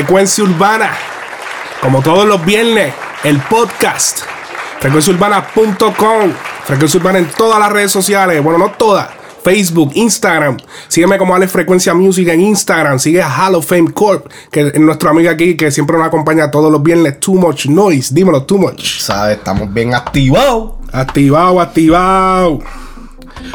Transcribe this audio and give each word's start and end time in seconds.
Frecuencia 0.00 0.44
Urbana. 0.44 0.92
Como 1.82 2.00
todos 2.00 2.26
los 2.26 2.42
viernes, 2.42 2.94
el 3.22 3.38
podcast. 3.38 4.20
Frecuenciaurbana.com. 4.78 6.32
Frecuencia 6.64 6.98
Urbana 6.98 7.18
en 7.18 7.26
todas 7.26 7.60
las 7.60 7.70
redes 7.70 7.92
sociales. 7.92 8.42
Bueno, 8.42 8.58
no 8.58 8.70
todas. 8.70 9.10
Facebook, 9.44 9.90
Instagram. 9.94 10.56
Sígueme 10.88 11.18
como 11.18 11.34
Alex 11.34 11.52
Frecuencia 11.52 11.92
Music 11.92 12.28
en 12.28 12.40
Instagram. 12.40 12.98
Sigue 12.98 13.20
a 13.20 13.28
Hall 13.28 13.56
of 13.56 13.66
Fame 13.66 13.92
Corp, 13.92 14.26
que 14.50 14.68
es 14.68 14.80
nuestro 14.80 15.10
amigo 15.10 15.28
aquí 15.28 15.54
que 15.54 15.70
siempre 15.70 15.98
nos 15.98 16.06
acompaña 16.06 16.50
todos 16.50 16.72
los 16.72 16.82
viernes. 16.82 17.20
Too 17.20 17.34
Much 17.34 17.66
Noise. 17.66 18.14
Dímelo, 18.14 18.44
Too 18.44 18.56
Much. 18.56 19.00
¿Sabes? 19.00 19.36
Estamos 19.36 19.70
bien 19.70 19.92
activados. 19.92 20.76
Activado, 20.92 21.60
activado. 21.60 22.60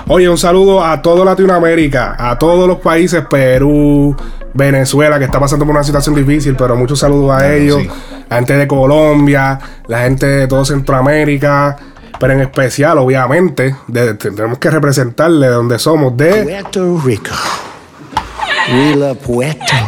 Oye, 0.08 0.30
un 0.30 0.38
saludo 0.38 0.86
a 0.86 1.02
toda 1.02 1.25
Latinoamérica, 1.25 2.16
a 2.20 2.38
todos 2.38 2.67
los 2.67 2.77
países, 2.77 3.23
Perú, 3.27 4.16
Venezuela, 4.55 5.20
que 5.20 5.26
está 5.26 5.40
pasando 5.40 5.66
por 5.66 5.76
una 5.76 5.84
situación 5.84 6.16
difícil, 6.16 6.55
pero 6.55 6.76
muchos 6.76 7.00
saludos 7.00 7.40
a 7.40 7.54
ellos, 7.54 7.81
sí. 7.81 7.89
la 8.30 8.38
gente 8.38 8.58
de 8.58 8.67
Colombia, 8.67 9.59
la 9.88 10.00
gente 10.00 10.25
de 10.25 10.48
todo 10.48 10.66
Centroamérica, 10.66 11.78
pero 12.20 12.34
en 12.34 12.42
especial, 12.42 12.98
obviamente, 12.98 13.76
de- 13.88 14.14
tenemos 14.16 14.58
que 14.58 14.70
representarle 14.72 15.48
de 15.48 15.53
donde 15.53 15.78
somos, 15.78 16.16
de 16.16 16.44
Puerto 16.44 17.02
Rico. 17.03 17.31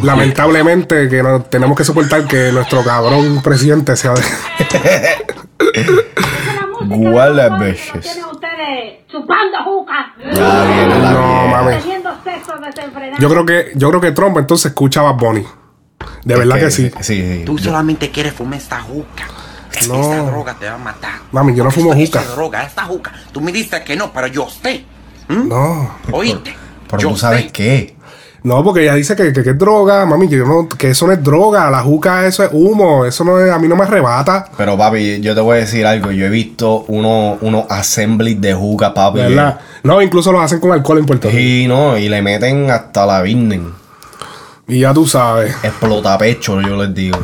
Lamentablemente 0.04 1.08
que 1.10 1.24
no, 1.24 1.42
tenemos 1.42 1.76
que 1.78 1.84
soportar 1.84 2.26
que 2.28 2.52
nuestro 2.52 2.84
cabrón 2.84 3.42
presidente 3.42 3.96
sea 3.96 4.14
de... 4.14 4.22
Guala 6.86 7.58
chupando 9.10 9.58
juca. 9.64 10.14
No, 10.18 11.48
mami. 11.48 11.78
Teniendo 11.78 12.10
sexo 12.24 12.54
desenfrenado. 12.58 13.22
Yo 13.22 13.30
creo 13.30 13.46
que, 13.46 13.72
yo 13.76 13.90
creo 13.90 14.02
que 14.02 14.12
Trump 14.12 14.38
entonces 14.38 14.68
escuchaba 14.72 15.10
a 15.10 15.14
Bonnie. 15.14 15.46
De 16.24 16.34
Es 16.34 16.40
verdad 16.40 16.60
que, 16.60 16.72
sí. 16.72 16.92
Sí, 17.02 17.04
sí. 17.16 17.44
Tú 17.46 17.58
solamente 17.58 18.12
quieres 18.12 18.34
fumar 18.34 18.60
esta 18.60 18.82
juca. 18.82 19.26
No. 19.88 19.96
Esta 20.02 20.24
droga 20.24 20.54
te 20.56 20.66
va 20.68 20.76
a 20.76 20.78
matar. 20.78 21.20
Mami, 21.32 21.56
yo 21.56 21.64
no 21.64 21.72
fumo 21.72 21.90
juca. 21.92 22.02
esta 22.02 22.24
droga, 22.24 22.64
esta 22.64 22.84
juca. 22.84 23.14
Tú 23.32 23.42
me 23.42 23.52
dices 23.52 23.82
que 23.82 23.96
no, 23.96 24.12
pero 24.12 24.28
yo 24.28 24.48
sé. 24.50 24.86
¿Mm? 25.28 25.48
No. 25.48 25.92
¿Oíste? 26.12 26.56
Pero 26.90 27.02
yo 27.02 27.10
tú 27.10 27.18
sabes 27.18 27.44
sé. 27.44 27.52
qué. 27.52 27.97
No, 28.48 28.64
porque 28.64 28.84
ella 28.84 28.96
dice 28.96 29.14
que, 29.14 29.34
que, 29.34 29.44
que 29.44 29.50
es 29.50 29.58
droga, 29.58 30.06
mami, 30.06 30.30
que, 30.30 30.38
yo 30.38 30.46
no, 30.46 30.70
que 30.70 30.92
eso 30.92 31.06
no 31.06 31.12
es 31.12 31.22
droga, 31.22 31.70
la 31.70 31.82
juca 31.82 32.26
eso 32.26 32.46
es 32.46 32.50
humo, 32.54 33.04
eso 33.04 33.26
no 33.26 33.38
es, 33.42 33.52
a 33.52 33.60
mí 33.60 33.68
no 33.68 33.76
me 33.76 33.84
arrebata, 33.84 34.50
Pero 34.56 34.78
papi, 34.78 35.20
yo 35.20 35.36
te 35.36 35.42
voy 35.42 35.58
a 35.58 35.60
decir 35.60 35.86
algo. 35.86 36.12
Yo 36.12 36.28
he 36.28 36.30
visto 36.30 36.86
unos 36.88 37.40
unos 37.42 37.66
assemblies 37.68 38.40
de 38.40 38.54
juca, 38.54 38.94
papi. 38.94 39.20
¿verdad? 39.20 39.60
No, 39.84 40.02
incluso 40.02 40.32
lo 40.32 40.40
hacen 40.40 40.62
con 40.62 40.72
alcohol 40.72 41.00
en 41.00 41.06
Puerto 41.06 41.28
Rico. 41.28 41.42
Y 41.42 41.68
no, 41.68 41.98
y 41.98 42.08
le 42.08 42.22
meten 42.22 42.72
hasta 42.72 43.06
la 43.06 43.22
virgen. 43.22 43.74
Y 44.66 44.80
ya 44.80 44.94
tú 44.94 45.06
sabes. 45.06 45.54
Explota 45.62 46.18
pecho, 46.18 46.62
yo 46.62 46.82
les 46.82 46.96
digo. 46.96 47.20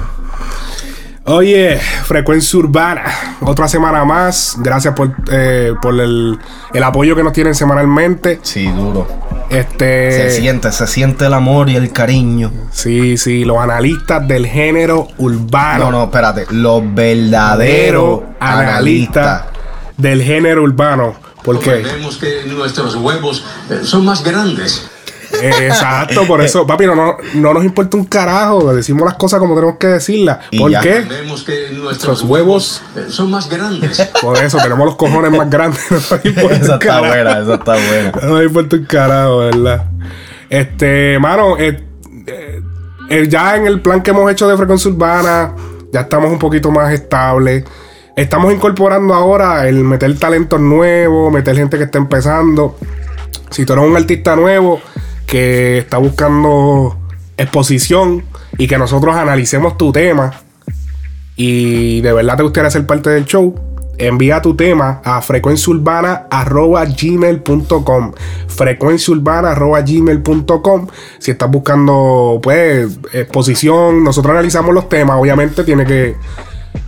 Oye, 1.26 1.78
Frecuencia 1.78 2.60
Urbana, 2.60 3.04
otra 3.42 3.70
semana 3.70 4.04
más, 4.04 4.58
gracias 4.60 4.94
por, 4.94 5.16
eh, 5.32 5.74
por 5.82 5.98
el, 5.98 6.38
el 6.74 6.84
apoyo 6.84 7.16
que 7.16 7.24
nos 7.24 7.32
tienen 7.32 7.56
semanalmente. 7.56 8.40
Sí, 8.44 8.66
duro. 8.68 9.08
Este, 9.50 10.12
Se 10.12 10.42
siente, 10.42 10.72
se 10.74 10.86
siente 10.86 11.26
el 11.26 11.34
amor 11.34 11.70
y 11.70 11.78
el 11.78 11.94
cariño. 11.94 12.52
Sí, 12.72 13.18
sí, 13.18 13.46
los 13.46 13.58
analistas 13.58 14.28
del 14.28 14.48
género 14.48 15.08
urbano. 15.18 15.86
No, 15.86 15.92
no, 15.92 16.04
espérate. 16.06 16.46
Los 16.50 16.82
verdaderos 16.94 18.22
analistas 18.40 19.26
analistas. 19.26 19.44
del 19.96 20.24
género 20.24 20.64
urbano. 20.64 21.16
¿Por 21.44 21.60
qué? 21.60 21.84
Vemos 21.84 22.18
que 22.18 22.44
nuestros 22.48 22.96
huevos 22.96 23.46
eh, 23.70 23.82
son 23.84 24.04
más 24.06 24.24
grandes. 24.24 24.90
Eh, 25.44 25.68
Exacto, 25.68 26.26
por 26.26 26.42
eso, 26.42 26.66
papi, 26.66 26.86
no, 26.86 26.96
no, 26.96 27.18
no 27.36 27.54
nos 27.54 27.64
importa 27.66 27.98
un 27.98 28.06
carajo. 28.06 28.74
Decimos 28.74 29.04
las 29.06 29.16
cosas 29.16 29.40
como 29.40 29.56
tenemos 29.56 29.78
que 29.78 29.88
decirlas. 29.88 30.40
¿Por 30.58 30.72
ya. 30.72 30.80
qué? 30.80 31.02
Vemos 31.02 31.44
que 31.44 31.70
Nuestros 31.74 32.24
huevos- 32.24 32.82
huevos 32.84 32.84
eh, 32.96 33.06
son 33.12 33.30
más 33.32 33.50
grandes. 33.50 34.00
Por 34.22 34.38
eso 34.38 34.58
tenemos 34.60 34.86
los 34.86 34.96
cojones 34.96 35.32
más 35.32 35.50
grandes. 35.50 35.82
No 35.92 35.98
Esa 36.50 36.74
está 36.76 37.00
buena, 37.00 37.40
esa 37.40 37.54
está 37.56 37.74
buena. 37.74 38.12
No 38.24 38.30
nos 38.36 38.44
importa 38.44 38.76
un 38.78 38.86
carajo, 38.86 39.38
¿verdad? 39.40 39.86
Este, 40.50 41.18
mano, 41.20 41.58
eh, 41.58 41.84
eh, 42.28 42.62
eh, 43.10 43.28
ya 43.28 43.56
en 43.58 43.68
el 43.68 43.82
plan 43.82 44.02
que 44.02 44.12
hemos 44.12 44.32
hecho 44.32 44.48
de 44.48 44.56
frecuencia 44.56 44.90
urbana, 44.92 45.54
ya 45.92 46.02
estamos 46.02 46.32
un 46.32 46.40
poquito 46.40 46.72
más 46.72 46.94
estables. 46.94 47.64
Estamos 48.16 48.54
incorporando 48.54 49.14
ahora 49.14 49.68
el 49.68 49.84
meter 49.84 50.18
talentos 50.20 50.60
nuevos, 50.60 51.34
meter 51.34 51.56
gente 51.56 51.78
que 51.78 51.86
está 51.86 51.98
empezando. 51.98 52.78
Si 53.50 53.66
tú 53.66 53.74
eres 53.74 53.86
un 53.86 53.96
artista 53.96 54.36
nuevo 54.36 54.80
que 55.26 55.80
está 55.80 55.98
buscando 55.98 56.98
exposición 57.38 58.24
y 58.58 58.68
que 58.68 58.78
nosotros 58.78 59.16
analicemos 59.16 59.78
tu 59.78 59.92
tema 59.92 60.34
y 61.36 62.02
de 62.02 62.14
verdad 62.14 62.38
te 62.38 62.44
gustaría 62.44 62.70
ser 62.70 62.86
parte 62.86 63.10
del 63.10 63.26
show, 63.26 63.56
envía 63.98 64.40
tu 64.42 64.56
tema 64.56 65.02
a 65.04 65.22
frecuenciaurbana.gmail.com 65.22 68.12
frecuenciaurbana.gmail.com 68.48 70.88
Si 71.20 71.32
estás 71.32 71.50
buscando, 71.50 72.40
pues, 72.42 73.00
exposición, 73.14 74.04
nosotros 74.04 74.32
analizamos 74.32 74.74
los 74.74 74.90
temas, 74.90 75.18
obviamente 75.20 75.64
tiene 75.64 75.86
que... 75.86 76.16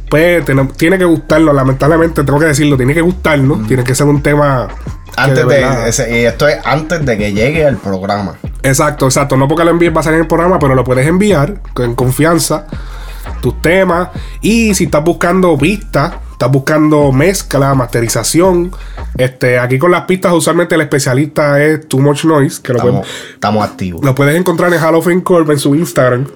Pues 0.10 0.44
tiene, 0.46 0.68
que 0.98 1.06
lamentablemente 1.40 2.24
tengo 2.24 2.40
que 2.40 2.46
decirlo, 2.46 2.78
tiene 2.78 2.94
que 2.94 3.02
gustarnos, 3.02 3.68
tiene 3.68 3.84
que 3.84 3.96
ser 3.96 4.06
un 4.08 4.22
tema... 4.22 4.68
Antes 5.18 5.48
de, 5.48 5.90
ese- 5.90 6.22
y 6.22 6.26
esto 6.26 6.48
es 6.48 6.58
antes 6.66 7.06
de 7.06 7.18
que 7.18 7.34
llegue 7.34 7.64
el 7.64 7.78
programa. 7.78 8.36
Exacto, 8.64 9.06
exacto. 9.06 9.38
No 9.38 9.48
porque 9.48 9.64
lo 9.64 9.72
envíes 9.72 9.96
va 9.96 10.00
a 10.00 10.04
salir 10.04 10.18
en 10.18 10.24
el 10.24 10.28
programa, 10.28 10.60
pero 10.60 10.76
lo 10.76 10.84
puedes 10.84 11.08
enviar 11.08 11.62
con 11.74 11.96
confianza. 11.96 12.66
Tus 13.42 13.60
temas. 13.62 14.10
Y 14.42 14.74
si 14.76 14.86
estás 14.86 15.04
buscando 15.04 15.58
pistas, 15.58 16.14
estás 16.32 16.52
buscando 16.52 17.12
mezcla, 17.12 17.74
masterización. 17.74 18.72
Este, 19.18 19.58
aquí 19.60 19.78
con 19.80 19.92
las 19.92 20.02
pistas, 20.04 20.34
usualmente 20.34 20.76
el 20.76 20.82
especialista 20.82 21.62
es 21.64 21.88
Too 21.88 22.00
Much 22.00 22.26
Noise, 22.26 22.62
que 22.62 22.74
lo, 22.74 22.80
Estamos, 22.80 23.02
puedes, 23.08 23.34
estamos 23.34 23.66
activos. 23.66 24.04
lo 24.04 24.14
puedes 24.16 24.36
encontrar 24.36 24.74
en 24.74 24.80
Hall 24.84 24.96
of 24.96 25.06
Fame 25.06 25.24
Corp 25.24 25.50
en 25.50 25.60
su 25.60 25.74
Instagram. 25.76 26.28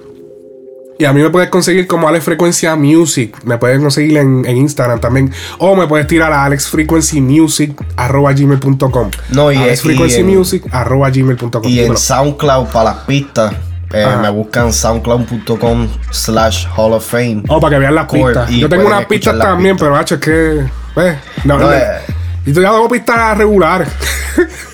Y 1.00 1.04
a 1.06 1.12
mí 1.14 1.22
me 1.22 1.30
puedes 1.30 1.48
conseguir 1.48 1.86
como 1.86 2.06
Alex 2.08 2.24
Frequency 2.26 2.66
Music. 2.76 3.34
Me 3.44 3.56
puedes 3.58 3.80
conseguir 3.80 4.18
en, 4.18 4.44
en 4.46 4.56
Instagram 4.58 5.00
también. 5.00 5.32
O 5.58 5.74
me 5.74 5.86
puedes 5.86 6.06
tirar 6.06 6.30
a 6.32 6.44
alexfrequencymusic.gmail.com. 6.44 9.10
No, 9.30 9.52
y- 9.52 9.56
Alex 9.56 9.80
y 9.80 9.82
Frequency 9.88 10.20
en- 10.20 10.26
Music 10.26 10.64
arroba 10.72 11.10
gmail.com. 11.10 11.62
Y 11.64 11.80
en. 11.80 11.96
SoundCloud 11.96 12.66
para 12.68 12.84
las 12.90 12.96
pistas, 13.04 13.52
eh, 13.92 14.04
Ajá. 14.04 14.18
me 14.20 14.30
buscan 14.30 14.72
soundcloud.com 14.72 15.88
slash 16.10 16.66
Hall 16.76 16.92
of 16.92 17.04
Fame. 17.06 17.42
Oh, 17.48 17.60
para 17.60 17.76
que 17.76 17.80
vean 17.80 17.94
las 17.94 18.06
pistas. 18.06 18.50
Yo 18.50 18.68
tengo 18.68 18.86
unas 18.86 19.06
pistas 19.06 19.38
también, 19.38 19.76
pero 19.76 19.96
hacho, 19.96 20.16
es 20.16 20.20
que. 20.20 20.60
eh, 20.96 21.18
no, 21.44 21.58
No, 21.58 21.72
eh. 21.72 21.82
Y 22.46 22.52
tú 22.52 22.60
ya 22.62 22.68
hago 22.68 22.88
pistas 22.88 23.36
regulares. 23.38 23.88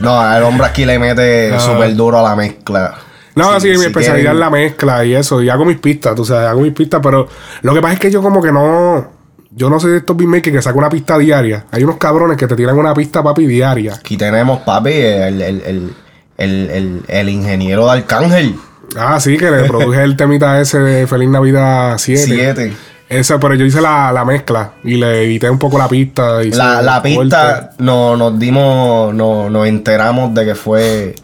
No, 0.00 0.36
el 0.36 0.42
hombre 0.42 0.66
aquí 0.66 0.84
le 0.84 0.98
mete 0.98 1.54
Ah. 1.54 1.60
súper 1.60 1.94
duro 1.94 2.18
a 2.18 2.22
la 2.22 2.36
mezcla. 2.36 2.94
No, 3.34 3.50
así 3.50 3.70
que 3.70 3.78
mi 3.78 3.84
especialidad 3.86 4.32
es 4.34 4.38
la 4.38 4.50
mezcla 4.50 5.04
y 5.04 5.14
eso. 5.14 5.42
Y 5.42 5.48
hago 5.50 5.64
mis 5.64 5.78
pistas, 5.78 6.14
tú 6.14 6.24
sabes, 6.24 6.48
hago 6.48 6.60
mis 6.60 6.72
pistas, 6.72 7.00
pero 7.02 7.26
lo 7.62 7.74
que 7.74 7.80
pasa 7.80 7.94
es 7.94 8.00
que 8.00 8.10
yo 8.10 8.22
como 8.22 8.42
que 8.42 8.52
no. 8.52 9.12
Yo 9.56 9.70
no 9.70 9.78
soy 9.78 9.92
de 9.92 9.98
estos 9.98 10.16
beatmakers 10.16 10.56
que 10.56 10.62
saco 10.62 10.78
una 10.78 10.88
pista 10.88 11.16
diaria. 11.16 11.66
Hay 11.70 11.84
unos 11.84 11.96
cabrones 11.98 12.36
que 12.36 12.48
te 12.48 12.56
tiran 12.56 12.76
una 12.76 12.92
pista, 12.92 13.22
papi, 13.22 13.46
diaria. 13.46 13.94
Aquí 13.94 14.16
tenemos, 14.16 14.60
papi, 14.60 14.90
el, 14.92 15.40
el, 15.40 15.62
el, 15.62 15.94
el, 16.38 16.70
el- 16.70 17.02
el 17.06 17.28
ingeniero 17.28 17.84
de 17.86 17.92
Arcángel. 17.92 18.56
Ah, 18.96 19.18
sí, 19.20 19.36
que 19.38 19.50
le 19.52 19.64
produje 19.64 20.02
el 20.02 20.16
temita 20.16 20.60
ese 20.60 20.80
de 20.80 21.06
Feliz 21.06 21.28
Navidad 21.28 21.98
7. 21.98 22.22
Siete. 22.24 22.72
Esa, 23.08 23.38
pero 23.38 23.54
yo 23.54 23.64
hice 23.64 23.80
la, 23.80 24.10
la 24.12 24.24
mezcla 24.24 24.72
y 24.82 24.94
le 24.96 25.22
edité 25.24 25.48
un 25.48 25.58
poco 25.58 25.78
la 25.78 25.86
pista. 25.88 26.42
La, 26.42 26.82
la 26.82 27.00
pista 27.02 27.70
no, 27.78 28.16
nos 28.16 28.36
dimos, 28.38 29.14
no, 29.14 29.48
nos 29.50 29.66
enteramos 29.68 30.34
de 30.34 30.44
que 30.46 30.54
fue 30.56 31.14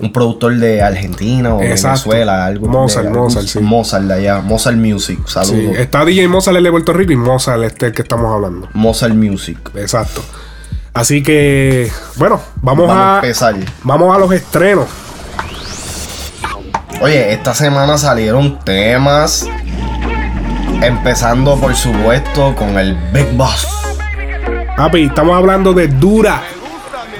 un 0.00 0.12
productor 0.12 0.56
de 0.56 0.82
Argentina 0.82 1.54
o 1.54 1.60
Exacto. 1.62 2.08
Venezuela, 2.10 2.46
algo 2.46 2.66
Mozart, 2.68 3.06
de, 3.06 3.12
Mozart, 3.12 3.46
sí. 3.46 3.58
Mozart 3.60 4.04
de 4.04 4.14
allá, 4.14 4.40
Mozart 4.40 4.76
Music, 4.76 5.18
Sí, 5.26 5.32
saludos. 5.32 5.76
está 5.78 6.04
DJ 6.04 6.26
Mozart 6.28 6.56
el 6.56 6.64
de 6.64 6.70
Puerto 6.70 6.92
Rico 6.92 7.12
y 7.12 7.16
Mozart 7.16 7.62
este 7.62 7.86
el 7.86 7.92
que 7.92 8.02
estamos 8.02 8.32
hablando. 8.32 8.68
Mozart 8.74 9.14
Music. 9.14 9.58
Exacto. 9.76 10.22
Así 10.92 11.22
que, 11.22 11.90
bueno, 12.16 12.40
vamos, 12.62 12.88
Vamos 12.88 12.96
a 13.02 13.12
a, 13.12 13.16
empezar. 13.16 13.54
vamos 13.84 14.14
a 14.14 14.18
los 14.18 14.32
estrenos. 14.32 14.86
Oye, 17.00 17.32
esta 17.32 17.54
semana 17.54 17.96
salieron 17.96 18.58
temas. 18.64 19.46
Empezando, 20.82 21.56
por 21.58 21.74
supuesto, 21.74 22.54
con 22.56 22.78
el 22.78 22.94
Big 23.12 23.30
Boss. 23.36 23.68
Papi, 24.76 25.04
estamos 25.04 25.36
hablando 25.36 25.72
de 25.74 25.88
Dura, 25.88 26.42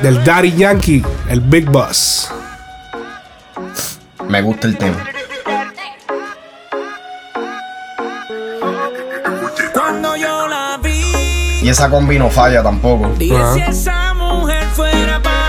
del 0.03 0.25
Daddy 0.25 0.53
Yankee, 0.57 1.05
el 1.29 1.41
Big 1.41 1.67
Boss. 1.71 2.31
Me 4.31 4.41
gusta 4.43 4.69
el 4.69 4.79
tema. 4.79 4.97
Cuando 9.75 10.15
yo 10.15 10.47
la 10.47 10.79
vi, 10.81 11.03
Y 11.63 11.69
esa 11.69 11.91
combi 11.91 12.17
no 12.17 12.31
falla 12.31 12.63
tampoco. 12.63 13.07
Ajá. 13.07 13.55
si 13.55 13.61
esa 13.61 14.15
mujer 14.15 14.65
fuera 14.69 15.21
para 15.21 15.40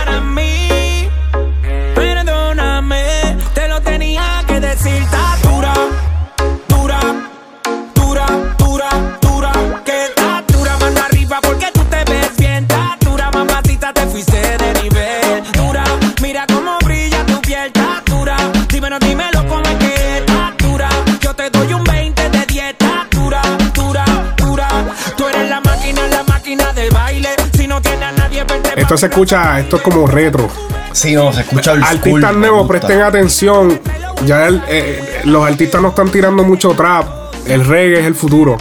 Esto 28.91 28.99
se 28.99 29.05
escucha, 29.05 29.57
esto 29.57 29.77
es 29.77 29.81
como 29.83 30.05
retro. 30.05 30.49
Sí, 30.91 31.15
no, 31.15 31.31
se 31.31 31.39
escucha 31.43 31.71
el 31.71 31.81
Artistas 31.81 32.35
nuevos, 32.35 32.67
presten 32.67 32.99
atención. 33.01 33.79
Ya 34.25 34.47
el- 34.47 34.61
eh, 34.67 35.21
los 35.23 35.47
artistas 35.47 35.81
no 35.81 35.87
están 35.87 36.09
tirando 36.09 36.43
mucho 36.43 36.71
trap. 36.71 37.05
El 37.47 37.63
reggae 37.65 38.01
es 38.01 38.05
el 38.05 38.15
futuro. 38.15 38.57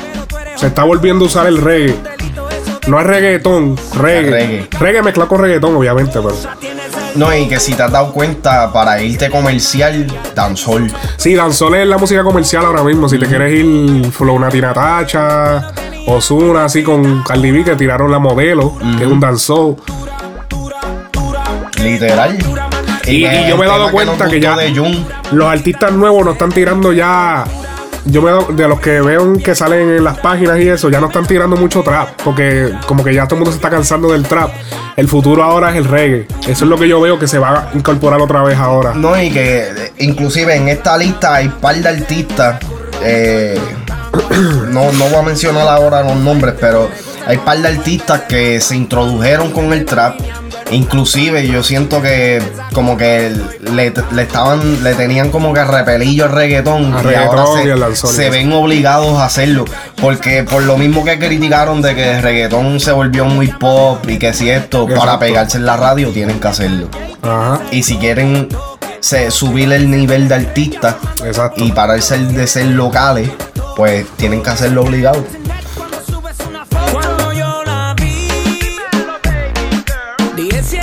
Se 0.54 0.68
está 0.68 0.84
volviendo 0.84 1.24
a 1.24 1.26
usar 1.26 1.48
el 1.48 1.60
reggae. 1.60 1.96
No 2.86 3.00
es 3.00 3.06
reggaetón, 3.08 3.76
reggae. 3.96 4.30
Reggae, 4.30 4.68
reggae. 4.78 5.02
mezclado 5.02 5.28
con 5.28 5.40
reggaetón, 5.40 5.74
obviamente, 5.74 6.12
pero. 6.12 6.36
No, 7.16 7.34
y 7.36 7.48
que 7.48 7.58
si 7.58 7.74
te 7.74 7.82
has 7.82 7.90
dado 7.90 8.12
cuenta, 8.12 8.72
para 8.72 9.02
irte 9.02 9.30
comercial, 9.30 10.06
danzol. 10.36 10.92
Sí, 11.16 11.34
Danzol 11.34 11.74
es 11.74 11.88
la 11.88 11.98
música 11.98 12.22
comercial 12.22 12.64
ahora 12.66 12.84
mismo. 12.84 13.08
Si 13.08 13.18
te 13.18 13.26
quieres 13.26 13.52
ir 13.52 14.12
Flow 14.12 14.38
Natina 14.38 14.72
Tacha, 14.72 15.72
Ozuna, 16.06 16.66
así 16.66 16.84
con 16.84 17.24
Cardi 17.24 17.50
B, 17.50 17.64
que 17.64 17.74
tiraron 17.74 18.12
la 18.12 18.20
modelo, 18.20 18.76
que 18.96 19.02
es 19.02 19.10
un 19.10 19.18
danzol. 19.18 19.74
Literal. 21.82 22.38
Y- 23.06 23.22
yo 23.48 23.56
me 23.56 23.64
he 23.64 23.68
dado 23.68 23.90
cuenta 23.90 24.28
que 24.28 24.40
ya- 24.40 24.56
Los 25.32 25.48
artistas 25.48 25.92
nuevos 25.92 26.24
no 26.24 26.32
están 26.32 26.50
tirando 26.52 26.92
ya. 26.92 27.44
Yo 28.06 28.22
me 28.22 28.54
de 28.54 28.66
los 28.66 28.80
que 28.80 29.00
veo 29.02 29.34
que 29.42 29.54
salen 29.54 29.90
en 29.90 30.04
las 30.04 30.18
páginas 30.18 30.58
y 30.58 30.68
eso, 30.68 30.88
ya 30.88 31.00
no 31.00 31.08
están 31.08 31.26
tirando 31.26 31.56
mucho 31.56 31.82
trap. 31.82 32.08
Porque 32.24 32.72
como 32.86 33.04
que 33.04 33.12
ya 33.14 33.24
todo 33.24 33.34
el 33.36 33.38
mundo 33.40 33.50
se 33.52 33.56
está 33.56 33.68
cansando 33.70 34.12
del 34.12 34.22
trap. 34.24 34.50
El 34.96 35.06
futuro 35.08 35.42
ahora 35.42 35.70
es 35.70 35.76
el 35.76 35.84
reggae. 35.84 36.26
Eso 36.42 36.64
es 36.64 36.70
lo 36.70 36.78
que 36.78 36.88
yo 36.88 37.00
veo 37.00 37.18
que 37.18 37.26
se 37.28 37.38
va 37.38 37.70
a 37.72 37.76
incorporar 37.76 38.20
otra 38.20 38.42
vez 38.42 38.58
ahora. 38.58 38.94
No, 38.94 39.20
y 39.20 39.30
que 39.30 39.60
eh, 39.62 39.92
inclusive 39.98 40.54
en 40.56 40.68
esta 40.68 40.96
lista 40.96 41.34
hay 41.34 41.48
par 41.48 41.76
de 41.76 41.88
artistas. 41.88 42.56
eh, 43.02 43.58
no, 44.70 44.92
no 44.92 45.04
voy 45.04 45.14
a 45.14 45.22
mencionar 45.22 45.68
ahora 45.68 46.02
los 46.02 46.16
nombres, 46.16 46.54
pero 46.60 46.90
hay 47.26 47.38
par 47.38 47.58
de 47.58 47.68
artistas 47.68 48.22
que 48.22 48.60
se 48.60 48.76
introdujeron 48.76 49.50
con 49.52 49.72
el 49.72 49.84
trap. 49.84 50.16
Inclusive 50.70 51.46
yo 51.48 51.62
siento 51.62 52.00
que 52.00 52.40
como 52.72 52.96
que 52.96 53.32
le, 53.60 53.92
le 54.12 54.22
estaban, 54.22 54.82
le 54.84 54.94
tenían 54.94 55.30
como 55.30 55.52
que 55.52 55.64
repelillo 55.64 56.24
al 56.24 56.32
reggaetón. 56.32 56.94
Al 56.94 57.04
y 57.04 57.08
reggaetón 57.08 57.38
ahora 57.38 57.64
y 57.64 57.70
al 57.70 57.96
se, 57.96 58.30
ven 58.30 58.52
obligados 58.52 59.18
a 59.18 59.24
hacerlo. 59.24 59.64
Porque 60.00 60.44
por 60.44 60.62
lo 60.62 60.76
mismo 60.78 61.04
que 61.04 61.18
criticaron 61.18 61.82
de 61.82 61.94
que 61.94 62.12
el 62.12 62.22
reggaetón 62.22 62.80
se 62.80 62.92
volvió 62.92 63.24
muy 63.24 63.48
pop 63.48 64.08
y 64.08 64.18
que 64.18 64.32
si 64.32 64.50
esto, 64.50 64.86
para 64.86 65.18
pegarse 65.18 65.58
en 65.58 65.66
la 65.66 65.76
radio, 65.76 66.10
tienen 66.10 66.38
que 66.38 66.48
hacerlo. 66.48 66.88
Ajá. 67.22 67.60
Y 67.70 67.82
si 67.82 67.96
quieren 67.96 68.48
se, 69.00 69.30
subir 69.30 69.72
el 69.72 69.90
nivel 69.90 70.28
de 70.28 70.34
artista 70.36 70.98
Exacto. 71.24 71.64
y 71.64 71.72
pararse 71.72 72.18
de 72.18 72.46
ser 72.46 72.66
locales, 72.66 73.30
pues 73.76 74.06
tienen 74.16 74.42
que 74.42 74.50
hacerlo 74.50 74.82
obligado. 74.82 75.24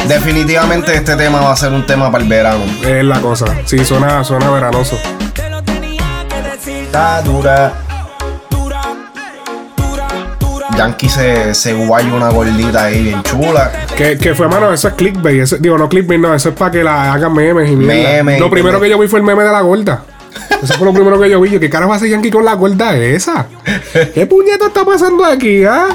Definitivamente 0.08 0.94
este 0.96 1.16
tema 1.16 1.42
va 1.42 1.52
a 1.52 1.56
ser 1.56 1.72
un 1.74 1.86
tema 1.86 2.12
para 2.12 2.24
el 2.24 2.30
verano. 2.30 2.64
Es 2.86 3.04
la 3.04 3.20
cosa. 3.20 3.46
Sí, 3.66 3.84
suena, 3.84 4.24
suena 4.24 4.50
veranoso. 4.50 4.98
Está 6.66 7.22
dura. 7.22 7.74
Yankee 10.78 11.10
se, 11.10 11.56
se 11.56 11.74
guaya 11.74 12.14
una 12.14 12.30
gordita 12.30 12.84
ahí 12.86 13.04
bien 13.06 13.24
chula. 13.24 13.72
Que, 13.98 14.18
que 14.18 14.36
fue, 14.36 14.48
mano, 14.48 14.72
eso 14.72 14.88
es 14.90 14.94
clickbait. 14.94 15.42
Eso- 15.42 15.58
digo, 15.58 15.78
no 15.78 15.90
clickbait, 15.90 16.20
no. 16.22 16.34
Eso 16.36 16.50
es 16.50 16.56
para 16.56 16.72
que 16.72 16.84
la 16.84 17.14
hagan 17.14 17.34
memes 17.34 17.70
y. 17.72 17.76
Memes 17.76 18.40
Lo 18.40 18.50
primero 18.50 18.80
que- 18.80 18.90
yo 18.90 19.00
vi 19.00 19.08
fue 19.08 19.20
el 19.20 19.26
meme 19.26 19.44
de 19.44 19.52
la 19.52 19.62
gorda. 19.62 20.04
Eso 20.62 20.74
fue 20.76 20.86
lo 20.86 20.94
primero 20.94 21.20
que 21.20 21.30
yo 21.30 21.42
vi. 21.42 21.50
Yo, 21.50 21.60
¿qué 21.60 21.70
carajo 21.70 21.94
hace 21.94 22.10
Yankee 22.10 22.30
con 22.30 22.46
la 22.46 22.54
gorda 22.54 22.96
esa? 22.96 23.48
¿Qué 24.14 24.26
puñeta 24.28 24.68
está 24.68 24.86
pasando 24.86 25.26
aquí, 25.26 25.66
ah? 25.66 25.88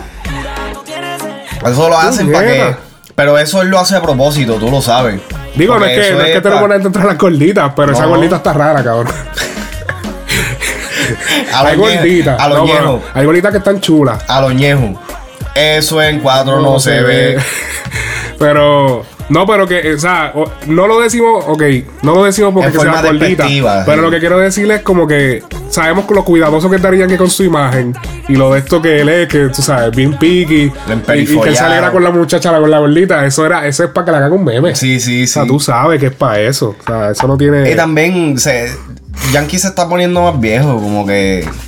Eso 1.65 1.88
lo 1.88 1.97
hacen 1.99 2.31
para 2.32 2.47
que. 2.47 2.92
Pero 3.14 3.38
eso 3.38 3.61
él 3.62 3.69
lo 3.69 3.79
hace 3.79 3.97
a 3.97 4.03
propósito, 4.03 4.55
tú 4.55 4.70
lo 4.70 4.81
sabes. 4.81 5.20
Digo, 5.55 5.79
no 5.79 5.85
es 5.85 5.99
que, 6.00 6.14
no 6.14 6.20
es 6.23 6.32
que 6.32 6.41
te 6.41 6.49
lo 6.49 6.55
pa- 6.56 6.61
ponen 6.62 6.82
entre 6.87 7.05
las 7.05 7.19
gorditas, 7.19 7.73
pero 7.76 7.93
esa 7.93 8.06
gordita 8.06 8.37
está 8.37 8.53
rara, 8.53 8.82
cabrón. 8.82 9.09
A 11.53 11.67
hay 11.67 11.76
gorditas. 11.76 12.41
A 12.41 12.49
los 12.49 12.67
No. 12.67 13.00
Hay 13.14 13.25
gorditas 13.26 13.50
que 13.50 13.59
están 13.59 13.81
chulas. 13.81 14.23
A 14.29 14.41
los 14.41 14.55
ñejos. 14.55 14.93
Eso 15.55 16.00
en 16.03 16.20
cuatro 16.20 16.61
no, 16.61 16.81
se 16.81 17.03
ve. 17.03 17.38
pero, 18.38 19.05
no, 19.32 19.46
pero 19.46 19.67
que, 19.67 19.94
o 19.94 19.99
sea, 19.99 20.34
no 20.67 20.87
lo 20.87 21.00
decimos, 21.00 21.44
ok, 21.49 21.62
no 22.02 22.14
lo 22.14 22.25
decimos 22.25 22.52
porque 22.52 22.69
En 22.69 22.81
sea 22.81 23.00
gordita. 23.00 23.46
Pero 23.87 23.96
sí. 23.96 24.02
lo 24.02 24.11
que 24.11 24.19
quiero 24.19 24.38
decirles 24.38 24.79
es 24.79 24.82
como 24.82 25.06
que 25.06 25.43
sabemos 25.70 26.05
lo 26.11 26.23
cuidadoso 26.23 26.69
que 26.69 26.76
estarían 26.76 27.08
que 27.08 27.17
con 27.17 27.31
su 27.31 27.43
imagen 27.43 27.94
y 28.29 28.37
lo 28.37 28.52
de 28.52 28.58
esto 28.58 28.82
que 28.82 29.00
él 29.00 29.08
es, 29.08 29.29
que 29.29 29.49
tú 29.49 29.62
sabes, 29.62 29.96
bien 29.96 30.19
picky. 30.19 30.70
Y, 31.14 31.19
y 31.19 31.40
que 31.40 31.49
él 31.49 31.56
saliera 31.56 31.90
con 31.90 32.05
la 32.05 32.11
muchacha, 32.11 32.50
con 32.50 32.70
la 32.70 32.79
gordita, 32.79 33.25
eso 33.25 33.46
era, 33.46 33.67
eso 33.67 33.84
es 33.84 33.90
para 33.90 34.05
que 34.05 34.11
le 34.11 34.17
hagan 34.19 34.32
un 34.32 34.44
meme. 34.44 34.76
Sí, 34.76 35.00
sí, 35.00 35.25
O 35.25 35.26
sea, 35.26 35.43
sí. 35.44 35.49
tú 35.49 35.58
sabes 35.58 35.99
que 35.99 36.06
es 36.06 36.14
para 36.14 36.38
eso. 36.38 36.76
O 36.79 36.87
sea, 36.87 37.11
eso 37.12 37.26
no 37.26 37.38
tiene. 37.38 37.70
Y 37.70 37.75
también 37.75 38.38
se, 38.38 38.70
Yankee 39.32 39.58
se 39.58 39.69
está 39.69 39.88
poniendo 39.88 40.20
más 40.31 40.39
viejo, 40.39 40.74
como 40.74 41.06
que. 41.06 41.48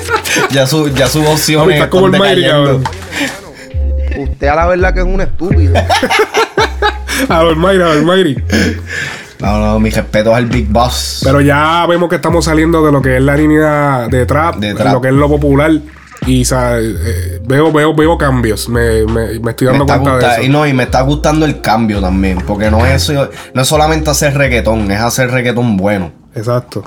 ya 0.50 0.66
su, 0.66 0.88
ya 0.90 1.06
sus 1.06 1.26
opciones. 1.26 1.76
Está 1.76 1.90
como 1.90 2.06
el 2.06 2.18
Mayri, 2.18 2.46
cabrón. 2.46 2.84
Usted 4.18 4.46
a 4.48 4.54
la 4.56 4.66
verdad 4.66 4.94
que 4.94 5.00
es 5.00 5.06
un 5.06 5.20
estúpido. 5.20 5.74
A 7.28 7.42
ver, 7.44 7.56
Mayri, 7.56 7.82
a 7.82 7.86
ver, 7.86 8.02
Mayri. 8.04 8.42
No, 9.40 9.58
no, 9.58 9.80
mis 9.80 9.94
respetos 9.94 10.34
al 10.34 10.46
Big 10.46 10.68
Boss. 10.68 11.20
Pero 11.24 11.40
ya 11.40 11.84
vemos 11.88 12.08
que 12.08 12.16
estamos 12.16 12.44
saliendo 12.44 12.84
de 12.84 12.92
lo 12.92 13.02
que 13.02 13.16
es 13.16 13.22
la 13.22 13.36
línea 13.36 14.06
de 14.08 14.24
trap, 14.26 14.56
De 14.56 14.74
trap. 14.74 14.92
lo 14.94 15.00
que 15.00 15.08
es 15.08 15.14
lo 15.14 15.28
popular. 15.28 15.72
Y 16.26 16.42
o 16.42 16.44
sea, 16.44 16.78
eh, 16.78 17.40
veo, 17.44 17.72
veo, 17.72 17.94
veo 17.94 18.16
cambios. 18.16 18.68
Me, 18.68 19.04
me, 19.06 19.40
me 19.40 19.50
estoy 19.50 19.66
dando 19.66 19.84
cuenta 19.86 20.10
gusta- 20.12 20.36
de 20.36 20.42
y 20.42 20.44
eso. 20.44 20.52
no, 20.52 20.66
y 20.66 20.72
me 20.72 20.84
está 20.84 21.00
gustando 21.02 21.44
el 21.44 21.60
cambio 21.60 22.00
también. 22.00 22.38
Porque 22.46 22.70
no 22.70 22.86
es, 22.86 23.12
no 23.54 23.62
es 23.62 23.68
solamente 23.68 24.10
hacer 24.10 24.36
reggaetón, 24.36 24.88
es 24.90 25.00
hacer 25.00 25.30
reggaetón 25.32 25.76
bueno. 25.76 26.12
Exacto. 26.34 26.84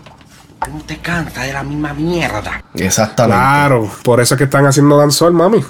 No 0.71 0.81
te 0.87 0.97
cansas 0.97 1.45
de 1.45 1.51
la 1.53 1.63
misma 1.63 1.93
mierda. 1.93 2.63
Exactamente. 2.75 3.37
Claro. 3.37 3.91
Por 4.03 4.21
eso 4.21 4.35
es 4.35 4.37
que 4.37 4.45
están 4.45 4.65
haciendo 4.65 4.97
danzol, 4.97 5.33
mami. 5.33 5.63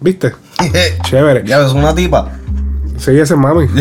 ¿Viste? 0.00 0.32
Chévere. 1.04 1.42
ya 1.46 1.58
ves 1.58 1.72
una 1.72 1.94
tipa. 1.94 2.30
Sí, 2.98 3.10
ese 3.12 3.34
es 3.34 3.36
mami. 3.36 3.66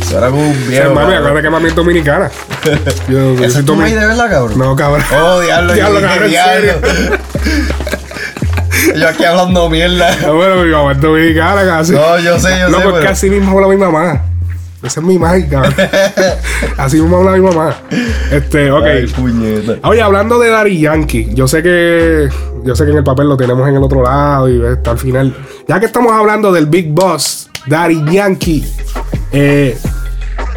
Eso 0.00 0.18
era 0.18 0.28
como 0.30 0.42
un 0.42 0.52
Ese 0.52 0.68
viejo. 0.68 0.88
es 0.88 0.94
mami, 0.94 1.14
acuérdate 1.14 1.42
que 1.42 1.50
mami 1.50 1.68
es 1.68 1.74
dominicana. 1.74 2.30
Yo, 3.08 3.34
yo 3.34 3.44
¿Ese 3.44 3.60
es 3.60 3.64
tu 3.64 3.74
maíz 3.74 3.94
de 3.94 4.06
verdad, 4.06 4.28
cabrón? 4.30 4.58
No, 4.58 4.76
cabrón. 4.76 5.02
Oh, 5.12 5.40
diablo, 5.40 5.72
Diablo, 5.74 6.00
cabrón, 6.00 6.28
diablo. 6.30 6.72
Yo 8.96 9.08
aquí 9.08 9.24
hablando 9.24 9.68
mierda. 9.68 10.16
No, 10.22 10.34
bueno, 10.34 10.62
mi 10.62 10.70
mamá 10.70 10.92
es 10.92 11.00
dominicana 11.00 11.64
casi. 11.64 11.92
No, 11.92 12.18
yo 12.18 12.38
sé, 12.38 12.58
yo 12.60 12.68
no, 12.68 12.78
sé, 12.78 12.84
porque 12.84 12.98
pero- 13.00 13.10
así 13.12 13.30
mismo 13.30 13.52
habla 13.52 13.68
mi 13.68 13.76
mamá. 13.76 14.22
Esa 14.86 15.00
es 15.00 15.06
mi 15.06 15.18
cabrón. 15.18 15.74
así 16.76 17.00
mismo 17.00 17.16
habla 17.16 17.32
mi 17.32 17.40
mamá. 17.40 17.76
Este, 18.30 18.70
ok. 18.70 18.84
Ay, 18.84 19.06
puñeta. 19.08 19.88
Oye, 19.88 20.00
hablando 20.00 20.38
de 20.38 20.48
Daddy 20.48 20.80
Yankee, 20.80 21.34
yo 21.34 21.48
sé 21.48 21.60
que 21.60 22.28
yo 22.64 22.76
sé 22.76 22.84
que 22.84 22.92
en 22.92 22.98
el 22.98 23.04
papel 23.04 23.28
lo 23.28 23.36
tenemos 23.36 23.68
en 23.68 23.74
el 23.74 23.82
otro 23.82 24.02
lado 24.02 24.48
y 24.48 24.64
está 24.64 24.92
al 24.92 24.98
final. 24.98 25.36
Ya 25.66 25.80
que 25.80 25.86
estamos 25.86 26.12
hablando 26.12 26.52
del 26.52 26.66
Big 26.66 26.92
Boss, 26.92 27.50
Daddy 27.66 28.04
Yankee, 28.12 28.64
eh, 29.32 29.76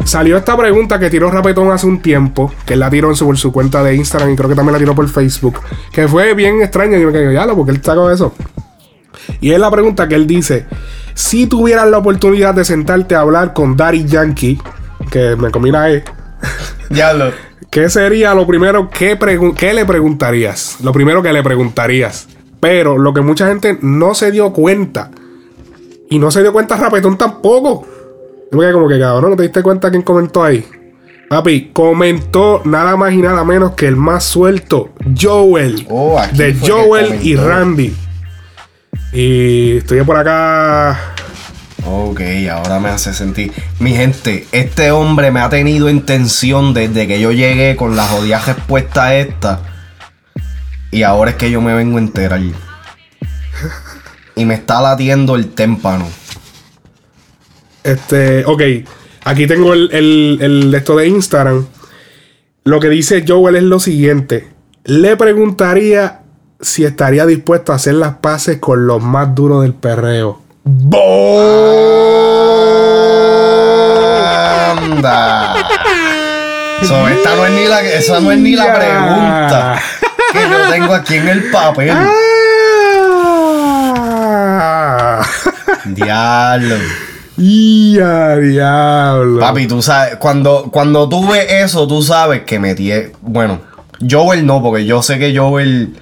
salió 0.04 0.36
esta 0.36 0.56
pregunta 0.56 1.00
que 1.00 1.10
tiró 1.10 1.28
Rapetón 1.28 1.72
hace 1.72 1.88
un 1.88 2.00
tiempo, 2.00 2.52
que 2.64 2.74
él 2.74 2.80
la 2.80 2.88
tiró 2.88 3.08
en 3.08 3.16
su, 3.16 3.26
por 3.26 3.36
su 3.36 3.50
cuenta 3.50 3.82
de 3.82 3.96
Instagram 3.96 4.32
y 4.32 4.36
creo 4.36 4.48
que 4.48 4.54
también 4.54 4.74
la 4.74 4.78
tiró 4.78 4.94
por 4.94 5.08
Facebook, 5.08 5.58
que 5.90 6.06
fue 6.06 6.34
bien 6.34 6.62
extraña 6.62 6.98
y 6.98 7.00
yo 7.00 7.08
me 7.08 7.12
quedé, 7.12 7.34
ya, 7.34 7.46
porque 7.48 7.72
él 7.72 7.80
sacó 7.82 8.10
eso. 8.12 8.32
Y 9.40 9.50
es 9.50 9.58
la 9.58 9.70
pregunta 9.70 10.06
que 10.06 10.14
él 10.14 10.26
dice: 10.26 10.66
Si 11.14 11.46
tuvieras 11.46 11.88
la 11.88 11.98
oportunidad 11.98 12.54
de 12.54 12.64
sentarte 12.64 13.14
a 13.14 13.20
hablar 13.20 13.52
con 13.52 13.76
Daddy 13.76 14.04
Yankee, 14.06 14.58
que 15.10 15.36
me 15.36 15.50
combina 15.50 15.90
E. 15.90 16.04
Diablo. 16.88 17.32
¿Qué 17.70 17.88
sería 17.88 18.34
lo 18.34 18.46
primero 18.46 18.90
que, 18.90 19.18
pregun- 19.18 19.54
que 19.54 19.72
le 19.74 19.84
preguntarías? 19.84 20.78
Lo 20.82 20.92
primero 20.92 21.22
que 21.22 21.32
le 21.32 21.42
preguntarías. 21.42 22.28
Pero 22.58 22.98
lo 22.98 23.14
que 23.14 23.20
mucha 23.20 23.46
gente 23.48 23.78
no 23.80 24.14
se 24.14 24.30
dio 24.32 24.52
cuenta. 24.52 25.10
Y 26.10 26.18
no 26.18 26.30
se 26.30 26.42
dio 26.42 26.52
cuenta 26.52 26.76
Rapetón 26.76 27.16
tampoco. 27.16 27.86
Quedé 28.50 28.72
como 28.72 28.88
que 28.88 28.98
cabrón, 28.98 29.30
¿no 29.30 29.36
te 29.36 29.44
diste 29.44 29.62
cuenta 29.62 29.90
quién 29.90 30.02
comentó 30.02 30.42
ahí? 30.42 30.64
Papi, 31.28 31.70
comentó 31.72 32.60
nada 32.64 32.96
más 32.96 33.12
y 33.12 33.18
nada 33.18 33.44
menos 33.44 33.72
que 33.76 33.86
el 33.86 33.94
más 33.94 34.24
suelto, 34.24 34.88
Joel. 35.18 35.86
Oh, 35.88 36.20
de 36.32 36.56
Joel 36.66 37.20
y. 37.22 37.36
Randy. 37.36 37.94
Y 39.12 39.78
estoy 39.78 40.02
por 40.02 40.16
acá. 40.16 41.14
Ok, 41.86 42.20
ahora 42.50 42.78
me 42.78 42.90
hace 42.90 43.12
sentir. 43.14 43.52
Mi 43.78 43.94
gente, 43.94 44.46
este 44.52 44.90
hombre 44.90 45.30
me 45.30 45.40
ha 45.40 45.48
tenido 45.48 45.88
en 45.88 46.02
tensión 46.02 46.74
desde 46.74 47.08
que 47.08 47.20
yo 47.20 47.32
llegué 47.32 47.74
con 47.76 47.96
la 47.96 48.06
jodida 48.06 48.40
respuesta 48.40 49.14
esta. 49.16 49.60
Y 50.90 51.02
ahora 51.02 51.32
es 51.32 51.36
que 51.36 51.50
yo 51.50 51.60
me 51.60 51.74
vengo 51.74 51.96
a 51.96 52.00
enterar. 52.00 52.40
Y 54.36 54.44
me 54.44 54.54
está 54.54 54.80
latiendo 54.80 55.36
el 55.36 55.50
témpano. 55.50 56.08
Este, 57.82 58.44
ok. 58.44 58.62
Aquí 59.24 59.46
tengo 59.46 59.72
el, 59.72 59.90
el, 59.92 60.38
el 60.40 60.74
esto 60.74 60.96
de 60.96 61.08
Instagram. 61.08 61.66
Lo 62.64 62.78
que 62.78 62.88
dice 62.88 63.24
Joel 63.26 63.56
es 63.56 63.62
lo 63.62 63.80
siguiente. 63.80 64.48
Le 64.84 65.16
preguntaría 65.16 66.19
si 66.60 66.84
estaría 66.84 67.26
dispuesto 67.26 67.72
a 67.72 67.76
hacer 67.76 67.94
las 67.94 68.16
paces 68.16 68.58
con 68.58 68.86
los 68.86 69.02
más 69.02 69.34
duros 69.34 69.62
del 69.62 69.74
perreo. 69.74 70.40
¡Anda! 74.72 75.54
So, 76.82 77.08
esta 77.08 77.36
no 77.36 77.46
es 77.46 77.52
ni 77.52 77.66
la, 77.66 77.80
esa 77.82 78.20
no 78.20 78.32
es 78.32 78.38
ni 78.38 78.56
la 78.56 78.74
pregunta 78.74 79.82
que 80.32 80.38
yo 80.38 80.70
tengo 80.70 80.94
aquí 80.94 81.16
en 81.16 81.28
el 81.28 81.50
papel. 81.50 81.90
Ah. 81.92 82.10
Diablo. 85.84 86.76
Ya, 87.36 88.36
diablo. 88.36 89.40
Papi, 89.40 89.66
tú 89.66 89.80
sabes, 89.80 90.16
cuando, 90.16 90.68
cuando 90.70 91.08
tú 91.08 91.26
ves 91.28 91.46
eso, 91.50 91.86
tú 91.88 92.02
sabes 92.02 92.42
que 92.42 92.58
me 92.58 92.74
tie... 92.74 93.12
Bueno, 93.22 93.60
Joel 94.08 94.44
no, 94.44 94.62
porque 94.62 94.84
yo 94.84 95.02
sé 95.02 95.18
que 95.18 95.34
Joel, 95.36 95.96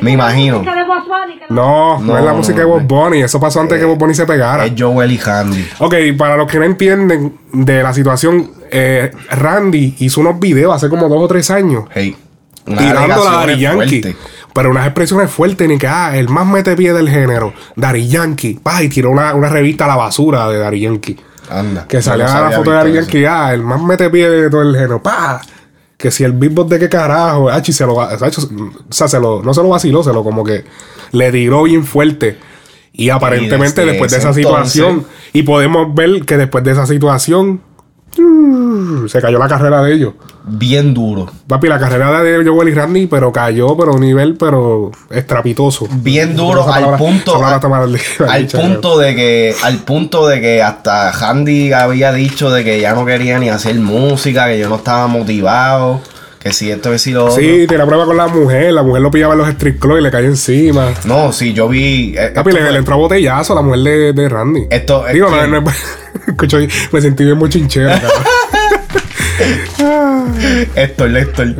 me 0.00 0.12
imagino, 0.12 0.58
Música 0.58 0.74
de 0.76 0.84
Bugs 0.84 1.04
Bunny, 1.06 1.38
que 1.38 1.44
No, 1.50 1.98
no, 1.98 2.04
No, 2.04 2.18
es 2.18 2.24
la 2.24 2.30
no, 2.32 2.36
música 2.38 2.58
de 2.58 2.64
no, 2.64 2.68
Bob 2.70 2.82
no. 2.82 2.86
Bunny. 2.88 3.22
Eso 3.22 3.40
pasó 3.40 3.60
antes 3.60 3.78
que 3.78 3.84
Bob 3.84 3.98
Bunny 3.98 4.14
se 4.14 4.26
pegara. 4.26 4.66
es 4.66 4.72
Joel 4.76 5.12
y 5.12 5.20
Handy. 5.24 5.68
Ok, 5.78 5.94
para 6.18 6.36
los 6.36 6.50
que 6.50 6.58
no 6.58 6.64
entienden 6.64 7.38
de 7.52 7.82
la 7.82 7.92
situación, 7.92 8.50
eh, 8.70 9.10
Randy 9.30 9.96
hizo 9.98 10.20
unos 10.20 10.38
videos 10.40 10.74
hace 10.74 10.88
como 10.88 11.08
dos 11.08 11.22
o 11.22 11.28
tres 11.28 11.50
años. 11.50 11.84
Hey, 11.92 12.16
tirando 12.64 13.28
a 13.28 13.46
Daddy 13.46 13.58
Yankee. 13.58 14.16
Pero 14.52 14.70
unas 14.70 14.86
expresiones 14.86 15.30
fuertes, 15.30 15.68
ni 15.68 15.78
que, 15.78 15.88
ah, 15.88 16.16
el 16.16 16.28
más 16.28 16.46
mete 16.46 16.76
pie 16.76 16.92
del 16.92 17.08
género, 17.08 17.52
Daddy 17.74 18.06
Yankee. 18.08 18.60
Pa, 18.62 18.82
y 18.82 18.88
tiró 18.88 19.10
una, 19.10 19.34
una 19.34 19.48
revista 19.48 19.84
a 19.84 19.88
la 19.88 19.96
basura 19.96 20.48
de 20.48 20.58
Daddy 20.58 20.80
Yankee. 20.80 21.16
Anda. 21.50 21.86
Que 21.88 21.96
no 21.98 22.02
salía 22.02 22.24
los 22.26 22.34
la 22.34 22.50
foto 22.52 22.70
de 22.70 22.76
Daddy. 22.76 22.92
Yankee, 22.92 23.24
ah, 23.26 23.52
el 23.52 23.62
más 23.62 23.82
mete 23.82 24.08
pie 24.10 24.30
de 24.30 24.48
todo 24.50 24.62
el 24.62 24.74
género. 24.74 25.02
Pa, 25.02 25.40
que 26.04 26.10
si 26.10 26.22
el 26.22 26.32
beatbox 26.32 26.68
de 26.68 26.78
qué 26.78 26.90
carajo, 26.90 27.48
y 27.50 27.72
se 27.72 27.86
lo, 27.86 27.98
ha 27.98 28.12
hecho, 28.28 28.42
o 28.42 28.92
sea, 28.92 29.08
se 29.08 29.18
lo, 29.18 29.42
no 29.42 29.54
se 29.54 29.62
lo 29.62 29.70
vaciló, 29.70 30.02
se 30.02 30.12
lo 30.12 30.22
como 30.22 30.44
que 30.44 30.62
le 31.12 31.32
tiró 31.32 31.62
bien 31.62 31.82
fuerte. 31.82 32.36
Y 32.92 33.08
aparentemente 33.08 33.86
después 33.86 34.12
de 34.12 34.18
esa 34.18 34.34
situación, 34.34 35.06
y 35.32 35.44
podemos 35.44 35.94
ver 35.94 36.26
que 36.26 36.36
después 36.36 36.62
de 36.62 36.72
esa 36.72 36.86
situación, 36.86 37.62
se 39.08 39.20
cayó 39.20 39.38
la 39.38 39.48
carrera 39.48 39.82
de 39.82 39.94
ellos. 39.94 40.14
Bien 40.46 40.92
duro. 40.92 41.26
Papi, 41.48 41.68
la 41.68 41.78
carrera 41.78 42.22
de 42.22 42.44
Joel 42.46 42.68
y 42.68 42.74
Randy, 42.74 43.06
pero 43.06 43.32
cayó, 43.32 43.76
pero 43.76 43.92
a 43.92 43.94
un 43.94 44.00
nivel, 44.02 44.36
pero 44.36 44.90
estrapitoso. 45.10 45.88
Bien 45.90 46.36
duro 46.36 46.62
al 46.64 46.70
palabra- 46.70 46.98
punto. 46.98 47.32
al 48.28 48.46
punto 48.46 48.98
de 48.98 49.14
que. 49.14 49.54
Al 49.62 49.78
punto 49.78 50.26
de 50.28 50.40
que 50.40 50.62
hasta 50.62 51.10
Handy 51.10 51.72
había 51.72 52.12
dicho 52.12 52.50
de 52.50 52.62
que 52.64 52.80
ya 52.80 52.94
no 52.94 53.06
quería 53.06 53.38
ni 53.38 53.48
hacer 53.48 53.76
música, 53.76 54.46
que 54.46 54.58
yo 54.58 54.68
no 54.68 54.76
estaba 54.76 55.06
motivado. 55.06 56.00
Que 56.44 56.52
si 56.52 56.70
esto, 56.70 56.90
que 56.90 56.98
si 56.98 57.10
lo 57.12 57.24
otro. 57.24 57.36
Sí, 57.36 57.64
tiene 57.66 57.86
prueba 57.86 58.04
con 58.04 58.18
la 58.18 58.26
mujer. 58.28 58.70
La 58.74 58.82
mujer 58.82 59.00
lo 59.02 59.10
pillaba 59.10 59.32
en 59.32 59.38
los 59.40 59.48
street 59.48 59.78
clubs 59.80 60.00
y 60.00 60.02
le 60.02 60.10
cayó 60.10 60.26
encima. 60.28 60.92
No, 61.06 61.32
sí, 61.32 61.54
yo 61.54 61.68
vi. 61.68 62.14
eh, 62.18 62.32
Papi, 62.34 62.50
esto 62.50 62.58
le, 62.60 62.66
fue- 62.66 62.72
le 62.72 62.78
entró 62.80 62.94
a 62.94 62.98
botellazo 62.98 63.54
a 63.54 63.56
la 63.56 63.62
mujer 63.62 63.80
de, 63.80 64.12
de 64.12 64.28
Randy. 64.28 64.66
Esto 64.70 65.06
es 65.06 65.14
Digo, 65.14 65.28
que- 65.30 65.48
no, 65.48 65.60
no 65.62 65.70
es- 65.70 65.76
Escucho, 66.28 66.58
me 66.92 67.00
sentí 67.00 67.24
bien 67.24 67.38
mochinchero, 67.38 67.88
cabrón. 68.00 68.10
Héctor, 70.76 71.16
Héctor. 71.16 71.54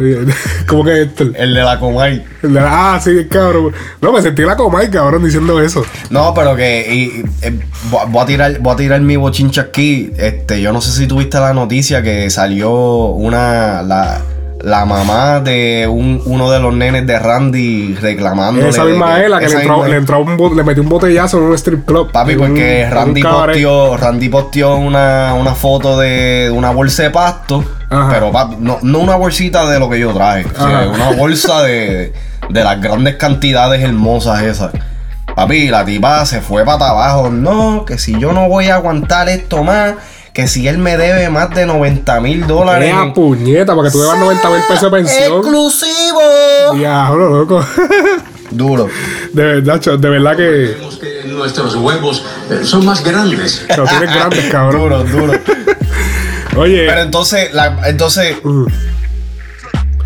¿Cómo 0.67 0.85
que 0.85 1.03
esto? 1.03 1.25
El 1.35 1.55
de 1.55 1.63
la 1.63 1.79
Comay. 1.81 2.25
Ah, 2.59 3.01
sí, 3.03 3.27
cabrón. 3.31 3.73
No, 4.01 4.13
me 4.13 4.23
sentí 4.23 4.43
la 4.43 4.57
comay, 4.57 4.91
cabrón, 4.91 5.25
diciendo 5.25 5.61
eso. 5.61 5.85
No, 6.11 6.33
pero 6.35 6.55
que 6.57 6.87
y- 6.93 7.21
y, 7.21 7.25
eh, 7.43 7.59
voy 7.91 8.01
a- 8.01 8.05
voy 8.05 8.23
a 8.23 8.27
tirar, 8.27 8.59
voy 8.61 8.73
a 8.75 8.77
tirar 8.77 9.01
mi 9.01 9.17
bochincha 9.17 9.63
aquí. 9.63 10.11
Este, 10.19 10.61
yo 10.61 10.73
no 10.73 10.81
sé 10.81 10.93
si 10.93 11.07
tuviste 11.07 11.39
la 11.39 11.53
noticia 11.55 12.03
que 12.03 12.29
salió 12.31 12.71
una 12.71 13.83
la, 13.83 14.21
la 14.65 14.85
mamá 14.85 15.41
de 15.41 15.87
un- 15.91 16.23
uno 16.25 16.51
de 16.51 16.59
los 16.59 16.73
nenes 16.75 17.07
de 17.07 17.19
Randy 17.19 17.95
reclamando. 18.01 18.67
Esa 18.67 18.85
misma 18.85 19.21
es 19.23 19.29
la 19.31 19.39
que 19.41 19.49
le 19.49 19.61
entró, 19.61 19.87
le, 19.87 19.97
entró 19.97 20.21
un 20.21 20.37
bo- 20.37 20.55
le 20.55 20.63
metió 20.65 20.83
un 20.83 20.89
botellazo 20.89 21.39
en 21.39 21.45
un 21.45 21.55
strip 21.55 21.85
club. 21.85 22.11
Papi, 22.11 22.35
porque 22.37 22.85
un 22.87 22.91
Randy 22.93 23.23
posteó, 23.23 23.97
Randy 23.97 24.29
posteó 24.29 24.77
una, 24.77 25.35
una 25.35 25.55
foto 25.55 25.99
de 25.99 26.51
una 26.55 26.71
bolsa 26.71 27.03
de 27.05 27.11
pasto. 27.11 27.65
Ajá. 27.91 28.09
Pero 28.13 28.33
papi, 28.33 28.57
no, 28.59 28.79
no 28.83 28.99
una 28.99 29.17
bolsita 29.17 29.69
de 29.69 29.79
lo 29.79 29.89
que 29.91 30.01
yo 30.01 30.13
traje. 30.13 30.47
o 30.47 30.57
sea, 30.67 30.89
una 30.93 31.11
bolsa 31.13 31.63
de, 31.63 32.13
de 32.49 32.65
las 32.65 32.81
grandes 32.81 33.17
cantidades 33.17 33.83
hermosas 33.83 34.43
esas. 34.43 34.73
Papi, 35.37 35.69
la 35.69 35.85
tipa 35.85 36.25
se 36.27 36.41
fue 36.41 36.65
para 36.65 36.89
abajo. 36.91 37.29
No, 37.31 37.85
que 37.85 37.99
si 37.99 38.19
yo 38.19 38.33
no 38.33 38.49
voy 38.49 38.69
a 38.69 38.77
aguantar 38.77 39.29
esto 39.29 39.65
más, 39.65 39.95
que 40.35 40.49
si 40.49 40.67
él 40.69 40.79
me 40.79 40.97
debe 40.99 41.31
más 41.31 41.49
de 41.51 41.65
90 41.65 42.21
mil 42.21 42.47
dólares. 42.47 42.93
En- 42.93 43.13
puñeta, 43.15 43.75
para 43.75 43.89
que 43.89 43.93
tú 43.93 44.01
debas 44.03 44.19
90 44.19 44.51
mil 44.51 44.61
pesos 44.69 44.83
de 44.83 44.91
pensión. 44.91 45.33
¡Exclusivo! 45.39 46.21
Diablo, 46.75 47.31
loco. 47.31 47.65
Duro. 48.51 48.89
De 49.33 49.43
verdad, 49.45 49.81
cho- 49.81 49.97
de 49.97 50.09
verdad 50.11 50.37
que 50.37 50.77
nuestros 51.29 51.77
huevos 51.77 52.25
eh, 52.51 52.61
son 52.65 52.85
más 52.85 53.03
grandes. 53.05 53.65
lo 53.77 53.85
tienes 53.85 54.13
grandes, 54.15 54.45
cabrón. 54.51 54.83
Duro, 54.83 55.05
duro. 55.05 55.33
Oye, 56.57 56.87
Pero 56.89 57.01
entonces, 57.03 57.55
la- 57.55 57.79
entonces, 57.89 58.37
mm. 58.43 58.65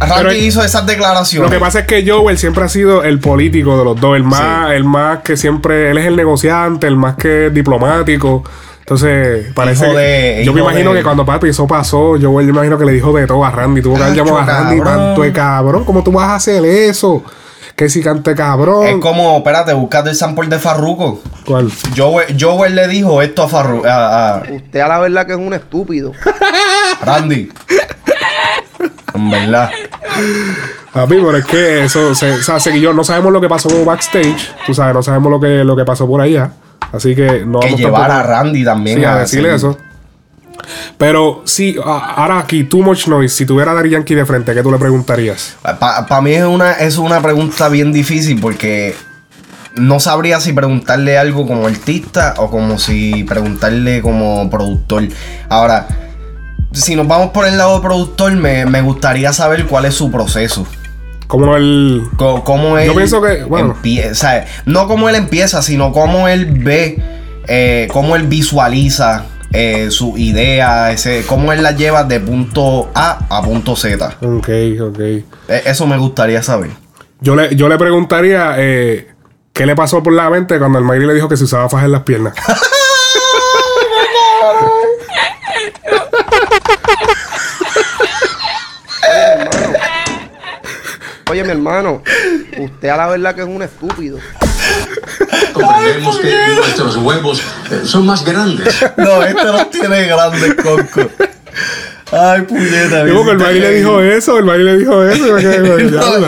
Randy 0.00 0.14
Pero- 0.16 0.32
hizo 0.35 0.62
esas 0.62 0.87
declaraciones. 0.87 1.50
Lo 1.50 1.54
que 1.56 1.61
pasa 1.61 1.80
es 1.80 1.87
que 1.87 2.08
Joel 2.08 2.37
siempre 2.38 2.64
ha 2.64 2.68
sido 2.68 3.02
el 3.02 3.18
político 3.18 3.78
de 3.78 3.85
los 3.85 4.00
dos, 4.00 4.14
el 4.16 4.25
más, 4.25 4.73
el 4.73 4.85
más 4.85 5.20
que 5.20 5.37
siempre, 5.38 5.90
él 5.90 5.99
es 5.99 6.06
el 6.06 6.16
negociante, 6.16 6.87
el 6.87 6.97
más 6.97 7.16
que 7.16 7.50
diplomático. 7.50 8.44
Entonces, 8.88 9.52
parece 9.54 9.85
Hijo 9.87 9.95
que- 9.97 10.42
yo 10.47 10.52
me 10.54 10.61
imagino 10.62 10.92
de- 10.92 11.00
que 11.00 11.02
cuando 11.04 11.26
papi 11.26 11.50
eso 11.50 11.66
pasó, 11.66 12.12
Joel 12.12 12.23
yo 12.23 12.33
me 12.33 12.42
imagino 12.45 12.78
que 12.78 12.87
le 12.87 12.92
dijo 12.92 13.12
de 13.12 13.26
todo 13.26 13.45
a 13.45 13.50
Randy, 13.50 13.83
tuvo 13.83 13.97
que 13.97 14.02
haber 14.02 14.16
llamado 14.16 14.38
a 14.38 14.45
Randy, 14.47 14.78
cabrón. 14.78 14.97
tanto 14.97 15.23
de 15.23 15.33
cabrón, 15.33 15.85
¿cómo 15.85 16.02
tú 16.02 16.11
vas 16.11 16.28
a 16.30 16.35
hacer 16.37 16.64
eso? 16.64 17.23
Que 17.76 17.90
si 17.90 18.02
cante 18.02 18.35
cabrón. 18.35 18.87
Es 18.87 18.97
como, 18.97 19.37
espérate, 19.37 19.75
buscate 19.75 20.09
el 20.09 20.16
sample 20.16 20.49
de 20.49 20.59
Farruko. 20.59 21.21
¿Cuál? 21.47 21.71
Joel, 21.95 22.35
Joel 22.40 22.75
le 22.75 22.88
dijo 22.88 23.21
esto 23.21 23.42
a 23.42 23.49
Farruko, 23.49 23.87
a, 23.87 24.37
a 24.38 24.42
Usted 24.50 24.80
a 24.80 24.88
la 24.88 24.99
verdad 25.00 25.26
que 25.26 25.33
es 25.33 25.38
un 25.38 25.52
estúpido. 25.52 26.12
Randy. 27.04 27.50
en 29.14 29.30
verdad. 29.30 29.71
Papi, 30.95 31.14
pero 31.16 31.37
es 31.37 31.45
que 31.45 31.85
eso, 31.85 32.14
se, 32.14 32.33
o 32.33 32.42
sea, 32.42 32.75
yo 32.75 32.92
no 32.95 33.04
sabemos 33.04 33.33
lo 33.33 33.40
que 33.40 33.49
pasó 33.49 33.68
backstage, 33.85 34.50
tú 34.66 34.73
sabes, 34.73 34.95
no 34.95 35.02
sabemos 35.02 35.30
lo 35.30 35.38
que, 35.38 35.62
lo 35.62 35.76
que 35.76 35.85
pasó 35.85 36.07
por 36.09 36.21
allá. 36.23 36.50
Así 36.92 37.14
que 37.14 37.45
no 37.45 37.61
Que 37.61 37.66
vamos 37.68 37.80
llevar 37.80 38.09
tampoco- 38.09 38.12
a 38.12 38.23
Randy 38.23 38.64
también 38.64 38.99
Sí, 38.99 39.04
a 39.04 39.16
decirle 39.16 39.54
eso. 39.54 39.76
Pero 40.97 41.42
sí, 41.45 41.76
ahora 41.85 42.40
aquí, 42.40 42.64
Too 42.64 42.83
Much 42.83 43.07
Noise, 43.07 43.35
si 43.35 43.47
tuviera 43.47 43.71
a 43.73 43.75
Daddy 43.75 43.90
Yankee 43.90 44.14
de 44.14 44.26
frente, 44.26 44.54
¿qué 44.54 44.62
tú 44.62 44.71
le 44.73 44.78
preguntarías? 44.78 45.57
Para 45.62 46.21
mí 46.21 46.33
es 46.33 46.45
una, 46.45 46.73
es 46.73 46.99
una 46.99 47.21
pregunta 47.21 47.68
bien 47.68 47.92
difícil 47.92 48.40
porque 48.40 48.95
no 49.76 50.00
sabría 50.00 50.40
si 50.40 50.52
preguntarle 50.52 51.16
algo 51.16 51.47
como 51.47 51.66
artista 51.68 52.35
o 52.38 52.50
como 52.50 52.78
si 52.78 53.23
preguntarle 53.25 54.02
como 54.02 54.50
productor. 54.50 55.04
Ahora, 55.49 55.87
si 56.73 56.97
nos 56.97 57.07
vamos 57.07 57.30
por 57.30 57.47
el 57.47 57.57
lado 57.57 57.80
productor, 57.80 58.33
me, 58.33 58.66
me 58.66 58.80
gustaría 58.83 59.33
saber 59.33 59.66
cuál 59.66 59.85
es 59.85 59.95
su 59.95 60.11
proceso. 60.11 60.66
Como. 61.28 61.52
Co- 62.16 62.78
él 62.78 62.87
Yo 62.87 62.94
pienso 62.97 63.23
que, 63.23 63.44
bueno. 63.44 63.76
empie- 63.80 64.11
o 64.11 64.14
sea, 64.14 64.47
no 64.66 64.88
cómo 64.88 65.08
él 65.08 65.14
empieza, 65.14 65.62
sino 65.62 65.92
cómo 65.92 66.26
él 66.26 66.47
ve, 66.47 67.00
eh, 67.47 67.87
cómo 67.92 68.16
él 68.16 68.26
visualiza 68.26 69.26
eh, 69.52 69.90
su 69.90 70.16
idea, 70.18 70.90
ese, 70.90 71.25
cómo 71.26 71.52
él 71.52 71.62
la 71.62 71.73
lleva 71.73 72.04
de 72.04 72.18
punto 72.20 72.90
A 72.94 73.18
a 73.30 73.42
punto 73.42 73.76
Z. 73.76 74.16
Ok, 74.23 74.49
ok. 74.80 74.99
E- 75.00 75.25
Eso 75.66 75.87
me 75.87 75.97
gustaría 75.99 76.42
saber. 76.42 76.70
Yo 77.20 77.37
le, 77.37 77.54
yo 77.56 77.68
le 77.68 77.76
preguntaría 77.78 78.54
eh, 78.58 79.08
qué 79.52 79.66
le 79.66 79.75
pasó 79.76 80.02
por 80.02 80.12
la 80.14 80.30
mente 80.30 80.58
cuando 80.58 80.78
el 80.78 80.85
Mayri 80.85 81.06
le 81.06 81.14
dijo 81.14 81.28
que 81.28 81.37
se 81.37 81.44
usaba 81.44 81.68
faja 81.68 81.85
en 81.87 81.92
las 81.92 82.02
piernas. 82.04 82.35
mi 91.32 91.50
hermano, 91.50 92.02
usted 92.58 92.88
a 92.88 92.97
la 92.97 93.06
verdad 93.08 93.35
que 93.35 93.42
es 93.42 93.47
un 93.47 93.62
estúpido. 93.62 94.18
Comprendemos 95.52 96.18
que 96.18 96.35
nuestros 96.56 96.97
huevos 96.97 97.42
eh, 97.70 97.80
son 97.85 98.06
más 98.06 98.25
grandes. 98.25 98.75
No, 98.97 99.23
este 99.23 99.44
no 99.44 99.66
tiene 99.66 100.06
grandes 100.06 100.54
coco. 100.54 101.08
Ay, 102.11 102.42
puñeta. 102.42 103.04
Digo 103.04 103.25
que 103.25 103.30
el 103.32 103.37
baile 103.38 103.61
le 103.61 103.75
dijo 103.76 104.00
eso, 104.00 104.38
el 104.38 104.44
baile 104.44 104.64
le 104.64 104.78
dijo 104.78 105.02
eso. 105.04 105.38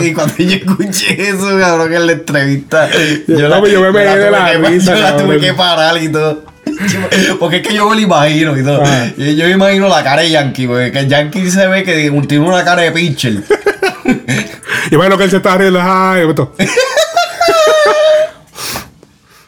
y 0.03 0.13
cuando 0.13 0.35
yo 0.37 0.55
escuché 0.55 1.29
eso, 1.29 1.57
cabrón, 1.59 1.93
en 1.93 2.05
la 2.05 2.11
entrevista, 2.13 2.89
yo, 3.27 3.49
No, 3.49 3.59
pues 3.59 3.73
yo 3.73 3.81
me 3.91 4.05
la 4.05 4.15
de 4.15 4.31
la 4.31 4.51
que- 4.51 4.57
risa, 4.69 4.95
yo 4.95 5.01
la 5.01 5.17
tuve 5.17 5.39
que 5.39 5.53
parar 5.53 6.01
y 6.01 6.09
todo. 6.09 6.45
Yo- 6.65 7.37
Porque 7.39 7.57
es 7.57 7.67
que 7.67 7.73
yo 7.73 7.89
me 7.89 7.95
lo 7.95 8.01
imagino 8.01 8.57
y 8.57 8.63
todo. 8.63 8.81
Ajá. 8.83 9.07
Y 9.17 9.35
yo 9.35 9.45
me 9.45 9.51
imagino 9.51 9.87
la 9.87 10.03
cara 10.03 10.21
de 10.21 10.29
Yankee, 10.29 10.67
porque 10.67 10.99
el 10.99 11.07
Yankee 11.07 11.49
se 11.49 11.67
ve 11.67 11.83
que 11.83 12.11
tiene 12.27 12.45
una 12.47 12.63
cara 12.63 12.83
de 12.83 12.91
pitcher. 12.91 13.41
Bueno, 14.95 15.17
que 15.17 15.23
él 15.25 15.29
se 15.29 15.37
está 15.37 15.55
esto. 15.65 16.53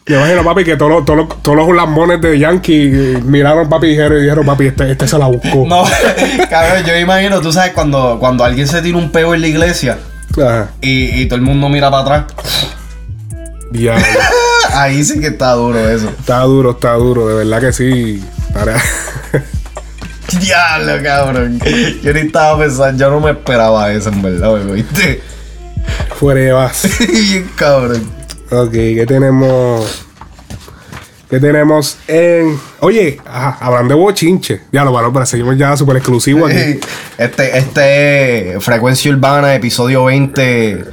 Me 0.05 0.17
imagino, 0.17 0.43
papi, 0.43 0.65
que 0.65 0.75
todos 0.75 0.91
los, 0.91 1.05
todos 1.05 1.19
los, 1.19 1.41
todos 1.41 1.57
los 1.57 1.73
lambones 1.73 2.19
de 2.19 2.37
Yankee 2.37 3.21
miraron, 3.23 3.69
papi, 3.69 3.87
y 3.87 3.89
dijeron, 3.91 4.17
y 4.17 4.21
dijeron, 4.23 4.45
papi, 4.45 4.67
este, 4.67 4.91
este 4.91 5.07
se 5.07 5.17
la 5.17 5.27
buscó. 5.27 5.65
No, 5.65 5.85
cabrón, 6.49 6.83
yo 6.85 6.97
imagino, 6.97 7.39
tú 7.39 7.53
sabes, 7.53 7.71
cuando, 7.71 8.17
cuando 8.19 8.43
alguien 8.43 8.67
se 8.67 8.81
tira 8.81 8.97
un 8.97 9.11
peo 9.11 9.33
en 9.33 9.39
la 9.41 9.47
iglesia 9.47 9.97
Ajá. 10.37 10.71
y, 10.81 11.21
y 11.21 11.25
todo 11.27 11.37
el 11.37 11.41
mundo 11.41 11.69
mira 11.69 11.89
para 11.89 12.01
atrás. 12.03 12.25
Diablo. 13.71 14.03
Ahí 14.73 15.03
sí 15.05 15.21
que 15.21 15.27
está 15.27 15.53
duro 15.53 15.79
eso. 15.89 16.09
Está 16.09 16.39
duro, 16.41 16.71
está 16.71 16.93
duro, 16.93 17.27
de 17.27 17.35
verdad 17.35 17.61
que 17.61 17.71
sí. 17.73 18.23
Para- 18.53 18.75
Diablo, 20.39 20.93
cabrón. 21.03 21.59
Yo 22.03 22.13
ni 22.13 22.19
estaba 22.21 22.57
pensando, 22.59 23.03
yo 23.03 23.09
no 23.11 23.19
me 23.19 23.31
esperaba 23.31 23.91
eso, 23.91 24.09
en 24.09 24.21
verdad, 24.21 24.53
¿me 24.63 24.73
¿viste? 24.73 25.21
Fuera 26.19 26.39
de 26.41 26.51
base. 26.51 26.89
Bien 27.11 27.49
cabrón. 27.55 28.09
Ok, 28.51 28.71
¿qué 28.71 29.05
tenemos? 29.07 30.05
¿Qué 31.29 31.39
tenemos 31.39 31.97
en. 32.07 32.59
Oye, 32.79 33.19
ajá, 33.25 33.57
hablando 33.59 33.95
de 33.95 33.99
bochinche. 33.99 34.61
Ya 34.71 34.83
lo 34.83 34.91
pero 35.11 35.25
seguimos 35.25 35.57
ya 35.57 35.75
súper 35.75 35.97
exclusivo 35.97 36.45
aquí. 36.45 36.79
Este, 37.17 37.57
este 37.57 38.57
Frecuencia 38.59 39.11
Urbana, 39.11 39.53
episodio 39.55 40.05
20, 40.05 40.83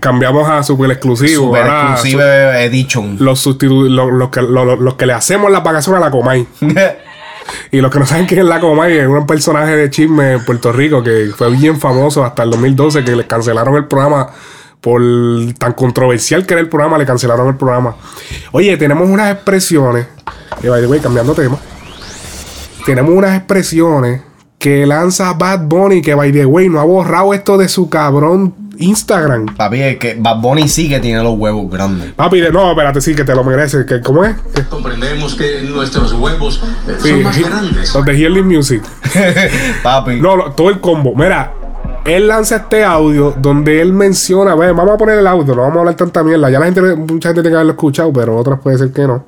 Cambiamos 0.00 0.48
a 0.48 0.62
súper 0.62 0.90
exclusivo. 0.92 1.46
Super 1.48 1.66
Exclusive 1.66 2.64
Edition. 2.64 3.16
Los, 3.20 3.44
sustitu- 3.46 3.88
lo- 3.88 4.10
los 4.10 4.30
que, 4.30 4.40
lo- 4.40 4.64
lo- 4.64 4.76
los 4.76 4.94
que 4.94 5.04
le 5.04 5.12
hacemos 5.12 5.50
las 5.52 5.62
vacaciones 5.62 6.00
a 6.00 6.04
la 6.06 6.10
Comay. 6.10 6.46
Y 7.70 7.80
los 7.80 7.90
que 7.90 7.98
no 7.98 8.06
saben 8.06 8.26
quién 8.26 8.40
es 8.40 8.46
la 8.46 8.60
Comay 8.60 8.98
es 8.98 9.06
un 9.06 9.26
personaje 9.26 9.76
de 9.76 9.90
chisme 9.90 10.32
en 10.34 10.44
Puerto 10.44 10.72
Rico 10.72 11.02
que 11.02 11.30
fue 11.36 11.50
bien 11.50 11.78
famoso 11.78 12.24
hasta 12.24 12.42
el 12.42 12.50
2012 12.50 13.04
que 13.04 13.16
le 13.16 13.26
cancelaron 13.26 13.76
el 13.76 13.86
programa 13.86 14.28
por 14.80 15.00
tan 15.58 15.72
controversial 15.72 16.46
que 16.46 16.54
era 16.54 16.60
el 16.60 16.68
programa, 16.68 16.98
le 16.98 17.06
cancelaron 17.06 17.48
el 17.48 17.56
programa. 17.56 17.96
Oye, 18.52 18.76
tenemos 18.76 19.08
unas 19.08 19.32
expresiones, 19.32 20.06
que 20.60 20.68
by 20.68 20.82
the 20.82 20.86
way, 20.86 21.00
cambiando 21.00 21.34
tema, 21.34 21.56
tenemos 22.84 23.14
unas 23.14 23.36
expresiones 23.36 24.20
que 24.58 24.86
lanza 24.86 25.32
Bad 25.32 25.66
Bunny 25.66 26.02
que 26.02 26.14
by 26.14 26.32
the 26.32 26.46
way 26.46 26.68
no 26.68 26.80
ha 26.80 26.84
borrado 26.84 27.34
esto 27.34 27.56
de 27.58 27.68
su 27.68 27.88
cabrón 27.88 28.63
Instagram. 28.78 29.46
Papi, 29.56 29.80
es 29.82 29.98
que 29.98 30.16
Bad 30.18 30.40
Bunny 30.40 30.68
sí 30.68 30.88
que 30.88 31.00
tiene 31.00 31.22
los 31.22 31.38
huevos 31.38 31.70
grandes. 31.70 32.12
Papi, 32.12 32.40
de- 32.40 32.50
no, 32.52 32.70
espérate, 32.70 33.00
sí, 33.00 33.14
que 33.14 33.24
te 33.24 33.34
lo 33.34 33.44
mereces. 33.44 33.86
que 33.86 34.00
¿Cómo 34.00 34.24
es? 34.24 34.34
Comprendemos 34.70 35.34
que 35.34 35.62
nuestros 35.62 36.12
huevos 36.14 36.62
eh, 36.88 36.96
sí, 37.00 37.08
son 37.10 37.22
más 37.22 37.38
grandes. 37.38 37.94
los 37.94 38.04
de 38.04 38.12
Healing 38.16 38.46
Music. 38.46 38.82
Papi. 39.82 40.20
No, 40.20 40.36
no, 40.36 40.52
todo 40.52 40.70
el 40.70 40.80
combo. 40.80 41.14
Mira, 41.14 41.52
él 42.04 42.28
lanza 42.28 42.56
este 42.56 42.84
audio 42.84 43.34
donde 43.38 43.80
él 43.80 43.92
menciona, 43.92 44.52
a 44.52 44.54
ver, 44.56 44.74
vamos 44.74 44.94
a 44.94 44.98
poner 44.98 45.18
el 45.18 45.26
audio, 45.26 45.54
no 45.54 45.62
vamos 45.62 45.76
a 45.76 45.80
hablar 45.80 45.96
tanta 45.96 46.22
mierda. 46.22 46.50
Ya 46.50 46.58
la 46.58 46.66
gente, 46.66 46.80
mucha 46.96 47.28
gente 47.30 47.42
tiene 47.42 47.50
que 47.50 47.54
haberlo 47.56 47.72
escuchado, 47.72 48.12
pero 48.12 48.36
otras 48.36 48.60
puede 48.60 48.76
ser 48.78 48.92
que 48.92 49.06
no. 49.06 49.26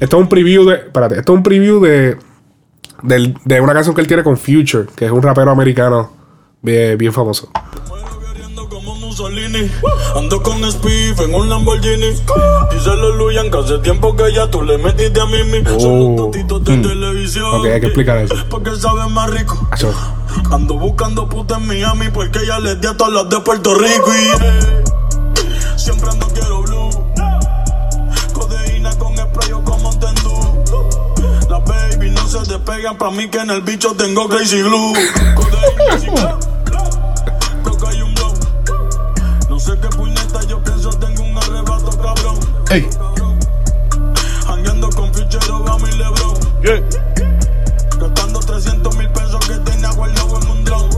Esto 0.00 0.16
es 0.16 0.22
un 0.22 0.28
preview 0.28 0.64
de, 0.64 0.74
espérate, 0.76 1.18
esto 1.18 1.32
es 1.32 1.36
un 1.36 1.42
preview 1.42 1.80
de, 1.80 2.16
del- 3.02 3.36
de 3.44 3.60
una 3.60 3.74
canción 3.74 3.94
que 3.94 4.00
él 4.00 4.06
tiene 4.06 4.22
con 4.22 4.36
Future, 4.36 4.86
que 4.96 5.04
es 5.04 5.10
un 5.12 5.22
rapero 5.22 5.50
americano 5.50 6.10
bien, 6.62 6.96
bien 6.96 7.12
famoso. 7.12 7.50
Mussolini. 9.20 9.70
Ando 10.16 10.42
con 10.42 10.70
Spiff 10.70 11.20
en 11.20 11.34
un 11.34 11.48
Lamborghini. 11.48 12.14
Díselo, 12.70 13.16
Luyan, 13.16 13.50
que 13.50 13.58
hace 13.58 13.78
tiempo 13.78 14.16
que 14.16 14.32
ya 14.32 14.50
tú 14.50 14.62
le 14.62 14.78
metiste 14.78 15.20
a 15.20 15.26
Mimi. 15.26 15.62
Son 15.78 16.16
los 16.16 16.16
totitos 16.16 16.64
de 16.64 16.76
televisión. 16.78 17.44
Oh. 17.44 17.58
Ok, 17.58 17.66
hay 17.66 17.80
que 17.80 17.86
explicar 17.86 18.16
eso. 18.18 18.34
Porque 18.48 18.74
sabe 18.76 19.08
más 19.10 19.30
rico. 19.30 19.68
Ando 20.50 20.74
buscando 20.74 21.28
puta 21.28 21.56
en 21.56 21.66
Miami 21.66 22.08
porque 22.10 22.38
ella 22.40 22.58
les 22.60 22.80
di 22.80 22.86
a 22.86 22.96
todas 22.96 23.12
las 23.12 23.28
de 23.28 23.40
Puerto 23.40 23.74
Rico 23.74 24.10
y 24.14 25.78
siempre 25.78 26.10
ando 26.10 26.26
quiero 26.28 26.62
blue. 26.62 26.90
Codeína 28.32 28.96
con 28.98 29.16
spray 29.16 29.52
o 29.52 29.62
con 29.62 29.82
Mountain. 29.82 30.14
Las 31.48 31.64
baby 31.64 32.10
no 32.10 32.26
se 32.26 32.38
despegan 32.50 32.96
pa' 32.96 33.10
mí 33.10 33.28
que 33.28 33.38
en 33.38 33.50
el 33.50 33.62
bicho 33.62 33.94
tengo 33.94 34.28
crazy 34.28 34.62
glue. 34.62 34.94
Codeína 35.34 36.38
Ey. 42.70 42.88
Con 44.44 44.60
y 44.60 45.92
LeBron. 45.98 46.38
Gastando 47.98 48.38
300 48.38 48.96
mil 48.96 49.08
pesos 49.08 49.44
que 49.48 49.54
tenía 49.70 49.90
guardado 49.90 50.40
en 50.40 50.48
un 50.48 50.64
dron. 50.64 50.88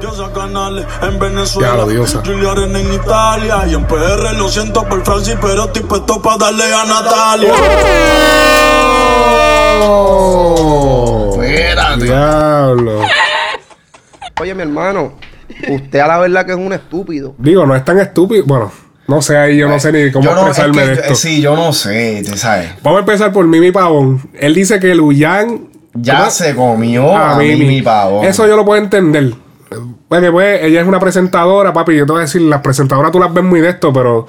Diosa 0.00 0.32
Canales 0.32 0.86
en 1.02 1.18
Venezuela. 1.18 1.68
Ya 1.68 1.76
lo, 1.76 1.88
diosa. 1.88 2.22
Julia 2.24 2.52
Arena 2.52 2.78
en 2.78 2.94
Italia. 2.94 3.66
Y 3.66 3.74
en 3.74 3.86
PR 3.86 4.34
lo 4.38 4.48
siento 4.48 4.84
por 4.84 5.04
Francis, 5.04 5.36
pero 5.40 5.64
estoy 5.64 5.82
puesto 5.82 6.22
para 6.22 6.36
darle 6.38 6.72
a 6.72 6.84
Natalia. 6.84 7.54
Espérate. 11.32 12.04
Diablo. 12.04 13.00
Oye, 14.40 14.54
mi 14.54 14.62
hermano, 14.62 15.14
usted 15.68 15.98
a 15.98 16.06
la 16.06 16.18
verdad 16.20 16.46
que 16.46 16.52
es 16.52 16.58
un 16.58 16.72
estúpido. 16.72 17.34
Digo, 17.36 17.66
no 17.66 17.74
es 17.74 17.84
tan 17.84 17.98
estúpido. 17.98 18.44
Bueno, 18.46 18.70
no 19.10 19.20
sé 19.20 19.36
ahí, 19.36 19.56
yo 19.58 19.68
no 19.68 19.78
sé 19.78 19.92
ni 19.92 20.10
cómo 20.12 20.24
no, 20.24 20.48
es 20.48 20.58
expresarme 20.58 20.82
que- 20.82 20.88
de 20.88 20.94
esto. 21.02 21.14
Sí, 21.16 21.40
yo 21.42 21.56
no 21.56 21.72
sé, 21.72 22.22
te 22.24 22.36
sabes. 22.36 22.70
Vamos 22.82 22.98
a 22.98 23.00
empezar 23.00 23.32
por 23.32 23.46
Mimi 23.46 23.72
Pavón. 23.72 24.22
Él 24.38 24.54
dice 24.54 24.78
que 24.80 24.94
Luyan. 24.94 25.68
Ya 25.92 26.18
¿cómo? 26.18 26.30
se 26.30 26.54
comió 26.54 27.16
a, 27.16 27.36
Mimi 27.36 27.82
Pavón. 27.82 28.24
Eso 28.24 28.46
yo 28.46 28.56
lo 28.56 28.64
puedo 28.64 28.80
entender. 28.80 29.34
Porque 30.08 30.30
pues 30.30 30.62
ella 30.62 30.80
es 30.80 30.86
una 30.86 31.00
presentadora, 31.00 31.72
papi. 31.72 31.96
Yo 31.96 32.06
te 32.06 32.12
voy 32.12 32.20
a 32.20 32.22
decir, 32.22 32.42
las 32.42 32.60
presentadoras 32.60 33.12
tú 33.12 33.18
las 33.18 33.32
ves 33.34 33.44
muy 33.44 33.60
de 33.60 33.70
esto, 33.70 33.92
pero. 33.92 34.26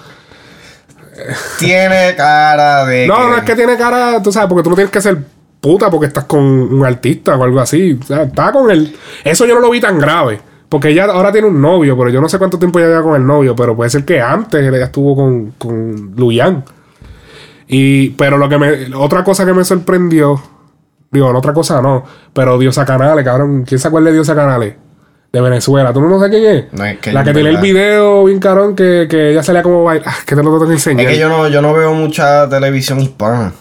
Tiene 1.60 2.16
cara 2.16 2.86
de. 2.86 3.08
No, 3.08 3.30
no 3.30 3.38
es 3.38 3.44
que 3.44 3.56
tiene 3.56 3.78
cara, 3.78 4.22
tú 4.22 4.32
sabes, 4.32 4.50
porque 4.50 4.64
tú 4.64 4.72
no 4.72 4.76
tienes 4.76 4.92
que 4.92 5.02
ser 5.02 5.18
puta 5.60 5.92
porque 5.92 6.08
estás 6.08 6.26
con 6.26 6.42
un 6.42 6.84
artista 6.86 7.36
o 7.36 7.44
algo 7.44 7.60
así. 7.60 7.98
O 8.02 8.06
sea, 8.06 8.24
está 8.24 8.52
con 8.52 8.72
él. 8.72 8.96
Eso 9.24 9.46
yo 9.46 9.54
no 9.54 9.62
lo 9.62 9.70
vi 9.70 9.80
tan 9.80 10.00
grave. 10.00 10.42
Porque 10.72 10.88
ella 10.88 11.04
ahora 11.04 11.34
tiene 11.34 11.50
un 11.50 11.60
novio, 11.60 11.98
pero 11.98 12.10
yo 12.10 12.22
no 12.22 12.30
sé 12.30 12.38
cuánto 12.38 12.58
tiempo 12.58 12.80
ella 12.80 12.88
lleva 12.88 13.04
con 13.04 13.16
el 13.16 13.28
novio, 13.28 13.54
pero 13.58 13.76
puede 13.76 13.90
ser 13.90 14.06
que 14.06 14.22
antes 14.22 14.66
ella 14.66 14.86
estuvo 14.86 15.18
con, 15.18 15.52
con 15.58 16.14
Luyan. 16.16 16.64
Y, 17.68 18.12
pero 18.12 18.38
lo 18.38 18.48
que 18.48 18.58
me. 18.58 18.96
Otra 18.96 19.22
cosa 19.22 19.46
que 19.46 19.54
me 19.54 19.66
sorprendió. 19.66 20.42
Digo, 21.12 21.34
no 21.34 21.40
otra 21.40 21.52
cosa 21.52 21.82
no. 21.82 22.06
Pero 22.32 22.58
Diosa 22.58 22.86
Canales, 22.86 23.26
cabrón. 23.26 23.66
¿Quién 23.68 23.82
se 23.82 23.90
acuerda 23.90 24.08
de 24.08 24.14
Diosa 24.14 24.34
Canales? 24.34 24.76
De 25.34 25.42
Venezuela. 25.42 25.92
¿Tú 25.92 26.00
no 26.00 26.18
sabes 26.18 26.40
quién 26.40 26.56
es? 26.56 26.74
No, 26.74 26.86
es 26.86 27.00
que 27.00 27.12
La 27.12 27.26
que 27.26 27.32
en 27.32 27.36
tiene 27.36 27.50
el 27.50 27.58
video 27.58 28.24
bien 28.24 28.40
carón 28.40 28.74
que, 28.74 29.08
que 29.10 29.32
ella 29.32 29.44
salía 29.44 29.64
como 29.64 29.84
baila. 29.84 30.06
Ah, 30.08 30.20
que 30.26 30.38
te 30.38 30.42
lo 30.42 30.54
tengo 30.54 30.68
que 30.68 30.72
enseñar. 30.72 31.06
Es 31.06 31.12
que 31.12 31.20
yo 31.20 31.28
no, 31.28 31.50
yo 31.50 31.62
no 31.62 31.74
veo 31.74 31.94
mucha 31.94 32.48
televisión 32.48 33.02
hispana. 33.02 33.52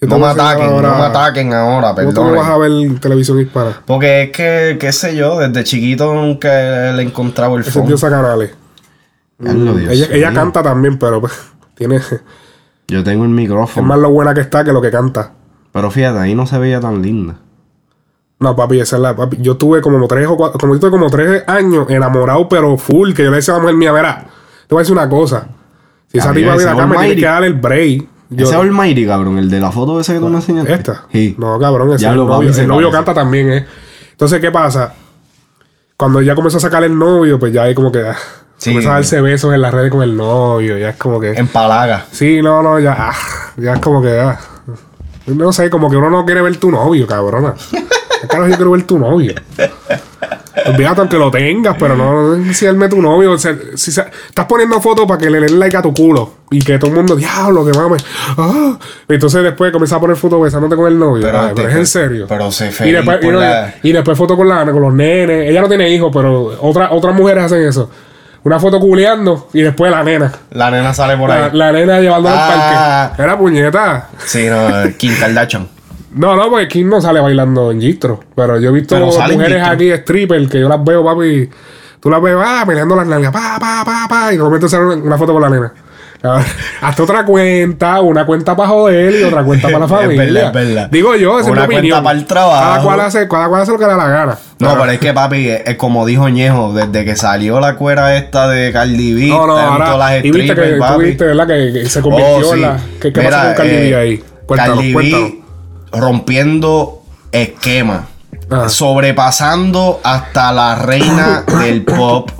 No 0.00 0.18
me 0.18 0.26
ataquen, 0.26 0.66
ahora- 0.68 0.88
no 0.92 0.98
me 0.98 1.04
ataquen 1.06 1.52
ahora, 1.52 1.94
¿Cómo 1.94 2.12
tú 2.14 2.24
no 2.24 2.30
vas 2.32 2.48
a 2.48 2.56
perdón. 2.58 2.90
ver 2.92 3.00
televisión 3.00 3.40
hispana? 3.40 3.82
Porque 3.84 4.22
es 4.24 4.30
que, 4.30 4.76
qué 4.78 4.92
sé 4.92 5.16
yo, 5.16 5.38
desde 5.38 5.64
chiquito 5.64 6.14
nunca 6.14 6.48
le 6.92 7.02
he 7.02 7.04
encontrado 7.04 7.56
el 7.56 7.62
es 7.62 7.72
fondo. 7.72 7.88
Diosa 7.88 8.08
Canales. 8.08 8.52
Dios 9.38 9.90
ella 9.90 10.06
ella 10.10 10.32
canta 10.32 10.62
también, 10.62 10.98
pero 10.98 11.20
pues, 11.20 11.32
tiene. 11.74 11.96
Es 11.96 12.20
Yo 12.88 13.02
tengo 13.04 13.24
el 13.24 13.30
micrófono. 13.30 13.86
más 13.86 13.98
lo 13.98 14.10
buena 14.10 14.34
que 14.34 14.40
está 14.40 14.62
que 14.64 14.72
lo 14.72 14.80
que 14.80 14.90
canta. 14.90 15.32
Pero 15.72 15.90
fíjate, 15.90 16.18
ahí 16.18 16.34
no 16.34 16.46
se 16.46 16.58
veía 16.58 16.80
tan 16.80 17.02
linda. 17.02 17.36
No, 18.40 18.54
papi, 18.54 18.80
esa 18.80 18.96
es 18.96 19.02
la. 19.02 19.16
Papi, 19.16 19.38
yo 19.40 19.56
tuve 19.56 19.80
como 19.80 20.06
tres 20.06 20.28
o 20.28 20.36
cuatro. 20.36 20.58
Como 20.60 20.74
yo 20.74 20.80
tuve 20.80 20.90
como 20.90 21.10
tres 21.10 21.42
años 21.48 21.86
enamorado, 21.90 22.48
pero 22.48 22.76
full. 22.78 23.12
Que 23.14 23.24
yo 23.24 23.30
le 23.30 23.36
decía 23.36 23.54
a 23.54 23.56
la 23.56 23.62
mujer 23.62 23.76
mía, 23.76 23.90
verá, 23.92 24.26
te 24.68 24.74
voy 24.74 24.78
a 24.80 24.82
decir 24.82 24.92
una 24.96 25.08
cosa. 25.08 25.48
Si 26.06 26.18
esa 26.18 26.32
tipa 26.32 26.54
viene 26.56 26.70
acá, 26.70 26.86
me 26.86 26.96
tiene 26.98 27.16
que 27.16 27.24
dar 27.26 27.42
el 27.44 27.54
break. 27.54 28.06
Yo- 28.30 28.44
Ese 28.46 28.54
es 28.56 28.60
Almighty, 28.60 29.06
cabrón, 29.06 29.38
el 29.38 29.48
de 29.48 29.58
la 29.60 29.70
foto 29.72 29.98
esa 30.00 30.12
que 30.12 30.18
tú 30.20 30.28
me 30.28 30.36
enseñaste. 30.36 30.72
¿Esta? 30.74 31.04
Sí. 31.12 31.34
No, 31.38 31.58
cabrón, 31.58 31.92
ese 31.92 32.02
Ya 32.04 32.10
el 32.10 32.16
lo 32.18 32.26
novio. 32.26 32.50
El 32.54 32.68
novio 32.68 32.90
canta 32.90 33.14
también, 33.14 33.50
¿eh? 33.52 33.66
Entonces, 34.12 34.40
¿qué 34.40 34.50
pasa? 34.50 34.92
Cuando 35.96 36.20
ya 36.20 36.34
comenzó 36.34 36.58
a 36.58 36.60
sacar 36.60 36.84
el 36.84 36.96
novio, 36.98 37.38
pues 37.38 37.52
ya 37.52 37.62
hay 37.62 37.74
como 37.74 37.90
que. 37.90 38.00
ah, 38.00 38.16
Sí. 38.58 38.70
Comenzó 38.70 38.90
a 38.90 38.94
darse 38.94 39.20
besos 39.20 39.54
en 39.54 39.62
las 39.62 39.72
redes 39.72 39.90
con 39.90 40.02
el 40.02 40.16
novio. 40.16 40.76
Ya 40.78 40.90
es 40.90 40.96
como 40.96 41.20
que. 41.20 41.30
Empalaga. 41.30 42.06
Sí, 42.10 42.42
no, 42.42 42.60
no, 42.62 42.78
ya. 42.80 42.96
ah, 42.98 43.14
ya 43.56 43.74
es 43.74 43.80
como 43.80 44.02
que. 44.02 44.18
ah. 44.18 44.38
no 45.26 45.52
sé, 45.52 45.70
como 45.70 45.88
que 45.88 45.96
uno 45.96 46.10
no 46.10 46.24
quiere 46.24 46.42
ver 46.42 46.56
tu 46.56 46.70
novio, 46.70 47.06
cabrona. 47.06 47.54
Claro, 48.28 48.48
yo 48.48 48.56
quiero 48.56 48.72
ver 48.72 48.82
tu 48.82 48.98
novio. 48.98 49.32
Olvídate 50.66 51.00
aunque 51.00 51.16
lo 51.16 51.30
tengas, 51.30 51.76
pero 51.78 51.96
no 51.96 52.34
enseñarme 52.34 52.88
tu 52.88 53.00
novio. 53.02 53.32
O 53.32 53.38
sea, 53.38 53.56
si 53.74 53.90
se- 53.92 54.04
estás 54.28 54.46
poniendo 54.46 54.80
fotos 54.80 55.06
para 55.06 55.18
que 55.18 55.30
le 55.30 55.40
den 55.40 55.58
like 55.58 55.76
a 55.76 55.82
tu 55.82 55.92
culo 55.92 56.32
y 56.50 56.60
que 56.60 56.78
todo 56.78 56.90
el 56.90 56.96
mundo, 56.96 57.16
diablo, 57.16 57.64
que 57.64 57.76
mames. 57.78 58.04
Ah. 58.36 58.78
Entonces 59.08 59.42
después 59.42 59.70
comienza 59.72 59.96
a 59.96 60.00
poner 60.00 60.16
fotos 60.16 60.42
besándote 60.42 60.76
con 60.76 60.86
el 60.90 60.98
novio. 60.98 61.22
Pero 61.22 61.40
Ay, 61.40 61.52
pero, 61.54 61.68
te- 61.68 61.72
es 61.74 61.78
en 61.80 61.86
serio. 61.86 62.26
pero 62.28 62.50
sé 62.50 62.66
y 62.86 62.90
después, 62.92 63.18
y, 63.22 63.30
la- 63.30 63.72
después 63.82 64.16
fotos 64.18 64.36
con, 64.36 64.48
la, 64.48 64.64
con 64.64 64.80
los 64.82 64.92
nenes. 64.94 65.50
Ella 65.50 65.60
no 65.60 65.68
tiene 65.68 65.88
hijos, 65.90 66.10
pero 66.12 66.56
otra, 66.60 66.90
otras 66.92 67.14
mujeres 67.14 67.44
hacen 67.44 67.62
eso. 67.66 67.90
Una 68.44 68.58
foto 68.60 68.78
culeando 68.80 69.48
y 69.52 69.62
después 69.62 69.90
la 69.90 70.02
nena. 70.04 70.32
La 70.52 70.70
nena 70.70 70.94
sale 70.94 71.16
por 71.16 71.28
La, 71.28 71.46
ahí. 71.46 71.50
la 71.52 71.72
nena 71.72 72.00
llevándola 72.00 72.36
Ah. 72.38 73.02
al 73.02 73.08
parque. 73.08 73.22
Era 73.22 73.36
puñeta. 73.38 74.08
Sí, 74.24 74.46
no, 74.48 74.68
Kim 74.96 75.12
Kardashian. 75.18 75.68
No, 76.14 76.36
no, 76.36 76.48
porque 76.50 76.68
Kim 76.68 76.88
no 76.88 77.00
sale 77.00 77.20
bailando 77.20 77.70
en 77.70 77.80
gistro. 77.80 78.20
Pero 78.34 78.58
yo 78.58 78.70
he 78.70 78.72
visto 78.72 78.96
mujeres 78.98 79.62
aquí 79.66 79.90
stripper 79.92 80.48
que 80.48 80.60
yo 80.60 80.68
las 80.68 80.82
veo, 80.82 81.04
papi. 81.04 81.48
Tú 82.00 82.10
las 82.10 82.22
ves, 82.22 82.34
ah, 82.38 82.64
peleando 82.66 82.94
las 82.96 83.06
nalgas, 83.06 83.32
pa, 83.32 83.58
pa, 83.60 83.82
pa, 83.84 84.06
pa. 84.08 84.32
Y 84.32 84.36
de 84.36 84.42
momento 84.42 84.68
sale 84.68 84.84
una, 84.84 85.18
foto 85.18 85.32
con 85.32 85.42
la 85.42 85.50
nena. 85.50 85.72
Hasta 86.80 87.02
otra 87.02 87.24
cuenta, 87.24 88.00
una 88.00 88.26
cuenta 88.26 88.56
para 88.56 88.68
joder 88.70 89.20
y 89.20 89.22
otra 89.24 89.44
cuenta 89.44 89.68
para 89.68 89.78
la 89.80 89.84
Es 89.86 89.90
familia. 89.90 90.24
verdad, 90.50 90.62
es 90.62 90.68
verdad. 90.68 90.88
Digo 90.90 91.14
yo, 91.16 91.38
esa 91.38 91.50
Una 91.50 91.62
es 91.62 91.68
mi 91.68 91.74
cuenta 91.74 91.78
opinión. 91.98 92.04
para 92.04 92.18
el 92.18 92.24
trabajo. 92.24 92.64
Cada 92.72 92.82
cual, 92.82 93.00
hace, 93.00 93.28
cada 93.28 93.48
cual 93.48 93.62
hace 93.62 93.72
lo 93.72 93.78
que 93.78 93.84
le 93.84 93.90
da 93.90 93.96
la 93.96 94.08
gana. 94.08 94.32
No, 94.58 94.68
Pero- 94.70 94.80
pero 94.80 94.92
es 94.92 94.98
que 94.98 95.12
papi, 95.12 95.48
es, 95.48 95.62
es 95.66 95.76
como 95.76 96.06
dijo 96.06 96.28
Ñejo, 96.28 96.72
desde 96.72 97.04
que 97.04 97.14
salió 97.14 97.60
la 97.60 97.76
cuera 97.76 98.16
esta 98.16 98.48
de 98.48 98.72
Cardi 98.72 99.14
B, 99.14 99.26
No, 99.28 99.46
no, 99.46 99.56
ahora. 99.58 99.96
las 99.96 100.24
Y 100.24 100.30
viste 100.30 100.38
que 100.40 100.52
strippers, 100.54 100.74
tú 100.74 100.80
papi. 100.80 101.04
viste, 101.04 101.24
¿verdad? 101.24 101.46
Que, 101.46 101.72
que 101.72 101.86
se 101.88 102.00
convirtió 102.02 102.48
Oh, 102.48 102.54
en 102.54 102.60
la. 102.62 102.80
¿Qué, 103.00 103.12
qué 103.12 103.20
Mira, 103.20 103.30
pasó 103.30 103.46
con 103.46 103.54
Cardi 103.56 103.70
B 103.76 103.88
eh, 103.90 103.96
ahí? 103.96 104.24
Cardi. 104.56 104.94
B 104.94 105.37
rompiendo 105.92 107.02
esquema. 107.32 108.08
Ah. 108.50 108.68
Sobrepasando 108.68 110.00
hasta 110.02 110.52
la 110.52 110.74
reina 110.76 111.44
del 111.60 111.84
pop, 111.84 112.30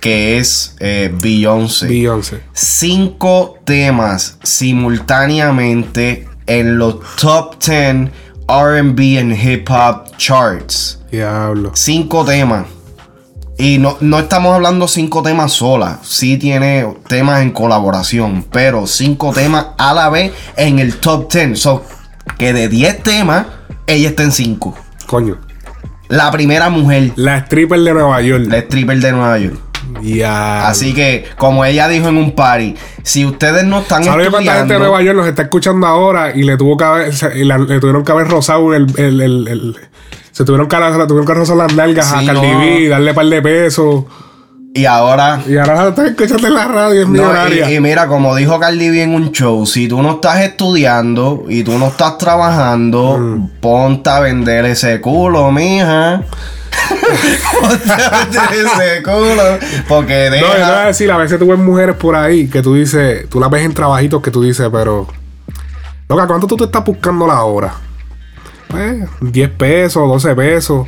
que 0.00 0.38
es 0.38 0.76
eh, 0.80 1.12
Beyoncé. 1.20 1.86
Beyoncé. 1.86 2.42
Cinco 2.52 3.58
temas 3.64 4.38
simultáneamente 4.42 6.28
en 6.46 6.78
los 6.78 6.96
top 7.16 7.62
10 7.62 8.10
RB 8.48 9.18
and 9.18 9.36
hip 9.36 9.68
hop 9.70 10.16
charts. 10.16 10.98
Diablo. 11.10 11.72
Cinco 11.74 12.24
temas. 12.24 12.66
Y 13.58 13.78
no, 13.78 13.96
no 14.00 14.20
estamos 14.20 14.54
hablando 14.54 14.86
cinco 14.88 15.22
temas 15.22 15.52
solas. 15.52 15.98
Sí 16.02 16.38
tiene 16.38 16.86
temas 17.08 17.42
en 17.42 17.50
colaboración. 17.50 18.44
Pero 18.50 18.86
cinco 18.86 19.32
temas 19.32 19.66
a 19.76 19.92
la 19.92 20.08
vez 20.08 20.32
en 20.56 20.78
el 20.78 20.96
top 20.96 21.30
10. 21.30 21.60
So, 21.60 21.84
que 22.36 22.52
de 22.52 22.68
10 22.68 23.02
temas, 23.02 23.46
ella 23.86 24.08
está 24.08 24.22
en 24.22 24.32
5. 24.32 24.76
Coño. 25.06 25.38
La 26.08 26.30
primera 26.30 26.68
mujer. 26.70 27.12
La 27.16 27.38
stripper 27.38 27.80
de 27.80 27.92
Nueva 27.94 28.20
York. 28.22 28.44
La 28.48 28.58
stripper 28.58 28.98
de 29.00 29.12
Nueva 29.12 29.38
York. 29.38 29.58
Ya. 30.02 30.68
Así 30.68 30.92
que, 30.94 31.24
como 31.38 31.64
ella 31.64 31.88
dijo 31.88 32.08
en 32.08 32.16
un 32.18 32.32
party, 32.34 32.74
si 33.02 33.24
ustedes 33.24 33.64
no 33.64 33.80
están 33.80 34.04
¿Sabes 34.04 34.28
cuánta 34.28 34.38
gente 34.38 34.52
de 34.52 34.58
estudiando... 34.60 34.78
Nueva 34.86 35.02
York 35.02 35.16
nos 35.16 35.26
está 35.26 35.42
escuchando 35.42 35.86
ahora 35.86 36.34
y 36.36 36.42
le 36.42 36.56
tuvo 36.56 36.76
que 36.76 36.84
haber, 36.84 37.12
y 37.34 37.44
la- 37.44 37.58
le 37.58 37.80
tuvieron 37.80 38.04
que 38.04 38.12
haber 38.12 38.28
rozado 38.28 38.74
el, 38.74 38.86
el, 38.98 39.20
el- 39.20 39.48
el- 39.48 39.76
se 40.30 40.44
tuvieron 40.44 40.68
que, 40.68 40.76
le 40.76 41.06
tuvieron 41.06 41.26
que 41.26 41.34
rozar 41.34 41.56
las 41.56 41.74
nalgas 41.74 42.06
Sí, 42.06 42.14
a 42.28 42.32
Cardi 42.32 42.48
no. 42.52 42.58
B, 42.60 42.88
darle 42.88 43.14
par 43.14 43.26
de 43.26 43.42
pesos. 43.42 44.04
Y 44.78 44.86
ahora... 44.86 45.40
Y 45.46 45.56
ahora 45.56 45.74
la 45.84 45.88
están 45.88 46.06
escuchando 46.06 46.46
en 46.46 46.54
la 46.54 46.64
radio, 46.68 47.00
es 47.02 47.06
No, 47.08 47.12
millonaria. 47.12 47.70
y, 47.70 47.74
y 47.76 47.80
mira, 47.80 48.06
como 48.06 48.34
dijo 48.36 48.58
Cardi 48.60 48.90
B 48.90 49.02
en 49.02 49.14
un 49.14 49.32
show, 49.32 49.66
si 49.66 49.88
tú 49.88 50.02
no 50.02 50.12
estás 50.12 50.40
estudiando 50.40 51.44
y 51.48 51.64
tú 51.64 51.78
no 51.78 51.88
estás 51.88 52.16
trabajando, 52.18 53.18
Mm. 53.18 53.48
ponte 53.60 54.08
a 54.10 54.20
vender 54.20 54.64
ese 54.66 55.00
culo, 55.00 55.50
mija. 55.50 56.22
ponte 57.60 57.92
a 57.92 58.20
vender 58.20 58.66
ese 58.66 59.02
culo. 59.02 59.58
Porque 59.88 60.28
no, 60.30 60.36
yo 60.36 60.42
te 60.46 60.52
voy 60.52 60.62
a 60.62 60.68
deja. 60.68 60.84
decir, 60.86 61.10
a 61.10 61.16
veces 61.16 61.38
tú 61.38 61.46
ves 61.48 61.58
mujeres 61.58 61.96
por 61.96 62.14
ahí 62.14 62.48
que 62.48 62.62
tú 62.62 62.74
dices, 62.74 63.28
tú 63.28 63.40
las 63.40 63.50
ves 63.50 63.64
en 63.64 63.74
trabajitos 63.74 64.22
que 64.22 64.30
tú 64.30 64.42
dices, 64.42 64.68
pero. 64.72 65.06
Loca, 66.08 66.26
¿cuánto 66.26 66.46
tú 66.46 66.56
te 66.56 66.64
estás 66.64 66.84
buscando 66.84 67.26
la 67.26 67.42
hora? 67.42 67.74
Pues, 68.68 69.04
10 69.20 69.50
pesos, 69.50 70.08
12 70.08 70.34
pesos. 70.34 70.86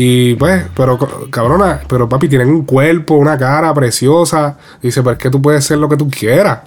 Y 0.00 0.36
pues, 0.36 0.64
pero 0.76 0.96
cabrona, 1.28 1.80
pero 1.88 2.08
papi, 2.08 2.28
tienen 2.28 2.50
un 2.50 2.64
cuerpo, 2.64 3.14
una 3.14 3.36
cara 3.36 3.74
preciosa. 3.74 4.56
Dice, 4.80 5.02
pero 5.02 5.14
es 5.14 5.18
que 5.18 5.28
tú 5.28 5.42
puedes 5.42 5.64
ser 5.64 5.78
lo 5.78 5.88
que 5.88 5.96
tú 5.96 6.08
quieras. 6.08 6.60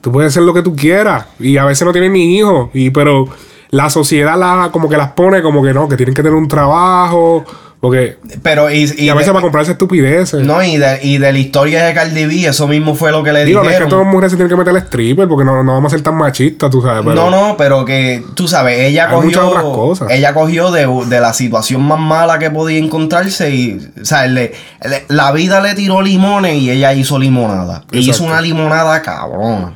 Tú 0.00 0.12
puedes 0.12 0.32
ser 0.32 0.44
lo 0.44 0.54
que 0.54 0.62
tú 0.62 0.76
quieras. 0.76 1.26
Y 1.40 1.56
a 1.56 1.64
veces 1.64 1.84
no 1.84 1.90
tienen 1.90 2.12
ni 2.12 2.38
hijos. 2.38 2.70
Y 2.72 2.90
pero 2.90 3.26
la 3.70 3.90
sociedad 3.90 4.38
la, 4.38 4.70
como 4.70 4.88
que 4.88 4.96
las 4.96 5.10
pone 5.10 5.42
como 5.42 5.64
que 5.64 5.74
no, 5.74 5.88
que 5.88 5.96
tienen 5.96 6.14
que 6.14 6.22
tener 6.22 6.38
un 6.38 6.46
trabajo. 6.46 7.44
Porque. 7.84 8.16
Pero 8.42 8.70
y, 8.70 8.84
y 8.96 9.04
Y 9.04 9.08
a 9.10 9.14
veces 9.14 9.26
de- 9.26 9.32
para 9.34 9.42
comprarse 9.42 9.72
estupideces. 9.72 10.40
No, 10.42 10.62
y 10.64 10.78
de, 10.78 11.00
y 11.02 11.18
de 11.18 11.30
la 11.34 11.38
historia 11.38 11.84
de 11.84 11.92
Cardi 11.92 12.24
B, 12.24 12.46
eso 12.46 12.66
mismo 12.66 12.94
fue 12.94 13.12
lo 13.12 13.22
que 13.22 13.30
le 13.30 13.44
Digo, 13.44 13.58
no 13.58 13.64
es 13.64 13.66
que 13.66 13.72
dijeron. 13.72 13.90
todas 13.90 14.04
las 14.06 14.12
mujeres 14.14 14.30
se 14.32 14.36
tienen 14.38 14.48
que 14.48 14.56
meter 14.56 14.70
al 14.74 14.82
stripper 14.86 15.28
porque 15.28 15.44
no, 15.44 15.62
no 15.62 15.74
vamos 15.74 15.92
a 15.92 15.96
ser 15.96 16.02
tan 16.02 16.14
machistas, 16.16 16.70
tú 16.70 16.80
sabes. 16.80 17.02
Pero 17.04 17.14
No, 17.14 17.30
no, 17.30 17.56
pero 17.58 17.84
que 17.84 18.24
tú 18.34 18.48
sabes, 18.48 18.80
ella 18.80 19.10
Hay 19.10 19.16
muchas 19.20 19.42
cogió. 19.42 19.48
otras 19.50 19.64
cosas. 19.64 20.10
Ella 20.10 20.32
cogió 20.32 20.70
de, 20.70 20.86
de 21.08 21.20
la 21.20 21.34
situación 21.34 21.82
más 21.82 21.98
mala 22.00 22.38
que 22.38 22.50
podía 22.50 22.78
encontrarse 22.78 23.50
y, 23.50 23.78
o 24.00 24.04
sea, 24.06 24.26
le- 24.28 24.54
le- 24.82 25.04
la 25.08 25.30
vida 25.32 25.60
le 25.60 25.74
tiró 25.74 26.00
limones 26.00 26.54
y 26.54 26.70
ella 26.70 26.94
hizo 26.94 27.18
limonada. 27.18 27.84
Y 27.92 27.98
hizo 28.08 28.24
una 28.24 28.40
limonada 28.40 29.02
cabrona. 29.02 29.74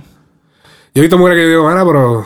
Yo 0.94 1.00
he 1.00 1.00
visto 1.02 1.18
mujeres 1.18 1.42
que 1.44 1.48
digo, 1.50 1.68
Ana, 1.68 1.84
pero. 1.84 2.24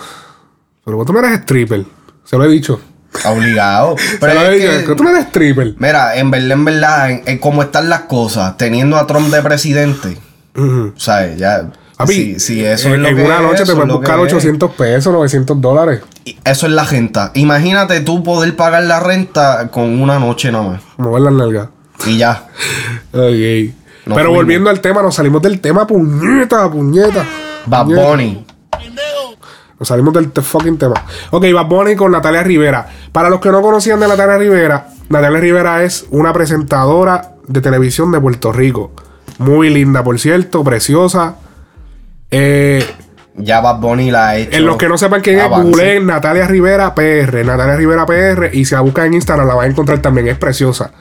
Pero 0.84 1.04
tú 1.04 1.12
no 1.12 1.18
eres 1.18 1.32
stripper. 1.40 1.84
Se 2.22 2.38
lo 2.38 2.44
he 2.44 2.48
dicho. 2.48 2.80
Obligado. 3.26 3.96
Pero 4.20 4.32
es 4.42 4.60
que- 4.80 4.84
que 4.86 4.94
tú 4.94 5.08
eres 5.08 5.26
stripper. 5.26 5.74
mira, 5.78 6.16
en 6.16 6.30
verdad, 6.30 6.50
en 6.52 6.64
verdad, 6.64 7.10
en, 7.10 7.22
en 7.26 7.38
cómo 7.38 7.62
están 7.62 7.88
las 7.88 8.00
cosas, 8.02 8.56
teniendo 8.56 8.96
a 8.96 9.06
Trump 9.06 9.28
de 9.32 9.42
presidente, 9.42 10.18
Ujú. 10.56 10.92
o 10.96 11.00
sea, 11.00 11.34
ya. 11.34 11.70
Papi, 11.96 12.14
si, 12.14 12.40
si 12.40 12.64
eso 12.64 12.88
en, 12.88 12.94
es 12.94 13.00
lo 13.00 13.08
en 13.08 13.16
que 13.16 13.22
una 13.24 13.36
es, 13.36 13.42
noche 13.42 13.54
eso 13.62 13.64
te 13.66 13.72
es 13.72 13.76
puedes 13.76 13.92
buscar 13.92 14.16
que 14.18 14.26
es. 14.26 14.32
800 14.32 14.70
pesos, 14.72 15.12
900 15.12 15.60
dólares. 15.60 16.00
Y 16.24 16.36
Eso 16.44 16.66
es 16.66 16.72
la 16.72 16.84
renta. 16.84 17.30
Imagínate 17.34 18.00
tú 18.00 18.22
poder 18.24 18.56
pagar 18.56 18.82
la 18.84 18.98
renta 18.98 19.68
con 19.70 20.00
una 20.00 20.18
noche 20.18 20.50
nada 20.50 20.64
más. 20.64 20.80
Mover 20.96 21.22
las 21.22 21.32
nalgas. 21.32 21.68
Y 22.06 22.16
ya. 22.18 22.46
Ok. 23.12 23.20
Nos 24.04 24.16
Pero 24.16 24.30
fuimos. 24.30 24.34
volviendo 24.34 24.68
al 24.70 24.80
tema, 24.80 25.00
nos 25.00 25.14
salimos 25.14 25.40
del 25.42 25.60
tema, 25.60 25.86
puñeta, 25.86 26.68
puñeta. 26.68 27.24
Bad. 27.66 27.86
Bunny. 27.86 28.44
Nos 29.82 29.88
salimos 29.88 30.14
del 30.14 30.30
fucking 30.30 30.78
tema. 30.78 30.94
Ok, 31.32 31.44
Bad 31.52 31.66
Bunny 31.66 31.96
con 31.96 32.12
Natalia 32.12 32.44
Rivera. 32.44 32.86
Para 33.10 33.28
los 33.28 33.40
que 33.40 33.50
no 33.50 33.60
conocían 33.60 33.98
de 33.98 34.06
Natalia 34.06 34.38
Rivera, 34.38 34.86
Natalia 35.08 35.40
Rivera 35.40 35.82
es 35.82 36.06
una 36.10 36.32
presentadora 36.32 37.32
de 37.48 37.60
televisión 37.60 38.12
de 38.12 38.20
Puerto 38.20 38.52
Rico. 38.52 38.92
Muy 39.38 39.70
linda, 39.70 40.04
por 40.04 40.20
cierto, 40.20 40.62
preciosa. 40.62 41.34
Eh, 42.30 42.84
Ya 43.36 43.60
Bad 43.60 43.80
Bunny 43.80 44.12
la 44.12 44.28
ha 44.28 44.36
hecho. 44.36 44.56
en 44.56 44.66
los 44.66 44.76
que 44.76 44.88
no 44.88 44.96
sepan 44.96 45.20
quién 45.20 45.40
es, 45.40 45.48
googleen 45.48 46.06
Natalia 46.06 46.46
Rivera 46.46 46.94
PR. 46.94 47.44
Natalia 47.44 47.74
Rivera 47.74 48.06
PR. 48.06 48.50
Y 48.52 48.64
si 48.64 48.76
la 48.76 48.82
buscan 48.82 49.06
en 49.06 49.14
Instagram, 49.14 49.48
la 49.48 49.54
van 49.54 49.66
a 49.66 49.70
encontrar 49.72 49.98
también. 49.98 50.28
Es 50.28 50.38
preciosa. 50.38 50.92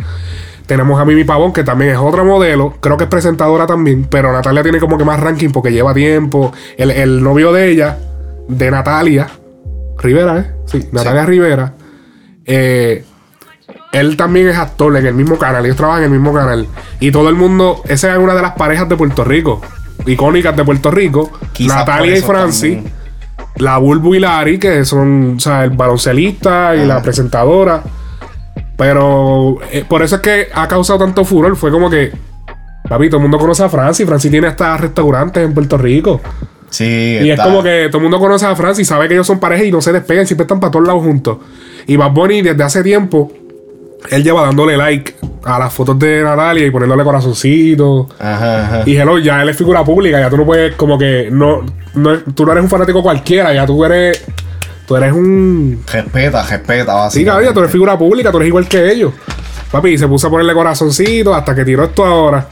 Tenemos 0.66 1.00
a 1.00 1.06
Mimi 1.06 1.24
Pavón, 1.24 1.54
que 1.54 1.64
también 1.64 1.92
es 1.92 1.98
otra 1.98 2.24
modelo. 2.24 2.78
Creo 2.82 2.98
que 2.98 3.04
es 3.04 3.10
presentadora 3.12 3.68
también. 3.68 4.08
Pero 4.10 4.34
Natalia 4.34 4.64
tiene 4.64 4.80
como 4.80 4.98
que 4.98 5.06
más 5.06 5.20
ranking 5.20 5.50
porque 5.52 5.72
lleva 5.72 5.94
tiempo. 5.94 6.52
El, 6.78 6.90
el 6.90 7.22
novio 7.24 7.52
de 7.54 7.70
ella, 7.70 7.98
de 8.48 8.72
Natalia 8.72 9.28
Rivera, 9.98 10.40
¿eh? 10.40 10.52
Sí, 10.66 10.88
Natalia 10.92 11.26
Rivera. 11.26 11.74
eh, 12.46 13.06
él 13.92 14.16
también 14.16 14.48
es 14.48 14.58
actor 14.58 14.96
en 14.96 15.06
el 15.06 15.14
mismo 15.14 15.38
canal. 15.38 15.66
Ellos 15.66 15.76
trabajan 15.76 16.04
en 16.04 16.14
el 16.14 16.20
mismo 16.20 16.34
canal. 16.34 16.66
Y 17.02 17.12
todo 17.12 17.28
el 17.28 17.36
mundo. 17.36 17.82
Esa 17.90 18.14
es 18.14 18.20
una 18.20 18.34
de 18.34 18.42
las 18.42 18.54
parejas 18.54 18.88
de 18.88 18.96
Puerto 18.96 19.24
Rico. 19.26 19.62
Icónicas 20.06 20.56
de 20.56 20.64
Puerto 20.64 20.92
Rico. 20.92 21.30
Quizás 21.52 21.80
Natalia 21.80 22.18
y 22.18 22.22
Francis. 22.22 22.76
también. 22.76 22.94
La 23.58 23.78
Bulbu 23.80 24.16
y 24.16 24.20
Lari, 24.20 24.58
que 24.60 24.86
son 24.86 25.36
o 25.36 25.40
sea, 25.42 25.66
el 25.66 25.72
baloncelista 25.72 26.74
y 26.74 26.86
la 26.86 27.02
presentadora. 27.02 27.84
Pero 28.78 29.58
eh, 29.72 29.84
por 29.88 30.02
eso 30.02 30.16
es 30.16 30.22
que 30.22 30.48
ha 30.54 30.68
causado 30.70 31.00
tanto 31.00 31.26
furor. 31.26 31.56
Fue 31.58 31.70
como 31.70 31.90
que, 31.90 32.12
papi, 32.88 33.08
todo 33.10 33.18
el 33.18 33.24
mundo 33.24 33.38
conoce 33.38 33.64
a 33.64 33.70
Francis. 33.70 34.06
Francis 34.06 34.32
tiene 34.32 34.48
hasta 34.48 34.78
restaurantes 34.78 35.44
en 35.44 35.54
Puerto 35.54 35.78
Rico. 35.78 36.22
Sí, 36.72 37.20
Y 37.22 37.30
es 37.30 37.40
como 37.40 37.62
que 37.62 37.88
todo 37.90 37.98
el 37.98 38.04
mundo 38.04 38.18
conoce 38.20 38.46
a 38.46 38.56
Francis, 38.56 38.88
sabe 38.88 39.08
que 39.08 39.14
ellos 39.14 39.28
son 39.28 39.40
pareja 39.40 39.64
y 39.64 39.72
no 39.72 39.82
se 39.82 39.92
despegan, 39.92 40.26
siempre 40.26 40.44
están 40.46 40.60
para 40.60 40.72
todos 40.72 40.88
lados 40.88 41.04
juntos. 41.04 41.38
Y 41.86 41.98
Bad 41.98 42.12
Bunny 42.12 42.42
desde 42.42 42.64
hace 42.64 42.82
tiempo, 42.82 43.32
él 44.10 44.24
lleva 44.24 44.42
dándole 44.44 44.78
like 44.78 45.16
a 45.44 45.60
las 45.60 45.74
fotos 45.74 46.00
de 46.00 46.24
Natalia 46.24 46.66
y 46.66 46.72
poniéndole 46.72 47.04
corazoncitos. 47.04 48.08
Ajá, 48.20 48.66
ajá. 48.66 48.84
Y 48.86 48.96
hello, 48.96 49.18
ya 49.20 49.42
él 49.42 49.50
es 49.50 49.58
figura 49.58 49.84
pública, 49.84 50.20
ya 50.20 50.30
tú 50.30 50.38
no 50.38 50.46
puedes, 50.46 50.74
como 50.76 50.98
que, 50.98 51.30
no, 51.32 51.62
no 51.94 52.18
tú 52.20 52.46
no 52.46 52.52
eres 52.54 52.64
un 52.64 52.70
fanático 52.70 53.04
cualquiera, 53.04 53.54
ya 53.54 53.66
tú 53.66 53.84
eres, 53.84 54.24
tú 54.88 54.96
eres 54.96 55.12
un... 55.12 55.84
Respeta, 55.92 56.42
respeta, 56.44 56.92
Sí, 57.12 57.26
básicamente. 57.26 57.26
cabrón, 57.26 57.46
ya 57.50 57.54
tú 57.54 57.60
eres 57.60 57.72
figura 57.72 57.98
pública, 57.98 58.32
tú 58.32 58.38
eres 58.38 58.48
igual 58.48 58.68
que 58.68 58.92
ellos. 58.92 59.12
Papi, 59.72 59.98
se 59.98 60.08
puso 60.08 60.28
a 60.28 60.30
ponerle 60.30 60.54
corazoncitos 60.54 61.36
hasta 61.36 61.54
que 61.54 61.66
tiró 61.66 61.84
esto 61.84 62.06
ahora. 62.06 62.48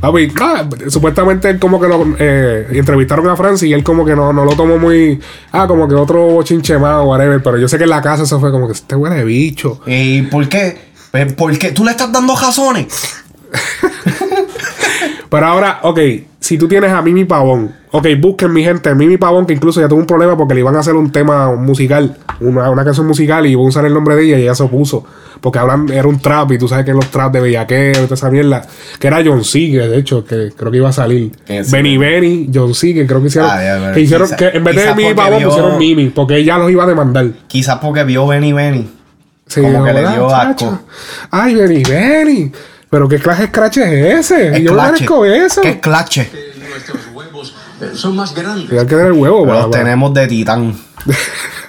Papi, 0.00 0.32
ah, 0.40 0.68
supuestamente 0.88 1.48
él 1.48 1.58
como 1.58 1.80
que 1.80 1.86
lo 1.86 2.04
eh, 2.18 2.66
entrevistaron 2.72 3.28
a 3.28 3.36
Francis 3.36 3.68
y 3.68 3.72
él 3.72 3.84
como 3.84 4.04
que 4.04 4.16
no, 4.16 4.32
no 4.32 4.44
lo 4.44 4.56
tomó 4.56 4.78
muy... 4.78 5.20
Ah, 5.52 5.66
como 5.66 5.86
que 5.86 5.94
otro 5.94 6.26
bochinche 6.26 6.78
más 6.78 6.96
o 6.96 7.04
whatever. 7.04 7.42
Pero 7.42 7.58
yo 7.58 7.68
sé 7.68 7.78
que 7.78 7.84
en 7.84 7.90
la 7.90 8.02
casa 8.02 8.24
eso 8.24 8.40
fue 8.40 8.50
como 8.50 8.66
que 8.66 8.72
este 8.72 8.96
huele 8.96 9.16
de 9.16 9.24
bicho. 9.24 9.80
¿Y 9.86 10.22
por 10.22 10.48
qué? 10.48 10.76
Pues, 11.12 11.32
¿Por 11.34 11.56
qué? 11.58 11.70
¿Tú 11.72 11.84
le 11.84 11.92
estás 11.92 12.10
dando 12.10 12.34
razones? 12.34 13.22
Pero 15.30 15.46
ahora, 15.46 15.80
ok, 15.82 15.98
si 16.40 16.58
tú 16.58 16.68
tienes 16.68 16.90
a 16.90 17.00
Mimi 17.00 17.24
Pavón, 17.24 17.74
ok, 17.90 18.06
busquen 18.20 18.52
mi 18.52 18.64
gente, 18.64 18.94
Mimi 18.94 19.16
Pavón, 19.16 19.46
que 19.46 19.54
incluso 19.54 19.80
ya 19.80 19.88
tuvo 19.88 20.00
un 20.00 20.06
problema 20.06 20.36
porque 20.36 20.54
le 20.54 20.60
iban 20.60 20.76
a 20.76 20.80
hacer 20.80 20.94
un 20.94 21.12
tema 21.12 21.54
musical, 21.54 22.18
una, 22.40 22.68
una 22.68 22.84
canción 22.84 23.06
musical, 23.06 23.46
y 23.46 23.52
iba 23.52 23.62
a 23.62 23.64
usar 23.64 23.86
el 23.86 23.94
nombre 23.94 24.16
de 24.16 24.24
ella 24.24 24.38
y 24.38 24.42
ella 24.42 24.54
se 24.54 24.64
opuso. 24.64 25.06
Porque 25.42 25.58
hablan, 25.58 25.90
era 25.90 26.06
un 26.08 26.18
trap, 26.20 26.52
y 26.52 26.58
tú 26.58 26.68
sabes 26.68 26.84
que 26.86 26.92
los 26.92 27.10
trap 27.10 27.32
de 27.32 27.40
bellaqueo 27.40 27.90
y 27.90 28.04
toda 28.04 28.14
esa 28.14 28.30
mierda, 28.30 28.62
que 28.98 29.06
era 29.08 29.20
John 29.24 29.44
Seeger, 29.44 29.90
de 29.90 29.98
hecho, 29.98 30.24
que 30.24 30.52
creo 30.56 30.70
que 30.70 30.76
iba 30.78 30.88
a 30.88 30.92
salir. 30.92 31.32
¿Quién 31.44 31.58
es 31.62 31.70
Benny 31.70 31.98
Benny, 31.98 32.48
John 32.54 32.72
Seeger, 32.74 33.06
creo 33.06 33.20
que 33.20 33.26
hicieron, 33.26 33.50
Ah, 33.52 33.58
pero 33.58 33.92
que 33.94 34.00
hicieron, 34.00 34.28
quizá- 34.28 34.36
que 34.36 34.56
en 34.56 34.62
vez 34.64 34.76
de 34.76 34.94
Mimi 34.94 35.14
Pavón 35.14 35.42
pusieron 35.42 35.78
Mimi, 35.78 36.08
porque 36.10 36.36
ella 36.36 36.56
los 36.58 36.70
iba 36.70 36.84
a 36.84 36.86
demandar. 36.86 37.26
Quizás 37.48 37.78
porque 37.82 38.04
vio 38.04 38.26
Benny 38.26 38.52
Benny. 38.52 38.88
Sí, 39.48 39.60
Como 39.60 39.84
que 39.84 39.92
le 39.92 40.00
¿verdad, 40.00 40.14
dio 40.14 40.28
chacho? 40.30 40.68
asco. 40.70 40.82
Ay, 41.32 41.54
Benny 41.56 41.82
Benny. 41.82 42.52
Pero 42.88 43.08
qué 43.08 43.18
clase 43.18 43.46
scratch 43.48 43.78
es 43.78 44.30
ese. 44.30 44.56
Es 44.56 44.62
Yo 44.62 44.72
clache. 44.74 44.92
merezco 44.92 45.24
eso. 45.26 45.60
¿Qué 45.60 45.80
clache? 45.80 46.30
Nuestros 46.70 47.00
huevos 47.12 47.54
son 47.94 48.14
más 48.16 48.32
grandes. 48.34 48.70
Hay 48.70 48.86
que 48.86 48.94
tener 48.94 49.12
huevo, 49.12 49.44
Los 49.44 49.70
tenemos 49.70 50.14
de 50.14 50.26
titán. 50.28 50.74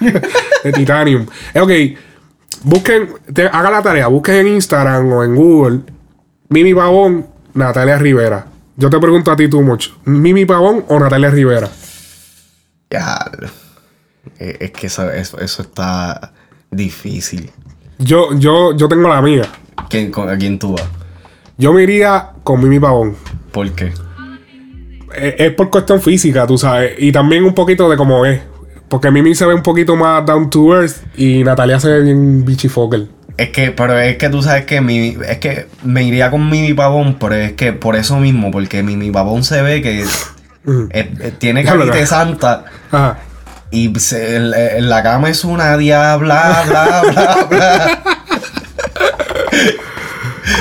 de 0.62 0.72
titanium. 0.72 1.26
Ok, 1.60 1.70
busquen, 2.64 3.08
te- 3.32 3.46
haga 3.46 3.70
la 3.70 3.82
tarea, 3.82 4.08
busquen 4.08 4.34
en 4.36 4.48
Instagram 4.48 5.10
o 5.12 5.22
en 5.24 5.34
Google 5.34 5.80
Mimi 6.48 6.74
Pavón, 6.74 7.26
Natalia 7.54 7.96
Rivera. 7.98 8.46
Yo 8.76 8.90
te 8.90 8.98
pregunto 8.98 9.30
a 9.30 9.36
ti, 9.36 9.48
tú 9.48 9.62
mucho. 9.62 9.96
¿Mimi 10.04 10.44
Pavón 10.44 10.84
o 10.88 10.98
Natalia 10.98 11.30
Rivera? 11.30 11.68
Ya. 12.90 13.30
eh, 14.38 14.56
Es 14.60 14.70
que 14.72 14.86
eso, 14.88 15.10
eso, 15.10 15.38
eso 15.40 15.62
está 15.62 16.32
difícil. 16.70 17.50
Yo, 17.98 18.36
yo, 18.38 18.76
yo 18.76 18.88
tengo 18.88 19.08
la 19.08 19.22
mía. 19.22 19.44
¿Quién, 19.88 20.10
con- 20.10 20.28
¿A 20.28 20.36
quién 20.36 20.58
tú 20.58 20.72
vas? 20.72 20.84
Yo 21.56 21.72
me 21.72 21.82
iría 21.84 22.30
con 22.42 22.60
Mimi 22.60 22.80
Pavón. 22.80 23.16
¿Por 23.52 23.70
qué? 23.72 23.92
Eh, 25.14 25.36
Es 25.38 25.52
por 25.54 25.70
cuestión 25.70 26.00
física, 26.00 26.46
tú 26.46 26.58
sabes. 26.58 26.94
Y 26.98 27.12
también 27.12 27.44
un 27.44 27.54
poquito 27.54 27.88
de 27.88 27.96
cómo 27.96 28.26
es. 28.26 28.40
Porque 28.88 29.10
Mimi 29.10 29.34
se 29.34 29.44
ve 29.46 29.54
un 29.54 29.62
poquito 29.62 29.96
más 29.96 30.24
down 30.26 30.50
to 30.50 30.74
earth 30.80 30.96
y 31.16 31.42
Natalia 31.44 31.80
se 31.80 31.88
ve 31.88 32.02
bien 32.02 32.44
bichifocal. 32.44 33.08
Es 33.36 33.48
que, 33.50 33.72
pero 33.72 33.98
es 33.98 34.16
que 34.16 34.28
tú 34.28 34.42
sabes 34.42 34.64
que 34.64 34.80
mi, 34.80 35.16
es 35.28 35.38
que 35.38 35.66
me 35.82 36.04
iría 36.04 36.30
con 36.30 36.48
Mimi 36.48 36.72
Pavón, 36.74 37.16
pero 37.18 37.34
es 37.34 37.52
que 37.54 37.72
por 37.72 37.96
eso 37.96 38.18
mismo, 38.18 38.50
porque 38.52 38.82
Mimi 38.84 39.10
Pavón 39.10 39.42
se 39.42 39.60
ve 39.62 39.82
que 39.82 40.02
es- 40.02 40.26
es- 40.90 41.38
tiene 41.38 41.64
carita 41.64 41.94
de 41.96 42.06
santa 42.06 42.64
Ajá. 42.92 43.18
y 43.72 43.92
se- 43.98 44.36
en, 44.36 44.52
en 44.54 44.88
la 44.88 45.02
cama 45.02 45.30
es 45.30 45.44
una 45.44 45.76
diabla, 45.76 46.62
bla, 46.68 47.02
bla, 47.10 47.46
bla. 47.50 48.02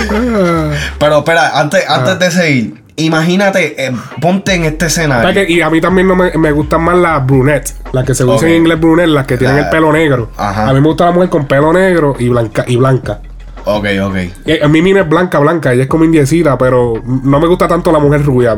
pero 1.00 1.20
espera, 1.20 1.60
antes, 1.60 1.84
antes 1.88 2.20
de 2.20 2.32
seguir, 2.32 2.83
imagínate, 2.96 3.86
eh, 3.86 3.92
ponte 4.22 4.54
en 4.54 4.66
este 4.66 4.88
escenario. 4.88 5.44
Y 5.48 5.62
a 5.62 5.70
mí 5.70 5.82
también 5.82 6.08
no 6.08 6.16
me, 6.16 6.32
me 6.38 6.52
gustan 6.52 6.82
más 6.82 6.98
las 6.98 7.26
brunettes. 7.26 7.78
Las 7.92 8.06
que 8.06 8.14
se 8.16 8.24
dicen 8.24 8.38
Ok. 8.38 8.44
en 8.44 8.56
inglés 8.56 8.80
brunettes, 8.80 9.12
las 9.14 9.26
que 9.28 9.38
tienen 9.38 9.58
La- 9.58 9.64
el 9.64 9.70
pelo 9.70 9.92
negro. 9.92 10.30
Ajá. 10.38 10.68
A 10.70 10.74
mí 10.74 10.82
me 10.82 10.88
gusta 10.88 11.06
la 11.06 11.12
mujer 11.12 11.30
con 11.30 11.46
pelo 11.46 11.74
negro 11.74 12.16
y 12.20 12.30
blanca. 12.30 12.66
Y 12.68 12.76
blanca. 12.78 13.20
Ok, 13.66 13.86
ok. 14.06 14.16
Y 14.46 14.62
a 14.62 14.68
mí 14.68 14.82
Mina 14.82 15.02
es 15.02 15.08
blanca, 15.10 15.40
blanca. 15.40 15.72
Ella 15.72 15.84
es 15.84 15.88
como 15.88 16.04
indiecita, 16.04 16.58
pero 16.58 16.96
no 17.06 17.40
me 17.40 17.48
gusta 17.48 17.66
tanto 17.66 17.94
la 17.94 18.00
mujer 18.00 18.22
rubia. 18.22 18.58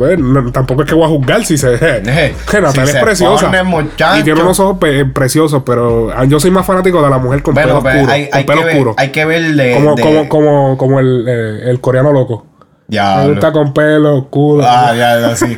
tampoco 0.51 0.81
es 0.81 0.89
que 0.89 0.95
voy 0.95 1.03
a 1.05 1.09
juzgar 1.09 1.45
si 1.45 1.59
se... 1.59 1.77
que 2.49 2.59
Natalia 2.61 2.85
si 2.91 2.97
es 2.97 3.03
preciosa. 3.03 3.51
pone, 3.51 3.87
y 4.19 4.23
tiene 4.23 4.41
unos 4.41 4.59
ojos 4.59 4.79
preciosos, 5.13 5.61
pero 5.63 6.09
ah, 6.15 6.25
yo 6.25 6.39
soy 6.39 6.49
más 6.49 6.65
fanático 6.65 7.03
de 7.03 7.09
la 7.11 7.19
mujer 7.19 7.43
con 7.43 7.53
pelo 7.53 7.81
pues, 7.83 7.93
oscuro. 7.97 8.11
hay, 8.11 8.29
con 8.29 8.37
hay 8.39 8.43
pelo 8.45 8.59
que 8.61 8.65
ver, 8.65 8.73
oscuro. 8.77 8.95
hay 8.97 9.09
que 9.11 9.25
ver 9.25 9.43
de, 9.55 9.73
como, 9.75 9.93
de- 9.95 10.01
como, 10.01 10.27
como, 10.27 10.77
como 10.77 10.99
el, 10.99 11.25
eh, 11.27 11.69
el 11.69 11.79
coreano 11.79 12.11
loco. 12.11 12.47
Ya, 12.87 13.17
me 13.17 13.31
gusta 13.31 13.51
con 13.51 13.73
pelo 13.73 14.17
oscuro. 14.17 14.63
Ah, 14.67 14.93
ya, 14.95 15.19
ya, 15.19 15.35
sí. 15.35 15.57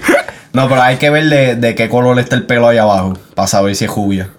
No, 0.53 0.67
pero 0.69 0.81
hay 0.81 0.97
que 0.97 1.09
ver 1.09 1.25
de, 1.25 1.55
de 1.55 1.75
qué 1.75 1.89
color 1.89 2.17
está 2.19 2.35
el 2.35 2.45
pelo 2.45 2.67
ahí 2.67 2.77
abajo. 2.77 3.13
Para 3.35 3.47
saber 3.47 3.75
si 3.75 3.85
es 3.85 3.91
rubia. 3.93 4.29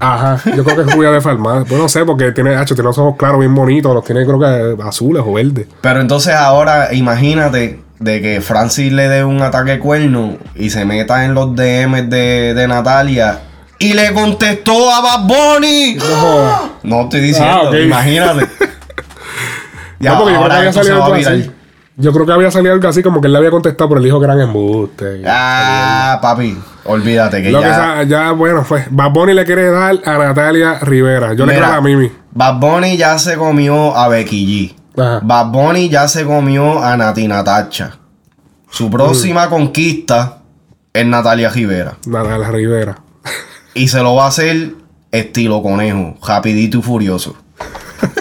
Ajá, 0.00 0.40
yo 0.56 0.64
creo 0.64 0.76
que 0.76 0.82
es 0.82 0.92
rubia 0.94 1.10
de 1.12 1.20
farmacia. 1.20 1.64
Pues 1.68 1.80
no 1.80 1.88
sé, 1.88 2.04
porque 2.04 2.32
tiene, 2.32 2.56
hacho, 2.56 2.74
tiene 2.74 2.88
los 2.88 2.98
ojos 2.98 3.14
claros, 3.16 3.38
bien 3.38 3.54
bonitos. 3.54 3.94
Los 3.94 4.04
tiene, 4.04 4.24
creo 4.26 4.38
que 4.40 4.82
azules 4.82 5.22
o 5.24 5.32
verdes. 5.32 5.68
Pero 5.80 6.00
entonces 6.00 6.34
ahora 6.34 6.92
imagínate 6.92 7.80
de 8.00 8.20
que 8.20 8.40
Francis 8.40 8.92
le 8.92 9.08
dé 9.08 9.24
un 9.24 9.40
ataque 9.42 9.78
cuerno 9.78 10.36
y 10.56 10.70
se 10.70 10.84
meta 10.84 11.24
en 11.24 11.34
los 11.34 11.54
DMs 11.54 12.10
de, 12.10 12.52
de 12.52 12.66
Natalia 12.66 13.42
y 13.78 13.94
le 13.94 14.12
contestó 14.12 14.92
a 14.92 15.00
Bad 15.00 15.26
Bunny. 15.28 15.94
No. 15.94 16.72
No 16.82 17.00
estoy 17.02 17.20
diciendo, 17.20 17.70
Ah, 17.72 17.78
imagínate. 17.78 18.46
Ya, 20.00 20.12
no, 20.14 20.18
porque 20.18 20.34
yo 20.34 20.38
creo 20.40 20.48
que 20.48 20.54
ahora 20.54 20.56
había 20.58 20.72
salido 20.72 21.04
Yo 21.96 22.12
creo 22.12 22.24
que 22.24 22.32
había 22.32 22.50
salido 22.50 22.72
algo 22.72 22.88
así 22.88 23.02
como 23.02 23.20
que 23.20 23.26
él 23.26 23.32
le 23.32 23.38
había 23.38 23.50
contestado, 23.50 23.88
pero 23.90 23.98
él 23.98 24.04
dijo 24.04 24.18
que 24.18 24.24
eran 24.24 24.40
embustes. 24.40 25.22
Ah, 25.26 26.18
papi, 26.22 26.56
olvídate 26.84 27.42
que 27.42 27.50
Lo 27.50 27.60
que 27.60 27.66
ya. 27.66 27.74
sa- 27.74 28.02
ya, 28.04 28.32
bueno, 28.32 28.64
fue. 28.64 28.86
Bad 28.90 29.10
Bunny 29.12 29.34
le 29.34 29.44
quiere 29.44 29.70
dar 29.70 29.98
a 30.04 30.18
Natalia 30.18 30.78
Rivera. 30.80 31.34
Yo 31.34 31.44
le 31.44 31.54
creo 31.54 31.66
a 31.66 31.80
Mimi. 31.82 32.10
Bad 32.32 32.60
Bunny 32.60 32.96
ya 32.96 33.18
se 33.18 33.36
comió 33.36 33.94
a 33.94 34.08
Becky 34.08 34.74
G. 34.96 35.00
Ajá. 35.02 35.20
Bad 35.22 35.46
Bunny 35.52 35.90
ya 35.90 36.08
se 36.08 36.24
comió 36.24 36.82
a 36.82 36.96
Nati 36.96 37.28
Natacha. 37.28 37.98
Su 38.70 38.90
próxima 38.90 39.50
conquista 39.50 40.38
es 40.94 41.06
Natalia 41.06 41.50
Rivera. 41.50 41.98
Natalia 42.06 42.50
Rivera. 42.50 42.96
Y 43.74 43.88
se 43.88 44.02
lo 44.02 44.14
va 44.14 44.24
a 44.24 44.28
hacer 44.28 44.74
estilo 45.10 45.62
conejo, 45.62 46.14
rapidito 46.26 46.78
y 46.78 46.82
furioso. 46.82 47.36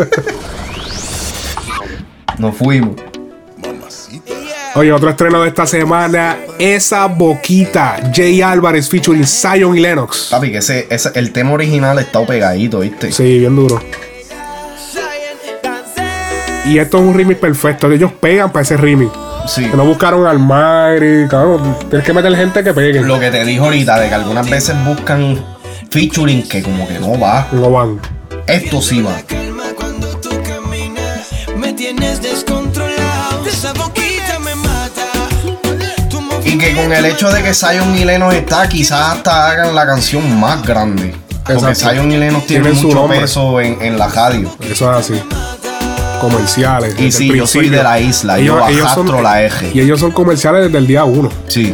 Nos 2.37 2.55
fuimos. 2.55 2.95
Oye, 4.75 4.91
otro 4.93 5.09
estreno 5.09 5.41
de 5.41 5.49
esta 5.49 5.65
semana, 5.65 6.37
Esa 6.57 7.05
Boquita, 7.07 7.97
Jay 8.13 8.41
Álvarez 8.41 8.89
featuring 8.89 9.25
Zion 9.27 9.77
y 9.77 9.81
Lennox. 9.81 10.27
Papi, 10.31 10.51
que 10.51 10.59
ese, 10.59 10.87
ese- 10.89 11.11
el 11.15 11.31
tema 11.33 11.51
original 11.51 11.99
está 11.99 12.25
pegadito, 12.25 12.79
¿viste? 12.79 13.11
Sí, 13.11 13.39
bien 13.39 13.55
duro. 13.55 13.81
Y 16.65 16.77
esto 16.77 16.97
es 16.99 17.03
un 17.03 17.13
remix 17.15 17.39
perfecto. 17.39 17.91
Ellos 17.91 18.11
pegan 18.13 18.51
para 18.51 18.63
ese 18.63 18.77
remix. 18.77 19.11
Sí. 19.47 19.65
Que 19.65 19.75
no 19.75 19.83
buscaron 19.83 20.25
al 20.27 20.39
Mari, 20.39 21.27
cabrón. 21.27 21.75
Tienes 21.89 22.05
que 22.05 22.13
meter 22.13 22.33
gente 22.35 22.63
que 22.63 22.73
pegue. 22.73 23.01
Lo 23.01 23.19
que 23.19 23.31
te 23.31 23.43
dijo 23.43 23.65
ahorita, 23.65 23.99
de 23.99 24.07
que 24.07 24.13
algunas 24.13 24.47
veces 24.49 24.75
buscan 24.85 25.43
featuring 25.89 26.47
que 26.47 26.61
como 26.61 26.87
que 26.87 26.99
no 26.99 27.19
va. 27.19 27.47
No 27.51 27.71
van. 27.71 27.99
Esto 28.47 28.81
sí 28.81 29.01
va. 29.01 29.17
Y 36.51 36.57
que 36.57 36.75
con 36.75 36.91
el 36.91 37.05
hecho 37.05 37.31
de 37.31 37.41
que 37.43 37.53
Zion 37.53 37.95
y 37.97 38.03
Lennox 38.03 38.35
está, 38.35 38.67
quizás 38.67 39.13
hasta 39.15 39.49
hagan 39.51 39.73
la 39.73 39.85
canción 39.85 40.37
más 40.37 40.61
grande. 40.65 41.15
Porque. 41.45 41.75
Zion 41.75 42.11
y 42.11 42.17
Lennox 42.17 42.45
tienen 42.45 42.73
Tienen 42.73 42.83
mucho 42.83 42.95
nombre. 42.99 43.21
peso 43.21 43.61
en, 43.61 43.81
en 43.81 43.97
la 43.97 44.09
radio. 44.09 44.53
Eso 44.59 44.91
es 44.91 44.97
así. 44.97 45.21
Comerciales. 46.19 46.99
Y 46.99 47.09
sí, 47.13 47.33
yo 47.33 47.47
soy 47.47 47.69
de 47.69 47.81
la 47.81 47.99
isla, 48.01 48.37
yo 48.37 48.63
arrastro 48.63 49.21
la 49.21 49.43
eje. 49.43 49.71
Y 49.73 49.79
ellos 49.79 50.01
son 50.01 50.11
comerciales 50.11 50.65
desde 50.65 50.77
el 50.77 50.87
día 50.87 51.05
uno. 51.05 51.29
Sí. 51.47 51.73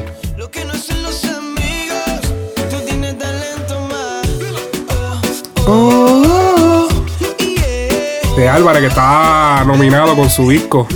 De 8.37 8.47
Álvarez, 8.47 8.81
que 8.81 8.87
estaba 8.87 9.63
nominado 9.65 10.15
con 10.15 10.29
su 10.29 10.49
disco. 10.49 10.87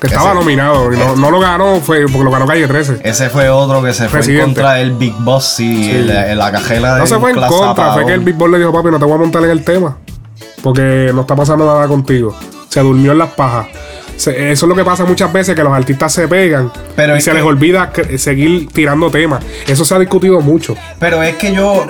Que 0.00 0.06
estaba 0.06 0.30
Ese- 0.30 0.34
nominado. 0.38 0.92
Y 0.92 0.96
no, 0.96 1.16
no 1.16 1.30
lo 1.30 1.40
ganó, 1.40 1.80
fue 1.80 2.02
porque 2.02 2.22
lo 2.24 2.30
ganó 2.30 2.46
Calle 2.46 2.66
13. 2.68 2.98
Ese 3.02 3.28
fue 3.30 3.48
otro 3.48 3.82
que 3.82 3.92
se 3.92 4.08
fue 4.08 4.20
en 4.20 4.24
Presidente. 4.24 4.44
contra 4.44 4.74
del 4.74 4.92
Big 4.92 5.14
Boss 5.18 5.58
y 5.60 5.90
en 5.90 6.06
la, 6.08 6.30
en 6.32 6.38
la 6.38 6.52
cajela 6.52 6.94
de 6.94 7.00
No 7.00 7.06
se 7.06 7.18
fue 7.18 7.30
en 7.30 7.36
contra, 7.36 7.92
fue 7.94 8.06
que 8.06 8.12
el 8.14 8.20
Big 8.20 8.34
Boss 8.36 8.50
le 8.50 8.58
dijo, 8.58 8.72
papi, 8.72 8.90
no 8.90 8.98
te 8.98 9.04
voy 9.04 9.14
a 9.14 9.18
montar 9.18 9.42
en 9.44 9.50
el 9.50 9.64
tema. 9.64 9.96
Porque 10.62 11.10
no 11.14 11.22
está 11.22 11.34
pasando 11.36 11.66
nada 11.66 11.86
contigo. 11.88 12.34
Se 12.68 12.80
durmió 12.80 13.12
en 13.12 13.18
las 13.18 13.30
pajas. 13.30 13.66
Eso 14.16 14.30
es 14.32 14.62
lo 14.62 14.74
que 14.74 14.84
pasa 14.84 15.04
muchas 15.04 15.32
veces, 15.32 15.54
que 15.54 15.62
los 15.62 15.72
artistas 15.72 16.12
se 16.12 16.26
pegan 16.26 16.72
Pero 16.96 17.16
y 17.16 17.20
se 17.20 17.30
que- 17.30 17.36
les 17.36 17.44
olvida 17.44 17.90
que- 17.92 18.18
seguir 18.18 18.68
tirando 18.72 19.10
temas. 19.10 19.42
Eso 19.66 19.84
se 19.84 19.94
ha 19.94 19.98
discutido 19.98 20.40
mucho. 20.40 20.74
Pero 20.98 21.22
es 21.22 21.36
que 21.36 21.54
yo, 21.54 21.86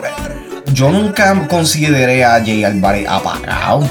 yo 0.73 0.91
nunca 0.91 1.47
consideré 1.49 2.25
a 2.25 2.33
Jay 2.45 2.65
Álvarez 2.65 3.07
apagado. 3.09 3.89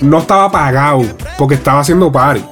No 0.00 0.18
estaba 0.18 0.44
apagado 0.46 1.02
porque 1.38 1.54
estaba 1.54 1.80
haciendo 1.80 2.10
party. 2.10 2.44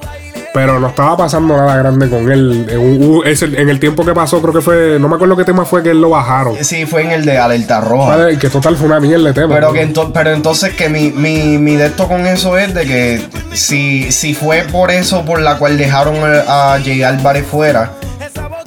Pero 0.51 0.79
no 0.79 0.87
estaba 0.87 1.15
pasando 1.15 1.55
nada 1.55 1.75
grande 1.77 2.09
con 2.09 2.31
él. 2.31 2.65
En, 2.69 3.69
el 3.69 3.79
tiempo 3.79 4.03
que 4.03 4.13
pasó, 4.13 4.41
creo 4.41 4.53
que 4.53 4.61
fue. 4.61 4.97
No 4.99 5.07
me 5.07 5.15
acuerdo 5.15 5.37
qué 5.37 5.43
tema 5.43 5.63
fue 5.63 5.83
que 5.83 5.91
él 5.91 6.01
lo 6.01 6.09
bajaron. 6.09 6.55
Sí, 6.63 6.85
fue 6.87 7.03
en 7.03 7.11
el 7.11 7.23
de 7.23 7.37
Alerta 7.37 7.81
Roja. 7.81 8.15
Vale, 8.17 8.37
que 8.39 8.49
total 8.49 8.75
fue 8.75 8.87
una 8.87 8.99
mierda 8.99 9.27
de 9.27 9.33
tema. 9.33 9.53
Pero, 9.53 9.71
que 9.73 9.87
ento- 9.87 10.11
pero 10.11 10.31
entonces 10.31 10.73
que 10.73 10.89
mi, 10.89 11.11
mi, 11.11 11.57
mi 11.59 11.75
de 11.75 11.85
esto 11.87 12.07
con 12.07 12.25
eso 12.25 12.57
es 12.57 12.73
de 12.73 12.85
que 12.85 13.21
si, 13.53 14.11
si 14.11 14.33
fue 14.33 14.63
por 14.63 14.89
eso 14.89 15.23
por 15.23 15.39
la 15.39 15.57
cual 15.57 15.77
dejaron 15.77 16.15
a 16.23 16.79
Jay 16.83 17.03
Álvarez 17.03 17.45
fuera 17.45 17.91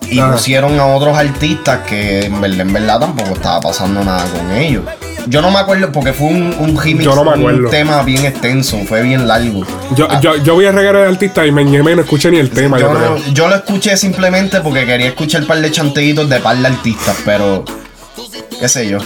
y 0.08 0.20
Ah. 0.20 0.30
pusieron 0.32 0.78
a 0.78 0.86
otros 0.86 1.16
artistas 1.18 1.80
que 1.88 2.26
en 2.26 2.40
verdad, 2.40 2.60
en 2.60 2.72
verdad 2.72 3.00
tampoco 3.00 3.30
estaba 3.30 3.60
pasando 3.60 4.04
nada 4.04 4.24
con 4.26 4.52
ellos. 4.52 4.84
Yo 5.26 5.40
no 5.40 5.50
me 5.50 5.58
acuerdo 5.58 5.92
porque 5.92 6.12
fue 6.12 6.28
un, 6.28 6.54
un 6.58 6.76
remix, 6.80 7.04
Yo 7.04 7.14
no 7.14 7.24
me 7.24 7.44
un 7.44 7.70
tema 7.70 8.02
bien 8.02 8.24
extenso, 8.24 8.78
fue 8.86 9.02
bien 9.02 9.28
largo. 9.28 9.64
Yo, 9.94 10.08
yo, 10.20 10.36
yo 10.36 10.56
vi 10.56 10.66
el 10.66 10.74
reguero 10.74 11.00
de 11.00 11.08
artista 11.08 11.46
y 11.46 11.52
me 11.52 11.64
ñemé, 11.64 11.94
no 11.94 12.02
escuché 12.02 12.30
ni 12.30 12.38
el 12.38 12.50
tema. 12.50 12.78
Yo, 12.78 12.92
no- 12.92 13.48
lo 13.48 13.54
escuché 13.54 13.96
simplemente 13.96 14.60
porque 14.60 14.84
quería 14.86 15.08
escuchar 15.08 15.42
un 15.42 15.46
par 15.48 15.60
de 15.60 15.70
chanteitos 15.70 16.28
de 16.28 16.40
par 16.40 16.56
de 16.56 16.66
artistas, 16.66 17.16
pero 17.24 17.64
qué 18.58 18.68
sé 18.68 18.88
yo. 18.88 18.98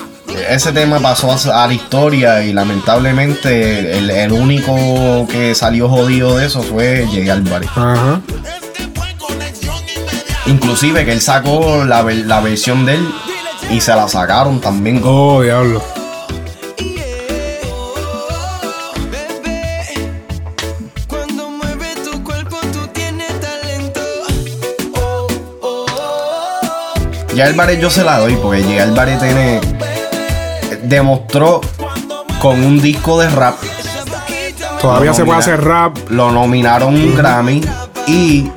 Ese 0.51 0.73
tema 0.73 1.01
pasó 1.01 1.33
a, 1.53 1.67
la 1.67 1.73
historia 1.73 2.43
y 2.43 2.53
lamentablemente 2.53 3.97
el, 3.99 4.11
el 4.11 4.33
único 4.33 5.27
que 5.31 5.55
salió 5.55 5.89
jodido 5.89 6.37
de 6.37 6.47
eso 6.47 6.63
fue 6.63 7.07
Jay 7.11 7.29
Álvarez. 7.29 7.69
Ajá. 7.75 8.21
Inclusive 10.47 11.05
que 11.05 11.13
él 11.13 11.21
sacó 11.21 11.85
la, 11.85 12.03
la 12.03 12.41
versión 12.41 12.87
de 12.87 12.95
él 12.95 13.09
y 13.71 13.81
se 13.81 13.95
la 13.95 14.09
sacaron 14.09 14.61
también. 14.61 15.01
Oh, 15.05 15.43
diablo. 15.43 15.83
Ya 27.37 27.45
Álvarez 27.45 27.79
yo 27.79 27.91
se 27.91 28.03
la 28.03 28.19
doy 28.19 28.35
porque 28.37 28.63
Jay 28.63 28.79
Álvarez 28.79 29.21
tiene 29.21 29.61
demostró 30.85 31.61
con 32.41 32.65
un 32.65 32.81
disco 32.81 33.21
de 33.21 33.29
rap. 33.29 33.57
Todavía 34.81 35.13
se 35.13 35.27
puede 35.27 35.41
hacer 35.41 35.63
rap. 35.63 35.99
Lo 36.09 36.31
nominaron 36.31 36.95
un 36.95 37.15
Grammy 37.15 37.61
y 38.07 38.51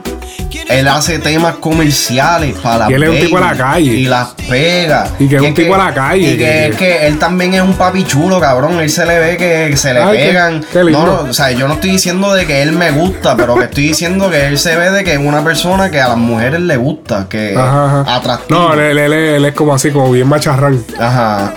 él 0.70 0.88
hace 0.88 1.20
temas 1.20 1.56
comerciales 1.56 2.56
para 2.60 2.78
las 2.78 2.90
Y 2.92 2.94
él 2.94 3.04
es 3.04 3.10
un 3.10 3.20
tipo 3.20 3.36
de 3.40 3.46
la 3.46 3.56
calle. 3.58 3.92
Y 3.92 4.06
las 4.06 4.28
pega. 4.48 5.08
Y 5.20 5.28
que 5.28 5.36
es 5.38 5.42
un 5.42 5.54
tipo 5.54 5.74
de 5.74 5.84
la 5.84 5.94
calle, 5.94 6.32
Y 6.34 6.38
que, 6.38 6.68
es 6.68 6.76
que 6.76 7.08
él 7.08 7.18
también 7.20 7.54
es 7.56 7.62
un 7.62 7.74
papi 7.74 8.04
chulo, 8.04 8.40
cabrón. 8.40 8.80
Él 8.80 8.90
se 8.90 9.06
le 9.06 9.18
ve 9.20 9.36
que 9.38 9.76
se 9.76 9.94
le 9.94 10.00
Ay, 10.02 10.18
qué- 10.18 10.26
pegan. 10.28 10.66
qué 10.72 10.84
lindo. 10.84 11.06
no, 11.06 11.24
no, 11.24 11.30
o 11.30 11.34
sea, 11.34 11.52
yo 11.52 11.68
no 11.68 11.74
estoy 11.74 11.92
diciendo 11.92 12.34
de 12.34 12.46
que 12.46 12.62
él 12.62 12.72
me 12.74 12.92
gusta, 12.92 13.36
pero 13.36 13.56
que 13.56 13.66
estoy 13.66 13.88
diciendo 13.88 14.30
que 14.30 14.46
él 14.48 14.58
se 14.60 14.76
ve 14.76 14.92
de 14.92 15.04
que 15.04 15.14
es 15.14 15.18
una 15.20 15.44
persona 15.44 15.90
que 15.90 16.00
a 16.00 16.10
las 16.10 16.18
mujeres 16.18 16.62
le 16.62 16.78
gusta, 16.78 17.26
que 17.28 17.56
Ajá, 17.58 18.02
ajá. 18.02 18.16
atractivo. 18.16 18.60
No, 18.60 18.74
él, 18.74 18.80
él- 18.80 18.98
él- 19.00 19.14
él 19.14 19.46
es 19.46 19.54
como 19.54 19.74
así, 19.74 19.90
como 19.92 20.12
bien 20.12 20.28
macharrán. 20.28 20.84
Ajá. 21.00 21.54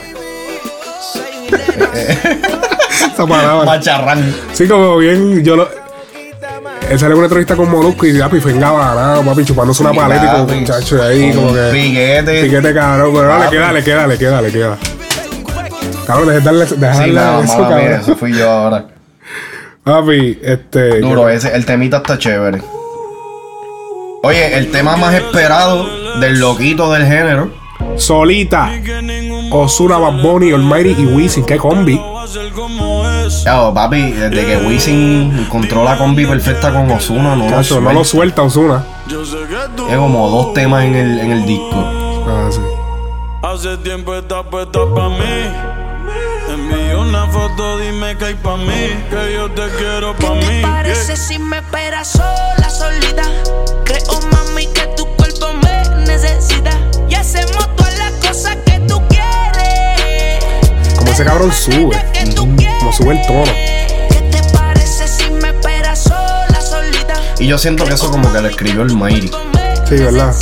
Esa 3.12 3.26
palabra. 3.26 3.64
Macharrán. 3.64 4.34
Sí, 4.52 4.66
como 4.66 4.96
bien, 4.96 5.42
yo 5.44 5.56
lo. 5.56 5.81
Él 6.90 6.98
sale 6.98 7.12
en 7.12 7.18
una 7.18 7.26
entrevista 7.26 7.56
con 7.56 7.70
Molusco 7.70 8.06
y 8.06 8.18
papi 8.18 8.40
fue 8.40 8.52
papi, 8.54 9.44
chupándose 9.44 9.82
una 9.82 9.92
paleta 9.94 10.24
y 10.24 10.28
con 10.28 10.40
un 10.50 10.60
muchacho 10.60 10.96
de 10.96 11.02
ahí, 11.02 11.32
como 11.32 11.52
que. 11.54 11.70
piquete. 11.72 12.42
Piquete, 12.44 12.74
cabrón, 12.74 13.12
pero 13.14 13.28
no, 13.28 13.38
le 13.38 13.44
Papi. 13.44 13.56
queda, 13.56 13.72
le 13.72 13.82
queda, 13.84 14.06
le 14.06 14.18
queda, 14.18 14.42
le 14.42 14.52
queda. 14.52 14.78
Cabrón, 16.06 16.28
deja 16.28 16.38
de 16.40 16.44
darle, 16.44 16.66
deja 16.66 16.98
de 16.98 17.04
Sí, 17.04 17.10
no, 17.12 17.40
eso, 17.42 17.58
mía, 17.58 17.68
cabrón. 17.68 17.92
eso 18.00 18.16
fui 18.16 18.32
yo 18.34 18.50
ahora. 18.50 18.86
Papi, 19.84 20.38
este. 20.42 21.00
Duro, 21.00 21.28
ese, 21.28 21.54
el 21.54 21.64
temita 21.64 21.98
está 21.98 22.18
chévere. 22.18 22.62
Oye, 24.24 24.56
el 24.56 24.70
tema 24.70 24.96
más 24.96 25.14
esperado 25.14 25.86
del 26.20 26.38
loquito 26.38 26.92
del 26.92 27.06
género. 27.06 27.50
Solita. 27.96 28.70
Osuna, 29.60 29.98
Bad 29.98 30.22
Bunny, 30.22 30.52
Almighty 30.52 30.94
y 31.02 31.06
Wisin. 31.06 31.44
Qué 31.44 31.56
combi. 31.56 32.00
Ya, 33.44 33.72
papi, 33.74 34.12
desde 34.12 34.46
que 34.46 34.56
Wisin 34.66 35.38
encontró 35.38 35.84
la 35.84 35.96
combi 35.98 36.26
perfecta 36.26 36.72
con 36.72 36.90
Osuna, 36.90 37.36
no, 37.36 37.44
lo 37.44 37.50
Cacho, 37.50 37.80
no 37.80 37.92
lo 37.92 38.04
suelta 38.04 38.42
Osuna. 38.42 38.84
Es 39.90 39.96
como 39.96 40.28
dos 40.30 40.54
temas 40.54 40.84
en 40.84 40.94
el, 40.94 41.18
en 41.20 41.30
el 41.32 41.46
disco. 41.46 41.76
Ah, 42.26 42.48
sí. 42.50 42.60
Hace 43.42 43.76
tiempo 43.78 44.14
estás 44.14 44.44
puesta 44.50 44.80
pa' 44.94 45.08
mí. 45.08 45.50
Envío 46.48 47.00
una 47.02 47.26
foto, 47.26 47.78
dime 47.78 48.16
que 48.16 48.24
hay 48.26 48.34
pa' 48.34 48.56
mí. 48.56 49.04
Que 49.10 49.34
yo 49.34 49.50
te 49.50 49.68
quiero 49.76 50.14
pa' 50.16 50.32
¿Qué 50.34 50.46
mí. 50.46 50.46
te 50.46 50.62
parece 50.62 51.16
si 51.16 51.38
me 51.38 51.58
esperas 51.58 52.08
sola, 52.08 52.70
solita? 52.70 53.22
Creo, 53.84 54.20
mami, 54.30 54.66
que 54.68 54.86
tu 54.96 55.06
cuerpo 55.16 55.46
me 55.62 56.04
necesita. 56.06 56.70
Y 57.08 57.14
hacemos 57.14 57.68
todas 57.76 57.98
las 57.98 58.12
cosas 58.26 58.56
que 58.64 58.71
ese 61.22 61.30
cabrón 61.30 61.52
sube. 61.52 61.96
Como 62.78 62.92
sube 62.92 63.20
el 63.20 63.26
tono. 63.26 63.52
¿Qué 64.10 64.22
te 64.30 64.42
parece 64.52 65.06
si 65.06 65.30
me 65.30 65.48
esperas 65.48 66.02
sola, 66.02 66.60
solita? 66.60 67.14
Y 67.38 67.46
yo 67.46 67.58
siento 67.58 67.84
que 67.84 67.94
eso 67.94 68.10
como 68.10 68.32
que 68.32 68.40
lo 68.40 68.48
escribió 68.48 68.82
el 68.82 68.94
Mayri. 68.94 69.30
Sí, 69.88 69.96
¿verdad? 69.96 70.34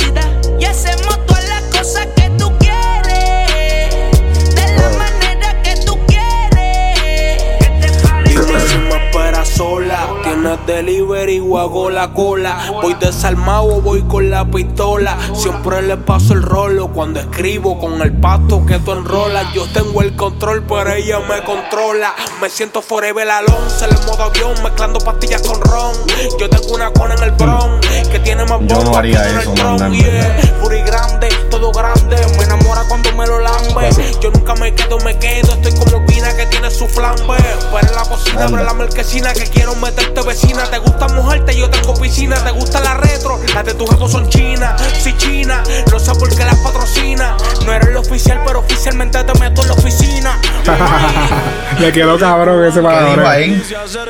De 11.51 11.91
la 11.91 12.13
cola. 12.13 12.57
Voy 12.81 12.93
desarmado 12.93 13.65
o 13.65 13.81
voy 13.81 14.01
con 14.03 14.29
la 14.29 14.45
pistola. 14.45 15.17
Siempre 15.33 15.81
le 15.81 15.97
paso 15.97 16.31
el 16.33 16.41
rolo 16.41 16.87
cuando 16.87 17.19
escribo 17.19 17.77
con 17.77 18.01
el 18.01 18.13
pasto 18.13 18.65
que 18.65 18.79
tú 18.79 18.93
enrolas. 18.93 19.53
Yo 19.53 19.67
tengo 19.73 20.01
el 20.01 20.15
control, 20.15 20.63
pero 20.63 20.93
ella 20.93 21.19
me 21.19 21.43
controla. 21.43 22.15
Me 22.41 22.49
siento 22.49 22.81
forever 22.81 23.29
alonso 23.29 23.83
en 23.85 23.91
el 23.91 24.05
modo 24.05 24.23
avión, 24.23 24.53
mezclando 24.63 24.99
pastillas 24.99 25.41
con 25.41 25.59
ron. 25.59 25.91
Yo 26.39 26.49
tengo 26.49 26.73
una 26.73 26.89
cona 26.91 27.15
en 27.15 27.23
el 27.23 27.31
bron 27.31 27.81
que 28.09 28.19
tiene 28.19 28.45
más 28.45 28.59
Yo 28.61 28.81
no 28.83 28.95
haría 28.95 29.21
que 29.21 29.39
eso, 29.41 29.53
mandando. 29.53 29.93
yeah. 29.97 30.59
Puri 30.61 30.81
grande, 30.83 31.27
todo 31.49 31.71
grande. 31.73 32.15
Me 32.37 32.45
enamora 32.45 32.83
cuando 32.87 33.11
me 33.13 33.27
lo 33.27 33.39
lambe. 33.39 33.89
Yo 34.21 34.31
nunca 34.31 34.55
me 34.55 34.73
quedo, 34.73 34.97
me 34.99 35.19
quedo. 35.19 35.53
Estoy 35.53 35.73
como 35.73 36.05
Pina 36.05 36.33
que 36.33 36.45
tiene 36.45 36.71
su 36.71 36.87
flambe. 36.87 37.35
Pero 37.71 37.87
en 37.87 37.95
la 37.95 38.03
cocina, 38.05 38.45
abre 38.45 38.63
la 38.63 38.73
marquesina 38.73 39.33
que 39.33 39.43
quiero 39.43 39.75
meterte 39.75 40.21
vecina. 40.21 40.63
Te 40.63 40.77
gusta 40.79 41.07
mojarte, 41.41 41.57
yo 41.57 41.69
tengo 41.69 41.93
piscina. 41.95 42.35
Te 42.43 42.51
gusta 42.51 42.79
la 42.81 42.95
retro, 42.95 43.39
las 43.53 43.65
de 43.65 43.73
tus 43.73 43.87
juegos 43.89 44.11
son 44.11 44.27
chinas. 44.29 44.81
Si 45.01 45.15
china, 45.17 45.63
no 45.91 45.99
sé 45.99 46.11
por 46.15 46.29
qué 46.29 46.43
las 46.45 46.55
patrocina. 46.57 47.35
No 47.65 47.73
eres 47.73 47.89
el 47.89 47.97
oficial, 47.97 48.41
pero 48.45 48.59
oficialmente 48.59 49.23
te 49.23 49.39
meto 49.39 49.61
en 49.61 49.67
la 49.67 49.73
oficina. 49.73 50.37
Le 51.79 51.91
quedó 51.91 52.17
cabrón 52.17 52.63
ese 52.65 52.81
palabra. 52.81 53.31
ahí? 53.31 53.61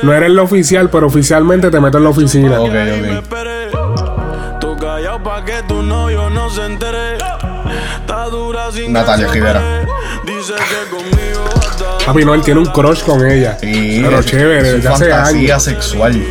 No 0.02 0.12
eres 0.12 0.30
el 0.30 0.38
oficial, 0.38 0.90
pero 0.90 1.06
oficialmente 1.06 1.70
te 1.70 1.80
meto 1.80 1.98
en 1.98 2.04
la 2.04 2.10
oficina. 2.10 2.60
Ok, 2.60 2.68
ok. 2.68 2.74
Que 5.46 5.62
tu 5.66 5.82
novio 5.82 6.30
no 6.30 6.50
se 6.50 6.64
entere. 6.64 7.18
Natalia 8.88 9.26
Rivera. 9.28 9.60
pare. 9.60 9.86
Dice 10.24 10.52
que 10.54 10.90
conmigo 10.90 11.44
hasta 11.56 11.98
Papi, 12.06 12.24
no, 12.24 12.34
él 12.34 12.42
tiene 12.42 12.60
un 12.60 12.66
crush 12.66 13.02
con 13.02 13.24
ella. 13.26 13.56
Sí, 13.60 14.00
pero 14.04 14.18
es- 14.20 14.26
chévere, 14.26 14.70
su 14.70 14.76
desde 14.76 14.88
hace 14.88 15.10
fantasía 15.10 15.58
sexual. 15.60 16.22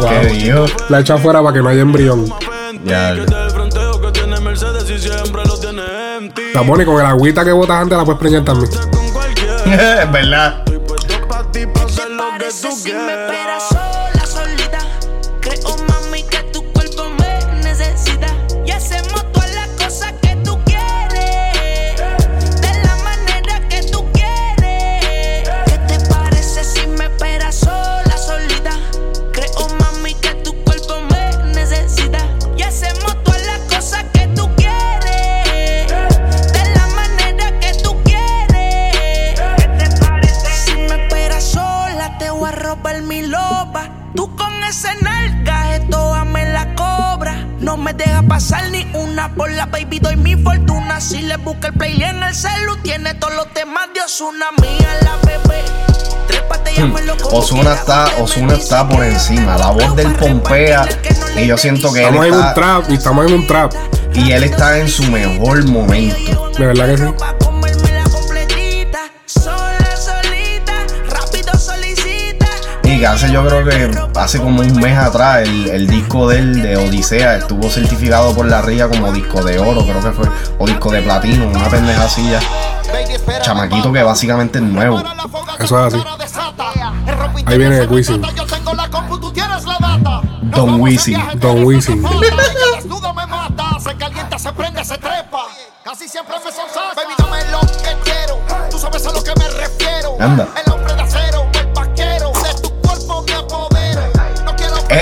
Wow. 0.00 0.08
¿Qué 0.20 0.26
dijo? 0.28 0.66
La 0.88 1.00
echa 1.00 1.14
afuera 1.14 1.42
para 1.42 1.54
que 1.54 1.62
no 1.62 1.68
haya 1.68 1.82
embrión. 1.82 2.26
Ya. 2.84 3.14
pone 6.66 6.84
con 6.84 7.00
el 7.00 7.06
agüita 7.06 7.44
que 7.44 7.52
botas 7.52 7.82
antes 7.82 7.96
la 7.96 8.04
puedes 8.04 8.20
preñar 8.20 8.44
también. 8.44 8.70
Es 9.68 10.10
verdad. 10.12 10.64
Pasar 48.38 48.70
ni 48.70 48.86
una 48.94 49.34
por 49.34 49.50
la 49.50 49.66
baby, 49.66 49.98
doy 49.98 50.14
mi 50.14 50.36
fortuna. 50.36 51.00
Si 51.00 51.22
le 51.22 51.36
busca 51.38 51.68
el 51.68 51.74
play 51.74 52.00
en 52.00 52.22
el 52.22 52.32
celu, 52.32 52.76
tiene 52.84 53.12
todos 53.14 53.34
los 53.34 53.52
temas 53.52 53.88
de 53.92 54.00
Osuna 54.00 54.46
mía, 54.62 54.88
la 55.02 55.16
bebé. 55.26 55.64
Como 57.20 57.38
Osuna 57.38 57.74
está, 57.74 58.06
Osuna 58.20 58.54
está 58.54 58.88
por 58.88 59.02
encima. 59.04 59.58
La 59.58 59.72
voz 59.72 59.96
del 59.96 60.14
Pompea. 60.14 60.86
Y 61.34 61.48
yo 61.48 61.58
siento 61.58 61.92
que 61.92 62.06
él 62.06 62.14
Estamos 62.14 62.26
en 62.26 62.32
un 62.34 62.38
está. 62.40 62.54
trap 62.54 62.90
y 62.90 62.94
estamos 62.94 63.26
en 63.26 63.32
un 63.34 63.46
trap. 63.48 63.72
Y 64.14 64.30
él 64.30 64.44
está 64.44 64.78
en 64.78 64.88
su 64.88 65.02
mejor 65.10 65.64
momento. 65.66 66.52
De 66.56 66.66
verdad 66.66 66.86
que 66.86 66.98
sí. 66.98 67.04
Que 72.98 73.06
hace 73.06 73.30
yo 73.30 73.46
creo 73.46 73.64
que 73.64 73.90
hace 74.18 74.40
como 74.40 74.60
un 74.60 74.72
mes 74.76 74.98
atrás 74.98 75.42
el, 75.42 75.68
el 75.68 75.86
disco 75.86 76.28
de 76.28 76.38
él 76.38 76.62
de 76.62 76.76
Odisea 76.76 77.36
estuvo 77.36 77.68
certificado 77.70 78.34
por 78.34 78.46
la 78.46 78.62
RIA 78.62 78.88
como 78.88 79.12
disco 79.12 79.42
de 79.44 79.58
oro, 79.58 79.82
creo 79.82 80.00
que 80.00 80.10
fue, 80.10 80.26
o 80.58 80.66
disco 80.66 80.90
de 80.90 81.02
platino, 81.02 81.46
una 81.48 81.68
pendeja 81.68 82.04
así 82.04 82.28
ya. 82.28 82.40
Chamaquito 83.42 83.92
que 83.92 84.02
básicamente 84.02 84.58
es 84.58 84.64
nuevo. 84.64 85.02
Eso 85.58 85.86
es 85.86 85.94
así. 85.94 86.04
Ahí 87.46 87.58
viene 87.58 87.86
Wisin. 87.86 88.22
Don 90.50 90.80
Wisin. 90.80 91.18
Don 91.36 91.64
Wisin. 91.64 92.02
Casi 95.84 96.08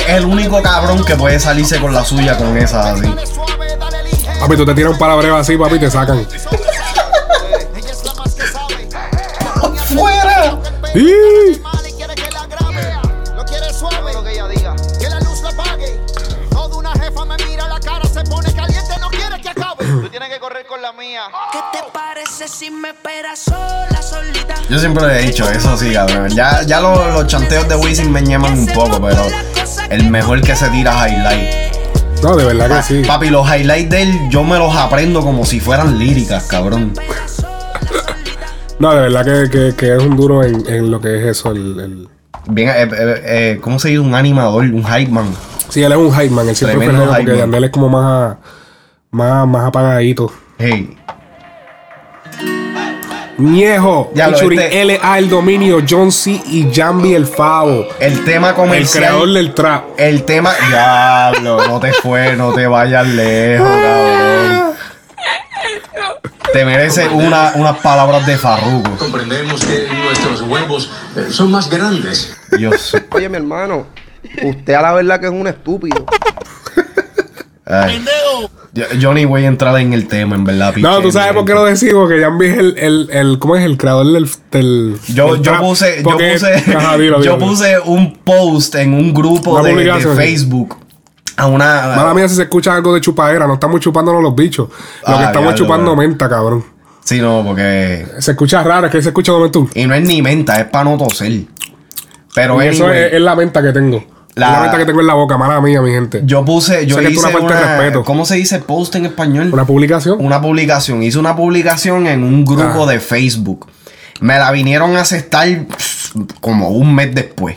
Es 0.06 0.14
el 0.14 0.24
único 0.24 0.62
cabrón 0.62 1.04
que 1.04 1.16
puede 1.16 1.40
salirse 1.40 1.80
con 1.80 1.92
la 1.92 2.04
suya 2.04 2.36
con 2.38 2.56
esa 2.56 2.92
así. 2.92 3.12
Papi, 4.38 4.56
tú 4.56 4.64
te 4.64 4.74
tiras 4.74 4.92
un 4.92 4.98
palabreo 4.98 5.36
así, 5.36 5.56
papi, 5.56 5.74
y 5.74 5.78
te 5.80 5.90
sacan. 5.90 6.26
¡Fuera! 9.94 10.58
¡Y! 10.94 11.60
Lo 13.34 13.44
quiere 13.44 13.72
suave. 13.72 14.12
Lo 14.12 14.22
que 14.22 14.32
ella 14.32 14.46
diga. 14.48 14.76
Que 14.98 15.08
la 15.08 15.18
luz 15.20 15.42
la 15.42 15.48
apague. 15.50 16.00
Toda 16.50 16.76
una 16.76 16.92
jefa 16.92 17.24
me 17.24 17.36
mira 17.48 17.64
a 17.64 17.68
la 17.68 17.80
cara, 17.80 18.04
se 18.04 18.22
pone 18.22 18.52
caliente, 18.52 18.94
no 19.00 19.08
quiere 19.08 19.40
que 19.40 19.48
acabe. 19.48 19.84
Tú 19.84 20.08
tienes 20.08 20.28
que 20.28 20.38
correr 20.38 20.66
con 20.66 20.80
la 20.82 20.92
mía. 20.92 21.22
¿Qué 21.50 21.58
te 21.72 21.84
parece 21.92 22.46
si 22.46 22.70
me 22.70 22.90
esperas 22.90 23.40
sola, 23.40 24.02
solita? 24.02 24.54
Yo 24.68 24.78
siempre 24.78 25.06
le 25.06 25.18
he 25.18 25.22
dicho 25.26 25.50
eso, 25.50 25.76
sí, 25.76 25.92
cabrón. 25.92 26.28
Ya, 26.30 26.62
ya 26.62 26.80
los, 26.80 27.12
los 27.12 27.26
chanteos 27.26 27.66
de 27.68 27.76
Wisin 27.76 28.12
me 28.12 28.22
llaman 28.22 28.58
un 28.58 28.66
poco, 28.68 29.00
pero 29.00 29.26
el 29.90 30.10
mejor 30.10 30.40
que 30.42 30.54
se 30.56 30.68
tira 30.70 31.08
highlight. 31.08 31.48
No, 32.22 32.34
de 32.36 32.44
verdad 32.44 32.76
que 32.78 32.82
sí. 32.82 33.02
Papi, 33.06 33.28
los 33.30 33.46
highlights 33.48 33.90
de 33.90 34.02
él 34.02 34.18
yo 34.30 34.42
me 34.44 34.58
los 34.58 34.74
aprendo 34.74 35.20
como 35.20 35.44
si 35.44 35.60
fueran 35.60 35.98
líricas, 35.98 36.44
cabrón. 36.48 36.92
No, 38.78 38.94
de 38.94 39.00
verdad 39.08 39.24
que, 39.24 39.50
que, 39.50 39.74
que 39.76 39.96
es 39.96 40.02
un 40.02 40.16
duro 40.16 40.42
en, 40.44 40.66
en 40.68 40.90
lo 40.90 41.00
que 41.00 41.18
es 41.18 41.24
eso. 41.38 41.52
El, 41.52 41.80
el- 41.80 42.08
Bien, 42.48 42.68
eh, 42.68 42.82
eh, 42.82 43.22
eh, 43.24 43.58
¿cómo 43.60 43.78
se 43.78 43.88
dice? 43.88 44.00
Un 44.00 44.14
animador, 44.14 44.64
un 44.64 44.84
hype 44.84 45.10
man. 45.10 45.26
Sí, 45.68 45.82
él 45.82 45.90
es 45.92 45.98
un 45.98 46.12
hype 46.12 46.30
man. 46.30 46.48
Él 46.48 46.54
siempre 46.54 46.86
negro 46.86 47.06
porque. 47.08 47.38
Yandel 47.38 47.64
es 47.64 47.70
como 47.70 47.88
más, 47.88 48.36
más, 49.10 49.46
más 49.48 49.66
apagadito. 49.66 50.32
Hey. 50.58 50.96
Ñejo, 53.38 54.10
Ya 54.14 54.28
featuring 54.28 54.60
este- 54.60 54.84
LA 54.84 55.18
El 55.18 55.28
Dominio, 55.28 55.82
John 55.88 56.10
C. 56.10 56.30
y 56.46 56.68
Jambi 56.74 57.14
El 57.14 57.26
Favo. 57.26 57.86
El 58.00 58.24
tema 58.24 58.50
El 58.50 58.54
comercial. 58.54 59.04
creador 59.04 59.32
del 59.32 59.52
trap. 59.54 59.84
El 59.98 60.22
tema. 60.24 60.54
Diablo, 60.68 61.66
no 61.66 61.78
te 61.80 61.92
fue, 61.92 62.34
no 62.36 62.52
te 62.52 62.66
vayas 62.66 63.06
lejos, 63.06 63.68
cabrón. 63.68 64.66
Te 66.52 66.64
mereces 66.64 67.08
una, 67.12 67.52
unas 67.56 67.76
palabras 67.78 68.26
de 68.26 68.38
Farruko. 68.38 68.90
Comprendemos 68.96 69.62
que 69.64 69.86
nuestros 70.04 70.40
huevos 70.42 70.90
eh, 71.16 71.26
son 71.30 71.50
más 71.50 71.68
grandes. 71.68 72.34
Dios. 72.56 72.96
Oye, 73.10 73.28
mi 73.28 73.36
hermano, 73.36 73.86
usted 74.42 74.72
a 74.72 74.80
la 74.80 74.92
verdad 74.94 75.20
que 75.20 75.26
es 75.26 75.32
un 75.32 75.46
estúpido. 75.46 76.06
Ay. 77.66 78.02
Ni 79.14 79.24
voy 79.24 79.44
a 79.44 79.48
entrar 79.48 79.78
en 79.78 79.92
el 79.92 80.06
tema, 80.06 80.36
en 80.36 80.44
verdad. 80.44 80.74
No, 80.76 81.00
tú 81.00 81.10
sabes 81.10 81.32
por 81.32 81.44
qué 81.44 81.54
lo 81.54 81.64
decimos, 81.64 82.08
que 82.08 82.20
Jambi 82.20 82.46
es 82.46 82.58
el, 82.58 82.78
el, 82.78 83.08
el, 83.10 83.38
¿cómo 83.38 83.56
es? 83.56 83.64
El 83.64 83.76
creador 83.78 84.06
del, 84.06 84.28
del 84.50 84.98
Yo, 85.08 85.34
del 85.34 85.42
yo 85.42 85.58
puse, 85.60 86.02
yo 86.02 86.10
puse, 86.18 86.54
Ajá, 86.76 86.98
dilo, 86.98 87.22
yo 87.22 87.38
puse 87.38 87.78
un 87.84 88.14
post 88.18 88.74
en 88.74 88.92
un 88.94 89.14
grupo 89.14 89.62
de. 89.62 89.92
Facebook 90.16 90.76
a 91.36 91.46
una. 91.46 91.94
Mala 91.96 92.14
mía 92.14 92.28
si 92.28 92.34
se 92.36 92.42
escucha 92.42 92.74
algo 92.74 92.94
de 92.94 93.00
chupadera, 93.00 93.46
no 93.46 93.54
estamos 93.54 93.80
chupándonos 93.80 94.22
los 94.22 94.34
bichos. 94.34 94.68
Lo 94.68 95.14
Ah, 95.14 95.18
que 95.18 95.24
estamos 95.24 95.48
diablo, 95.48 95.56
chupando 95.56 95.92
bro. 95.92 95.96
menta, 95.96 96.28
cabrón. 96.28 96.64
Sí, 97.04 97.20
no, 97.20 97.42
porque. 97.46 98.06
Se 98.18 98.32
escucha 98.32 98.62
raro, 98.62 98.86
es 98.86 98.92
que 98.92 99.00
se 99.02 99.08
escucha 99.08 99.32
donde 99.32 99.50
tú. 99.50 99.68
Y 99.74 99.86
no 99.86 99.94
es 99.94 100.02
ni 100.02 100.20
menta, 100.22 100.58
es 100.60 100.66
para 100.66 100.84
no 100.90 100.98
toser. 100.98 101.42
Pero 102.34 102.60
eso 102.60 102.84
anyway, 102.84 103.04
es, 103.04 103.12
es 103.14 103.20
la 103.20 103.34
menta 103.34 103.62
que 103.62 103.72
tengo. 103.72 104.04
La- 104.36 104.66
La 104.70 104.78
que 104.78 104.84
tengo 104.84 105.00
en 105.00 105.06
la 105.06 105.14
boca, 105.14 105.36
mala 105.38 105.60
mía, 105.62 105.80
mi 105.82 105.90
gente. 105.90 106.20
yo 106.24 106.44
puse, 106.44 106.86
yo 106.86 106.96
que 106.98 107.06
es 107.06 107.12
hice 107.12 107.20
una 107.20 107.30
falta 107.30 107.54
de 107.56 107.62
una- 107.64 107.76
respeto. 107.78 108.04
¿Cómo 108.04 108.24
se 108.26 108.36
dice 108.36 108.58
post 108.60 108.94
en 108.94 109.06
español? 109.06 109.48
Una 109.52 109.64
publicación. 109.64 110.18
Una 110.20 110.40
publicación. 110.42 111.02
Hice 111.02 111.18
una 111.18 111.34
publicación 111.34 112.06
en 112.06 112.22
un 112.22 112.44
grupo 112.44 112.84
Ah. 112.86 112.92
de 112.92 113.00
Facebook. 113.00 113.66
Me 114.20 114.38
la 114.38 114.50
vinieron 114.52 114.94
a 114.96 115.00
aceptar 115.00 115.48
como 116.40 116.68
un 116.68 116.94
mes 116.94 117.14
después. 117.14 117.56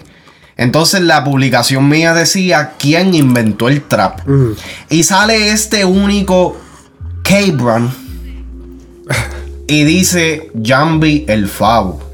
Entonces 0.56 1.02
la 1.02 1.24
publicación 1.24 1.88
mía 1.90 2.14
decía 2.14 2.72
quién 2.80 3.14
inventó 3.14 3.68
el 3.68 3.82
trap. 3.82 4.22
Y 4.90 5.04
sale 5.04 5.52
este 5.52 5.84
único 5.86 6.58
Cabron. 7.24 7.94
y 9.68 9.84
dice 9.84 10.50
Jambi 10.64 11.26
el 11.28 11.48
Favo. 11.50 12.09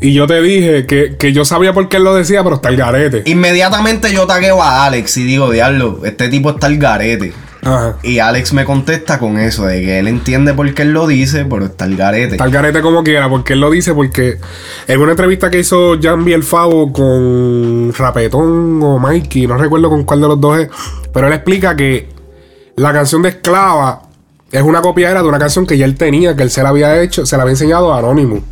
Y 0.00 0.12
yo 0.12 0.26
te 0.26 0.40
dije 0.42 0.86
que, 0.86 1.16
que 1.16 1.32
yo 1.32 1.44
sabía 1.44 1.72
por 1.72 1.88
qué 1.88 1.96
él 1.96 2.04
lo 2.04 2.14
decía, 2.14 2.42
pero 2.44 2.56
está 2.56 2.68
el 2.68 2.76
garete. 2.76 3.22
Inmediatamente 3.26 4.12
yo 4.12 4.26
tagueo 4.26 4.62
a 4.62 4.84
Alex 4.84 5.16
y 5.16 5.24
digo, 5.24 5.50
diablo, 5.50 6.00
este 6.04 6.28
tipo 6.28 6.50
está 6.50 6.66
el 6.66 6.78
garete. 6.78 7.32
Ajá. 7.62 7.96
Y 8.02 8.18
Alex 8.18 8.52
me 8.52 8.64
contesta 8.64 9.18
con 9.18 9.38
eso, 9.38 9.66
de 9.66 9.80
que 9.80 9.98
él 9.98 10.06
entiende 10.06 10.54
por 10.54 10.72
qué 10.74 10.82
él 10.82 10.92
lo 10.92 11.06
dice, 11.06 11.46
pero 11.46 11.64
está 11.64 11.86
el 11.86 11.96
garete. 11.96 12.32
Está 12.32 12.44
el 12.44 12.50
garete 12.50 12.80
como 12.80 13.02
quiera, 13.02 13.28
porque 13.28 13.54
él 13.54 13.60
lo 13.60 13.70
dice, 13.70 13.94
porque 13.94 14.38
en 14.86 15.00
una 15.00 15.12
entrevista 15.12 15.50
que 15.50 15.60
hizo 15.60 15.98
Jambi 16.00 16.32
el 16.32 16.44
Favo 16.44 16.92
con 16.92 17.92
Rapetón 17.92 18.80
o 18.82 18.98
Mikey, 18.98 19.46
no 19.46 19.56
recuerdo 19.56 19.88
con 19.88 20.04
cuál 20.04 20.20
de 20.20 20.28
los 20.28 20.40
dos 20.40 20.60
es, 20.60 20.68
pero 21.12 21.26
él 21.26 21.32
explica 21.32 21.74
que 21.74 22.08
la 22.76 22.92
canción 22.92 23.22
de 23.22 23.30
Esclava 23.30 24.05
es 24.52 24.62
una 24.62 24.80
copia 24.80 25.10
era 25.10 25.22
de 25.22 25.28
una 25.28 25.38
canción 25.38 25.66
que 25.66 25.76
ya 25.76 25.84
él 25.84 25.96
tenía, 25.96 26.36
que 26.36 26.42
él 26.42 26.50
se 26.50 26.62
la 26.62 26.68
había 26.70 27.00
hecho, 27.02 27.26
se 27.26 27.36
la 27.36 27.42
había 27.42 27.52
enseñado 27.52 27.92
a 27.92 27.98
Anonymous. 27.98 28.42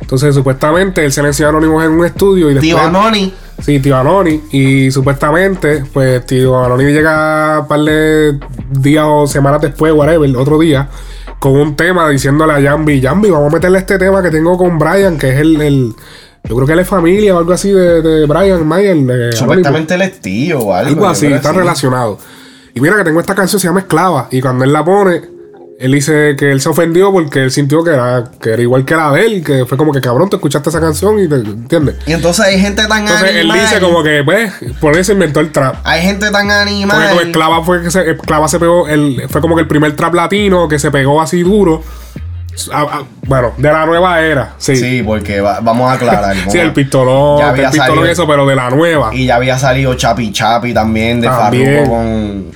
Entonces, 0.00 0.34
supuestamente, 0.34 1.04
él 1.04 1.12
se 1.12 1.20
la 1.22 1.28
enseñó 1.28 1.48
a 1.48 1.50
Anonymous 1.50 1.84
en 1.84 1.90
un 1.92 2.04
estudio 2.06 2.50
y 2.50 2.54
después... 2.54 2.62
Tío 2.74 2.78
Anoni. 2.78 3.34
Sí, 3.60 3.80
tío 3.80 3.96
Anoni. 3.96 4.40
Y 4.52 4.90
supuestamente, 4.90 5.84
pues 5.92 6.24
tío 6.26 6.64
Anoni 6.64 6.84
llega 6.84 7.60
un 7.60 7.68
par 7.68 7.80
de 7.80 8.38
días 8.70 9.04
o 9.06 9.26
semanas 9.26 9.60
después, 9.60 9.92
whatever, 9.92 10.36
otro 10.36 10.58
día, 10.58 10.88
con 11.38 11.52
un 11.52 11.76
tema 11.76 12.08
diciéndole 12.08 12.52
a 12.54 12.62
Jambi, 12.62 13.00
Jambi, 13.02 13.30
vamos 13.30 13.52
a 13.52 13.54
meterle 13.56 13.78
este 13.78 13.98
tema 13.98 14.22
que 14.22 14.30
tengo 14.30 14.56
con 14.56 14.78
Brian, 14.78 15.18
que 15.18 15.30
es 15.30 15.36
el, 15.40 15.60
el- 15.60 15.94
yo 16.44 16.56
creo 16.56 16.66
que 16.66 16.72
él 16.72 16.80
es 16.80 16.88
familia 16.88 17.36
o 17.36 17.38
algo 17.38 17.52
así 17.52 17.70
de, 17.70 18.02
de 18.02 18.26
Brian 18.26 18.66
Mayer. 18.66 18.96
de. 18.96 19.32
Supuestamente 19.32 19.94
él 19.94 20.02
es 20.02 20.20
tío 20.20 20.58
o 20.58 20.74
algo. 20.74 20.88
Algo 20.90 21.06
así, 21.06 21.26
está 21.26 21.50
así. 21.50 21.58
relacionado. 21.58 22.18
Y 22.74 22.80
mira 22.80 22.96
que 22.96 23.04
tengo 23.04 23.20
esta 23.20 23.34
canción, 23.36 23.60
se 23.60 23.68
llama 23.68 23.80
Esclava. 23.80 24.26
Y 24.32 24.40
cuando 24.40 24.64
él 24.64 24.72
la 24.72 24.84
pone, 24.84 25.20
él 25.82 25.92
dice 25.92 26.34
que 26.38 26.50
él 26.52 26.60
se 26.60 26.68
ofendió 26.68 27.10
porque 27.12 27.40
él 27.40 27.50
sintió 27.50 27.82
que 27.84 27.90
era, 27.90 28.24
que 28.40 28.50
era 28.52 28.62
igual 28.62 28.84
que 28.84 28.94
la 28.94 29.10
de 29.12 29.26
él. 29.26 29.44
Que 29.44 29.66
fue 29.66 29.76
como 29.76 29.92
que 29.92 30.00
cabrón, 30.00 30.30
te 30.30 30.36
escuchaste 30.36 30.68
esa 30.70 30.80
canción 30.80 31.18
y 31.18 31.28
te 31.28 31.34
entiendes. 31.36 31.96
Y 32.06 32.12
entonces 32.12 32.44
hay 32.46 32.60
gente 32.60 32.86
tan 32.86 33.02
Entonces 33.02 33.30
él 33.30 33.50
animal. 33.50 33.60
dice 33.60 33.80
como 33.80 34.02
que, 34.02 34.22
pues, 34.24 34.52
por 34.80 34.96
eso 34.96 35.12
inventó 35.12 35.40
el 35.40 35.50
trap. 35.52 35.76
Hay 35.84 36.02
gente 36.02 36.30
tan 36.30 36.46
Porque 36.46 36.52
animal. 36.52 37.08
como 37.10 37.20
Esclava 37.20 37.64
fue 37.64 37.82
que 37.82 37.90
se, 37.90 38.10
Esclava 38.12 38.48
se 38.48 38.58
pegó, 38.58 38.86
el, 38.88 39.24
fue 39.28 39.40
como 39.40 39.54
que 39.56 39.62
el 39.62 39.68
primer 39.68 39.94
trap 39.96 40.14
latino 40.14 40.68
que 40.68 40.78
se 40.78 40.90
pegó 40.90 41.20
así 41.20 41.42
duro. 41.42 41.82
Bueno, 43.26 43.52
de 43.56 43.72
la 43.72 43.86
nueva 43.86 44.20
era, 44.20 44.54
sí. 44.58 44.76
Sí, 44.76 44.82
Sí, 44.98 45.02
porque 45.02 45.40
va- 45.40 45.60
vamos 45.60 45.90
a 45.90 45.94
aclarar. 45.94 46.36
a- 46.48 46.52
el 46.58 46.72
pistolón, 46.72 47.38
Ya 47.38 47.44
el 47.44 47.50
había 47.50 47.70
pistolón 47.70 47.94
salido- 47.96 48.06
y 48.08 48.10
eso, 48.12 48.26
pero 48.26 48.46
de 48.46 48.54
la 48.56 48.70
nueva. 48.70 49.10
Y 49.14 49.26
ya 49.26 49.36
había 49.36 49.58
salido 49.58 49.94
Chapi 49.94 50.32
Chapi 50.32 50.74
también 50.74 51.20
de 51.20 51.28
También. 51.28 51.76
Farruko 51.86 51.90
con. 51.96 52.46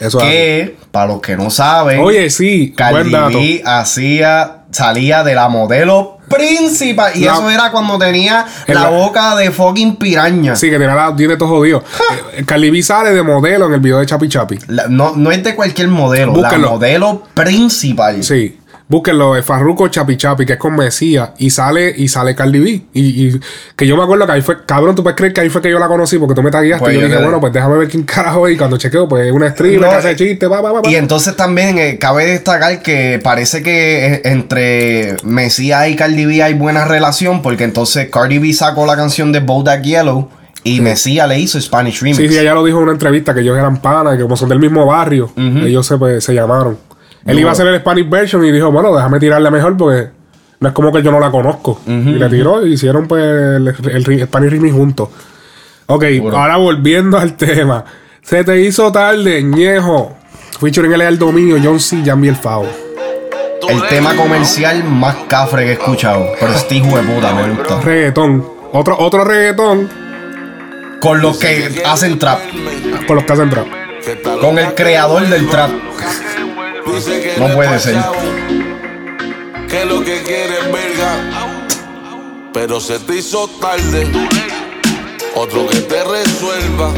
Eso 0.00 0.18
que, 0.18 0.76
para 0.92 1.06
los 1.08 1.20
que 1.20 1.36
no 1.36 1.50
saben, 1.50 2.00
Oye, 2.00 2.30
sí, 2.30 2.72
Cardi. 2.76 3.10
B 3.10 3.62
hacía, 3.64 4.58
salía 4.70 5.24
de 5.24 5.34
la 5.34 5.48
modelo 5.48 6.18
principal. 6.28 7.12
Y 7.16 7.24
La- 7.24 7.32
eso 7.32 7.50
era 7.50 7.70
cuando 7.70 7.98
tenía 7.98 8.46
En 8.66 8.74
la 8.74 8.82
la- 8.82 8.88
boca 8.90 9.34
de 9.36 9.50
fucking 9.50 9.96
piraña. 9.96 10.54
Sí, 10.54 10.70
que 10.70 10.76
tiene 10.78 10.94
la 10.94 11.14
tiene 11.16 11.36
todo 11.36 11.48
jodido. 11.48 11.82
Eh, 12.34 12.44
Cardi 12.46 12.70
B 12.70 12.82
sale 12.82 13.10
de 13.12 13.22
modelo 13.22 13.66
en 13.66 13.74
el 13.74 13.80
video 13.80 13.98
de 13.98 14.06
Chapi 14.06 14.28
Chapi. 14.28 14.58
La- 14.68 14.86
no, 14.88 15.14
no 15.16 15.30
es 15.30 15.42
de 15.42 15.54
cualquier 15.54 15.88
modelo, 15.88 16.34
la 16.40 16.56
modelo 16.58 17.22
principal. 17.34 18.22
Sí. 18.22 18.58
Búsquenlo 18.88 19.34
de 19.34 19.42
Farruko 19.42 19.88
Chapi 19.88 20.16
Chapi, 20.16 20.44
que 20.44 20.54
es 20.54 20.58
con 20.58 20.74
Mesías. 20.76 21.30
Y 21.38 21.50
sale, 21.50 21.94
y 21.96 22.08
sale 22.08 22.34
Cardi 22.34 22.58
B. 22.58 22.68
Y, 22.92 23.28
y 23.28 23.40
que 23.76 23.86
yo 23.86 23.96
me 23.96 24.02
acuerdo 24.02 24.26
que 24.26 24.32
ahí 24.32 24.42
fue, 24.42 24.64
cabrón, 24.66 24.94
tú 24.94 25.02
puedes 25.02 25.16
creer 25.16 25.32
que 25.32 25.40
ahí 25.40 25.48
fue 25.48 25.62
que 25.62 25.70
yo 25.70 25.78
la 25.78 25.88
conocí 25.88 26.18
porque 26.18 26.34
tú 26.34 26.42
me 26.42 26.50
tagueaste. 26.50 26.84
Pues 26.84 26.94
y 26.94 26.96
yo 26.96 27.02
yo 27.02 27.08
dije, 27.08 27.22
bueno, 27.22 27.40
pues 27.40 27.52
déjame 27.52 27.78
ver 27.78 27.88
quién 27.88 28.02
carajo 28.04 28.46
es. 28.46 28.54
Y 28.54 28.58
cuando 28.58 28.76
chequeo, 28.76 29.08
pues 29.08 29.26
es 29.26 29.32
una 29.32 29.50
streamer 29.50 29.80
No, 29.80 29.88
que 29.88 29.94
hace 29.94 30.10
eh, 30.10 30.16
chistes, 30.16 30.50
va, 30.50 30.60
va, 30.60 30.72
va. 30.72 30.80
Y 30.84 30.96
entonces 30.96 31.36
también 31.36 31.78
eh, 31.78 31.98
cabe 31.98 32.26
destacar 32.26 32.82
que 32.82 33.20
parece 33.22 33.62
que 33.62 34.06
eh, 34.06 34.22
entre 34.24 35.16
Mesías 35.24 35.88
y 35.88 35.96
Cardi 35.96 36.26
B 36.26 36.42
hay 36.42 36.54
buena 36.54 36.84
relación 36.84 37.42
porque 37.42 37.64
entonces 37.64 38.08
Cardi 38.10 38.38
B 38.38 38.52
sacó 38.52 38.86
la 38.86 38.96
canción 38.96 39.32
de 39.32 39.40
Bodak 39.40 39.82
Yellow 39.82 40.28
y 40.64 40.80
Mesías 40.80 41.28
le 41.28 41.38
hizo 41.38 41.60
Spanish 41.60 42.00
Remix. 42.00 42.18
Sí, 42.18 42.28
sí, 42.28 42.38
ella 42.38 42.54
lo 42.54 42.64
dijo 42.64 42.78
en 42.78 42.84
una 42.84 42.92
entrevista 42.92 43.34
que 43.34 43.40
ellos 43.40 43.56
eran 43.56 43.80
panas, 43.80 44.16
que 44.16 44.22
como 44.22 44.36
son 44.36 44.48
del 44.48 44.60
mismo 44.60 44.86
barrio, 44.86 45.32
ellos 45.36 45.86
se, 45.86 45.98
pues, 45.98 46.22
se 46.22 46.34
llamaron. 46.34 46.78
Él 47.24 47.38
iba 47.38 47.50
a 47.50 47.52
hacer 47.52 47.66
el 47.66 47.78
Spanish 47.80 48.08
version 48.08 48.44
y 48.44 48.52
dijo, 48.52 48.70
bueno, 48.72 48.94
déjame 48.94 49.20
tirarle 49.20 49.50
mejor 49.50 49.76
porque 49.76 50.08
No 50.60 50.68
es 50.68 50.74
como 50.74 50.92
que 50.92 51.02
yo 51.02 51.10
no 51.12 51.20
la 51.20 51.30
conozco. 51.30 51.80
Y 51.86 51.90
le 52.14 52.28
tiró 52.28 52.66
y 52.66 52.74
hicieron 52.74 53.06
pues 53.06 53.22
el, 53.22 53.68
el, 53.68 54.20
el 54.20 54.28
pan 54.28 54.44
y 54.44 54.48
Rimi 54.48 54.70
juntos. 54.70 55.08
Ok, 55.86 56.04
ahora 56.32 56.56
volviendo 56.56 57.18
al 57.20 57.34
tema. 57.36 57.84
Se 58.22 58.44
te 58.44 58.60
hizo 58.60 58.90
tarde, 58.92 59.42
ñejo. 59.42 60.16
Featuring 60.60 60.92
el 60.92 61.18
dominio, 61.18 61.56
John 61.62 61.80
C. 61.80 62.02
Jambi 62.04 62.28
el 62.28 62.36
Favo. 62.36 62.68
El 63.68 63.82
tema 63.88 64.14
comercial 64.14 64.84
más 64.84 65.16
cafre 65.28 65.64
que 65.64 65.70
he 65.70 65.72
escuchado. 65.74 66.26
Pero 66.38 66.52
este 66.52 66.76
hijo 66.76 66.96
de 66.96 67.02
puta 67.02 67.34
me 67.34 67.50
gusta. 67.50 67.80
Reggaetón. 67.80 68.44
Otro, 68.72 68.96
otro 68.98 69.24
reggaetón. 69.24 69.88
Con 71.00 71.20
los 71.20 71.38
que 71.38 71.82
hacen 71.84 72.18
trap. 72.18 72.40
Con 73.06 73.16
los 73.16 73.24
que 73.24 73.32
hacen 73.32 73.50
trap. 73.50 73.66
Con 74.40 74.58
el 74.58 74.74
creador 74.74 75.26
del 75.26 75.48
trap. 75.48 75.70
No 76.84 77.54
puede 77.54 77.78
ser. 77.78 77.96
Que 79.68 79.84
lo 79.84 80.02
que 80.04 80.22
quieres 80.22 80.64
verga. 80.72 81.50
Pero 82.52 82.80
se 82.80 82.98
te 82.98 83.16
hizo 83.16 83.48
tarde. 83.60 84.06
Otro 85.34 85.66
que 85.68 85.80
te 85.80 86.04
resuelva. 86.04 86.92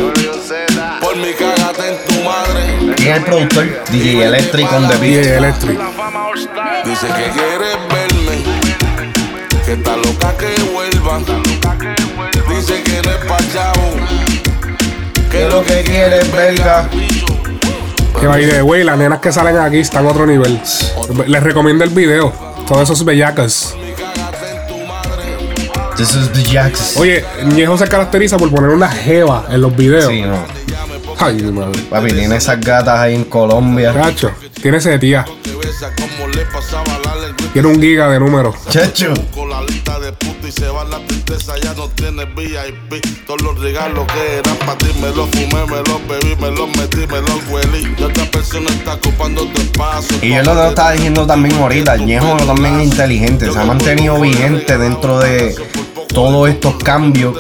Por 1.00 1.16
mi 1.16 1.32
cagate 1.34 1.88
en 1.88 2.04
tu 2.06 2.24
madre. 2.24 2.94
¿Quién 2.96 3.10
es 3.10 3.16
el 3.18 3.24
productor? 3.24 3.84
DJ 3.90 4.24
Electric 4.24 4.72
on 4.72 4.88
the 4.88 4.96
beat. 4.96 5.24
DJ 5.24 5.36
Electric. 5.36 5.78
Dice 6.84 7.06
que 7.06 7.30
quieres 7.30 7.76
verme. 7.88 8.42
Que 9.64 9.72
está 9.74 9.96
loca 9.96 10.36
que 10.36 10.62
vuelva. 10.72 11.20
Dice 12.48 12.82
que 12.82 13.02
no 13.02 13.10
es 13.10 13.24
pa' 13.26 13.52
chavo. 13.52 13.94
Que 15.30 15.48
lo 15.48 15.62
que 15.64 15.82
quieres 15.82 16.32
verga. 16.32 16.88
Que 18.20 18.26
by 18.26 18.48
the 18.48 18.62
way, 18.62 18.84
las 18.84 18.96
nenas 18.96 19.20
que 19.20 19.32
salen 19.32 19.58
aquí 19.58 19.78
están 19.78 20.06
a 20.06 20.10
otro 20.10 20.26
nivel. 20.26 20.60
Les 21.26 21.42
recomiendo 21.42 21.84
el 21.84 21.90
video. 21.90 22.32
Todos 22.66 22.82
esos 22.82 23.04
bellacas. 23.04 23.74
This 25.96 26.14
is 26.14 26.32
the 26.32 26.42
Jacks. 26.42 26.96
Oye, 26.96 27.24
Ñejo 27.44 27.78
se 27.78 27.86
caracteriza 27.86 28.36
por 28.36 28.50
poner 28.50 28.70
una 28.70 28.88
jeva 28.88 29.46
en 29.48 29.60
los 29.60 29.76
videos. 29.76 30.08
Sí, 30.08 30.22
no. 30.22 30.38
Ay, 31.18 31.34
mi 31.34 31.52
madre. 31.52 31.80
Papi, 31.88 32.12
tiene 32.12 32.36
esas 32.36 32.60
gatas 32.60 32.98
ahí 32.98 33.14
en 33.14 33.24
Colombia. 33.24 33.92
Cacho, 33.92 34.32
tiene 34.60 34.78
ese 34.78 34.98
tía. 34.98 35.24
Tiene 37.52 37.68
un 37.68 37.80
giga 37.80 38.08
de 38.08 38.18
números. 38.18 38.56
Checho. 38.68 39.14
De 40.04 40.12
puta 40.12 40.48
y 40.48 40.52
se 40.52 40.68
va 40.68 40.84
la 40.84 40.98
tristeza, 41.06 41.54
ya 41.62 41.72
no 41.72 41.88
tiene 41.88 42.26
VIP. 42.26 43.02
Todos 43.26 43.40
los 43.40 43.58
regalos 43.58 44.04
que 44.12 44.36
eran 44.38 44.56
para 44.58 44.76
ti 44.76 44.88
me 45.00 45.08
los 45.08 45.30
fumé, 45.30 45.64
me 45.64 45.76
los 45.78 46.06
bebí, 46.06 46.36
me 46.38 46.50
los 46.50 46.68
metí, 46.76 47.06
me 47.10 47.20
los 47.22 47.40
huelí. 47.48 47.94
Y 47.98 48.02
otra 48.02 48.24
persona 48.30 48.68
está 48.68 48.94
ocupando 48.94 49.46
tu 49.46 49.62
espacio. 49.62 50.18
Y 50.20 50.32
él 50.34 50.44
lo 50.44 50.68
estaba 50.68 50.92
diciendo 50.92 51.26
también 51.26 51.54
ahorita, 51.56 51.94
el 51.94 52.04
Ñejo 52.04 52.36
también 52.44 52.80
es 52.80 52.84
inteligente, 52.88 53.50
se 53.50 53.58
ha 53.58 53.64
mantenido 53.64 54.20
vigente 54.20 54.76
dentro 54.76 55.20
de 55.20 55.54
todos 56.08 56.50
estos 56.50 56.74
cambios 56.82 57.34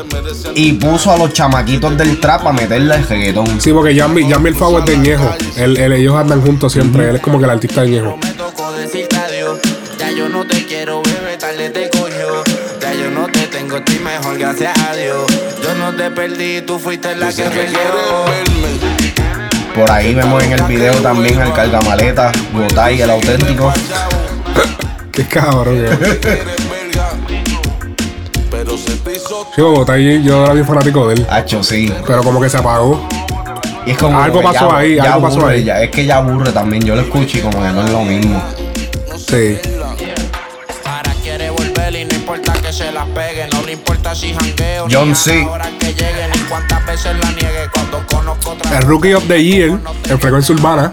y 0.54 0.72
puso 0.72 1.10
a 1.10 1.18
los 1.18 1.34
chamaquitos 1.34 1.96
del 1.98 2.18
trap 2.18 2.46
a 2.46 2.52
meterle 2.54 2.94
el 2.94 3.06
reggaetón. 3.06 3.60
Sí, 3.60 3.74
porque 3.74 3.94
Jambi, 3.94 4.24
Jambi 4.26 4.48
el 4.48 4.54
Favo 4.56 4.78
es 4.78 4.86
de 4.86 4.96
Ñejo. 4.96 5.30
Él- 5.56 5.76
él- 5.76 5.92
ellos 5.92 6.16
andan 6.16 6.40
juntos 6.40 6.72
siempre. 6.72 7.10
Él 7.10 7.16
es 7.16 7.22
como 7.22 7.38
que 7.38 7.44
el 7.44 7.50
artista 7.50 7.82
de 7.82 7.90
Ñejo. 7.90 8.18
Ya 9.98 10.10
yo 10.10 10.28
no 10.28 10.44
te 10.46 10.66
quiero, 10.66 11.02
bebé, 11.02 11.36
tarde 11.38 11.70
te 11.70 11.88
cogió. 11.88 12.42
Yo 13.54 13.60
tengo, 13.60 13.76
estoy 13.76 13.98
mejor, 14.00 14.36
gracias 14.36 14.76
a 14.80 14.96
Dios. 14.96 15.26
Yo 15.62 15.74
no 15.76 15.94
te 15.94 16.10
perdí, 16.10 16.60
tú 16.62 16.76
fuiste 16.76 17.14
la 17.14 17.32
que 17.32 17.44
perdió. 17.44 17.78
Por 19.76 19.88
ahí 19.92 20.12
vemos 20.12 20.42
en 20.42 20.52
el 20.54 20.62
video 20.64 20.92
también 20.94 21.40
al 21.40 21.52
cargamaleta, 21.52 22.32
Gotay, 22.52 23.00
el 23.00 23.10
auténtico. 23.10 23.72
Qué 25.12 25.24
cabrón. 25.26 25.84
eh. 25.86 25.98
Pero 28.50 28.76
se 28.76 28.96
te 28.96 29.14
hizo 29.16 29.46
Sí, 29.54 29.62
Bogotá, 29.62 29.98
y 29.98 30.22
yo 30.24 30.44
era 30.44 30.52
bien 30.54 30.66
fanático 30.66 31.06
de 31.08 31.14
él. 31.14 31.26
Hacho, 31.30 31.62
sí. 31.62 31.92
Pero 32.06 32.22
como 32.24 32.40
que 32.40 32.48
se 32.50 32.56
apagó. 32.56 33.06
Y 33.86 33.92
es 33.92 33.98
como 33.98 34.20
Algo 34.20 34.42
pasó 34.42 34.68
ya- 34.70 34.76
ahí, 34.78 34.94
ya 34.96 35.14
algo 35.14 35.28
pasó 35.28 35.46
ahí. 35.46 35.62
ya- 35.64 35.80
es 35.82 35.90
que 35.90 36.04
ya 36.06 36.16
aburre 36.16 36.50
también, 36.50 36.82
yo 36.84 36.96
lo 36.96 37.02
escucho 37.02 37.38
y 37.38 37.40
como 37.40 37.62
que 37.62 37.68
no 37.68 37.84
es 37.84 37.90
lo 37.90 38.02
mismo. 38.02 38.42
Sí. 39.28 39.58
Ahora 40.86 41.12
quiere 41.22 41.50
volver 41.50 41.94
y 41.96 42.04
no 42.04 42.14
importa 42.14 42.52
que 42.54 42.72
se 42.72 42.90
las 42.92 43.06
pegue, 43.08 43.33
importa 43.74 44.14
si 44.14 44.32
jangueo. 44.34 44.86
John 44.90 45.14
C. 45.14 45.46
El 48.72 48.82
Rookie 48.82 49.14
of 49.14 49.24
the 49.28 49.42
Year 49.42 49.78
en 50.08 50.20
frecuencia 50.20 50.54
urbana 50.54 50.90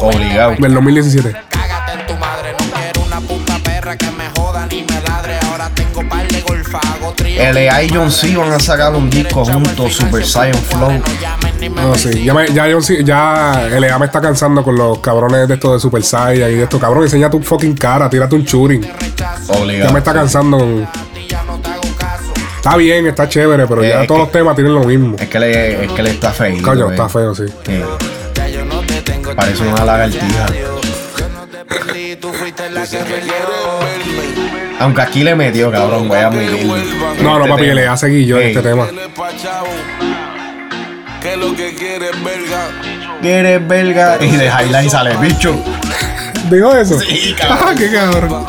Obligado. 0.00 0.54
del 0.58 0.74
2017. 0.74 1.32
Cágate 1.48 1.92
en 2.00 2.06
tu 2.06 2.14
madre, 2.16 2.52
no 2.58 2.64
quiero 2.78 3.00
una 3.06 3.20
puta 3.20 3.58
perra 3.62 3.96
que 3.96 4.10
me 4.12 4.28
joda 4.36 4.66
ni 4.70 4.82
me 4.82 5.00
ladre. 5.08 5.38
Ahora 5.50 5.70
tengo 5.74 6.08
par 6.08 6.26
de 6.28 6.40
golfa, 6.42 6.78
hago 6.78 7.12
trío. 7.12 7.42
LA 7.52 7.82
y 7.84 7.88
John 7.90 8.10
C 8.10 8.36
van 8.36 8.52
a 8.52 8.58
sacar 8.60 8.94
un 8.94 9.08
disco 9.08 9.44
juntos, 9.44 9.94
Super 9.94 10.24
Saiyan 10.26 10.60
Flow. 10.62 10.92
No, 11.74 11.94
sí. 11.94 12.24
Ya, 12.24 12.34
me, 12.34 12.48
ya, 12.52 12.66
yo 12.66 12.80
sí- 12.80 13.04
ya 13.04 13.68
LA 13.70 13.98
me 13.98 14.06
está 14.06 14.20
cansando 14.20 14.64
con 14.64 14.74
los 14.76 14.98
cabrones 14.98 15.46
de 15.46 15.54
esto 15.54 15.72
de 15.74 15.80
Super 15.80 16.02
Saiyan 16.02 16.50
y 16.50 16.54
de 16.54 16.62
esto. 16.64 16.78
Cabrón, 16.80 17.04
enseña 17.04 17.30
tu 17.30 17.40
fucking 17.40 17.76
cara, 17.76 18.10
tírate 18.10 18.34
un 18.34 18.44
churing. 18.44 18.82
Ya 19.16 19.36
Obligado. 19.48 19.92
me 19.92 19.98
está 20.00 20.12
cansando. 20.12 20.88
Está 22.62 22.76
bien, 22.76 23.06
está 23.08 23.28
chévere, 23.28 23.66
pero 23.66 23.82
Eh, 23.82 23.88
ya 23.88 24.06
todos 24.06 24.20
que- 24.20 24.24
los 24.24 24.32
temas 24.32 24.54
tienen 24.54 24.72
lo 24.74 24.84
mismo. 24.84 25.16
Es 25.18 25.28
que 25.28 25.38
le, 25.40 25.84
es 25.84 25.90
que 25.92 26.02
le 26.02 26.10
está 26.10 26.30
feo. 26.30 26.62
Coño, 26.62 26.90
está 26.92 27.08
feo, 27.08 27.34
sí. 27.34 27.44
Parece 29.34 29.62
una 29.66 29.84
lagartija. 29.84 30.46
Aunque 34.78 35.00
aquí 35.02 35.24
le 35.24 35.34
metió, 35.34 35.70
cabrón, 35.72 36.08
voy 36.08 36.18
a 36.18 36.26
admitirlo. 36.28 36.76
No, 37.22 37.38
no, 37.38 37.44
Este 37.44 37.48
papi. 37.50 37.66
LA 37.66 37.96
seguí 37.96 38.26
yo 38.26 38.40
en 38.40 38.48
este 38.48 38.62
tema. 38.62 38.86
que 41.20 41.36
lo 41.36 41.54
que 41.56 41.74
quieres 41.74 42.10
verga. 42.24 42.68
Quieres 43.20 43.68
belga 43.68 44.18
y 44.20 44.36
de 44.36 44.46
highlight 44.46 44.90
sale 44.90 45.16
bicho. 45.16 45.54
¿Digo 46.50 46.74
eso? 46.76 46.98
Sí, 46.98 47.34
Ah, 47.42 47.72
qué 47.76 47.90
cabrón. 47.92 48.46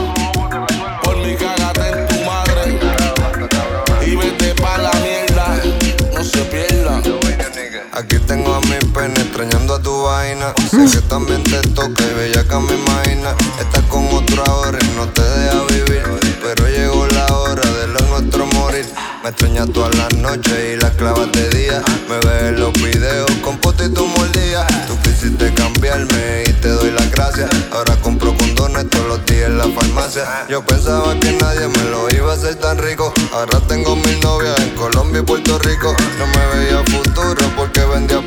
Sé 10.74 10.90
que 10.90 11.02
también 11.08 11.44
te 11.44 11.62
toca 11.76 12.04
y 12.04 12.14
bella 12.16 12.44
que 12.44 12.56
me 12.56 12.74
imagina. 12.74 13.36
Estás 13.60 13.84
con 13.90 14.08
otro 14.08 14.44
ahora 14.48 14.80
y 14.82 14.98
no 14.98 15.08
te 15.08 15.22
deja 15.22 15.62
vivir. 15.70 16.02
Pero 16.42 16.68
llegó 16.68 17.06
la 17.10 17.28
hora 17.28 17.62
de 17.62 17.88
lo 17.90 18.00
nuestro 18.08 18.48
morir. 18.48 18.84
Me 19.22 19.30
extrañas 19.30 19.70
todas 19.72 19.96
las 19.96 20.12
noches 20.16 20.74
y 20.74 20.82
las 20.82 20.90
clavas 20.94 21.32
de 21.32 21.48
día. 21.50 21.84
Me 22.10 22.18
ves 22.28 22.44
en 22.46 22.60
los 22.60 22.74
videos 22.74 23.30
con 23.44 23.60
puta 23.60 23.86
y 23.86 23.90
tu 23.90 24.04
mordida. 24.08 24.66
Tú 24.88 24.98
quisiste 25.04 25.54
cambiarme 25.54 26.46
y 26.48 26.54
te 26.54 26.70
doy 26.70 26.90
las 26.90 27.12
gracias. 27.12 27.52
Ahora 27.72 27.96
compro 27.98 28.36
condones 28.36 28.90
todos 28.90 29.08
los 29.08 29.26
días 29.28 29.50
en 29.50 29.60
la 29.60 29.66
farmacia. 29.66 30.24
Yo 30.50 30.66
pensaba 30.66 31.14
que 31.20 31.34
nadie 31.34 31.68
me 31.68 31.84
lo 31.92 32.10
iba 32.10 32.32
a 32.32 32.36
hacer 32.36 32.56
tan 32.56 32.80
rico. 32.80 33.14
Ahora 33.32 33.60
tengo 33.68 33.96
mil 33.96 34.20
novias 34.22 34.60
en 34.60 34.72
Colombia 34.72 35.22
y 35.22 35.24
Puerto 35.24 35.60
Rico. 35.60 35.96
No 36.18 36.26
me 36.26 36.58
veía 36.58 36.84
futuro 36.86 37.46
porque 37.56 37.86
vendía 37.86 38.26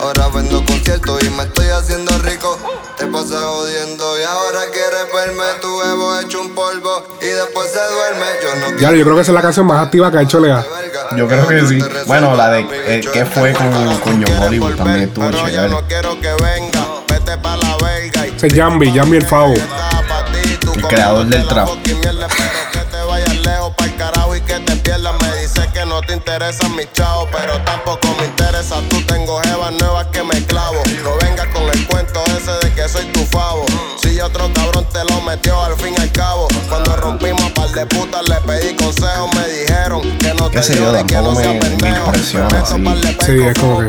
Ahora 0.00 0.28
vendo 0.28 0.64
conciertos 0.64 1.22
y 1.22 1.30
me 1.30 1.44
estoy 1.44 1.68
haciendo 1.68 2.16
rico. 2.18 2.58
Te 2.96 3.06
pasas 3.06 3.42
jodiendo 3.42 4.18
y 4.18 4.22
ahora 4.24 4.60
quieres 4.72 5.06
verme. 5.14 5.44
Tu 5.60 5.82
ego 5.82 6.20
hecho 6.20 6.40
un 6.40 6.54
polvo 6.54 7.04
y 7.20 7.26
después 7.26 7.70
se 7.70 7.78
duerme. 7.78 8.26
Yo 8.42 8.70
no 8.70 8.78
Ya, 8.78 8.92
yo 8.92 9.04
creo 9.04 9.14
que 9.16 9.22
esa 9.22 9.32
es 9.32 9.34
la 9.34 9.42
canción 9.42 9.66
más 9.66 9.84
activa 9.84 10.10
que 10.10 10.18
ha 10.18 10.22
hecho 10.22 10.40
LA. 10.40 10.64
Yo 11.16 11.28
creo 11.28 11.46
que 11.46 11.66
sí. 11.66 11.78
Bueno, 12.06 12.34
la 12.36 12.50
de 12.50 12.66
eh, 12.86 13.00
que 13.12 13.24
fue 13.26 13.52
con, 13.52 13.70
con 13.98 14.24
John 14.24 14.42
Hollywood 14.42 14.76
también 14.76 15.08
estuvo 15.08 15.30
chévere. 15.30 15.74
quiero 15.88 16.20
que 16.20 16.32
venga. 16.42 16.86
Vete 17.08 17.36
pa' 17.38 17.56
la 17.56 17.76
verga 17.76 18.26
Ese 18.26 18.46
es 18.46 18.54
Jambi, 18.54 18.92
Jambi 18.92 19.18
el 19.18 19.26
Favo. 19.26 19.54
El 19.54 20.82
creador 20.88 21.26
del 21.26 21.46
trap. 21.46 21.68
No 25.92 26.00
te 26.00 26.14
interesan 26.14 26.74
mis 26.74 26.90
chavos, 26.92 27.28
pero 27.30 27.60
tampoco 27.64 28.08
me 28.18 28.24
interesa. 28.24 28.76
Tú 28.88 29.02
tengo 29.02 29.38
jevas 29.42 29.72
nuevas 29.72 30.06
que 30.06 30.22
me 30.22 30.42
clavo. 30.46 30.82
No 31.04 31.16
vengas 31.20 31.46
con 31.48 31.64
el 31.64 31.86
cuento 31.86 32.24
ese 32.28 32.52
de 32.66 32.72
que 32.74 32.88
soy 32.88 33.04
tu 33.12 33.20
favo. 33.26 33.66
Si 34.02 34.18
otro 34.18 34.50
cabrón 34.54 34.86
te 34.90 35.04
lo 35.04 35.20
metió 35.20 35.62
al 35.62 35.74
fin 35.74 35.92
y 35.96 36.00
al 36.00 36.10
cabo. 36.12 36.48
Cuando 36.70 36.96
rompimos 36.96 37.42
a 37.42 37.52
par 37.54 37.68
de 37.72 37.84
putas 37.84 38.26
le 38.26 38.36
pedí 38.36 38.74
consejos, 38.74 39.28
me 39.34 39.46
dijeron 39.48 40.00
que 40.18 40.32
no 40.32 40.48
te 40.48 40.56
Qué 40.56 40.62
sé 40.62 40.76
yo, 40.76 41.06
que 41.06 41.14
no 41.16 41.34
sea 41.34 41.52
me, 41.52 41.88
impresiona 41.88 42.48
así. 42.62 42.84
Sí, 43.26 43.42
es 43.44 43.58
como 43.58 43.80
que. 43.80 43.88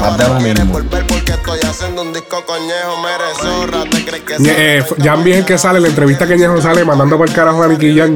Más 0.00 0.18
de 0.18 0.28
lo 0.28 0.40
mismo. 0.40 0.72
Volver 0.72 1.06
porque 1.06 1.32
estoy 1.32 1.60
haciendo 1.60 2.02
un 2.02 2.12
disco 2.12 2.44
coñejo, 2.44 3.00
mere 3.00 3.24
zorra. 3.40 3.84
¿Te 3.90 4.04
crees 4.04 4.22
que 4.22 4.36
Ñe- 4.36 4.54
eh, 4.54 5.44
que 5.46 5.56
sale 5.56 5.80
la 5.80 5.88
entrevista 5.88 6.26
que 6.26 6.36
Ñejo 6.36 6.60
sale 6.60 6.84
mandando 6.84 7.16
por 7.16 7.26
el 7.26 7.34
carajo 7.34 7.62
a 7.62 7.68
Nicky 7.68 7.96
Jam. 7.96 8.12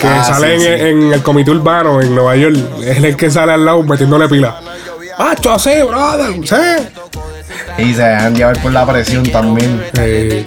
Que 0.00 0.06
Ah, 0.08 0.24
sale 0.24 0.58
sí, 0.58 0.66
en, 0.66 0.78
sí. 0.78 0.84
en 0.86 1.12
el 1.12 1.22
comité 1.22 1.50
urbano 1.50 2.00
en 2.00 2.14
Nueva 2.14 2.34
York. 2.36 2.56
Es 2.82 2.98
el 3.02 3.16
que 3.16 3.30
sale 3.30 3.52
al 3.52 3.64
lado 3.64 3.82
metiéndole 3.82 4.28
pila. 4.28 4.58
¡Macho, 5.18 5.58
sí, 5.58 5.70
brother! 5.86 6.32
¡Sí! 6.46 7.82
Y 7.82 7.94
se 7.94 8.02
dejan 8.02 8.34
llevar 8.34 8.60
por 8.62 8.72
la 8.72 8.86
presión 8.86 9.24
también. 9.30 9.82
Eh, 9.98 10.44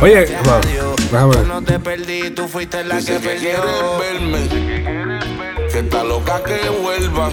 Oye, 0.00 0.26
bueno, 0.44 0.60
déjame 1.10 1.36
ver. 1.36 1.46
No 1.46 1.62
te 1.62 1.78
perdí, 1.78 2.30
tú 2.30 2.48
fuiste 2.48 2.82
la 2.84 2.98
que 2.98 3.12
perdió. 3.14 3.50
verme. 4.00 4.48
Que 5.72 5.78
está 5.78 6.04
loca 6.04 6.42
que 6.44 6.68
vuelva. 6.82 7.28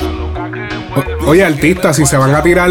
O- 1.25 1.29
Oye, 1.29 1.43
artistas, 1.43 1.95
si 1.95 2.05
se 2.05 2.17
van 2.17 2.33
a 2.35 2.41
tirar 2.43 2.69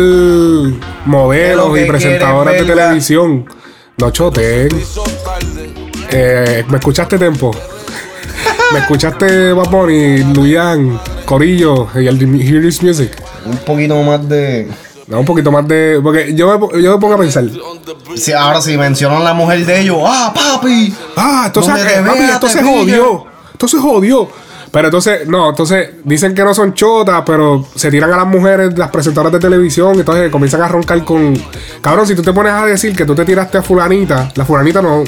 modelos 1.05 1.79
y 1.79 1.85
presentadoras 1.85 2.55
de 2.55 2.65
televisión, 2.65 3.47
no 3.99 4.11
choteen. 4.11 4.69
Eh, 6.13 6.65
¿Me 6.69 6.79
escuchaste, 6.79 7.19
Tempo? 7.19 7.53
¿Me 8.73 8.81
escuchaste, 8.81 9.53
Bad 9.53 9.69
Bunny, 9.69 10.19
Luyan, 10.35 11.01
Corillo 11.25 11.89
y 11.95 12.07
el 12.07 12.19
Hear 12.41 12.63
This 12.63 12.83
Music? 12.83 13.11
Un 13.45 13.57
poquito 13.59 14.01
más 14.03 14.29
de. 14.29 14.69
Da 15.07 15.19
un 15.19 15.25
poquito 15.25 15.51
más 15.51 15.67
de. 15.67 16.01
Porque 16.03 16.35
yo 16.35 16.59
me, 16.59 16.83
yo 16.83 16.93
me 16.93 16.99
pongo 17.01 17.15
a 17.15 17.19
pensar. 17.19 17.45
Sí, 18.15 18.33
ahora 18.33 18.61
si 18.61 18.77
mencionan 18.77 19.25
la 19.25 19.35
mujer 19.35 19.65
de 19.65 19.81
ellos, 19.81 19.99
¡ah, 20.05 20.33
papi! 20.35 20.95
Ah, 21.17 21.45
entonces, 21.47 21.75
eh, 21.85 22.03
papi, 22.05 22.19
pilla. 22.19 22.63
jodió. 22.63 23.27
Esto 23.53 23.69
se 23.69 23.79
jodió. 23.79 24.29
Pero 24.73 24.87
entonces, 24.87 25.27
no, 25.27 25.51
entonces 25.51 25.91
dicen 26.05 26.33
que 26.33 26.45
no 26.45 26.55
son 26.55 26.75
chotas, 26.75 27.25
pero 27.27 27.67
se 27.75 27.91
tiran 27.91 28.13
a 28.13 28.19
las 28.19 28.27
mujeres, 28.27 28.79
las 28.79 28.89
presentadoras 28.91 29.33
de 29.33 29.41
televisión, 29.41 29.99
entonces 29.99 30.31
comienzan 30.31 30.63
a 30.63 30.69
roncar 30.69 31.05
con. 31.05 31.35
Cabrón, 31.81 32.07
si 32.07 32.15
tú 32.15 32.23
te 32.23 32.33
pones 32.33 32.53
a 32.53 32.67
decir 32.67 32.95
que 32.95 33.05
tú 33.05 33.15
te 33.15 33.25
tiraste 33.25 33.59
a 33.59 33.63
Fulanita, 33.63 34.31
la 34.37 34.45
Fulanita 34.45 34.81
no. 34.81 35.03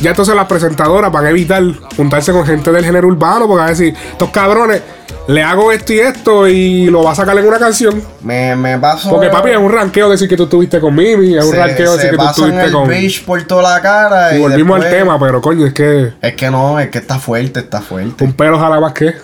Ya 0.00 0.10
entonces 0.10 0.34
las 0.34 0.46
presentadoras 0.46 1.10
van 1.10 1.26
a 1.26 1.30
evitar 1.30 1.62
juntarse 1.96 2.32
con 2.32 2.46
gente 2.46 2.70
del 2.70 2.84
género 2.84 3.08
urbano, 3.08 3.46
porque 3.46 3.58
van 3.58 3.66
a 3.66 3.70
decir, 3.70 3.94
estos 4.12 4.30
cabrones, 4.30 4.80
le 5.26 5.42
hago 5.42 5.72
esto 5.72 5.92
y 5.92 5.98
esto 6.00 6.48
y 6.48 6.86
lo 6.86 7.02
va 7.02 7.12
a 7.12 7.14
sacar 7.14 7.36
en 7.36 7.46
una 7.46 7.58
canción. 7.58 8.00
Me, 8.22 8.54
me 8.56 8.78
paso. 8.78 9.10
Porque 9.10 9.28
papi, 9.28 9.50
es 9.50 9.56
un 9.58 9.70
ranqueo 9.72 10.08
decir 10.08 10.28
que 10.28 10.36
tú 10.36 10.44
estuviste 10.44 10.80
con 10.80 10.94
Mimi, 10.94 11.36
es 11.36 11.44
un 11.44 11.50
se, 11.50 11.56
ranqueo 11.58 11.92
decir 11.96 12.10
que 12.12 12.16
tú 12.16 12.24
estuviste 12.26 12.64
el 12.64 12.72
con. 12.72 12.88
beach 12.88 13.24
por 13.24 13.42
toda 13.42 13.74
la 13.74 13.82
cara. 13.82 14.34
Y 14.36 14.40
volvimos 14.40 14.80
al 14.82 14.88
tema, 14.90 15.18
pero 15.18 15.40
coño, 15.40 15.66
es 15.66 15.74
que 15.74 16.12
Es 16.22 16.34
que 16.34 16.50
no, 16.50 16.78
es 16.78 16.88
que 16.90 16.98
está 16.98 17.18
fuerte, 17.18 17.60
está 17.60 17.80
fuerte. 17.80 18.24
un 18.24 18.32
pelo 18.32 18.58
jala 18.58 18.80
más 18.80 18.92
que. 18.92 19.14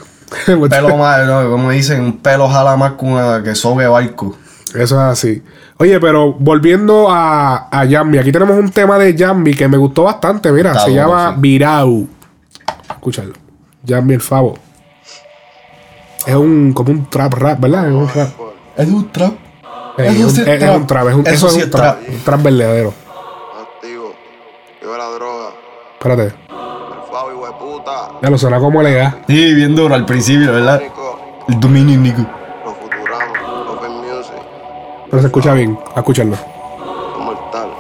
Un 0.49 0.69
pelo 0.69 0.97
más, 0.97 1.25
no, 1.27 1.49
como 1.51 1.71
dicen, 1.71 2.01
un 2.01 2.19
pelo 2.19 2.49
jala 2.49 2.77
más 2.77 2.95
que, 2.99 3.05
una- 3.05 3.43
que 3.43 3.55
sobre 3.55 3.87
barco. 3.87 4.37
Eso 4.75 4.97
es 4.97 5.01
así. 5.13 5.43
Oye, 5.79 6.01
pero 6.01 6.33
volviendo 6.33 7.09
a, 7.11 7.69
a 7.71 7.87
Jambi, 7.89 8.19
aquí 8.19 8.33
tenemos 8.33 8.57
un 8.59 8.71
tema 8.71 8.99
de 8.99 9.17
Jambi 9.17 9.55
que 9.55 9.69
me 9.69 9.77
gustó 9.77 10.05
bastante. 10.05 10.51
Mira, 10.53 10.73
Está 10.73 10.85
se 10.85 10.91
duro, 10.91 11.03
llama 11.03 11.33
sí. 11.35 11.41
Virau. 11.41 12.09
Escúchalo. 12.91 13.33
Jambi 13.87 14.15
el 14.15 14.21
Favo. 14.21 14.55
Es 16.27 16.35
un 16.35 16.73
como 16.73 16.91
un 16.91 17.09
trap 17.11 17.35
rap, 17.35 17.61
¿verdad? 17.61 17.89
Es 17.89 17.95
un 17.95 18.09
rap. 18.09 18.29
Es 18.77 18.89
un 18.89 19.13
trap. 19.13 19.33
Eh, 19.99 20.07
es, 20.09 20.19
un, 20.21 20.27
es 20.27 20.39
es- 20.39 20.59
trap. 20.59 20.77
un 20.77 20.87
trap. 20.87 21.09
Es 21.09 21.15
un, 21.15 21.27
Eso 21.27 21.35
eso, 21.35 21.49
sí 21.51 21.59
es 21.61 21.65
un 21.67 21.71
trap. 21.71 21.99
trap. 22.01 22.09
Un 22.15 22.21
trap 22.25 22.43
verdadero. 22.43 22.95
Activo. 23.63 24.15
Viva 24.81 24.99
la 24.99 25.05
droga. 25.11 25.47
Espérate. 25.99 26.23
El 26.25 27.13
Fabo, 27.13 27.31
hijo 27.33 27.47
de 27.47 27.53
puta. 27.53 27.93
Ya 28.23 28.31
lo 28.31 28.39
suena 28.39 28.59
como 28.59 28.83
le 28.83 28.95
da. 28.95 29.19
Sí, 29.29 29.55
bien 29.55 29.77
duro 29.77 29.95
al 29.95 30.05
principio, 30.07 30.53
¿verdad? 30.53 30.83
El 31.49 31.61
dominio, 31.61 32.01
Pero 35.15 35.23
se 35.23 35.29
escucha 35.29 35.55
bien. 35.55 35.79
A 35.95 36.01
escucharlo. 36.01 36.37
Mortal. 37.21 37.71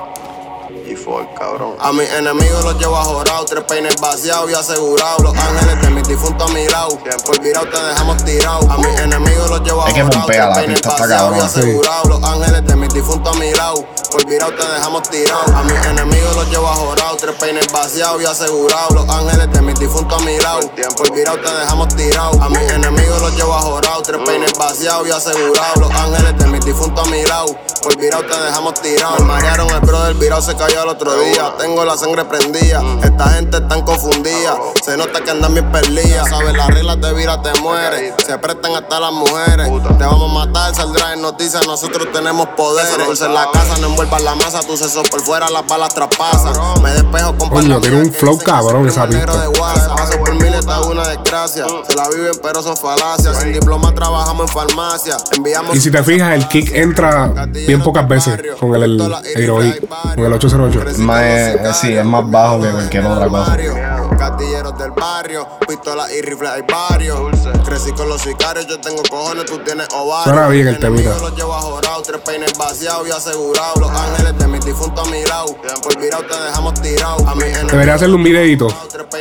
Y 0.89 0.95
fue 0.95 1.26
cabrón. 1.37 1.74
A 1.85 1.93
mis 1.93 2.11
enemigos 2.14 2.64
los 2.64 2.78
llevo 2.78 2.97
a 2.97 3.05
jorado, 3.05 3.45
tres 3.45 3.62
peines 3.64 4.01
vaciados 4.01 4.51
y 4.51 4.55
asegurados. 4.55 5.20
Los 5.20 5.37
ángeles 5.37 5.82
de 5.82 5.91
mi 5.91 6.66
lado. 6.68 6.99
Por 7.26 7.39
virado 7.43 7.66
te 7.68 7.78
dejamos 7.78 8.24
tirado. 8.24 8.70
A 8.70 8.78
mis 8.78 9.01
enemigos 9.01 9.51
los 9.51 9.61
llevo 9.61 9.85
a 9.85 9.89
Es 9.89 9.93
que 9.93 10.03
la 10.03 10.24
tres 10.24 10.47
peines 10.55 10.80
vaciados 10.80 11.37
y 11.37 11.41
asegurados. 11.41 12.09
Los 12.09 12.24
ángeles 12.24 12.66
de 12.66 12.76
mi 12.76 13.53
lado. 13.53 13.87
Por 14.11 14.24
virado 14.24 14.53
te 14.55 14.66
dejamos 14.66 15.03
tirado. 15.11 15.57
A 15.57 15.62
mis 15.62 15.87
enemigos 15.87 16.37
los 16.37 16.49
llevo 16.49 16.68
a 16.68 16.74
jorado, 16.74 17.16
tres 17.18 17.35
peines 17.39 17.70
vaciados 17.70 18.22
y 18.22 18.24
asegurados. 18.24 18.95
Los 18.95 19.09
ángeles 19.11 19.53
de 19.53 19.61
mi 19.61 20.39
lado. 20.39 20.61
Por 20.97 21.12
virado 21.12 21.39
te 21.39 21.55
dejamos 21.55 21.89
tirado. 21.97 22.43
A 22.43 22.49
mis 22.49 22.72
enemigos 22.72 23.20
los 23.20 23.37
llevo 23.37 23.55
a 23.55 23.61
jorado, 23.61 24.03
tres 24.03 24.20
peines 24.24 24.55
vaciados 24.59 25.07
y 25.07 25.11
asegurados. 25.11 25.76
Los 25.76 25.91
ángeles 25.91 26.39
de 26.39 26.47
mi 26.47 27.24
lado. 27.26 27.55
Por 27.82 27.97
virado 27.99 28.24
te 28.24 28.41
dejamos 28.41 28.74
tirado. 28.80 29.16
Me 29.18 29.24
marearon 29.26 29.68
el 29.68 29.80
brother, 29.80 30.14
virado 30.14 30.41
se 30.41 30.57
cayó 30.57 30.82
el 30.85 30.89
otro 30.89 31.14
día. 31.20 31.55
Tengo 31.59 31.74
la 31.83 31.97
sangre 31.97 32.25
prendida. 32.27 32.83
Esta 33.03 33.31
gente 33.31 33.61
tan 33.62 33.83
confundida. 33.83 34.57
Se 34.85 34.97
nota 34.97 35.22
que 35.22 35.31
andan 35.31 35.55
bien 35.55 35.72
perdidas. 35.72 36.29
Sabes, 36.29 36.55
las 36.55 36.68
reglas 36.68 37.01
de 37.01 37.14
vira 37.14 37.41
te 37.43 37.59
mueres. 37.61 38.14
Se 38.25 38.39
prestan 38.39 38.75
hasta 38.75 39.01
las 39.01 39.12
mujeres. 39.12 39.66
Te 39.99 40.05
vamos 40.05 40.31
a 40.31 40.47
matar, 40.47 40.75
saldrá 40.75 41.14
en 41.14 41.22
noticias. 41.22 41.66
Nosotros 41.66 42.09
tenemos 42.12 42.47
poderes. 42.57 43.07
Dulce 43.07 43.25
en 43.25 43.35
la 43.35 43.51
casa, 43.51 43.79
no 43.81 43.89
envuelvas 43.89 44.22
la 44.22 44.35
masa. 44.35 44.61
Tu 44.61 44.77
seso 44.77 45.03
por 45.05 45.20
fuera, 45.22 45.49
las 45.51 45.66
balas 45.66 45.95
traspasan. 45.95 46.83
Me 46.83 46.93
despejo 46.93 47.37
con 47.37 47.49
Coño, 47.49 47.81
tiene 47.81 48.03
un 48.03 48.12
flow 48.12 48.39
cabrón 48.39 48.89
esa 48.89 49.07
pista. 49.07 49.27
Paso 49.97 50.18
por 50.18 50.35
es 50.35 50.87
una 50.87 51.09
desgracia. 51.09 51.66
Se 51.89 51.95
la 51.95 52.09
viven, 52.09 52.33
pero 52.43 52.62
son 52.62 52.77
falacias. 52.77 53.41
Sin 53.41 53.53
diploma 53.53 53.95
trabajamos 53.95 54.49
en 54.49 54.49
farmacia. 54.49 55.16
Enviamos 55.37 55.77
Y 55.77 55.81
si 55.81 55.91
te 55.91 56.03
fijas, 56.03 56.35
el 56.35 56.49
kick 56.49 56.72
entra 56.75 57.47
bien 57.47 57.83
pocas 57.83 58.07
veces 58.09 58.41
con 58.59 58.75
el, 58.75 58.83
el, 58.83 59.01
el 59.01 59.43
heroí, 59.43 59.81
con 60.14 60.25
el 60.25 60.33
808. 60.33 60.99
Más, 60.99 61.22
eh, 61.22 61.61
sí, 61.73 61.95
es 61.95 62.05
más 62.05 62.29
bajo 62.31 62.61
que 62.61 62.71
cualquier 62.71 63.07
otra 63.07 63.29
cosa. 63.29 63.57
Gatilleros 64.11 64.79
del 64.79 64.91
barrio, 64.93 65.47
pistolas 65.67 66.11
y 66.13 66.23
rifles 66.23 66.51
hay 66.51 66.63
varios. 66.63 67.21
Crecí 67.65 67.93
con 67.93 68.09
los 68.09 68.21
sicarios, 68.21 68.67
yo 68.67 68.81
tengo 68.81 69.03
cojones, 69.11 69.47
tú 69.47 69.59
tienes 69.59 69.87
ovarios. 69.93 70.25
Suena 70.25 70.49
bien 70.49 70.69
el 70.69 70.79
temita. 70.79 71.17
Los 71.19 71.35
llevo 71.35 71.55
a 71.55 71.61
jorado, 71.61 72.03
tres 72.03 72.21
peines 72.21 72.57
vaciados 72.57 73.09
y 73.09 73.11
asegurados. 73.11 73.81
Los 73.81 73.91
ángeles 73.91 74.39
de 74.39 74.47
mis 74.49 74.65
difuntos 74.65 75.07
a 75.07 75.11
mi 75.11 75.25
lado. 75.25 75.57
Por 75.83 76.01
virado 76.01 76.25
te 76.25 76.41
dejamos 76.41 76.75
tirado. 76.81 77.29
A 77.29 77.33
enemigos 77.33 77.73
Debería 77.73 77.95
hacerle 77.95 78.15
un 78.15 78.23
videito. 78.25 78.69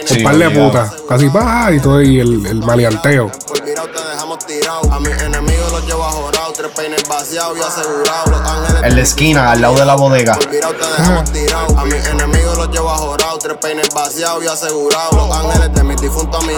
Sí, 0.06 0.18
un 0.20 0.24
par 0.24 0.38
de 0.38 0.50
putas. 0.50 0.94
Casi 1.08 1.30
pa 1.30 1.72
y 1.72 1.80
todo 1.80 2.02
y 2.02 2.20
el, 2.20 2.46
el 2.46 2.60
maleanteo. 2.60 3.32
por 3.48 3.64
virado 3.64 3.88
te 3.90 4.10
dejamos 4.10 4.40
tirado. 4.46 4.92
A 4.92 5.00
mis 5.00 5.22
enemigos 5.22 5.72
los 5.72 5.86
llevo 5.86 6.04
a 6.04 6.12
jorado, 6.12 6.54
tres 6.54 6.72
peines 6.76 7.04
vaciados 7.08 7.58
y 7.58 7.62
asegurados. 7.62 8.30
Los 8.30 8.42
ángeles 8.42 8.84
En 8.84 8.96
la 8.96 9.02
esquina, 9.02 9.52
al 9.52 9.62
lado 9.62 9.76
de 9.76 9.86
la 9.86 9.96
bodega. 9.96 10.36
por 10.36 10.50
virado 10.50 10.74
te 10.76 11.02
dejamos 11.02 11.32
tirado. 11.32 11.80
A 11.80 11.86
mis 11.86 12.06
enemigos 12.08 12.58
los 12.58 12.70
llevo 12.70 12.90
a 12.90 12.98
jorado, 12.98 13.38
tres 13.40 13.58
peines 13.58 13.90
vaciados 13.94 14.44
y 14.44 14.48
asegurados. 14.48 14.73
Los 14.74 15.38
ángeles 15.38 15.72
de 15.76 15.84
mis 15.84 16.02
difuntos 16.02 16.44
a 16.44 16.48
mi. 16.48 16.54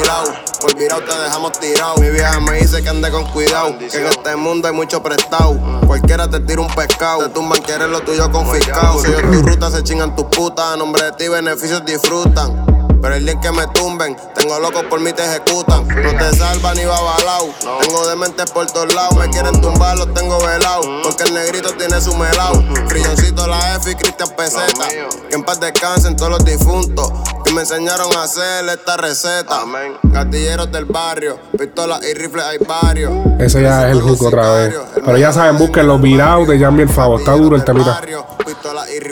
Por 0.62 0.74
virado 0.78 1.02
te 1.04 1.20
dejamos 1.20 1.52
tirado. 1.60 1.98
Mi 1.98 2.10
vieja 2.10 2.40
me 2.40 2.54
dice 2.60 2.82
que 2.82 2.88
ande 2.88 3.12
con 3.12 3.26
cuidado. 3.26 3.78
Que 3.78 3.98
en 3.98 4.06
este 4.06 4.38
mundo 4.38 4.70
hay 4.70 4.74
mucho 4.74 5.04
prestado. 5.04 5.60
Cualquiera 5.86 6.30
te 6.30 6.40
tira 6.40 6.62
un 6.62 6.74
pescado. 6.74 7.24
Te 7.24 7.30
tumban, 7.30 7.62
quieres 7.62 7.90
lo 7.90 8.02
tuyo 8.02 8.32
confiscado. 8.32 9.02
Si 9.02 9.12
yo 9.12 9.20
tu 9.20 9.42
ruta 9.42 9.70
se 9.70 9.84
chingan 9.84 10.16
tus 10.16 10.28
putas. 10.28 10.66
A 10.66 10.78
nombre 10.78 11.04
de 11.04 11.12
ti, 11.12 11.28
beneficios 11.28 11.84
disfrutan. 11.84 12.75
Pero 13.02 13.16
el 13.16 13.24
día 13.24 13.34
en 13.34 13.42
que 13.42 13.52
me 13.52 13.68
tumben, 13.68 14.16
tengo 14.36 14.60
locos 14.60 14.84
por 14.90 15.00
mí 15.00 15.12
te 15.14 15.24
ejecutan. 15.24 15.88
No 15.88 16.18
te 16.18 16.36
salvan 16.36 16.78
ni 16.78 16.86
va 16.86 17.00
balao. 17.02 17.50
Tengo 17.82 18.08
dementes 18.08 18.50
por 18.52 18.66
todos 18.68 18.94
lados. 18.94 19.16
Me 19.16 19.30
quieren 19.30 19.60
tumbar, 19.62 19.98
los 19.98 20.14
tengo 20.14 20.38
velados. 20.46 20.88
Porque 21.04 21.24
el 21.24 21.34
negrito 21.34 21.72
tiene 21.78 22.00
su 22.02 22.16
melao. 22.16 22.64
Frilloncito 22.88 23.48
la 23.48 23.76
F 23.76 23.92
y 23.92 23.96
Cristian 23.96 24.30
Peseta. 24.36 24.88
Que 25.30 25.36
en 25.36 25.44
paz 25.44 25.60
descansen 25.60 26.16
todos 26.16 26.32
los 26.32 26.46
difuntos. 26.46 27.12
Que 27.44 27.52
me 27.54 27.62
enseñaron 27.62 28.16
a 28.18 28.24
hacer 28.24 28.68
esta 28.70 28.98
receta. 28.98 29.64
Gatilleros 30.04 30.72
del 30.72 30.86
barrio, 30.86 31.38
pistolas 31.58 32.02
y 32.04 32.14
rifles 32.14 32.44
hay 32.44 32.58
varios. 32.60 33.12
Ese 33.40 33.62
ya 33.62 33.88
es 33.88 33.96
el 33.96 34.02
hook 34.02 34.24
otra 34.24 34.52
vez. 34.52 34.76
Pero 35.06 35.18
ya 35.18 35.32
saben, 35.32 35.58
busquen 35.58 35.88
los 35.88 36.02
virados 36.02 36.48
de 36.48 36.58
Jambi 36.58 36.84
el 36.84 36.90
Favo. 36.90 37.20
Está 37.20 37.34
duro 37.34 37.56
el 37.56 37.64
temita. 37.64 38.02
Pistolas 38.46 38.88
y 38.90 39.00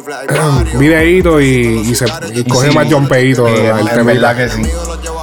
y, 1.43 1.95
se 1.95 2.05
y 2.33 2.43
coge 2.45 2.71
más 2.71 2.91
jumpeito 2.91 3.47
eh, 3.47 3.72
el 3.79 3.87
en 3.99 4.05
verdad 4.05 4.35
que 4.35 4.49
sí. 4.49 4.61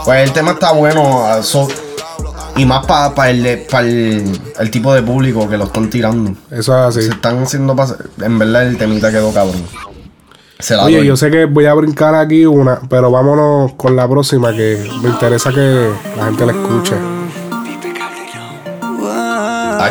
Pues 0.05 0.29
el 0.29 0.33
tema 0.33 0.53
está 0.53 0.73
bueno. 0.73 1.25
so- 1.43 1.69
y 2.57 2.67
más 2.67 2.85
para 2.85 3.31
el, 3.31 3.61
pa 3.71 3.81
el, 3.81 4.39
el 4.59 4.71
tipo 4.71 4.93
de 4.93 5.03
público 5.03 5.49
que 5.49 5.57
lo 5.57 5.65
están 5.65 5.89
tirando. 5.89 6.33
Eso 6.51 6.77
es 6.79 6.97
así. 6.97 7.03
Se 7.03 7.11
están 7.11 7.43
haciendo 7.43 7.75
En 8.21 8.39
verdad 8.39 8.67
el 8.67 8.77
temita 8.77 9.11
quedó 9.11 9.33
cabrón. 9.33 9.63
Se 10.59 10.77
la 10.77 10.85
Oye, 10.85 10.99
doy. 10.99 11.07
yo 11.07 11.17
sé 11.17 11.31
que 11.31 11.47
voy 11.47 11.65
a 11.67 11.73
brincar 11.75 12.15
aquí 12.15 12.45
una, 12.45 12.81
pero 12.91 13.11
vámonos 13.11 13.73
con 13.75 13.97
la 13.97 14.07
próxima 14.07 14.53
que 14.53 14.85
me 15.03 15.09
interesa 15.09 15.51
que 15.51 15.89
la 16.19 16.25
gente 16.27 16.45
la 16.45 16.53
escuche. 16.53 16.95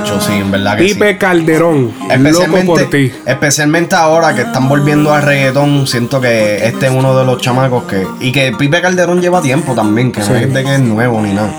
Tacho, 0.04 0.20
sí, 0.22 0.34
en 0.34 0.52
verdad 0.52 0.78
que 0.78 0.84
Pipe 0.86 1.12
sí. 1.14 1.18
Calderón, 1.18 1.94
loco 2.20 2.58
por 2.66 2.90
ti. 2.90 3.12
especialmente 3.26 3.96
ahora 3.96 4.34
que 4.34 4.42
están 4.42 4.68
volviendo 4.70 5.14
al 5.14 5.22
reggaetón, 5.24 5.88
siento 5.88 6.20
que 6.22 6.66
este 6.66 6.88
es 6.88 6.92
uno 6.92 7.18
de 7.18 7.26
los 7.26 7.42
chamacos 7.42 7.84
que. 7.84 8.06
Y 8.20 8.32
que 8.32 8.52
Pipe 8.58 8.82
Calderón 8.82 9.22
lleva 9.22 9.42
tiempo 9.42 9.74
también, 9.76 10.12
que 10.12 10.22
Sí. 10.22 10.30
no 10.32 10.36
es 10.38 10.54
de 10.54 10.64
que 10.64 10.74
es 10.76 10.80
nuevo 10.82 11.22
ni 11.22 11.34
nada. 11.34 11.54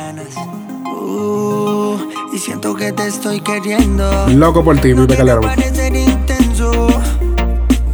Y 2.32 2.38
siento 2.38 2.74
que 2.74 2.92
te 2.92 3.06
estoy 3.08 3.40
queriendo. 3.40 4.26
Loco 4.28 4.62
por 4.64 4.78
ti, 4.78 4.94
Pipe 4.94 5.16
Calderón. 5.16 5.44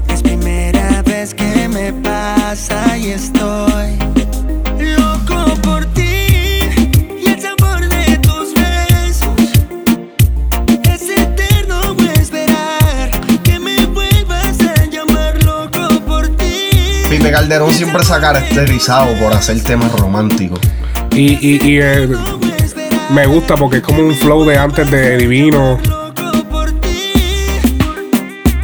Es 0.09 0.23
primera 0.23 1.03
vez 1.03 1.35
que 1.35 1.69
me 1.69 1.93
pasa 1.93 2.97
y 2.99 3.11
estoy 3.11 3.66
Felipe 17.27 17.41
Calderón 17.41 17.73
siempre 17.73 18.05
se 18.05 18.13
ha 18.15 18.21
caracterizado 18.21 19.13
por 19.19 19.33
hacer 19.33 19.61
temas 19.65 19.91
románticos. 19.99 20.61
Y, 21.11 21.33
y, 21.45 21.59
y, 21.61 21.79
eh, 21.81 22.09
me 23.11 23.27
gusta 23.27 23.57
porque 23.57 23.79
es 23.79 23.83
como 23.83 24.01
un 24.01 24.15
flow 24.15 24.45
de 24.45 24.57
antes 24.57 24.89
de 24.89 25.17
Divino. 25.17 25.77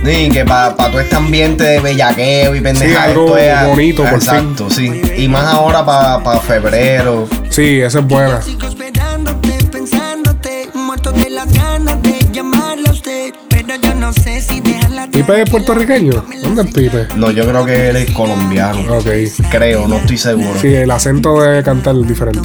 Sí, 0.05 0.29
que 0.31 0.45
para 0.45 0.77
todo 0.77 1.01
este 1.01 1.17
ambiente 1.17 1.65
de 1.65 1.81
bellaqueo 1.81 2.55
y 2.55 2.61
pendeja, 2.61 3.05
algo 3.05 3.37
esto 3.37 3.39
es- 3.63 3.67
bonito, 3.69 4.05
por 4.05 4.15
Exacto, 4.15 4.71
sí. 4.71 4.93
Y 5.17 5.27
más 5.27 5.45
ahora 5.45 5.85
para 5.85 6.39
febrero. 6.41 7.27
Sí, 7.51 7.81
esa 7.81 7.99
es 7.99 8.07
buena. 8.07 8.39
Pensándote, 9.73 10.69
muerto 10.75 11.11
de 11.11 11.31
las 11.31 11.53
ganas 11.53 12.01
de 12.03 12.17
llamarla 12.31 12.91
a 12.91 12.93
usted. 12.93 13.35
Pero 13.49 13.75
yo 13.77 13.95
no 13.95 14.13
sé 14.13 14.41
si 14.41 14.61
¿Pipe 15.23 15.43
es 15.43 15.51
puertorriqueño? 15.51 16.25
¿Dónde 16.43 16.63
es 16.63 16.75
Pipe? 16.75 17.07
No, 17.17 17.31
yo 17.31 17.47
creo 17.47 17.65
que 17.65 17.91
él 17.91 17.97
es 17.97 18.11
colombiano. 18.11 18.81
Ok. 18.99 19.07
Creo, 19.53 19.87
no 19.87 19.99
estoy 19.99 20.19
seguro. 20.19 20.59
Sí, 20.61 20.75
el 20.75 20.91
acento 20.91 21.41
de 21.41 21.63
cantar 21.63 21.95
es 21.95 22.09
diferente. 22.09 22.41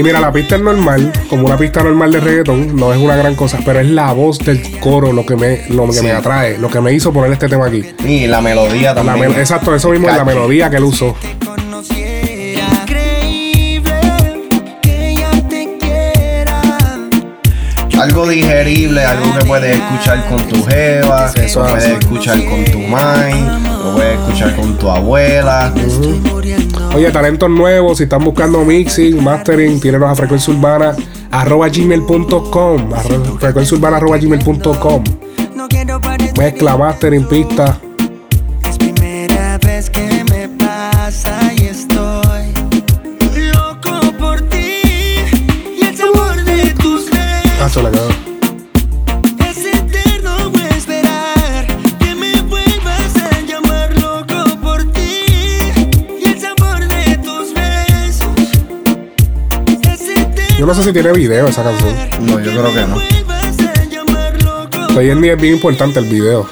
Y 0.00 0.02
mira, 0.02 0.18
la 0.18 0.32
pista 0.32 0.56
es 0.56 0.62
normal, 0.62 1.12
como 1.28 1.44
una 1.44 1.58
pista 1.58 1.82
normal 1.82 2.10
de 2.10 2.20
reggaeton, 2.20 2.74
no 2.74 2.90
es 2.94 2.98
una 2.98 3.16
gran 3.16 3.34
cosa, 3.34 3.58
pero 3.62 3.80
es 3.80 3.86
la 3.86 4.10
voz 4.14 4.38
del 4.38 4.78
coro 4.80 5.12
lo 5.12 5.26
que 5.26 5.36
me, 5.36 5.60
lo 5.68 5.86
que 5.88 5.92
Sí. 5.92 6.04
me 6.04 6.12
atrae, 6.12 6.56
lo 6.56 6.70
que 6.70 6.80
me 6.80 6.94
hizo 6.94 7.12
poner 7.12 7.32
este 7.32 7.48
tema 7.48 7.66
aquí. 7.66 7.84
Y 8.06 8.26
la 8.26 8.40
melodía 8.40 8.94
La 8.94 9.02
también. 9.04 9.32
exacto, 9.32 9.74
eso 9.74 9.90
mismo 9.90 10.08
es 10.08 10.16
la 10.16 10.24
melodía 10.24 10.70
que 10.70 10.76
él 10.78 10.84
usó. 10.84 11.14
Digerible, 18.30 19.04
algo 19.04 19.38
que 19.38 19.44
puedes 19.44 19.76
escuchar 19.76 20.26
con 20.28 20.38
tu 20.48 20.64
jeva, 20.64 21.30
Eso 21.34 21.60
lo 21.60 21.66
es 21.66 21.72
puedes 21.72 21.98
escuchar 22.00 22.44
con 22.44 22.64
tu 22.64 22.78
mãe, 22.78 23.34
lo 23.84 23.94
puedes 23.94 24.18
escuchar 24.18 24.56
con 24.56 24.78
tu 24.78 24.90
abuela. 24.90 25.72
Oye, 26.94 27.10
talentos 27.10 27.50
nuevos, 27.50 27.98
si 27.98 28.04
están 28.04 28.24
buscando 28.24 28.64
mixing, 28.64 29.22
mastering, 29.22 29.80
tírenos 29.80 30.10
a 30.10 30.14
frecuencia 30.14 30.54
urbana 30.54 30.94
arroba 31.30 31.68
gmail.com 31.68 32.90
frecuencia 33.38 33.76
urbana 33.76 33.98
arroba 33.98 34.16
gmail.com 34.18 35.04
mezcla, 36.36 36.76
mastering, 36.76 37.28
pista 37.28 37.78
no 60.70 60.76
sé 60.76 60.84
si 60.84 60.92
tiene 60.92 61.10
video 61.12 61.48
esa 61.48 61.64
canción 61.64 61.92
No, 62.20 62.38
yo 62.38 62.52
creo 62.52 62.72
que 62.72 62.86
no. 62.86 62.96
hoy 64.96 65.10
en 65.10 65.20
día 65.20 65.32
es 65.32 65.40
bien 65.40 65.54
importante 65.54 65.98
el 65.98 66.04
video 66.04 66.46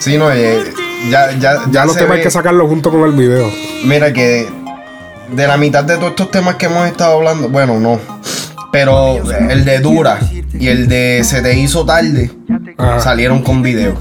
Sí, 0.00 0.18
no, 0.18 0.32
eh, 0.32 0.64
ya, 1.12 1.30
ya, 1.38 1.60
ya 1.70 1.84
los 1.84 1.94
temas 1.96 2.16
hay 2.16 2.22
que 2.24 2.30
sacarlo 2.32 2.66
junto 2.66 2.90
con 2.90 3.02
el 3.04 3.12
video 3.12 3.48
Mira 3.84 4.12
que 4.12 4.48
de 5.30 5.46
la 5.46 5.56
mitad 5.56 5.84
de 5.84 5.94
todos 5.96 6.10
estos 6.10 6.32
temas 6.32 6.56
que 6.56 6.66
hemos 6.66 6.86
estado 6.88 7.14
hablando, 7.18 7.48
bueno, 7.48 7.78
no. 7.80 8.00
Pero 8.72 9.16
el 9.48 9.64
de 9.64 9.78
Dura 9.80 10.18
y 10.52 10.66
el 10.68 10.86
de 10.88 11.22
Se 11.24 11.40
te 11.42 11.56
hizo 11.58 11.84
tarde 11.84 12.30
salieron 13.00 13.42
con 13.42 13.60
video. 13.62 13.96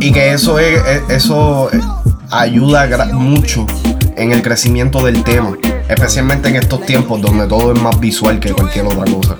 Y 0.00 0.12
que 0.12 0.32
eso 0.32 0.58
es, 0.58 0.80
es- 0.86 1.02
eso 1.24 1.70
eh, 1.72 1.78
ayuda 2.30 2.86
mucho 3.12 3.66
en 4.16 4.32
el 4.32 4.42
crecimiento 4.42 5.02
del 5.04 5.22
tema, 5.24 5.56
especialmente 5.88 6.48
en 6.48 6.56
estos 6.56 6.84
tiempos 6.84 7.20
donde 7.20 7.46
todo 7.46 7.72
es 7.72 7.80
más 7.80 7.98
visual 7.98 8.38
que 8.38 8.52
cualquier 8.52 8.86
otra 8.86 9.04
cosa. 9.04 9.36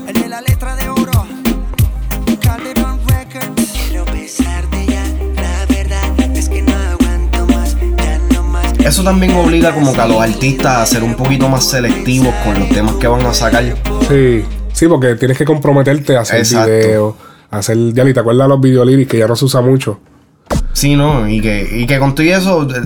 Eso 8.85 9.05
también 9.05 9.35
obliga 9.35 9.75
como 9.75 9.93
que 9.93 10.01
a 10.01 10.07
los 10.07 10.19
artistas 10.19 10.79
a 10.79 10.87
ser 10.87 11.03
un 11.03 11.15
poquito 11.15 11.47
más 11.47 11.69
selectivos 11.69 12.35
con 12.43 12.59
los 12.59 12.71
temas 12.71 12.95
que 12.95 13.07
van 13.07 13.27
a 13.27 13.35
sacar. 13.35 13.63
sí, 14.09 14.43
sí, 14.73 14.89
porque 14.89 15.15
tienes 15.17 15.37
que 15.37 15.45
comprometerte 15.45 16.17
a 16.17 16.21
hacer 16.21 16.39
Exacto. 16.39 16.71
video 16.71 17.17
a 17.51 17.59
hacer, 17.59 17.77
ya 17.93 18.05
ni 18.05 18.15
te 18.15 18.21
acuerdas 18.21 18.47
de 18.47 18.49
los 18.49 18.61
videolírics 18.61 19.11
que 19.11 19.19
ya 19.19 19.27
no 19.27 19.37
se 19.37 19.45
usa 19.45 19.61
mucho 19.61 20.01
Sí, 20.73 20.97
¿no? 20.97 21.29
Y 21.29 21.41
que, 21.41 21.69
y 21.71 21.87
que 21.87 21.99
con 21.99 22.15
todo 22.15 22.25
y 22.25 22.31
eso 22.31 22.63
eh, 22.63 22.81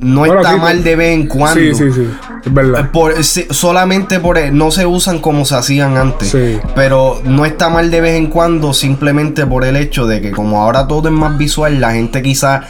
no 0.00 0.20
Bueno, 0.20 0.40
está 0.40 0.56
mal 0.56 0.74
pues, 0.74 0.84
de 0.84 0.96
vez 0.96 1.14
en 1.14 1.26
cuando. 1.26 1.60
sí, 1.60 1.74
sí, 1.74 1.92
sí, 1.92 2.08
es 2.44 2.54
verdad 2.54 2.90
Por, 2.92 3.22
solamente 3.24 4.20
por 4.20 4.38
no 4.52 4.70
se 4.70 4.86
usan 4.86 5.18
como 5.18 5.44
se 5.44 5.56
hacían 5.56 5.96
antes. 5.96 6.30
Sí. 6.30 6.58
Pero 6.74 7.20
no 7.24 7.44
está 7.44 7.68
mal 7.68 7.90
de 7.90 8.00
vez 8.00 8.16
en 8.16 8.28
cuando 8.28 8.72
simplemente 8.72 9.46
por 9.46 9.64
el 9.64 9.76
hecho 9.76 10.06
de 10.06 10.20
que 10.20 10.30
como 10.30 10.62
ahora 10.62 10.86
todo 10.86 11.08
es 11.08 11.14
más 11.14 11.36
visual, 11.36 11.80
la 11.80 11.92
gente 11.92 12.22
quizá 12.22 12.62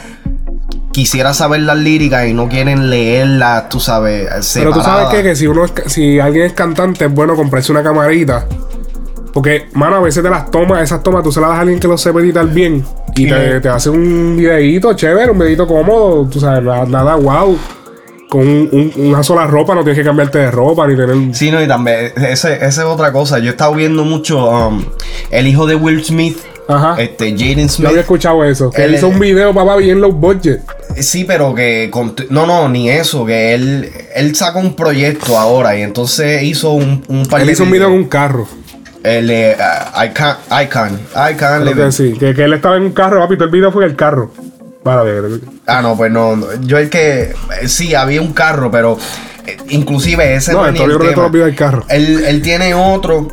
quisiera 0.91 1.33
saber 1.33 1.61
las 1.61 1.77
líricas 1.77 2.27
y 2.27 2.33
no 2.33 2.49
quieren 2.49 2.89
leerlas, 2.89 3.69
tú 3.69 3.79
sabes, 3.79 4.27
Pero 4.55 4.73
tú 4.73 4.81
sabes 4.81 5.09
qué? 5.09 5.23
que 5.23 5.35
si 5.35 5.47
uno 5.47 5.65
es 5.65 5.73
si 5.85 6.19
alguien 6.19 6.45
es 6.45 6.53
cantante 6.53 7.05
es 7.05 7.13
bueno 7.13 7.35
comprarse 7.35 7.71
una 7.71 7.83
camarita. 7.83 8.47
Porque, 9.33 9.67
mano, 9.73 9.97
a 9.97 9.99
veces 9.99 10.23
de 10.23 10.29
las 10.29 10.49
tomas, 10.49 10.81
esas 10.81 11.03
tomas, 11.03 11.23
tú 11.23 11.31
se 11.31 11.39
las 11.39 11.49
das 11.49 11.59
a 11.59 11.61
alguien 11.61 11.79
que 11.79 11.87
lo 11.87 11.97
sepa 11.97 12.19
editar 12.19 12.47
bien. 12.47 12.83
Y 13.21 13.27
te, 13.29 13.59
te 13.61 13.69
hace 13.69 13.89
un 13.89 14.35
videito 14.37 14.93
chévere, 14.93 15.31
un 15.31 15.39
videito 15.39 15.67
cómodo, 15.67 16.27
tú 16.31 16.39
sabes, 16.39 16.63
nada, 16.63 16.85
nada 16.85 17.15
wow. 17.15 17.57
Con 18.29 18.41
un- 18.47 18.69
un- 18.71 19.05
una 19.07 19.23
sola 19.23 19.47
ropa, 19.47 19.73
no 19.73 19.81
tienes 19.83 19.97
que 19.97 20.05
cambiarte 20.05 20.37
de 20.37 20.51
ropa 20.51 20.87
ni 20.87 20.95
tener. 20.95 21.33
Sí, 21.35 21.49
no, 21.49 21.63
y 21.63 21.67
también, 21.67 22.11
ese- 22.15 22.53
esa 22.55 22.67
es 22.67 22.79
otra 22.79 23.11
cosa. 23.11 23.39
Yo 23.39 23.47
he 23.47 23.49
estado 23.49 23.73
viendo 23.73 24.03
mucho 24.05 24.47
um, 24.67 24.85
el 25.31 25.47
hijo 25.47 25.65
de 25.65 25.73
Will 25.75 26.03
Smith, 26.05 26.37
este 26.99 27.31
Jaden 27.31 27.61
Yo 27.67 27.69
Smith. 27.69 27.87
había 27.87 28.01
escuchado 28.01 28.43
eso. 28.43 28.69
Que 28.69 28.83
él 28.83 28.91
Él 28.91 28.95
hizo 28.97 29.07
un 29.07 29.17
video, 29.19 29.51
papá, 29.51 29.75
bien 29.77 29.99
low 29.99 30.11
budget. 30.11 30.61
Sí, 30.99 31.23
pero 31.23 31.55
que 31.55 31.89
con- 31.91 32.13
no, 32.29 32.45
no, 32.45 32.69
ni 32.69 32.91
eso, 32.91 33.25
que 33.25 33.55
él, 33.55 33.89
él 34.13 34.35
sacó 34.35 34.59
un 34.59 34.75
proyecto 34.75 35.35
ahora 35.35 35.75
y 35.75 35.81
entonces 35.81 36.43
hizo 36.43 36.73
un, 36.73 37.03
un 37.07 37.25
par 37.25 37.41
Él 37.41 37.47
de 37.47 37.53
hizo 37.53 37.63
un 37.63 37.71
video 37.71 37.87
en 37.87 37.93
videos. 37.93 38.03
un 38.05 38.09
carro. 38.09 38.47
El 39.03 39.27
de 39.27 39.55
uh, 39.57 40.03
Icon, 40.03 40.35
Icon, 40.63 40.99
Icon 41.31 41.61
Creo 41.61 41.85
que 41.87 41.91
sí. 41.91 42.13
Que, 42.19 42.33
que 42.33 42.43
él 42.43 42.53
estaba 42.53 42.77
en 42.77 42.83
un 42.83 42.91
carro, 42.91 43.19
papi. 43.21 43.35
Todo 43.35 43.45
el 43.45 43.51
video 43.51 43.71
fue 43.71 43.85
en 43.85 43.91
el 43.91 43.95
carro. 43.95 44.31
Para 44.83 45.03
ver. 45.03 45.23
Ah, 45.67 45.81
no, 45.81 45.95
pues 45.95 46.11
no, 46.11 46.35
no, 46.35 46.47
yo 46.61 46.77
el 46.77 46.89
que, 46.89 47.21
eh, 47.61 47.67
sí, 47.67 47.95
había 47.95 48.21
un 48.21 48.33
carro, 48.33 48.71
pero 48.71 48.97
eh, 49.45 49.57
inclusive 49.69 50.35
ese 50.35 50.53
No, 50.53 50.59
no, 50.61 50.67
es 50.67 50.73
ni 50.73 50.79
el 50.79 50.97
que 50.97 51.07
tema. 51.09 51.27
videos 51.27 51.47
del 51.47 51.55
carro. 51.55 51.85
Él, 51.89 52.23
él 52.25 52.41
tiene 52.41 52.73
otro 52.73 53.27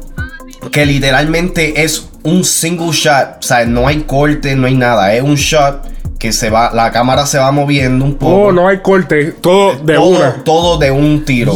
que 0.72 0.84
literalmente 0.84 1.82
es 1.84 2.08
un 2.24 2.44
single 2.44 2.90
shot, 2.90 3.38
o 3.38 3.42
sea, 3.42 3.64
no 3.64 3.86
hay 3.86 4.02
corte, 4.02 4.56
no 4.56 4.66
hay 4.66 4.74
nada, 4.74 5.14
es 5.14 5.22
un 5.22 5.36
shot 5.36 5.86
que 6.18 6.32
se 6.32 6.48
va, 6.50 6.70
la 6.72 6.90
cámara 6.92 7.26
se 7.26 7.38
va 7.38 7.52
moviendo 7.52 8.04
un 8.04 8.14
poco. 8.14 8.34
Oh, 8.46 8.52
no 8.52 8.68
hay 8.68 8.78
corte. 8.78 9.32
Todo 9.40 9.74
de 9.76 9.94
todo, 9.94 10.06
una. 10.08 10.32
todo 10.44 10.78
de 10.78 10.90
un 10.90 11.24
tiro. 11.24 11.52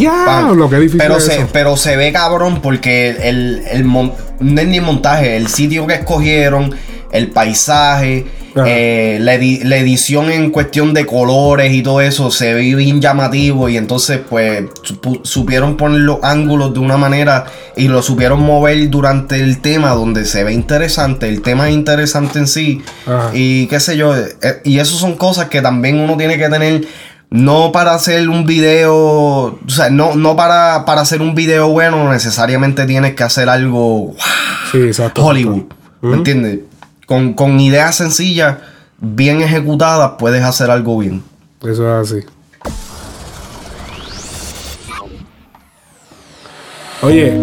Difícil 0.80 0.98
pero 0.98 1.16
es 1.16 1.24
se, 1.24 1.34
eso. 1.36 1.48
pero 1.52 1.76
se 1.76 1.96
ve 1.96 2.12
cabrón 2.12 2.60
porque 2.62 3.10
el, 3.22 3.62
el 3.70 3.84
mon- 3.84 4.12
no 4.40 4.60
es 4.60 4.66
ni 4.68 4.80
montaje, 4.80 5.36
el 5.36 5.48
sitio 5.48 5.86
que 5.86 5.94
escogieron, 5.94 6.74
el 7.10 7.28
paisaje, 7.28 8.26
eh, 8.66 9.18
la, 9.20 9.34
edi- 9.36 9.62
la 9.64 9.76
edición 9.76 10.30
en 10.30 10.50
cuestión 10.50 10.92
de 10.94 11.06
colores 11.06 11.72
y 11.72 11.82
todo 11.82 12.00
eso 12.00 12.30
se 12.30 12.52
ve 12.54 12.74
bien 12.74 13.00
llamativo 13.00 13.68
y 13.68 13.76
entonces 13.76 14.20
pues 14.28 14.64
supieron 15.22 15.76
poner 15.76 16.00
los 16.00 16.18
ángulos 16.22 16.72
de 16.74 16.80
una 16.80 16.96
manera 16.96 17.46
y 17.76 17.88
lo 17.88 18.02
supieron 18.02 18.40
mover 18.42 18.90
durante 18.90 19.36
el 19.36 19.60
tema 19.60 19.90
donde 19.90 20.24
se 20.24 20.44
ve 20.44 20.52
interesante, 20.52 21.28
el 21.28 21.42
tema 21.42 21.68
es 21.68 21.74
interesante 21.74 22.38
en 22.38 22.46
sí 22.48 22.82
Ajá. 23.06 23.30
y 23.32 23.66
qué 23.66 23.80
sé 23.80 23.96
yo, 23.96 24.16
eh, 24.16 24.26
y 24.64 24.78
eso 24.78 24.96
son 24.96 25.14
cosas 25.16 25.48
que 25.48 25.62
también 25.62 25.98
uno 26.00 26.16
tiene 26.16 26.36
que 26.38 26.48
tener 26.48 26.84
no 27.32 27.70
para 27.70 27.94
hacer 27.94 28.28
un 28.28 28.44
video, 28.44 28.92
o 28.96 29.58
sea, 29.68 29.88
no, 29.88 30.16
no 30.16 30.34
para, 30.34 30.84
para 30.84 31.02
hacer 31.02 31.22
un 31.22 31.36
video 31.36 31.68
bueno 31.68 32.12
necesariamente 32.12 32.86
tienes 32.86 33.14
que 33.14 33.22
hacer 33.22 33.48
algo 33.48 34.14
Sí, 34.72 34.78
exacto. 34.78 35.24
Hollywood. 35.24 35.62
¿Me 36.02 36.16
entiendes? 36.16 36.60
Con, 37.10 37.34
con 37.34 37.58
ideas 37.58 37.96
sencillas, 37.96 38.58
bien 39.00 39.40
ejecutadas, 39.40 40.12
puedes 40.16 40.44
hacer 40.44 40.70
algo 40.70 40.96
bien. 40.96 41.24
Eso 41.60 42.00
es 42.00 42.12
así. 42.12 42.24
Oye, 47.02 47.36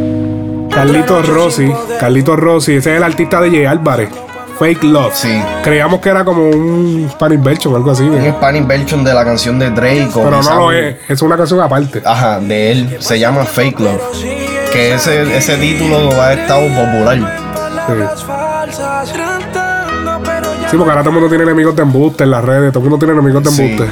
Carlitos 0.72 1.28
Rossi, 1.28 1.70
Carlitos 1.99 2.39
Rossi, 2.39 2.76
ese 2.76 2.91
es 2.91 2.97
el 2.97 3.03
artista 3.03 3.41
de 3.41 3.49
Jay 3.49 3.65
Álvarez. 3.65 4.09
Fake 4.57 4.84
Love. 4.86 5.13
Sí. 5.13 5.38
Creíamos 5.63 5.99
que 5.99 6.09
era 6.11 6.24
como 6.24 6.49
un 6.49 7.09
Spanish 7.11 7.43
version 7.43 7.74
o 7.74 7.76
algo 7.78 7.91
así. 7.91 8.03
Un. 8.03 8.26
Spanish 8.36 8.65
version 8.65 9.03
de 9.03 9.13
la 9.13 9.26
canción 9.26 9.59
de 9.59 9.70
Drake. 9.70 10.11
Pero 10.13 10.41
no 10.41 10.55
lo 10.55 10.72
es. 10.72 10.95
Es 11.09 11.22
una 11.22 11.36
canción 11.36 11.59
aparte. 11.59 12.01
Ajá, 12.05 12.39
de 12.39 12.72
él. 12.72 12.97
Se 12.99 13.20
llama 13.20 13.43
Fake 13.43 13.82
Love. 13.82 14.01
Que 14.72 14.93
ese, 14.93 15.38
ese 15.38 15.57
título 15.57 16.09
ha 16.22 16.34
estado 16.34 16.68
popular. 16.70 17.20
Sí, 19.03 19.27
porque 20.76 20.89
ahora 20.89 21.01
todo 21.01 21.09
el 21.11 21.13
mundo 21.15 21.30
tiene 21.30 21.43
enemigos 21.43 21.76
de 21.76 21.84
embuste 21.84 22.24
en 22.26 22.32
las 22.32 22.43
redes. 22.43 22.72
Todo 22.74 22.84
el 22.84 22.89
mundo 22.89 23.05
tiene 23.05 23.13
enemigos 23.20 23.43
de 23.43 23.51
Sí. 23.51 23.61
embuste. 23.61 23.91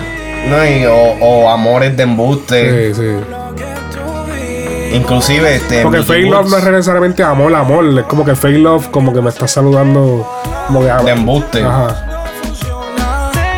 No, 0.50 0.66
y- 0.66 0.86
o, 0.86 1.26
o 1.26 1.50
amores 1.50 1.96
de 1.96 2.04
embuste. 2.04 2.94
Sí, 2.94 3.02
sí. 3.02 4.96
Inclusive 4.96 5.56
este. 5.56 5.82
Porque 5.82 6.00
Mickey 6.00 6.16
fake 6.22 6.32
love 6.32 6.50
no 6.50 6.58
es 6.58 6.64
necesariamente 6.64 7.24
amor, 7.24 7.54
amor. 7.56 7.86
Es 8.00 8.06
como 8.06 8.24
que 8.26 8.36
fake 8.36 8.58
love, 8.60 8.88
como 8.92 9.14
que 9.14 9.22
me 9.22 9.30
está 9.30 9.48
saludando. 9.48 10.30
Como 10.68 10.82
que 10.82 10.86
de 10.88 11.12
embuste. 11.12 11.64
Ajá. 11.64 12.22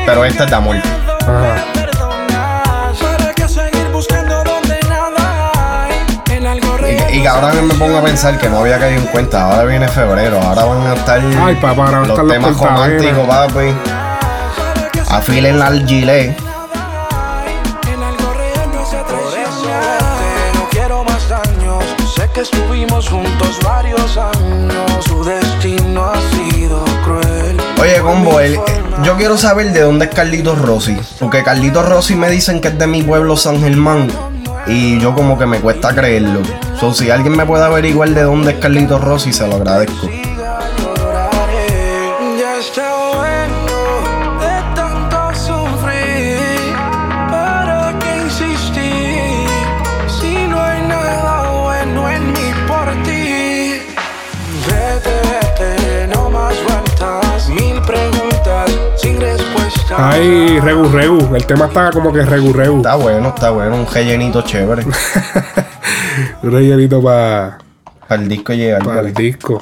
Pero 0.05 0.25
este 0.25 0.43
es 0.43 0.49
de 0.49 0.55
amor. 0.55 0.75
Ajá. 1.21 1.86
Ahora 7.27 7.51
me 7.53 7.73
pongo 7.75 7.97
a 7.97 8.01
pensar 8.01 8.37
que 8.37 8.49
no 8.49 8.59
había 8.59 8.79
caído 8.79 9.01
en 9.01 9.07
cuenta. 9.07 9.43
Ahora 9.43 9.63
viene 9.65 9.87
febrero. 9.87 10.39
Ahora 10.41 10.65
van 10.65 10.87
a 10.87 10.93
estar. 10.95 11.21
Ay, 11.41 11.55
papá, 11.55 11.85
ahora 11.85 11.99
van 11.99 12.03
a 12.03 12.07
los 12.07 12.09
estar 12.19 12.27
temas 12.27 12.57
románticos, 12.57 13.27
papi. 13.27 13.73
Afilen 15.09 15.61
al 15.61 15.85
gilet. 15.85 16.37
Estuvimos 22.37 23.09
juntos 23.09 23.59
varios 23.63 24.15
años. 24.15 25.05
Su 25.05 25.23
destino 25.23 26.05
ha 26.05 26.15
sido 26.35 26.85
cruel. 27.03 27.57
Oye, 27.81 27.99
combo, 28.01 28.39
el- 28.39 28.59
yo 29.03 29.17
quiero 29.17 29.37
saber 29.39 29.71
de 29.73 29.81
dónde 29.81 30.05
es 30.05 30.13
Carlitos 30.13 30.59
Rossi. 30.61 30.95
Porque 31.19 31.41
Carlitos 31.41 31.89
Rossi 31.89 32.15
me 32.15 32.29
dicen 32.29 32.61
que 32.61 32.67
es 32.67 32.77
de 32.77 32.85
mi 32.85 33.01
pueblo 33.01 33.35
San 33.37 33.59
Germán. 33.59 34.11
Y 34.67 34.99
yo 34.99 35.13
como 35.13 35.37
que 35.37 35.45
me 35.45 35.59
cuesta 35.59 35.95
creerlo. 35.95 36.41
So, 36.79 36.93
si 36.93 37.09
alguien 37.09 37.37
me 37.37 37.45
puede 37.45 37.63
averiguar 37.63 38.09
de 38.09 38.23
dónde 38.23 38.51
es 38.51 38.57
Carlitos 38.57 39.01
Rossi, 39.01 39.31
se 39.31 39.47
lo 39.47 39.55
agradezco. 39.55 40.09
Respuesta. 59.97 60.09
Ay, 60.09 60.59
Regu 60.59 60.89
Regu. 60.89 61.35
El 61.35 61.45
tema 61.45 61.65
está 61.65 61.91
como 61.91 62.11
que 62.13 62.23
Regu 62.23 62.53
Regu. 62.53 62.77
Está 62.77 62.95
bueno, 62.95 63.29
está 63.29 63.49
bueno. 63.51 63.75
Un 63.75 63.87
rellenito 63.87 64.41
chévere. 64.41 64.83
Un 66.43 66.51
rellenito 66.51 67.01
para 67.01 67.57
Al 68.09 68.27
disco 68.27 68.53
llega. 68.53 68.77
el 68.99 69.13
disco. 69.13 69.61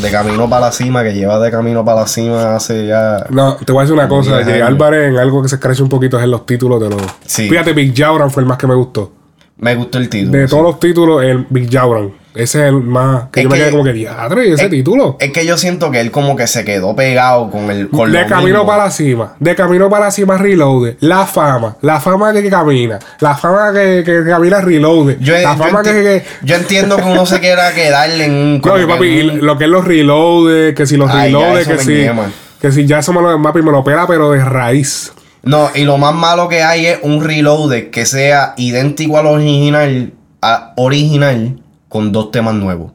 De 0.00 0.10
camino 0.10 0.48
para 0.48 0.66
la 0.66 0.72
cima, 0.72 1.02
que 1.02 1.12
lleva 1.12 1.38
de 1.38 1.50
camino 1.50 1.84
para 1.84 2.02
la 2.02 2.06
cima 2.06 2.56
hace 2.56 2.86
ya. 2.86 3.26
No, 3.30 3.56
te 3.56 3.72
voy 3.72 3.80
a 3.80 3.82
decir 3.82 3.94
una 3.94 4.08
cosa. 4.08 4.38
Años. 4.38 4.62
Álvarez 4.62 5.10
en 5.10 5.18
algo 5.18 5.42
que 5.42 5.48
se 5.48 5.58
crece 5.58 5.82
un 5.82 5.88
poquito 5.88 6.16
es 6.18 6.24
en 6.24 6.30
los 6.30 6.46
títulos 6.46 6.80
de 6.80 6.88
los. 6.88 7.02
Sí. 7.26 7.48
Fíjate, 7.48 7.72
Big 7.72 7.94
Jauran 7.96 8.30
fue 8.30 8.42
el 8.42 8.48
más 8.48 8.56
que 8.56 8.66
me 8.66 8.74
gustó. 8.74 9.12
Me 9.58 9.74
gustó 9.74 9.98
el 9.98 10.08
título. 10.08 10.38
De 10.38 10.46
sí. 10.46 10.50
todos 10.50 10.62
los 10.62 10.80
títulos, 10.80 11.22
el 11.22 11.46
Big 11.50 11.70
Jauran. 11.70 12.12
Ese 12.34 12.60
es 12.60 12.68
el 12.68 12.74
más. 12.80 13.24
Que 13.32 13.40
Es 13.40 13.44
yo 13.44 13.50
me 13.50 13.56
que- 13.56 13.62
quedé 13.62 13.70
como 13.72 13.82
que 13.84 13.92
diadre, 13.92 14.52
ese 14.52 14.64
es- 14.66 14.70
título. 14.70 15.16
Es 15.18 15.32
que 15.32 15.44
yo 15.44 15.56
siento 15.58 15.90
que 15.90 16.00
él 16.00 16.10
como 16.12 16.36
que 16.36 16.46
se 16.46 16.64
quedó 16.64 16.94
pegado 16.94 17.50
con 17.50 17.70
el. 17.70 17.88
Con 17.88 18.12
de 18.12 18.24
camino 18.26 18.58
mismo. 18.60 18.66
para 18.66 18.84
la 18.84 18.90
cima, 18.90 19.34
de 19.40 19.54
camino 19.56 19.90
para 19.90 20.04
la 20.06 20.10
cima 20.12 20.38
Reloaded, 20.38 20.96
la 21.00 21.26
fama, 21.26 21.76
la 21.82 21.98
fama 21.98 22.32
que 22.32 22.48
camina, 22.48 22.98
la 23.18 23.34
fama 23.34 23.72
que, 23.72 24.02
que 24.06 24.22
camina 24.24 24.60
Reloaded, 24.60 25.18
Yo, 25.20 25.32
la 25.34 25.42
yo 25.42 25.56
fama 25.56 25.82
que, 25.82 26.22
yo 26.42 26.54
entiendo 26.56 26.96
que 26.96 27.02
uno 27.02 27.26
se 27.26 27.40
quiera 27.40 27.72
quedarle 27.72 28.26
en 28.26 28.32
un. 28.32 28.60
No, 28.64 28.88
papi, 28.88 29.20
un- 29.22 29.44
lo 29.44 29.58
que 29.58 29.64
es 29.64 29.70
los 29.70 29.84
Reloaded, 29.84 30.74
que 30.74 30.86
si 30.86 30.96
los 30.96 31.10
Ay, 31.10 31.32
ya, 31.32 31.64
que 31.64 31.74
me 31.74 31.78
si, 31.82 31.94
quema. 31.94 32.30
que 32.60 32.70
si 32.70 32.86
ya 32.86 33.00
eso 33.00 33.12
me 33.12 33.20
lo, 33.22 33.42
papi, 33.42 33.60
me 33.62 33.72
lo 33.72 33.82
pela, 33.82 34.06
pero 34.06 34.30
de 34.30 34.44
raíz. 34.44 35.12
No, 35.42 35.70
y 35.74 35.84
lo 35.84 35.96
más 35.98 36.14
malo 36.14 36.48
que 36.48 36.62
hay 36.62 36.84
es 36.86 36.98
un 37.02 37.24
reload 37.24 37.84
que 37.90 38.04
sea 38.04 38.52
idéntico 38.58 39.16
al 39.18 39.24
original, 39.26 40.12
a 40.42 40.74
original, 40.76 41.60
con 41.90 42.10
dos 42.12 42.30
temas 42.30 42.54
nuevos. 42.54 42.92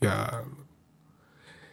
Ya. 0.00 0.40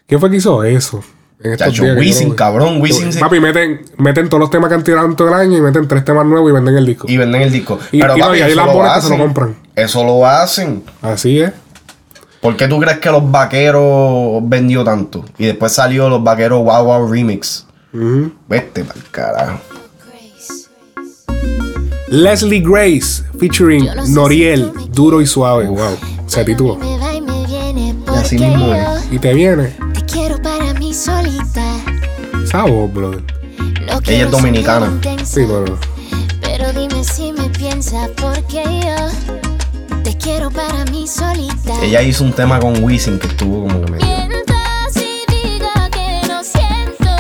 ¿Quién 0.08 0.20
fue 0.20 0.30
que 0.30 0.36
hizo 0.38 0.62
eso? 0.66 1.02
En 1.44 1.54
estos 1.54 1.70
Chacho, 1.70 1.84
días 1.84 1.98
Wisin, 1.98 2.36
cabrón, 2.36 2.80
Wisin 2.82 3.18
Papi, 3.20 3.40
meten, 3.40 3.82
meten 3.98 4.28
todos 4.30 4.42
los 4.42 4.50
temas 4.52 4.68
que 4.70 4.76
han 4.76 4.84
tirado 4.84 5.06
en 5.08 5.16
todo 5.16 5.30
el 5.30 5.34
año 5.34 5.58
y 5.58 5.62
meten 5.62 5.88
tres 5.88 6.04
temas 6.06 6.26
nuevos 6.26 6.50
y 6.52 6.54
venden 6.54 6.76
el 6.78 6.86
disco. 6.86 7.08
Y 7.10 7.16
venden 7.18 7.42
el 7.44 7.52
disco. 7.52 7.80
Y- 7.94 8.00
Pero 8.02 8.16
y 8.16 8.20
no, 8.20 8.26
papi, 8.28 8.38
y 8.40 8.50
lo 8.50 8.56
lambones 8.56 8.92
que 8.94 9.02
se 9.02 9.08
lo 9.10 9.14
hacen. 9.16 9.18
compran. 9.20 9.56
Eso 9.76 10.04
lo 10.04 10.26
hacen. 10.28 10.84
Así 11.02 11.40
es. 11.40 11.54
¿Por 12.42 12.58
qué 12.58 12.68
tú 12.68 12.80
crees 12.80 12.98
que 13.00 13.10
los 13.10 13.32
vaqueros 13.32 14.42
vendió 14.44 14.84
tanto? 14.84 15.24
Y 15.38 15.46
después 15.46 15.72
salió 15.72 16.10
los 16.10 16.24
vaqueros 16.24 16.64
Wow 16.64 16.84
Wow 16.86 17.12
Remix. 17.12 17.66
Vete 18.48 18.84
pa'l 18.84 19.04
carajo. 19.12 19.60
Leslie 22.10 22.60
Grace 22.62 23.24
featuring 23.40 23.88
Noriel, 24.10 24.72
duro 24.92 25.22
y 25.22 25.26
suave. 25.26 25.68
Wow, 25.68 25.98
se 26.32 26.46
tituló. 26.46 26.80
Y 26.82 28.14
así 28.16 28.38
mismo 28.38 28.74
es. 28.74 29.12
Y 29.12 29.20
te 29.20 29.34
viene 29.34 29.76
te 29.94 30.02
quiero 30.06 30.42
para 30.42 30.74
mí 30.76 30.94
solita. 30.94 31.62
esa 32.42 32.64
voz, 32.64 32.94
brother. 32.94 33.22
No 33.86 34.00
Ella 34.08 34.26
es 34.26 34.32
dominicana. 34.32 34.90
Sí, 35.26 35.42
pero 35.46 35.78
Pero 36.42 36.72
dime 36.72 37.04
si 37.04 37.34
me 37.34 37.50
piensas 37.50 38.10
porque 38.16 38.64
yo 38.64 40.00
te 40.04 40.18
quiero 40.18 40.50
para 40.52 40.86
mí 40.86 41.06
solita. 41.06 41.74
Ella 41.84 42.02
hizo 42.02 42.24
un 42.24 42.32
tema 42.32 42.60
con 42.62 42.82
Wisin 42.82 43.20
que 43.20 43.28
estuvo 43.28 43.68
como 43.68 43.84
que 43.84 43.92
medio. 43.92 44.06
Mientras 44.06 44.96
y 44.96 45.26
diga 45.28 45.90
que 45.92 46.28
no 46.30 46.42
siento 46.44 47.12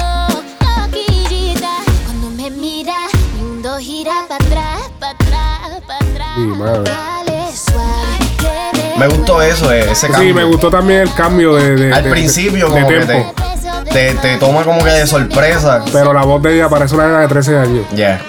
loquillita. 0.62 1.70
Cuando 2.06 2.30
me 2.30 2.50
mira, 2.50 2.96
mi 3.36 3.44
mundo 3.44 3.78
gira 3.78 4.14
para 4.30 4.46
atrás, 4.46 4.92
para 5.02 5.12
atrás, 5.12 5.82
para 5.86 6.00
atrás. 6.00 6.38
Mi 6.38 6.48
madre. 6.48 7.11
Me 9.02 9.08
gustó 9.08 9.42
eso, 9.42 9.72
eh, 9.74 9.92
ese 9.92 10.08
cambio. 10.08 10.28
Sí, 10.30 10.34
me 10.34 10.44
gustó 10.44 10.70
también 10.70 11.02
el 11.02 11.14
cambio 11.14 11.56
de, 11.56 11.76
de- 11.76 11.94
Al 11.94 12.04
de- 12.04 12.10
principio, 12.12 12.68
de 12.70 12.72
como 12.72 12.88
que 12.88 13.00
tempo. 13.00 13.34
te, 13.86 13.92
te, 13.92 14.14
te 14.16 14.38
toma 14.38 14.64
como 14.64 14.84
que 14.84 14.92
de 14.92 15.08
sorpresa. 15.08 15.84
Pero 15.92 16.14
la 16.14 16.22
voz 16.24 16.42
de 16.44 16.54
ella 16.56 16.70
parece 16.70 16.94
una 16.96 17.08
nena 17.08 17.20
de 17.22 17.28
13 17.28 17.58
años. 17.58 17.86
Ya. 17.96 18.22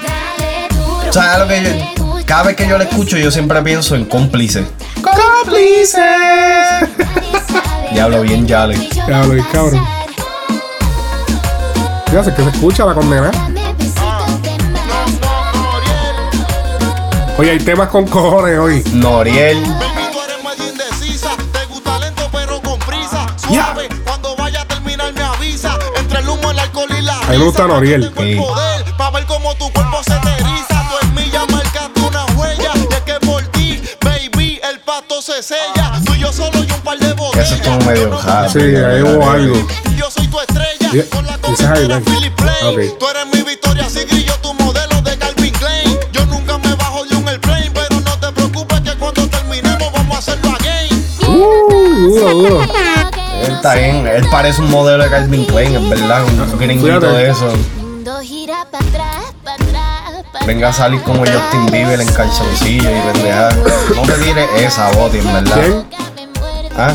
O 1.08 1.12
sea, 1.12 1.38
lo 1.38 1.46
que 1.46 1.62
yo, 1.62 2.14
cada 2.24 2.44
vez 2.44 2.56
que 2.56 2.66
yo 2.66 2.78
la 2.78 2.84
escucho, 2.84 3.18
yo 3.18 3.30
siempre 3.30 3.60
pienso 3.62 3.94
en 3.96 4.06
cómplice. 4.06 4.64
¡Cómplice! 5.02 6.00
Diablo, 7.92 8.22
bien 8.22 8.46
Yale. 8.46 8.88
Ya 9.06 9.18
lo 9.18 9.28
vi, 9.28 9.42
cabrón. 9.42 9.86
Fíjate 12.08 12.32
que 12.34 12.42
se 12.44 12.48
escucha 12.48 12.86
la 12.86 12.94
condena. 12.94 13.30
Oye, 17.38 17.50
hay 17.50 17.58
temas 17.58 17.88
con 17.88 18.06
cojones 18.06 18.58
hoy. 18.58 18.82
Noriel. 18.94 19.62
Y 36.66 36.72
un 36.72 36.80
par 36.82 36.98
de 36.98 37.12
botellas. 37.14 37.46
Eso 37.46 37.54
estuvo 37.54 37.78
medio 37.86 38.18
hard. 38.18 38.50
Sí, 38.50 38.58
ahí 38.58 39.02
hubo 39.02 39.30
algo. 39.30 39.54
Yo 39.96 40.10
soy 40.10 40.26
tu 40.28 40.40
estrella. 40.40 40.90
Ese 40.92 41.08
es 41.52 41.60
highlight. 41.60 42.98
Tú 42.98 43.08
eres 43.08 43.26
mi 43.32 43.42
Victoria 43.42 43.86
y 44.10 44.24
yo 44.24 44.34
tu 44.36 44.52
modelo 44.54 45.00
de 45.02 45.16
Calvin 45.16 45.52
Klein. 45.54 45.98
Yo 46.12 46.26
nunca 46.26 46.58
me 46.58 46.74
bajo 46.74 47.04
de 47.04 47.16
un 47.16 47.28
airplane, 47.28 47.70
pero 47.72 48.00
no 48.00 48.18
te 48.18 48.32
preocupes 48.32 48.80
que 48.82 48.94
cuando 48.96 49.26
terminemos 49.28 49.92
vamos 49.92 50.16
a 50.16 50.18
hacerlo 50.18 50.50
again. 50.50 51.06
Uh, 51.26 52.08
duro, 52.08 52.34
duro. 52.34 53.01
Él 53.46 53.52
está 53.54 53.74
bien. 53.74 54.06
Él 54.06 54.26
parece 54.30 54.60
un 54.60 54.70
modelo 54.70 55.02
de 55.04 55.10
Calvin 55.10 55.44
Klein, 55.46 55.74
es 55.76 55.88
verdad. 55.90 56.22
Un 56.24 56.58
gringuito 56.58 57.12
de 57.12 57.30
eso. 57.30 57.48
Venga 60.46 60.68
a 60.68 60.72
salir 60.72 61.00
como 61.02 61.20
Justin 61.20 61.66
Bieber 61.70 62.00
en 62.00 62.08
calzoncillo 62.12 62.90
y 62.90 63.12
pendeja. 63.12 63.50
No 63.94 64.02
te 64.02 64.12
tires 64.14 64.48
esa 64.56 64.90
boti, 64.92 65.18
en 65.18 65.32
verdad. 65.32 65.54
¿Quién? 65.60 65.84
¿Ah? 66.76 66.92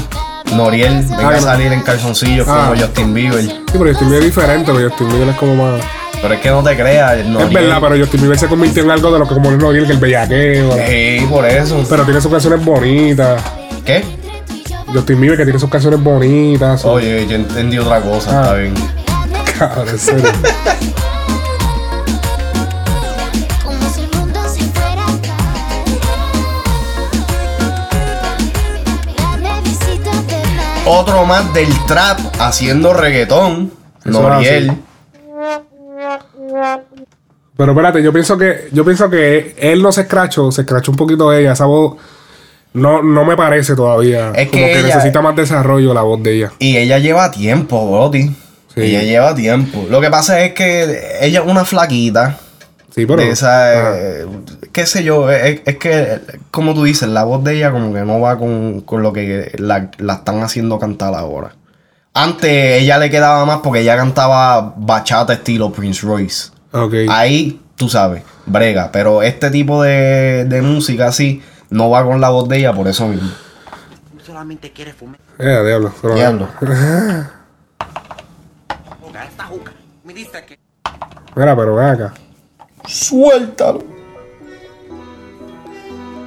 Noriel, 0.53 1.05
venga 1.17 1.35
a 1.37 1.41
salir 1.41 1.71
en 1.71 1.81
calzoncillos 1.81 2.47
Ah. 2.49 2.67
como 2.69 2.81
Justin 2.81 3.13
Bieber. 3.13 3.41
Sí, 3.43 3.55
pero 3.73 3.85
Justin 3.89 4.09
Bieber 4.09 4.19
es 4.27 4.35
diferente, 4.35 4.71
pero 4.73 4.89
Justin 4.89 5.09
Bieber 5.09 5.29
es 5.29 5.35
como 5.35 5.55
más. 5.55 5.81
Pero 6.21 6.33
es 6.33 6.39
que 6.41 6.49
no 6.49 6.63
te 6.63 6.75
creas, 6.75 7.17
Es 7.19 7.25
Noriel. 7.27 7.53
verdad, 7.53 7.77
pero 7.81 7.97
Justin 7.97 8.21
Bieber 8.21 8.39
se 8.39 8.47
convirtió 8.47 8.83
en 8.83 8.91
algo 8.91 9.11
de 9.11 9.19
lo 9.19 9.27
que 9.27 9.33
como 9.35 9.49
el 9.49 9.57
Noriel, 9.57 9.85
que 9.85 9.91
el 9.93 9.99
bellaqueo. 9.99 10.73
Sí, 10.87 11.25
por 11.29 11.45
eso. 11.45 11.83
Pero 11.87 12.03
tiene 12.05 12.19
sus 12.21 12.31
canciones 12.31 12.63
bonitas. 12.65 13.41
¿Qué? 13.85 14.03
Justin 14.93 15.19
Bieber 15.21 15.37
que 15.37 15.43
tiene 15.43 15.59
sus 15.59 15.69
canciones 15.69 16.01
bonitas. 16.01 16.83
Oye, 16.85 17.27
yo 17.27 17.35
entendí 17.35 17.77
otra 17.77 18.01
cosa, 18.01 18.31
Ah. 18.31 18.41
está 18.43 18.53
bien. 18.55 18.73
Cabrón, 19.57 19.89
en 19.89 19.99
serio. 19.99 20.31
Otro 30.85 31.25
más 31.25 31.53
del 31.53 31.67
trap 31.85 32.19
haciendo 32.39 32.93
reggaetón. 32.93 33.71
Eso 34.05 34.21
Noriel. 34.21 34.71
Pero 37.57 37.71
espérate, 37.71 38.03
yo 38.03 38.13
pienso 38.13 38.37
que 38.37 38.69
yo 38.71 38.85
pienso 38.85 39.09
que 39.09 39.55
él 39.57 39.81
no 39.81 39.91
se 39.91 40.01
escrachó, 40.01 40.51
se 40.51 40.61
escrachó 40.61 40.91
un 40.91 40.97
poquito 40.97 41.33
ella. 41.33 41.51
Esa 41.53 41.65
voz 41.65 41.95
no, 42.77 43.01
no 43.03 43.25
me 43.25 43.35
parece 43.35 43.75
todavía. 43.75 44.31
Es 44.35 44.49
como 44.49 44.63
que 44.65 44.71
que, 44.73 44.79
ella- 44.79 44.95
necesita 44.95 45.21
más 45.21 45.35
desarrollo 45.35 45.93
la 45.93 46.01
voz 46.03 46.21
de 46.23 46.35
ella. 46.35 46.51
Y 46.59 46.77
ella 46.77 46.99
lleva 46.99 47.31
tiempo, 47.31 47.91
Brody. 47.91 48.29
Sí. 48.73 48.81
Ella 48.81 49.01
lleva 49.03 49.35
tiempo. 49.35 49.85
Lo 49.89 49.99
que 49.99 50.09
pasa 50.09 50.39
es 50.41 50.53
que 50.53 51.17
ella 51.21 51.41
es 51.41 51.45
una 51.47 51.65
flaquita. 51.65 52.37
Sí, 52.93 53.05
pero. 53.05 53.21
de 53.21 53.29
esa, 53.29 53.95
eh, 54.21 54.25
qué 54.71 54.85
sé 54.87 55.03
yo, 55.03 55.29
es, 55.29 55.61
es 55.65 55.77
que, 55.77 56.19
como 56.51 56.73
tú 56.73 56.83
dices, 56.83 57.07
la 57.09 57.23
voz 57.23 57.43
de 57.43 57.55
ella 57.55 57.71
como 57.71 57.93
que 57.93 58.01
no 58.01 58.19
va 58.19 58.37
con, 58.39 58.81
con 58.81 59.03
lo 59.03 59.13
que 59.13 59.51
la, 59.57 59.91
la 59.97 60.13
están 60.15 60.41
haciendo 60.41 60.79
cantar 60.79 61.13
ahora. 61.13 61.53
Antes 62.13 62.81
ella 62.81 62.97
le 62.97 63.09
quedaba 63.11 63.45
más 63.45 63.59
porque 63.63 63.81
ella 63.81 63.95
cantaba 63.95 64.73
bachata 64.77 65.33
estilo 65.33 65.71
Prince 65.71 66.05
Royce. 66.05 66.49
Ahí, 67.09 67.61
tú 67.75 67.89
sabes, 67.89 68.23
brega. 68.47 68.89
Pero 68.91 69.21
este 69.21 69.51
tipo 69.51 69.83
de, 69.83 70.45
de 70.45 70.61
música 70.63 71.07
así 71.07 71.41
no 71.69 71.89
va 71.89 72.03
con 72.03 72.19
la 72.21 72.29
voz 72.29 72.47
de 72.49 72.57
ella 72.59 72.73
por 72.73 72.87
eso 72.87 73.07
mismo. 73.07 73.29
Solamente 74.25 74.71
quiere 74.71 74.93
fumar. 74.93 75.19
Eh, 75.39 75.63
diablo. 75.65 75.91
pero- 76.01 76.15
Diablo. 76.15 76.47
Juca, 79.01 79.25
esta 79.25 79.43
juca. 79.45 79.71
Me 80.03 80.13
dice 80.13 80.43
que. 80.45 80.59
Mira, 81.35 81.55
pero 81.55 81.75
ven 81.75 81.87
acá. 81.89 82.13
Suéltalo. 82.85 83.83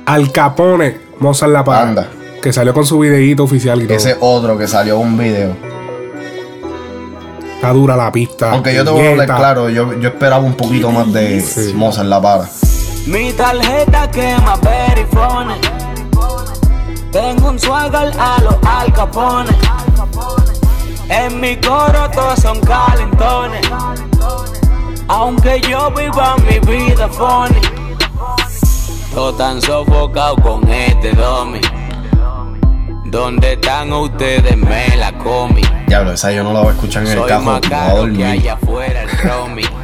Al 0.06 0.32
Capone, 0.32 0.98
Mozart 1.20 1.52
La 1.52 1.64
Parra. 1.64 1.88
Anda. 1.88 2.08
Que 2.42 2.52
salió 2.52 2.72
con 2.72 2.86
su 2.86 2.98
videíto 2.98 3.44
oficial 3.44 3.82
y 3.82 3.86
todo. 3.86 3.96
Ese 3.96 4.16
otro 4.20 4.56
que 4.58 4.66
salió 4.66 4.98
un 4.98 5.16
video. 5.16 5.54
Está 7.56 7.72
dura 7.72 7.94
la 7.96 8.10
pista. 8.10 8.52
Aunque 8.52 8.74
yo 8.74 8.82
te 8.84 8.90
voy 8.90 9.06
a 9.06 9.10
hablar 9.10 9.26
claro, 9.26 9.68
yo, 9.68 9.92
yo 10.00 10.08
esperaba 10.08 10.42
un 10.42 10.54
poquito 10.54 10.90
más 10.90 11.12
de 11.12 11.44
Mozart 11.74 12.08
La 12.08 12.20
Para. 12.20 12.48
Mi 13.06 13.32
tarjeta 13.32 14.10
quema 14.10 14.56
funny. 15.10 15.54
Tengo 17.10 17.48
un 17.48 17.58
swagger 17.58 18.12
a 18.18 18.40
los 18.42 18.56
Al 18.64 18.92
Capone. 18.92 19.50
En 21.08 21.40
mi 21.40 21.56
coro 21.56 22.08
todos 22.10 22.40
son 22.40 22.60
calentones. 22.60 23.66
Aunque 25.08 25.60
yo 25.62 25.90
viva 25.90 26.36
mi 26.38 26.58
vida 26.60 27.08
funny. 27.08 27.60
Todos 29.12 29.36
tan 29.36 29.60
sofocados 29.60 30.40
con 30.40 30.68
este 30.68 31.12
domi. 31.12 31.60
¿Dónde 33.06 33.54
están 33.54 33.92
ustedes? 33.92 34.56
Me 34.56 34.96
la 34.96 35.12
comí. 35.18 35.62
Diablo, 35.88 36.12
esa 36.12 36.30
yo 36.30 36.44
no 36.44 36.52
la 36.52 36.60
voy 36.60 36.68
a 36.68 36.72
escuchar 36.74 37.04
en 37.04 37.18
el 37.18 37.26
carro. 37.26 37.42
más 37.42 37.60
caro 37.62 38.12
que 38.12 38.24
allá 38.24 38.52
afuera 38.52 39.02
el. 39.02 39.79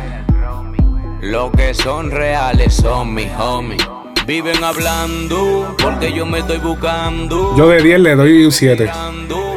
Lo 1.22 1.50
que 1.50 1.74
son 1.74 2.10
reales 2.10 2.74
son 2.74 3.14
mis 3.14 3.28
homies. 3.38 3.82
Viven 4.26 4.62
hablando 4.64 5.76
porque 5.82 6.12
yo 6.12 6.26
me 6.26 6.40
estoy 6.40 6.58
buscando. 6.58 7.54
Yo 7.56 7.68
de 7.68 7.82
10 7.82 8.00
le 8.00 8.16
doy 8.16 8.44
un 8.44 8.52
7. 8.52 8.90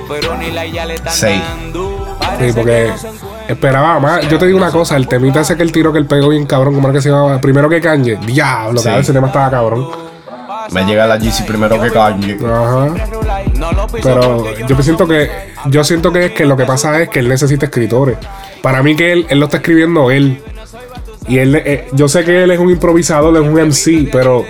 Pero 0.07 0.38
ni 0.38 0.51
la 0.51 0.66
ya 0.66 0.86
le 0.86 0.95
están 0.95 1.14
Seis. 1.14 1.41
dando. 1.41 2.18
Sí, 2.39 2.51
porque 2.55 2.91
esperaba 3.47 3.99
más. 3.99 4.28
Yo 4.30 4.38
te 4.38 4.45
digo 4.45 4.57
una 4.57 4.72
cosa, 4.72 4.95
el 4.95 5.07
temita 5.07 5.41
ese 5.41 5.55
que 5.57 5.64
el 5.64 5.72
tiro 5.72 5.91
que 5.91 5.99
él 5.99 6.05
pegó 6.05 6.30
bien 6.30 6.45
cabrón, 6.45 6.76
¿cómo 6.76 6.88
era 6.88 6.95
que 6.97 7.01
se 7.01 7.10
llamaba? 7.10 7.39
Primero 7.41 7.70
que 7.70 7.82
Kanye. 7.82 8.18
Diablo, 8.26 8.80
Sí. 8.80 8.86
cabrón, 8.86 9.01
ese 9.01 9.14
tema 9.14 9.28
estaba 9.28 9.49
cabrón. 9.51 9.88
Me 10.72 10.86
llega 10.86 11.07
la 11.07 11.18
GC 11.18 11.45
primero 11.45 11.80
que 11.82 11.89
Kanye. 11.91 12.38
Ajá. 12.45 12.93
Pero 14.03 14.45
yo 14.68 14.82
siento 14.84 15.07
que 15.07 15.30
yo 15.66 15.84
siento 15.84 16.12
que 16.14 16.26
es 16.28 16.32
que 16.32 16.45
lo 16.45 16.55
que 16.55 16.66
pasa 16.66 17.01
es 17.01 17.10
que 17.10 17.20
él 17.20 17.28
necesita 17.30 17.66
escritores. 17.66 18.18
Para 18.62 18.82
mí 18.84 18.95
que 18.95 19.12
él, 19.14 19.26
él 19.30 19.39
lo 19.39 19.45
está 19.45 19.57
escribiendo 19.57 20.12
él. 20.12 20.41
Y 21.30 21.38
él, 21.38 21.55
eh, 21.55 21.88
yo 21.93 22.07
sé 22.07 22.23
que 22.25 22.43
él 22.43 22.51
es 22.51 22.59
un 22.59 22.69
improvisador, 22.71 23.34
es 23.36 23.41
un 23.41 23.53
MC, 23.59 24.09
pero 24.11 24.43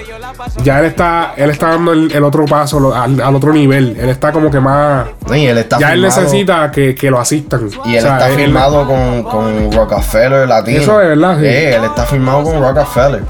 ya 0.64 0.80
él 0.80 0.86
está, 0.86 1.34
él 1.36 1.50
está 1.50 1.70
dando 1.70 1.92
el, 1.92 2.12
el 2.12 2.24
otro 2.24 2.46
paso 2.46 2.80
lo- 2.80 2.96
al, 2.96 3.20
al 3.22 3.36
otro 3.36 3.52
nivel. 3.54 3.98
Él 4.00 4.10
está 4.10 4.32
como 4.32 4.50
que 4.50 4.60
más. 4.60 5.08
Y 5.34 5.46
él 5.46 5.58
está 5.58 5.78
ya 5.80 5.94
él 5.94 6.02
necesita 6.02 6.72
que, 6.72 6.96
que 6.96 7.12
lo 7.12 7.20
asistan. 7.20 7.68
Y 7.86 7.96
él 7.96 8.00
O 8.00 8.02
sea, 8.02 8.14
está 8.18 8.30
él- 8.30 8.36
firmado 8.36 8.88
con, 8.88 9.24
con 9.24 9.72
Rockefeller 9.72 10.48
Latino. 10.48 10.80
Eso 10.82 11.02
es 11.02 11.10
verdad, 11.10 11.38
sí. 11.40 11.46
Eh, 11.46 11.76
él 11.76 11.84
está 11.84 12.04
firmado 12.06 12.44
con 12.44 12.62
Rockefeller. 12.62 13.24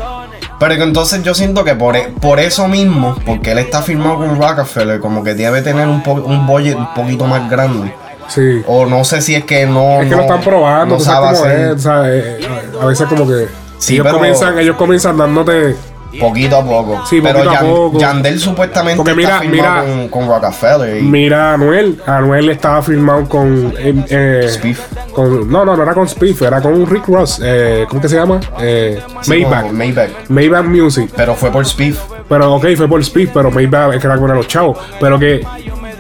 Pero 0.59 0.75
que 0.75 0.83
entonces 0.83 1.23
yo 1.23 1.33
siento 1.33 1.63
que 1.63 1.73
por, 1.73 1.95
e- 1.95 2.09
por 2.21 2.39
eso 2.39 2.67
mismo, 2.67 3.15
porque 3.25 3.53
él 3.53 3.59
está 3.59 3.81
firmado 3.81 4.17
con 4.17 4.39
Rockefeller, 4.39 4.99
como 4.99 5.23
que 5.23 5.33
debe 5.33 5.61
tener 5.61 5.87
un, 5.87 6.03
po- 6.03 6.13
un 6.21 6.45
budget 6.45 6.75
un 6.75 6.93
poquito 6.93 7.25
más 7.25 7.49
grande. 7.49 7.93
Sí. 8.29 8.61
O 8.67 8.85
no 8.85 9.03
sé 9.03 9.21
si 9.21 9.35
es 9.35 9.43
que 9.43 9.65
no. 9.65 10.01
Es 10.01 10.05
que 10.05 10.11
no- 10.11 10.17
lo 10.17 10.21
están 10.23 10.41
probando, 10.41 10.95
no 10.95 11.01
sabe 11.01 11.25
sabes 11.35 11.39
cómo 11.39 11.51
hacer 11.51 11.67
es, 11.67 11.73
o 11.75 11.79
sea, 11.79 12.01
eh, 12.05 12.39
a 12.81 12.85
veces 12.85 13.07
como 13.07 13.27
que 13.27 13.47
Sí, 13.79 13.93
ellos 13.95 14.05
pero- 14.05 14.17
comienzan, 14.17 14.59
ellos 14.59 14.75
comienzan 14.75 15.17
dándote 15.17 15.75
Poquito 16.19 16.57
a 16.57 16.65
poco. 16.65 17.05
Sí, 17.07 17.21
Pero 17.21 17.35
poquito 17.35 17.51
a 17.51 17.53
Yan- 17.61 17.69
poco. 17.69 17.99
Yandel 17.99 18.39
supuestamente 18.39 18.97
Porque 18.97 19.13
mira, 19.13 19.29
está 19.29 19.39
firmado 19.41 19.85
mira- 19.85 20.09
con, 20.09 20.27
con 20.27 20.27
Rockefeller. 20.27 20.97
y- 20.97 21.01
Mira 21.03 21.51
a 21.51 21.53
Anuel, 21.53 22.01
Anuel 22.07 22.49
estaba 22.49 22.81
firmado 22.81 23.29
con 23.29 23.71
eh, 23.77 23.93
eh, 24.09 24.75
con 25.13 25.47
no, 25.51 25.63
no, 25.65 25.75
no 25.77 25.83
era 25.83 25.93
con 25.93 26.07
Spiff, 26.09 26.41
era 26.41 26.61
con 26.61 26.83
Rick 26.89 27.07
Ross, 27.09 27.39
eh, 27.43 27.85
¿cómo 27.87 28.01
que 28.01 28.09
se 28.09 28.15
llama? 28.15 28.39
Eh, 28.59 28.99
Sí, 29.21 29.29
Maybach. 29.29 29.71
Maybach. 29.71 30.09
Maybach 30.29 30.65
Music. 30.65 31.11
Pero 31.15 31.35
fue 31.35 31.51
por 31.51 31.63
Spiff. 31.67 31.99
Pero 32.27 32.55
ok, 32.55 32.65
fue 32.75 32.87
por 32.87 33.05
Spiff, 33.05 33.29
pero 33.31 33.51
Maybach 33.51 33.93
es 33.93 34.01
que 34.01 34.07
era 34.07 34.17
con 34.17 34.33
los 34.35 34.47
chavos, 34.47 34.79
pero 34.99 35.19
que 35.19 35.45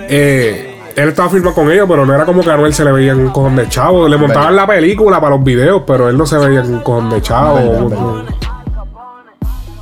eh, 0.09 0.68
él 0.95 1.09
estaba 1.09 1.29
firmado 1.29 1.55
con 1.55 1.71
ellos, 1.71 1.85
pero 1.87 2.05
no 2.05 2.13
era 2.13 2.25
como 2.25 2.41
que 2.41 2.49
a 2.49 2.53
Anuel 2.53 2.73
se 2.73 2.83
le 2.83 2.91
veía 2.91 3.15
un 3.15 3.29
cojón 3.29 3.55
de 3.55 3.67
chavo. 3.69 4.07
Le 4.07 4.17
montaban 4.17 4.55
la 4.55 4.67
película 4.67 5.19
para 5.19 5.35
los 5.35 5.43
videos, 5.43 5.83
pero 5.85 6.09
él 6.09 6.17
no 6.17 6.25
se 6.25 6.37
veía 6.37 6.61
un 6.61 6.79
cojón 6.79 7.09
de 7.09 7.21
chavo. 7.21 7.89
Verdad, 7.89 8.25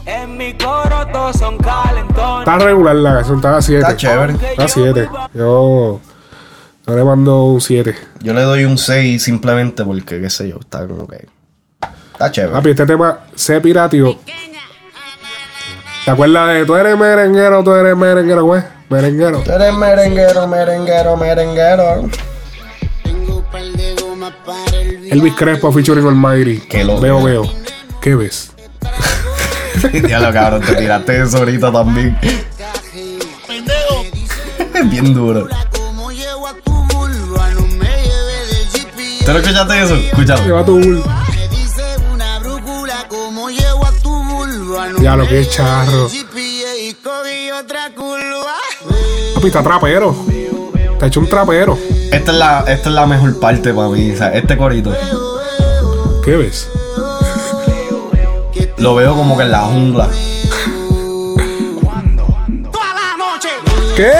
En 0.05 0.37
mi 0.37 0.53
coro 0.53 1.07
todos 1.11 1.37
son 1.37 1.57
calentones. 1.57 2.39
Está 2.39 2.57
regular 2.59 2.95
la 2.95 3.15
canción, 3.15 3.37
está 3.37 3.57
a 3.57 3.61
7. 3.61 3.81
Está 3.81 3.97
chévere. 3.97 4.33
Está 4.33 4.63
a 4.63 4.67
7. 4.67 5.09
Yo, 5.33 5.99
yo 6.87 6.95
le 6.95 7.03
mando 7.03 7.43
un 7.43 7.61
7. 7.61 7.95
Yo 8.21 8.33
le 8.33 8.41
doy 8.41 8.65
un 8.65 8.77
6 8.77 9.21
simplemente 9.21 9.83
porque, 9.83 10.21
qué 10.21 10.29
sé 10.29 10.49
yo, 10.49 10.57
está 10.59 10.87
como 10.87 11.07
que. 11.07 11.27
Está 12.13 12.31
chévere. 12.31 12.53
Papi, 12.53 12.69
este 12.69 12.85
tema 12.85 13.19
se 13.35 13.59
pirateó. 13.61 14.17
¿Te 16.07 16.11
acuerdas 16.11 16.53
de 16.53 16.65
tú 16.65 16.75
eres 16.77 16.97
merenguero, 16.97 17.61
tú 17.65 17.73
eres 17.73 17.97
merenguero, 17.97 18.45
güey? 18.45 18.63
Merenguero. 18.89 19.41
Tú 19.41 19.51
eres 19.51 19.73
merenguero, 19.73 20.47
merenguero, 20.47 21.17
merenguero. 21.17 22.09
Elvis 25.11 25.35
Crespo 25.35 25.69
featuring 25.73 26.07
Almighty. 26.07 26.59
Que 26.59 26.85
lo 26.85 27.01
veo, 27.01 27.21
veo. 27.21 27.43
¿Qué 27.99 28.15
ves? 28.15 28.53
ya 30.07 30.21
lo 30.21 30.31
cabrón, 30.31 30.61
te 30.61 30.75
tiraste 30.75 31.23
eso 31.23 31.39
ahorita 31.39 31.73
también. 31.73 32.17
Bien 34.85 35.13
duro. 35.13 35.49
¿Tú 39.25 39.33
no 39.33 39.39
escuchaste 39.39 39.83
eso? 39.83 39.95
Escúchalo. 39.95 40.45
Lleva 40.45 40.63
tu 40.63 41.03
Ya 44.99 45.15
lo 45.15 45.27
que 45.27 45.41
es 45.41 45.49
charro. 45.49 46.09
Papi, 49.35 49.47
está 49.47 49.63
trapero. 49.63 50.15
Te 50.99 51.05
ha 51.05 51.07
hecho 51.07 51.19
un 51.19 51.29
trapero. 51.29 51.77
Esta 52.11 52.31
es 52.31 52.37
la, 52.37 52.59
esta 52.67 52.89
es 52.89 52.95
la 52.95 53.05
mejor 53.05 53.39
parte 53.39 53.73
para 53.73 53.89
mí. 53.89 54.11
o 54.11 54.17
sea, 54.17 54.29
este 54.33 54.57
corito. 54.57 54.95
¿Qué 56.23 56.35
ves? 56.35 56.69
Lo 58.77 58.95
veo 58.95 59.15
como 59.15 59.37
que 59.37 59.43
en 59.43 59.51
la 59.51 59.61
jungla. 59.61 60.09
¿Qué? 63.95 64.11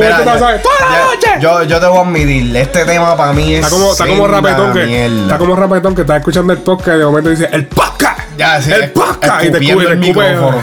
Yo- 0.00 0.38
sabes. 0.38 0.62
¡Toda 0.62 0.74
la 0.90 0.98
yo- 0.98 1.04
noche! 1.14 1.28
Yo, 1.40 1.62
yo 1.64 1.80
te 1.80 1.86
voy 1.86 1.98
a 1.98 2.00
admitir, 2.02 2.56
este 2.56 2.84
tema 2.84 3.16
para 3.16 3.32
mí 3.32 3.54
es. 3.54 3.64
Está 3.64 3.70
como, 3.70 3.92
está 3.92 4.06
como 4.06 4.26
rapetón 4.28 4.72
que 4.72 4.84
mierda. 4.84 5.22
está 5.22 5.38
como 5.38 5.56
rapetón 5.56 5.94
que 5.94 6.00
está 6.02 6.16
escuchando 6.16 6.52
el 6.52 6.58
podcast 6.60 6.96
y 6.96 6.98
de 6.98 7.04
momento 7.04 7.30
dice 7.30 7.48
el 7.52 7.66
podcast 7.66 8.18
Ya, 8.36 8.60
sí, 8.60 8.72
el 8.72 8.90
podcast 8.92 9.44
y 9.44 9.50
te 9.50 9.58
escupe, 9.64 9.84
el 9.86 9.98
micrófono. 9.98 10.62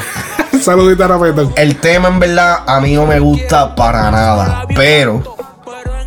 Saludita 0.61 1.05
a 1.05 1.07
Rapetón. 1.07 1.53
El 1.55 1.77
tema 1.77 2.09
en 2.09 2.19
verdad 2.19 2.59
a 2.67 2.79
mí 2.81 2.93
no 2.93 3.05
me 3.07 3.19
gusta 3.19 3.73
para 3.75 4.11
nada, 4.11 4.65
pero 4.75 5.23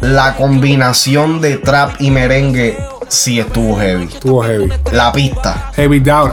la 0.01 0.37
combinación 0.37 1.41
de 1.41 1.57
trap 1.57 1.95
y 2.01 2.11
merengue 2.11 2.79
sí 3.09 3.41
estuvo 3.41 3.79
heavy. 3.81 4.05
Estuvo 4.05 4.43
heavy. 4.45 4.73
La 4.93 5.11
pista. 5.13 5.71
Heavy 5.75 5.99
down. 6.01 6.33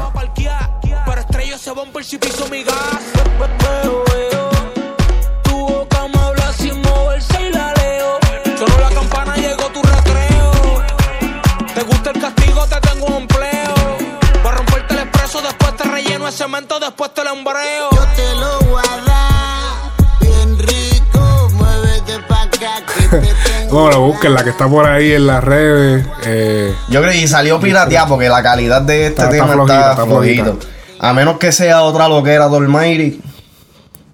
Cemento, 16.31 16.79
después 16.79 17.13
te 17.13 17.23
lo 17.23 17.31
embreo. 17.33 17.89
Yo 17.91 18.05
te 18.15 18.35
lo 18.35 18.59
voy 18.71 18.81
a 18.83 19.05
dar 19.05 20.19
bien 20.21 20.57
rico, 20.59 21.49
muévete 21.53 22.19
pa' 22.27 22.43
acá 22.43 22.85
que 22.87 23.17
te 23.17 23.33
tengo. 23.59 23.81
Bueno, 23.81 24.01
busquen 24.01 24.33
la 24.33 24.43
que 24.43 24.49
está 24.51 24.67
por 24.67 24.85
ahí 24.87 25.13
en 25.13 25.27
las 25.27 25.43
redes. 25.43 26.05
Eh, 26.25 26.73
Yo 26.89 27.01
creo 27.01 27.11
que 27.13 27.27
salió 27.27 27.59
pirateada 27.59 28.07
porque 28.07 28.29
la 28.29 28.41
calidad 28.43 28.81
de 28.81 29.07
este 29.07 29.21
Está- 29.21 29.23
está 29.23 29.31
tema 29.45 29.53
flojita, 29.53 29.79
está, 29.79 29.91
está 29.91 30.05
flojito. 30.05 30.59
A 30.99 31.13
menos 31.13 31.37
que 31.37 31.51
sea 31.51 31.81
otra 31.83 32.07
loquera 32.07 32.47
de 32.47 32.57
Almighty. 32.57 33.21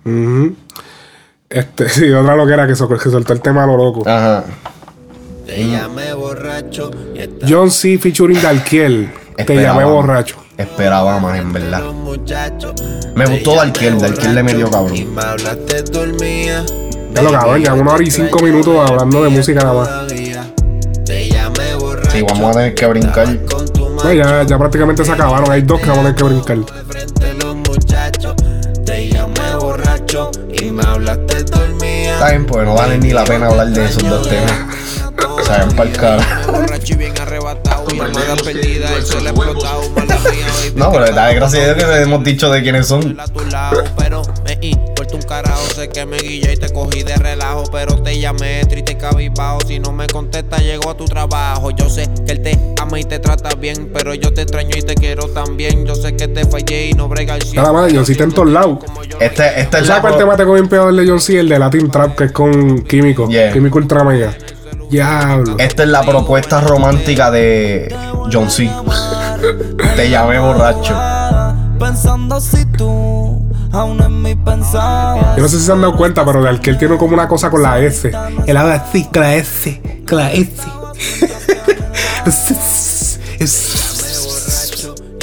ujú. 0.06 0.56
Este, 1.50 1.90
sí, 1.90 2.12
otra 2.12 2.36
loquera 2.36 2.68
que, 2.68 2.76
so- 2.76 2.88
que 2.90 2.98
soltó 3.10 3.34
el 3.34 3.42
tema 3.42 3.64
a 3.64 3.68
lo 3.68 3.78
loco. 3.78 4.04
Ajá. 4.10 4.44
Te 5.46 5.66
llamé 5.66 6.14
borracho 6.14 6.92
y 7.16 7.20
está 7.20 7.46
John 7.50 7.72
C. 7.72 7.98
featuring 7.98 8.42
Dalkiel. 8.42 9.14
Te 9.38 9.42
Esperaba. 9.44 9.80
llamé 9.80 9.86
borracho. 9.92 10.36
Esperaba 10.58 11.20
más, 11.20 11.40
en 11.40 11.54
verdad. 11.54 11.84
Me 13.16 13.26
gustó 13.28 13.56
Dalkiel, 13.56 14.00
Dalkiel 14.00 14.36
le 14.36 14.44
metió 14.44 14.72
cabrón. 14.72 15.14
me 15.14 15.22
hablaste 15.22 15.84
dormía. 15.84 16.66
Ya 17.14 17.22
lo 17.22 17.32
cabrón, 17.32 17.62
ya 17.62 17.74
una 17.74 17.94
hora 17.94 18.04
y 18.04 18.10
cinco 18.10 18.40
minutos 18.40 18.90
hablando 18.90 19.24
de 19.24 19.30
música 19.30 19.62
nada 19.62 19.74
más. 19.74 19.90
Sí, 22.12 22.22
vamos 22.24 22.50
a 22.50 22.60
tener 22.60 22.74
que 22.74 22.88
brincar. 22.88 23.28
No, 23.28 24.14
ya, 24.14 24.44
ya 24.44 24.58
prácticamente 24.58 25.06
se 25.06 25.12
acabaron. 25.12 25.52
Hay 25.52 25.62
dos 25.62 25.80
que 25.80 25.90
vamos 25.90 26.06
a 26.06 26.16
tener 26.16 26.16
que 26.16 26.24
brincar. 26.24 26.58
Está 32.14 32.30
bien, 32.30 32.46
pues 32.48 32.66
no 32.66 32.74
vale 32.74 32.98
ni 32.98 33.12
la 33.12 33.24
pena 33.24 33.48
hablar 33.48 33.68
de 33.68 33.86
esos 33.86 34.04
dos 34.04 34.28
temas. 34.28 34.52
Se 35.44 35.50
vayan 35.50 35.72
pa'l 35.76 35.92
cara. 35.92 36.42
Perdida, 37.98 38.96
el 38.96 39.06
sol 39.06 39.28
explotado. 39.28 39.82
No, 40.76 40.92
pero 40.92 41.20
a 41.20 41.30
Dios 41.30 41.52
que 41.54 42.02
hemos 42.02 42.24
dicho 42.24 42.52
de 42.52 42.62
quiénes 42.62 42.88
son. 42.88 43.18
pero 43.98 44.22
me 44.46 44.58
un 45.14 45.22
carajo. 45.22 45.64
Sé 45.76 45.90
que 45.90 46.06
me 46.06 46.18
guillé 46.18 46.54
y 46.54 46.58
te 46.58 46.72
cogí 46.72 47.04
de 47.04 47.16
relajo, 47.16 47.64
pero 47.72 48.02
te 48.02 48.20
llamé 48.20 48.62
triste 48.66 48.94
y 48.94 48.96
cabizbajo. 48.96 49.60
Si 49.68 49.80
no 49.80 49.92
me 49.92 50.08
contesta, 50.08 50.58
llego 50.58 50.90
a 50.90 50.98
tu 50.98 51.06
trabajo. 51.06 51.72
Yo 51.72 51.90
sé 51.90 52.08
que 52.26 52.34
él 52.34 52.42
te 52.42 52.60
ama 52.82 53.00
y 53.00 53.04
te 53.04 53.20
trata 53.20 53.56
bien, 53.56 53.90
pero 53.94 54.14
yo 54.14 54.34
te 54.34 54.42
extraño 54.42 54.76
y 54.76 54.82
te 54.82 54.96
quiero 54.96 55.28
también. 55.30 55.86
Yo 55.86 55.96
sé 55.96 56.16
que 56.16 56.28
te 56.28 56.46
fallé 56.46 56.90
y 56.90 56.94
no 56.94 57.08
brega 57.08 57.36
el 57.36 57.42
cielo. 57.42 57.62
Nada 57.62 57.74
más, 57.74 57.94
John 57.94 58.06
C. 58.06 58.12
está 58.14 58.24
en 58.26 58.32
todos 58.32 58.50
lados. 58.50 58.80
Este, 59.20 59.62
este 59.62 59.78
¿Tú 59.78 59.84
es 59.84 59.88
sabes 59.88 60.02
cuál 60.02 60.14
la. 60.14 60.20
tema 60.20 60.38
te 60.38 60.46
bien 60.46 60.68
peor 60.68 60.94
de 60.96 61.08
John 61.08 61.20
C? 61.20 61.40
El 61.40 61.50
de 61.50 61.60
Latin 61.60 61.90
Trap, 61.90 62.16
que 62.16 62.24
es 62.26 62.32
con 62.32 62.84
Químico. 62.84 63.28
Yeah. 63.30 63.52
Químico 63.52 63.78
Ultra 63.78 64.04
Mega. 64.04 64.36
Diablo. 64.90 65.56
Esta 65.60 65.84
es 65.84 65.90
la 65.90 66.04
propuesta 66.04 66.62
romántica 66.62 67.30
de 67.32 67.94
John 68.32 68.50
C. 68.50 68.70
Te 69.96 70.10
llamé 70.10 70.40
borracho. 70.40 70.96
Pensando 71.80 72.40
si 72.40 72.66
tú 72.66 73.46
aún 73.72 74.02
en 74.02 74.22
mi 74.22 74.36
pensar. 74.36 75.36
Yo 75.36 75.44
no 75.44 75.50
sé 75.50 75.60
si 75.60 75.66
se 75.66 75.72
han 75.72 75.82
dado 75.82 75.96
cuenta, 75.96 76.26
pero 76.26 76.42
Dalkiel 76.42 76.78
tiene 76.78 76.98
como 76.98 77.14
una 77.14 77.28
cosa 77.28 77.50
con 77.50 77.62
la 77.62 77.80
S. 77.80 78.12
Él 78.48 78.58
habla 78.58 78.76
así, 78.76 79.04
con 79.06 79.22
la 79.22 79.36
S. 79.36 79.82
Con 80.08 80.18
la 80.18 80.32
S. 80.32 80.56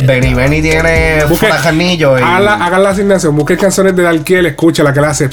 Benny 0.04 0.34
Benny 0.34 0.60
tiene 0.60 1.22
frajanillo 1.34 2.18
y 2.18 2.22
Hagan 2.22 2.82
la, 2.82 2.90
asignación, 2.90 3.34
busquen 3.34 3.56
canciones 3.56 3.96
de 3.96 4.02
Dalkiel, 4.02 4.46
escucha 4.46 4.82
la 4.82 4.92
que 4.92 5.00
le 5.00 5.06
hace. 5.06 5.30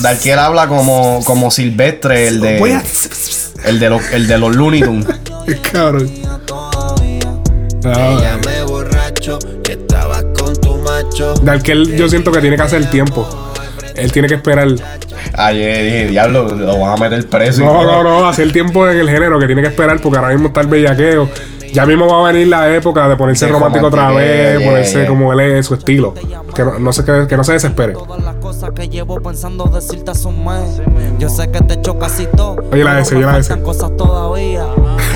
Dalkiel 0.00 0.38
habla 0.38 0.66
como, 0.66 1.22
como 1.24 1.50
Silvestre, 1.50 2.26
el 2.28 2.40
de, 2.40 2.58
Voy 2.58 2.72
a- 2.72 2.82
el 3.64 3.78
de, 3.78 3.90
los, 3.90 4.10
el 4.12 4.26
de 4.26 4.38
los 4.38 4.56
Looney 4.56 4.80
Tunes. 4.80 5.06
Cabrón. 5.72 6.10
Ah, 7.84 8.38
macho. 10.84 11.34
Dalkiel 11.42 11.96
yo 11.96 12.08
siento 12.08 12.32
que 12.32 12.40
tiene 12.40 12.56
que 12.56 12.62
hacer 12.62 12.90
tiempo. 12.90 13.28
Él 13.94 14.12
tiene 14.12 14.28
que 14.28 14.34
esperar. 14.34 14.68
Ayer 15.34 15.84
dije, 15.84 16.06
diablo, 16.08 16.54
lo 16.54 16.78
van 16.78 16.94
a 16.94 16.96
meter 16.96 17.28
preso. 17.28 17.64
No, 17.64 17.84
no, 17.84 18.02
no, 18.02 18.28
hacer 18.28 18.52
tiempo 18.52 18.88
en 18.88 18.98
el 18.98 19.08
género 19.08 19.38
que 19.38 19.46
tiene 19.46 19.62
que 19.62 19.68
esperar 19.68 20.00
porque 20.00 20.18
ahora 20.18 20.32
mismo 20.32 20.48
está 20.48 20.60
el 20.62 20.66
bellaqueo. 20.68 21.28
Ya 21.72 21.86
mismo 21.86 22.06
va 22.06 22.28
a 22.28 22.32
venir 22.32 22.48
la 22.48 22.74
época 22.74 23.08
de 23.08 23.16
ponerse 23.16 23.46
De 23.46 23.52
romántico 23.52 23.86
otra 23.86 24.10
vez, 24.10 24.58
yeah, 24.58 24.68
ponerse 24.68 24.98
yeah. 24.98 25.08
como 25.08 25.32
él 25.32 25.40
es, 25.40 25.66
su 25.66 25.74
estilo. 25.74 26.14
Que 26.54 26.64
no, 26.64 26.78
no 26.78 26.92
se, 26.92 27.04
que, 27.04 27.26
que 27.28 27.36
no 27.36 27.44
se 27.44 27.52
desespere. 27.52 27.94
Oye, 32.72 32.84
la 32.84 33.00
S, 33.00 33.14
oye, 33.14 33.24
la 33.24 33.38
S. 33.38 33.60
cosas 33.62 33.96
todavía. 33.96 34.66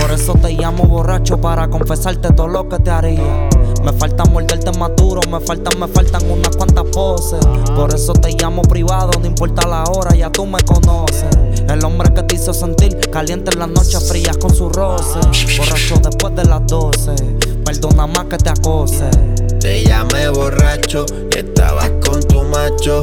Por 0.01 0.11
eso 0.13 0.35
te 0.35 0.53
llamo 0.53 0.85
borracho 0.85 1.41
para 1.41 1.69
confesarte 1.69 2.33
todo 2.33 2.49
lo 2.49 2.69
que 2.69 2.79
te 2.79 2.91
haría. 2.91 3.49
Me 3.85 3.93
falta 3.93 4.25
morderte 4.25 4.77
más 4.79 4.91
duro, 4.97 5.21
me 5.31 5.41
faltan, 5.41 5.79
me 5.79 5.87
faltan 5.89 6.31
unas 6.31 6.57
cuantas 6.57 6.85
poses. 6.93 7.45
Por 7.77 7.95
eso 7.95 8.13
te 8.15 8.31
llamo 8.33 8.63
privado, 8.63 9.11
no 9.21 9.27
importa 9.27 9.67
la 9.69 9.85
hora, 9.85 10.15
ya 10.17 10.31
tú 10.31 10.47
me 10.47 10.61
conoces. 10.63 11.25
El 11.69 11.85
hombre 11.85 12.13
que 12.15 12.23
te 12.23 12.35
hizo 12.37 12.53
sentir 12.55 12.99
caliente 13.11 13.51
en 13.53 13.59
las 13.59 13.69
noches 13.69 14.09
frías 14.09 14.37
con 14.39 14.55
su 14.55 14.69
roce. 14.71 15.19
Borracho 15.59 15.97
después 16.03 16.35
de 16.35 16.45
las 16.45 16.67
12, 16.67 17.15
perdona 17.65 18.07
más 18.07 18.25
que 18.25 18.37
te 18.39 18.51
acose. 18.51 19.09
Te 19.61 19.85
llamé 19.85 20.29
borracho 20.29 21.05
y 21.35 21.39
estabas 21.39 21.91
con 22.07 22.23
tu 22.23 22.43
macho. 22.45 23.01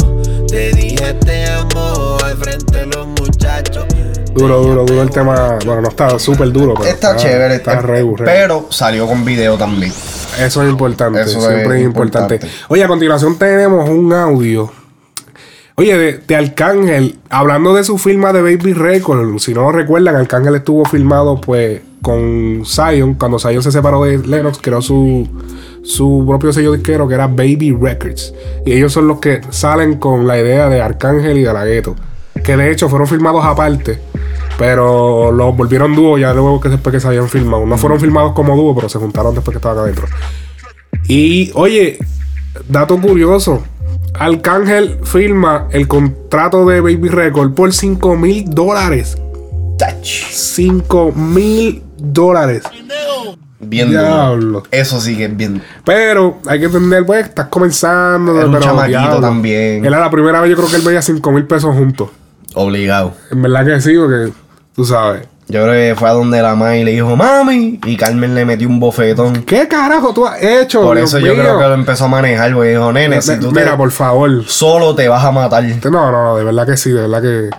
Te 0.48 0.72
dije 0.72 1.14
te 1.14 1.46
amo 1.50 2.18
al 2.24 2.38
frente 2.38 2.78
de 2.80 2.86
los 2.88 3.08
muchachos. 3.08 3.86
Duro, 4.34 4.62
duro, 4.62 4.86
duro 4.86 5.02
el 5.02 5.10
tema. 5.10 5.58
Bueno, 5.66 5.82
no 5.82 5.90
está 5.90 6.18
súper 6.18 6.52
duro, 6.52 6.74
pero 6.76 6.90
Está 6.90 7.16
chévere, 7.16 7.56
Está 7.56 7.74
está- 7.74 7.86
re, 7.88 8.02
re. 8.02 8.26
pero 8.26 8.68
salió 8.70 9.06
con 9.08 9.24
video 9.26 9.58
también. 9.58 9.92
Eso 10.40 10.64
es 10.64 10.70
importante, 10.70 11.22
Eso 11.22 11.42
siempre 11.42 11.80
es 11.80 11.86
importante. 11.86 12.36
importante. 12.36 12.48
Oye, 12.70 12.84
a 12.84 12.88
continuación 12.88 13.38
tenemos 13.38 13.90
un 13.90 14.14
audio. 14.14 14.72
Oye, 15.76 15.98
de, 15.98 16.18
de 16.20 16.36
Arcángel, 16.36 17.18
hablando 17.30 17.74
de 17.74 17.84
su 17.84 17.98
firma 17.98 18.34
de 18.34 18.42
Baby 18.42 18.74
Records, 18.74 19.44
si 19.44 19.54
no 19.54 19.62
lo 19.64 19.72
recuerdan, 19.72 20.16
Arcángel 20.16 20.56
estuvo 20.56 20.86
filmado 20.86 21.40
pues 21.42 21.82
con 22.02 22.64
Zion, 22.66 23.14
cuando 23.16 23.40
Zion 23.40 23.62
se 23.64 23.72
separó 23.72 24.04
de 24.04 24.18
Lennox, 24.18 24.60
creó 24.62 24.82
su, 24.82 25.28
su 25.84 26.26
propio 26.28 26.52
sello 26.52 26.74
disquero 26.74 27.08
que 27.08 27.14
era 27.14 27.28
Baby 27.28 27.76
Records. 27.80 28.34
Y 28.66 28.74
ellos 28.74 28.92
son 28.94 29.08
los 29.08 29.20
que 29.20 29.42
salen 29.50 29.98
con 29.98 30.28
la 30.28 30.40
idea 30.40 30.68
de 30.70 30.82
Arcángel 30.82 31.38
y 31.38 31.44
de 31.44 31.54
la. 31.54 31.66
Que 32.44 32.58
de 32.58 32.72
hecho 32.72 32.90
fueron 32.90 33.08
filmados 33.08 33.46
aparte, 33.46 34.00
pero 34.62 35.32
los 35.32 35.58
volvieron 35.58 35.96
dúo 35.96 36.20
ya 36.20 36.36
luego 36.36 36.62
que 36.62 36.70
después 36.70 36.94
que 36.94 37.00
se 37.00 37.08
habían 37.08 37.28
filmado. 37.28 37.66
No 37.66 37.80
fueron 37.80 38.00
filmados 38.00 38.34
como 38.34 38.56
dúo, 38.56 38.76
pero 38.76 38.90
se 38.90 39.00
juntaron 39.00 39.34
después 39.34 39.56
que 39.56 39.58
estaban 39.58 39.80
acá 39.80 39.86
adentro. 39.86 40.06
Y 41.08 41.50
oye, 41.56 41.98
dato 42.70 42.96
curioso. 43.02 43.64
Arcángel 44.14 45.00
firma 45.04 45.68
el 45.72 45.88
contrato 45.88 46.64
de 46.68 46.80
Baby 46.80 47.10
Record 47.10 47.56
por 47.56 47.74
5 47.74 48.16
mil 48.18 48.46
dólares. 48.52 49.18
5 50.04 51.12
mil 51.14 51.82
dólares. 51.98 52.62
Bien 53.60 53.90
Diablo. 53.90 54.60
duro. 54.60 54.64
Eso 54.70 55.02
sí 55.02 55.18
que 55.18 55.26
es 55.26 55.36
bien. 55.36 55.60
Pero 55.84 56.38
hay 56.46 56.60
que 56.60 56.66
entender, 56.66 57.04
pues, 57.04 57.30
estás 57.30 57.48
comenzando. 57.48 58.38
Era 58.38 58.46
un 58.46 58.52
pero, 58.52 58.64
chamaquito 58.64 59.00
diablo. 59.00 59.22
también. 59.22 59.84
Era 59.84 60.00
la 60.00 60.12
primera 60.12 60.40
vez, 60.40 60.52
yo 60.52 60.56
creo 60.56 60.70
que 60.70 60.76
él 60.76 60.84
veía 60.84 61.02
5 61.02 61.32
mil 61.32 61.46
pesos 61.48 61.76
juntos. 61.76 62.12
Obligado. 62.54 63.16
En 63.32 63.42
verdad 63.42 63.66
que 63.66 63.82
sí, 63.82 63.96
porque 63.98 64.32
tú 64.76 64.86
sabes. 64.86 65.28
Yo 65.48 65.64
creo 65.64 65.74
que 65.74 66.00
fue 66.00 66.08
a 66.10 66.14
donde 66.14 66.42
la 66.42 66.56
madre 66.56 66.86
le 66.86 66.92
dijo, 66.92 67.14
mami. 67.18 67.78
Y 67.86 67.98
Carmen 67.98 68.34
le 68.34 68.46
metió 68.46 68.70
un 68.70 68.80
bofetón. 68.80 69.44
¿Qué 69.44 69.68
carajo 69.68 70.14
tú 70.14 70.26
has 70.26 70.42
hecho? 70.42 70.82
Por 70.82 70.96
Dios 70.96 71.10
eso 71.10 71.20
yo 71.20 71.34
mío? 71.34 71.44
creo 71.44 71.58
que 71.60 71.66
lo 71.66 71.74
empezó 71.74 72.06
a 72.06 72.08
manejar, 72.08 72.54
güey. 72.54 72.70
Dijo, 72.72 72.94
nene, 72.94 73.22
si 73.22 73.38
tú 73.38 73.52
Mira, 73.52 73.72
te... 73.72 73.78
por 73.78 73.92
favor. 73.92 74.46
Solo 74.46 74.96
te 74.96 75.10
vas 75.10 75.26
a 75.26 75.32
matar. 75.32 75.64
No, 75.92 76.10
no, 76.12 76.38
de 76.38 76.46
verdad 76.46 76.66
que 76.66 76.78
sí, 76.78 76.92
de 76.92 77.02
verdad 77.02 77.22
que. 77.22 77.50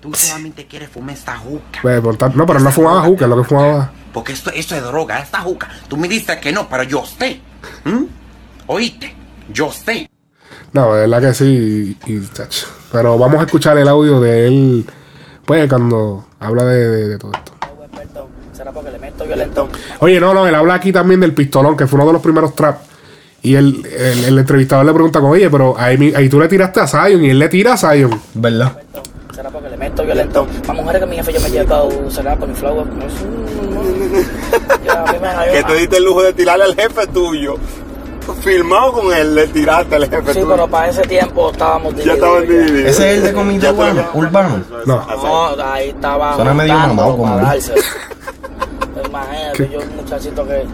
Tú 0.00 0.14
solamente 0.14 0.66
quieres 0.66 0.88
fumar 0.88 1.14
esta 1.16 1.36
juca. 1.36 1.80
Ve, 1.82 2.00
por 2.00 2.16
tal- 2.16 2.36
No, 2.36 2.46
pero 2.46 2.60
no 2.60 2.70
fumaba 2.70 3.02
juca, 3.02 3.24
es 3.24 3.28
lo 3.28 3.36
que 3.42 3.48
fumaba. 3.48 3.90
Porque 4.12 4.32
esto, 4.32 4.50
esto 4.54 4.76
es 4.76 4.82
droga, 4.82 5.18
esta 5.18 5.40
juca. 5.40 5.68
Tú 5.88 5.96
me 5.96 6.06
dices 6.06 6.36
que 6.36 6.52
no, 6.52 6.68
pero 6.68 6.84
yo 6.84 7.02
sé. 7.04 7.40
¿Mm? 7.84 8.04
¿Oíste? 8.68 9.14
Yo 9.52 9.72
sé. 9.72 10.08
No, 10.72 10.94
de 10.94 11.00
verdad 11.08 11.28
que 11.28 11.34
sí. 11.34 11.96
Y, 12.06 12.12
y. 12.12 12.28
Pero 12.92 13.18
vamos 13.18 13.40
a 13.40 13.44
escuchar 13.46 13.76
el 13.78 13.88
audio 13.88 14.20
de 14.20 14.46
él, 14.46 14.86
cuando 15.68 16.24
habla 16.38 16.64
de, 16.64 16.88
de- 16.88 17.08
de 17.08 17.18
todo 17.18 17.32
esto. 17.32 17.52
Será 18.52 18.72
porque 18.72 18.90
le 18.90 18.98
meto 18.98 19.24
violento. 19.24 19.68
Oye, 20.00 20.20
no, 20.20 20.34
no, 20.34 20.46
él 20.46 20.54
habla 20.54 20.74
aquí 20.74 20.92
también 20.92 21.20
del 21.20 21.32
pistolón, 21.34 21.76
que 21.76 21.86
fue 21.86 21.96
uno 21.98 22.06
de 22.06 22.12
los 22.12 22.22
primeros 22.22 22.54
trap. 22.54 22.78
Y 23.42 23.54
el, 23.54 23.86
el, 23.86 24.24
el 24.26 24.38
entrevistador 24.38 24.84
le 24.84 24.92
pregunta, 24.92 25.18
como, 25.20 25.32
oye, 25.32 25.48
pero 25.48 25.74
ahí, 25.78 25.96
mi- 25.96 26.12
ahí 26.14 26.28
tú 26.28 26.38
le 26.38 26.46
tiraste 26.46 26.80
a 26.80 26.86
Zion 26.86 27.24
y 27.24 27.30
él 27.30 27.38
le 27.38 27.48
tira 27.48 27.72
a 27.72 27.76
Zion. 27.78 28.20
¿Verdad? 28.34 28.72
Será 29.34 29.48
porque 29.48 29.70
le 29.70 29.78
meto 29.78 30.04
violento. 30.04 30.46
A 30.68 30.72
mujeres 30.74 31.00
que 31.00 31.06
mi 31.08 31.16
jefe 31.16 31.32
yo 31.32 31.40
me 31.40 31.48
he 31.48 31.50
llevado, 31.50 32.10
será 32.10 32.36
por 32.36 32.48
mi 32.48 32.54
flow. 32.54 32.84
no 32.84 33.06
es 33.06 33.14
un- 33.22 34.84
Ya, 34.84 35.04
a 35.04 35.12
mí 35.12 35.18
me 35.20 35.52
Que 35.52 35.64
te 35.64 35.74
diste 35.74 35.96
el 35.96 36.04
lujo 36.04 36.22
de 36.22 36.32
tirarle 36.34 36.64
al 36.64 36.74
jefe 36.74 37.06
tuyo. 37.06 37.54
Filmado 38.42 38.92
con 38.92 39.12
él, 39.12 39.34
le 39.34 39.46
tiraste 39.48 39.96
al 39.96 40.08
jefe 40.08 40.32
Sí, 40.32 40.40
tuyo. 40.40 40.48
pero 40.50 40.68
para 40.68 40.88
ese 40.88 41.02
tiempo 41.02 41.50
estábamos 41.50 41.94
Ya 41.96 42.14
estaban 42.14 42.42
divididos. 42.42 42.90
Ese 42.90 43.10
es 43.12 43.18
el 43.18 43.22
de 43.24 43.32
comida 43.32 43.72
urbano. 43.72 44.04
urbano. 44.14 44.64
No. 44.86 45.06
No, 45.56 45.62
ahí 45.64 45.88
estaba. 45.90 46.36
Suena 46.36 46.54
medio 46.54 46.74
mamado 46.74 47.16
como. 47.16 47.36
Imagínate, 49.06 49.68
yo 49.72 49.80
un 49.80 49.96
muchachito 49.96 50.46
que 50.46 50.64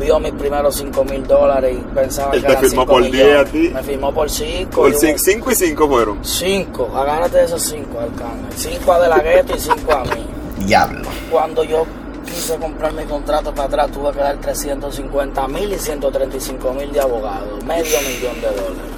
vio 0.00 0.18
mis 0.20 0.32
primeros 0.32 0.74
5 0.76 1.04
mil 1.04 1.26
dólares 1.26 1.76
y 1.78 1.94
pensaba 1.94 2.32
Él 2.34 2.40
que 2.40 2.46
te 2.46 2.52
eran 2.52 2.64
firmó 2.64 2.82
5 2.82 2.92
por 2.92 3.02
10 3.02 3.12
millones. 3.12 3.40
a 3.40 3.44
ti. 3.52 3.70
Me 3.74 3.82
firmó 3.82 4.14
por 4.14 4.30
5. 4.30 4.70
Por 4.70 4.94
5 4.94 5.50
y 5.50 5.54
5 5.54 5.88
fueron. 5.88 6.18
5, 6.24 6.90
agárrate 6.96 7.38
de 7.38 7.44
esos 7.44 7.62
5, 7.62 7.98
Arcángel. 8.00 8.52
5 8.56 8.92
a 8.92 9.00
De 9.00 9.08
La 9.08 9.18
Gueto 9.18 9.56
y 9.56 9.60
5 9.60 9.92
a 9.92 10.02
mí. 10.04 10.26
Diablo. 10.66 11.08
Cuando 11.30 11.64
yo 11.64 11.84
quise 12.24 12.56
comprar 12.56 12.92
mi 12.92 13.04
contrato 13.04 13.54
para 13.54 13.68
atrás, 13.68 13.90
tuve 13.92 14.12
que 14.12 14.18
dar 14.18 14.36
350 14.40 15.48
mil 15.48 15.72
y 15.72 15.78
135 15.78 16.74
mil 16.74 16.92
de 16.92 17.00
abogado. 17.00 17.58
Medio 17.66 17.98
millón 18.00 18.40
de 18.40 18.46
dólares. 18.48 18.92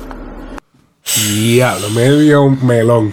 Diablo, 1.17 1.91
medio 1.91 2.49
melón. 2.51 3.13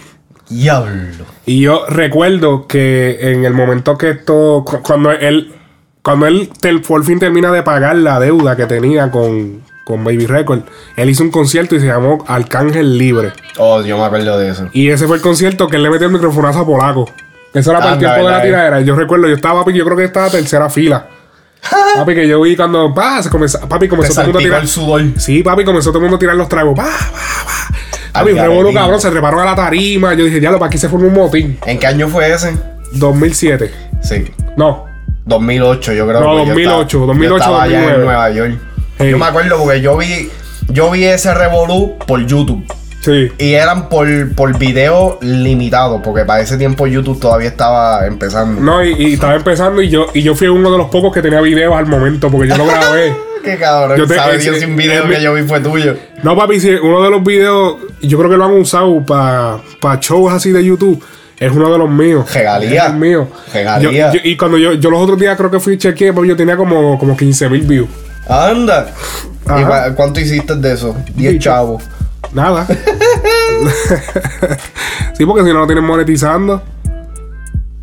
Diablo. 0.50 1.26
Y 1.46 1.62
yo 1.62 1.86
recuerdo 1.88 2.68
que 2.68 3.32
en 3.32 3.46
el 3.46 3.54
momento 3.54 3.98
que 3.98 4.10
esto, 4.12 4.64
cu- 4.66 4.82
cuando 4.82 5.12
él, 5.12 5.54
cuando 6.04 6.26
él 6.28 6.50
por 6.88 7.04
fin 7.06 7.20
termina 7.20 7.52
de 7.52 7.64
pagar 7.64 7.96
la 7.98 8.20
deuda 8.20 8.56
que 8.56 8.66
tenía 8.66 9.12
con, 9.12 9.62
con 9.86 10.04
Baby 10.04 10.26
Record, 10.26 10.62
él 10.98 11.10
hizo 11.10 11.24
un 11.24 11.32
concierto 11.32 11.76
y 11.76 11.80
se 11.80 11.86
llamó 11.88 12.24
Arcángel 12.28 12.98
Libre. 12.98 13.32
Oh, 13.58 13.82
yo 13.82 13.98
me 13.98 14.04
acuerdo 14.04 14.38
de 14.38 14.50
eso. 14.50 14.68
Y 14.74 14.90
ese 14.90 15.08
fue 15.08 15.18
el 15.18 15.22
concierto 15.22 15.68
que 15.68 15.78
él 15.78 15.84
le 15.84 15.90
metió 15.90 16.08
el 16.08 16.14
microfonazo 16.14 16.60
a 16.60 16.66
Polaco. 16.66 17.10
Eso 17.53 17.72
era 17.72 17.80
para 17.80 17.94
el 17.94 17.99
tiempo 17.99 18.18
de 18.18 18.23
la 18.23 18.30
¿verdad? 18.30 18.44
tiradera. 18.44 18.82
Yo 18.82 18.95
recuerdo, 18.95 19.28
yo 19.28 19.36
estaba, 19.36 19.60
papi, 19.61 19.78
yo 19.78 19.84
creo 19.86 19.98
que 19.98 20.06
estaba 20.06 20.30
tercera 20.30 20.69
fila. 20.69 21.07
papi, 21.95 22.15
que 22.15 22.28
yo 22.28 22.41
vi 22.41 22.56
cuando, 22.56 22.94
pa, 22.94 23.22
se 23.22 23.30
comenzó, 23.30 23.60
papi, 23.68 23.88
comenzó 23.88 24.14
todo 24.14 24.22
el 24.22 24.28
mundo 24.28 24.40
a 24.40 24.41
tirar. 24.44 24.61
el 24.61 24.68
sudor. 24.68 25.03
Sí, 25.18 25.44
papi, 25.44 25.64
comenzó 25.64 25.90
todo 25.90 25.99
el 25.99 26.03
mundo 26.03 26.15
a 26.15 26.19
tirar 26.19 26.36
los 26.36 26.48
tragos. 26.49 26.76
Pa, 26.76 26.84
pa, 26.84 27.11
pa. 27.11 28.19
Papi, 28.19 28.32
un 28.32 28.73
cabrón, 28.73 28.99
se 28.99 29.10
treparon 29.10 29.40
a 29.40 29.45
la 29.45 29.56
tarima. 29.56 30.14
Yo 30.14 30.26
dije, 30.26 30.40
diablo, 30.40 30.60
para 30.60 30.68
aquí 30.68 30.78
se 30.78 30.90
formó 30.90 31.07
un 31.07 31.14
motín. 31.14 31.57
¿En 31.65 31.80
qué 31.80 31.88
año 31.88 32.07
fue 32.07 32.32
ese? 32.32 32.56
2007. 32.94 33.72
Sí. 34.02 34.26
No. 34.57 34.86
2008, 35.26 35.94
yo 35.94 36.07
creo. 36.07 36.19
No, 36.19 36.26
porque 36.32 36.45
yo 36.48 36.53
2008, 36.53 36.82
estaba- 36.84 37.06
2008, 37.06 37.30
yo 37.30 37.38
estaba 37.38 37.64
allá 37.64 37.78
2009. 37.82 37.95
en 37.99 38.06
Nueva 38.06 38.30
York. 38.32 38.60
Hey. 38.98 39.11
Yo 39.11 39.18
me 39.18 39.26
acuerdo 39.26 39.57
porque 39.60 39.82
yo 39.82 39.98
vi, 39.98 40.30
yo 40.69 40.91
vi 40.91 41.06
ese 41.06 41.34
revolú 41.34 41.98
por 42.06 42.26
YouTube. 42.26 42.65
Sí. 43.02 43.30
Y 43.40 43.53
eran 43.53 43.90
por, 43.90 44.07
por 44.36 44.57
video 44.57 45.18
limitado, 45.22 46.02
porque 46.02 46.23
para 46.23 46.41
ese 46.41 46.57
tiempo 46.57 46.86
YouTube 46.88 47.19
todavía 47.19 47.49
estaba 47.49 48.06
empezando. 48.06 48.61
No, 48.61 48.84
y, 48.86 48.94
y 48.94 49.14
estaba 49.14 49.36
empezando 49.36 49.82
y 49.82 49.90
yo, 49.90 50.07
y 50.14 50.22
yo 50.22 50.36
fui 50.36 50.48
uno 50.48 50.72
de 50.72 50.78
los 50.78 50.90
pocos 50.90 51.11
que 51.14 51.22
tenía 51.22 51.41
videos 51.41 51.76
al 51.76 51.88
momento 51.88 52.30
porque 52.30 52.48
yo 52.48 52.57
lo 52.57 52.65
grabé. 52.65 53.14
Qué 53.44 53.57
cabrón, 53.57 53.98
Yo 53.98 54.06
te- 54.06 54.14
sabe 54.14 54.38
Dios 54.38 54.57
si 54.60 54.65
un 54.65 54.76
video 54.76 55.06
es 55.06 55.18
que 55.18 55.23
yo 55.23 55.34
vi 55.34 55.41
fue 55.41 55.60
tuyo. 55.61 55.95
No, 56.22 56.38
papi, 56.38 56.60
si 56.60 56.69
uno 56.76 57.02
de 57.02 57.10
los 57.10 57.23
videos, 57.23 57.78
yo 58.03 58.19
creo 58.19 58.30
que 58.30 58.38
lo 58.38 58.45
han 58.45 58.52
usado 58.53 59.03
para 59.03 59.60
shows 59.99 60.32
así 60.32 60.52
de 60.52 60.64
YouTube. 60.64 61.03
Es 61.40 61.52
uno 61.52 61.72
de 61.72 61.80
los 61.80 61.90
míos. 61.90 62.32
Regalía. 62.32 62.84
Es 62.86 62.91
el 62.91 62.98
mío. 62.98 63.28
Regalía. 63.52 64.11
Yo- 64.14 64.19
yo- 64.19 64.22
y 64.30 64.38
cuando 64.38 64.60
yo, 64.60 64.73
yo 64.73 64.91
los 64.91 65.02
otros 65.02 65.18
días 65.18 65.36
creo 65.38 65.49
que 65.49 65.60
fui 65.60 65.76
chequeé, 65.80 66.14
yo 66.23 66.36
tenía 66.36 66.56
como, 66.56 66.99
como 66.99 67.18
15 67.18 67.49
mil 67.49 67.61
views. 67.64 67.90
Anda. 68.30 68.94
¿Y 69.48 69.49
Ajá. 69.52 69.95
cuánto 69.95 70.19
hiciste 70.19 70.53
de 70.56 70.73
eso? 70.73 70.95
10 71.15 71.40
chavos. 71.40 71.82
Nada. 72.34 72.66
sí, 75.14 75.26
porque 75.26 75.44
si 75.44 75.53
no 75.53 75.60
lo 75.60 75.68
tienen 75.68 75.84
monetizando. 75.84 76.62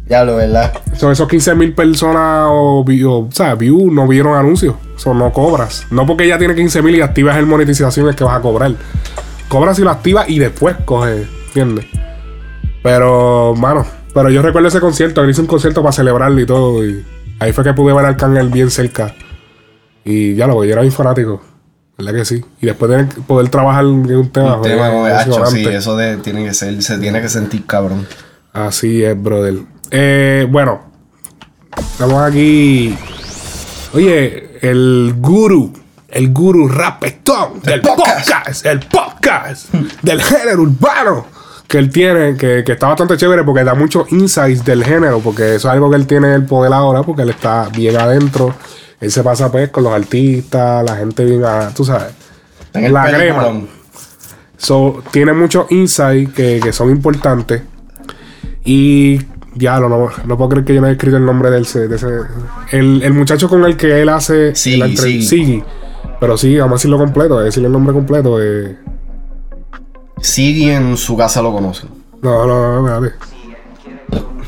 Ya 0.08 0.24
lo, 0.24 0.36
¿verdad? 0.36 0.72
Son 0.96 1.12
esos 1.12 1.28
15 1.28 1.54
mil 1.54 1.74
personas 1.74 2.48
o, 2.50 2.82
o, 2.82 3.18
o 3.18 3.28
sea, 3.30 3.54
views 3.54 3.92
no 3.92 4.08
vieron 4.08 4.36
anuncios. 4.36 4.74
Eso 4.96 5.12
no 5.12 5.32
cobras. 5.32 5.86
No 5.90 6.06
porque 6.06 6.26
ya 6.26 6.38
tiene 6.38 6.54
15 6.54 6.82
mil 6.82 6.96
y 6.96 7.02
activas 7.02 7.36
el 7.36 7.46
monetización 7.46 8.08
es 8.08 8.16
que 8.16 8.24
vas 8.24 8.38
a 8.38 8.40
cobrar. 8.40 8.72
Cobras 9.48 9.76
si 9.76 9.82
lo 9.82 9.90
activas 9.90 10.28
y 10.28 10.38
después 10.38 10.76
coges, 10.84 11.26
¿entiendes? 11.48 11.86
Pero, 12.82 13.54
mano, 13.54 13.84
pero 14.14 14.30
yo 14.30 14.40
recuerdo 14.40 14.68
ese 14.68 14.80
concierto. 14.80 15.22
Él 15.22 15.30
hizo 15.30 15.42
un 15.42 15.46
concierto 15.46 15.82
para 15.82 15.92
celebrarlo 15.92 16.40
y 16.40 16.46
todo. 16.46 16.86
Y 16.86 17.04
ahí 17.38 17.52
fue 17.52 17.64
que 17.64 17.74
pude 17.74 17.92
ver 17.92 18.04
al 18.04 18.12
Arcángel 18.12 18.48
bien 18.48 18.70
cerca. 18.70 19.14
Y 20.04 20.34
ya 20.34 20.46
lo 20.46 20.64
yo 20.64 20.72
era 20.72 20.80
bien 20.80 20.92
fanático. 20.92 21.42
¿Verdad 21.98 22.14
que 22.14 22.24
sí? 22.24 22.44
Y 22.60 22.66
después 22.66 22.92
de 22.92 23.22
poder 23.22 23.48
trabajar 23.48 23.82
en 23.82 24.14
un 24.14 24.30
tema. 24.30 24.56
Un 24.56 24.62
tema 24.62 25.46
sí, 25.46 25.66
eso 25.66 25.96
de, 25.96 26.16
tiene 26.18 26.44
que 26.44 26.54
ser, 26.54 26.80
se 26.80 26.96
tiene 26.98 27.20
que 27.20 27.28
sentir 27.28 27.66
cabrón. 27.66 28.06
Así 28.52 29.02
es, 29.02 29.20
brother. 29.20 29.56
Eh, 29.90 30.46
bueno, 30.48 30.80
estamos 31.76 32.22
aquí. 32.22 32.96
Oye, 33.94 34.60
el 34.62 35.16
guru, 35.18 35.72
el 36.08 36.32
guru 36.32 36.68
rapetón 36.68 37.60
del 37.64 37.80
podcast. 37.80 38.64
el 38.64 38.78
podcast 38.78 39.74
del 40.02 40.22
género 40.22 40.62
urbano 40.62 41.26
que 41.66 41.78
él 41.78 41.90
tiene, 41.90 42.36
que, 42.36 42.62
que 42.64 42.72
está 42.72 42.86
bastante 42.86 43.16
chévere 43.16 43.42
porque 43.42 43.64
da 43.64 43.74
muchos 43.74 44.10
insights 44.12 44.64
del 44.64 44.84
género, 44.84 45.18
porque 45.18 45.56
eso 45.56 45.66
es 45.68 45.74
algo 45.74 45.90
que 45.90 45.96
él 45.96 46.06
tiene 46.06 46.32
el 46.32 46.46
poder 46.46 46.72
ahora, 46.72 47.02
porque 47.02 47.22
él 47.22 47.30
está 47.30 47.68
bien 47.70 47.96
adentro. 47.96 48.54
Él 49.00 49.10
se 49.12 49.22
pasa 49.22 49.50
pues 49.52 49.70
con 49.70 49.84
los 49.84 49.92
artistas, 49.92 50.84
la 50.84 50.96
gente 50.96 51.24
bien, 51.24 51.44
a- 51.44 51.70
tú 51.74 51.84
sabes, 51.84 52.12
En 52.74 52.84
el 52.86 52.92
la 52.92 53.04
crema. 53.04 53.18
peliculón. 53.42 53.68
So, 54.56 55.02
tiene 55.12 55.32
muchos 55.32 55.70
insights 55.70 56.32
que, 56.34 56.58
que 56.60 56.72
son 56.72 56.90
importantes. 56.90 57.62
Y 58.64 59.20
ya 59.54 59.78
no, 59.78 59.88
no, 59.88 60.08
no 60.26 60.36
puedo 60.36 60.50
creer 60.50 60.64
que 60.64 60.74
yo 60.74 60.80
no 60.80 60.88
haya 60.88 60.94
escrito 60.94 61.16
el 61.16 61.24
nombre 61.24 61.50
del 61.50 61.64
de 61.64 61.94
ese. 61.94 62.08
El, 62.72 63.02
el 63.02 63.12
muchacho 63.12 63.48
con 63.48 63.64
el 63.64 63.76
que 63.76 64.02
él 64.02 64.08
hace. 64.08 64.52
La 64.76 64.86
entre- 64.86 64.96
Siggy. 65.04 65.22
Siggy. 65.22 65.64
Pero 66.20 66.36
sí, 66.36 66.56
vamos 66.58 66.72
a 66.72 66.76
decirlo 66.78 66.98
completo, 66.98 67.38
a 67.38 67.44
decirle 67.44 67.68
el 67.68 67.72
nombre 67.72 67.92
completo. 67.94 68.42
eh. 68.42 68.76
Siggy 70.20 70.70
en 70.70 70.96
su 70.96 71.16
casa 71.16 71.40
lo 71.40 71.52
conoce. 71.52 71.86
No, 72.20 72.44
no, 72.46 72.82
no, 72.82 73.06
espérate. 73.06 73.16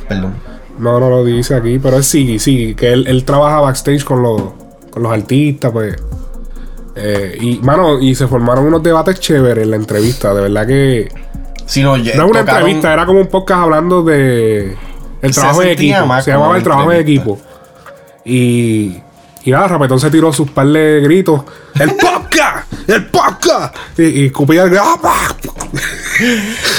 Perdón. 0.08 0.34
No, 0.80 0.98
no 0.98 1.10
lo 1.10 1.24
dice 1.24 1.54
aquí, 1.54 1.78
pero 1.78 1.98
es 1.98 2.06
Siggy, 2.06 2.38
Siggy. 2.38 2.74
Que 2.74 2.92
él, 2.92 3.06
él 3.06 3.24
trabaja 3.24 3.60
backstage 3.60 4.02
con 4.04 4.22
los, 4.22 4.42
con 4.90 5.02
los 5.02 5.12
artistas, 5.12 5.70
pues. 5.72 5.96
Eh, 6.96 7.38
y, 7.40 7.58
mano, 7.58 8.00
y 8.00 8.14
se 8.14 8.26
formaron 8.26 8.66
unos 8.66 8.82
debates 8.82 9.20
chéveres 9.20 9.64
en 9.64 9.70
la 9.70 9.76
entrevista. 9.76 10.34
De 10.34 10.40
verdad 10.42 10.66
que. 10.66 11.08
Sí, 11.66 11.82
no, 11.82 11.96
No 11.96 12.02
es 12.02 12.18
una 12.18 12.40
entrevista, 12.40 12.92
era 12.92 13.06
como 13.06 13.20
un 13.20 13.28
podcast 13.28 13.62
hablando 13.62 14.02
de 14.02 14.76
el 15.22 15.34
trabajo 15.34 15.62
sentía 15.62 15.98
equipo. 16.00 16.20
Se 16.22 16.30
llamaba 16.32 16.56
el 16.56 16.62
trabajo 16.62 16.90
entrevista. 16.92 17.30
equipo. 17.32 17.40
Y, 18.24 18.96
y 19.44 19.50
nada, 19.50 19.68
Rapetón 19.68 20.00
se 20.00 20.10
tiró 20.10 20.32
sus 20.32 20.50
par 20.50 20.66
de 20.66 21.00
gritos. 21.02 21.42
¡El 21.78 21.90
podcast! 21.90 22.72
¡El 22.88 23.06
podcast! 23.06 23.76
Y, 23.98 24.02
y 24.04 24.26
escupía 24.26 24.64
el 24.64 24.76
¡Ah, 24.78 24.96
pa! 25.00 25.36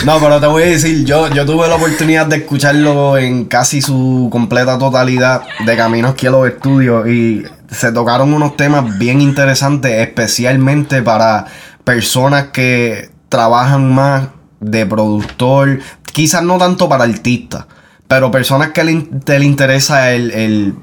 No, 0.05 0.19
pero 0.19 0.39
te 0.39 0.47
voy 0.47 0.63
a 0.63 0.67
decir, 0.67 1.05
yo, 1.05 1.27
yo 1.29 1.45
tuve 1.45 1.67
la 1.67 1.75
oportunidad 1.75 2.27
de 2.27 2.37
escucharlo 2.37 3.17
en 3.17 3.45
casi 3.45 3.81
su 3.81 4.29
completa 4.31 4.77
totalidad 4.77 5.43
de 5.65 5.77
camino 5.77 6.09
aquí 6.09 6.27
a 6.27 6.31
los 6.31 6.47
estudios 6.47 7.07
y 7.07 7.43
se 7.69 7.91
tocaron 7.91 8.33
unos 8.33 8.55
temas 8.57 8.97
bien 8.97 9.21
interesantes, 9.21 9.91
especialmente 10.07 11.01
para 11.01 11.45
personas 11.83 12.47
que 12.47 13.09
trabajan 13.29 13.93
más 13.93 14.27
de 14.59 14.85
productor, 14.85 15.79
quizás 16.13 16.43
no 16.43 16.57
tanto 16.57 16.87
para 16.89 17.03
artistas, 17.05 17.65
pero 18.07 18.29
personas 18.29 18.69
que 18.71 18.83
le, 18.83 18.95
te 19.23 19.39
le 19.39 19.45
interesa 19.45 20.11
el, 20.13 20.31
el, 20.31 20.75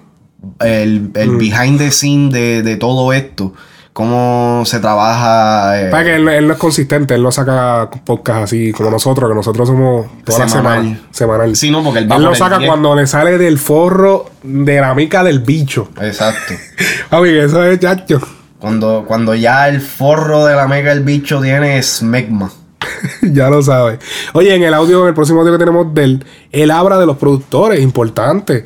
el, 0.60 1.10
el 1.14 1.30
Mm. 1.32 1.39
behind 1.39 1.78
the 1.78 1.90
scene 1.90 2.32
de, 2.32 2.62
de 2.62 2.76
todo 2.76 3.12
esto, 3.12 3.52
cómo 3.99 4.62
se 4.65 4.79
trabaja. 4.79 5.81
eh, 5.81 5.91
Para 5.91 6.05
que 6.05 6.15
él, 6.15 6.29
él 6.29 6.47
no 6.47 6.53
es 6.53 6.59
consistente, 6.61 7.16
él 7.16 7.23
no 7.25 7.33
saca 7.33 7.91
podcast 8.05 8.45
así 8.45 8.70
como 8.70 8.91
nosotros, 8.93 9.29
que 9.29 9.35
nosotros 9.35 9.66
somos 9.66 10.07
toda 10.23 10.39
la 10.39 10.49
Semanal. 10.49 10.83
semana. 10.85 11.01
Semanal. 11.11 11.57
Sí, 11.57 11.69
no, 11.73 11.83
porque 11.83 11.99
él 11.99 12.05
va 12.09 12.15
Él 12.15 12.23
por 12.23 12.31
lo 12.31 12.37
saca 12.37 12.59
10. 12.59 12.69
cuando 12.70 12.95
le 12.95 13.09
sale 13.09 13.39
del 13.39 13.59
forro 13.59 14.31
de 14.45 14.81
la 14.81 14.95
mica 14.95 15.25
del 15.25 15.41
bicho. 15.41 15.89
Exacto. 16.01 16.55
Que 17.11 17.43
eso 17.45 17.65
es 17.65 17.81
chacho. 17.81 18.20
Cuando, 18.61 19.05
cuando 19.05 19.35
ya 19.35 19.69
el 19.69 19.81
forro 19.81 20.45
de 20.47 20.55
la 20.55 20.69
mega 20.69 20.93
el 20.93 21.01
bicho 21.01 21.41
tiene 21.43 21.83
smegma. 21.83 22.53
ya 23.23 23.51
lo 23.51 23.62
sabes. 23.62 23.99
Oye, 24.33 24.55
en 24.55 24.62
el 24.62 24.75
audio, 24.75 25.03
en 25.03 25.09
el 25.09 25.15
próximo 25.15 25.41
audio 25.41 25.55
que 25.55 25.59
tenemos 25.59 25.93
de 25.93 26.05
él, 26.05 26.25
él 26.53 26.70
habla 26.70 26.99
de 26.99 27.07
los 27.07 27.16
productores, 27.16 27.81
importante. 27.81 28.65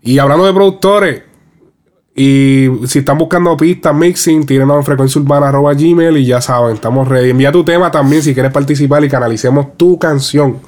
Y 0.00 0.18
hablando 0.18 0.46
de 0.46 0.54
productores, 0.54 1.22
y 2.22 2.86
si 2.86 2.98
están 2.98 3.16
buscando 3.16 3.56
pistas, 3.56 3.94
mixing, 3.94 4.44
tírenos 4.44 4.76
en 4.76 4.84
frecuencia 4.84 5.18
urbana 5.22 5.48
arroba 5.48 5.72
gmail 5.72 6.18
y 6.18 6.26
ya 6.26 6.42
saben, 6.42 6.74
estamos 6.74 7.08
ready. 7.08 7.30
Envía 7.30 7.50
tu 7.50 7.64
tema 7.64 7.90
también 7.90 8.22
si 8.22 8.34
quieres 8.34 8.52
participar 8.52 9.02
y 9.02 9.08
canalicemos 9.08 9.78
tu 9.78 9.98
canción. 9.98 10.58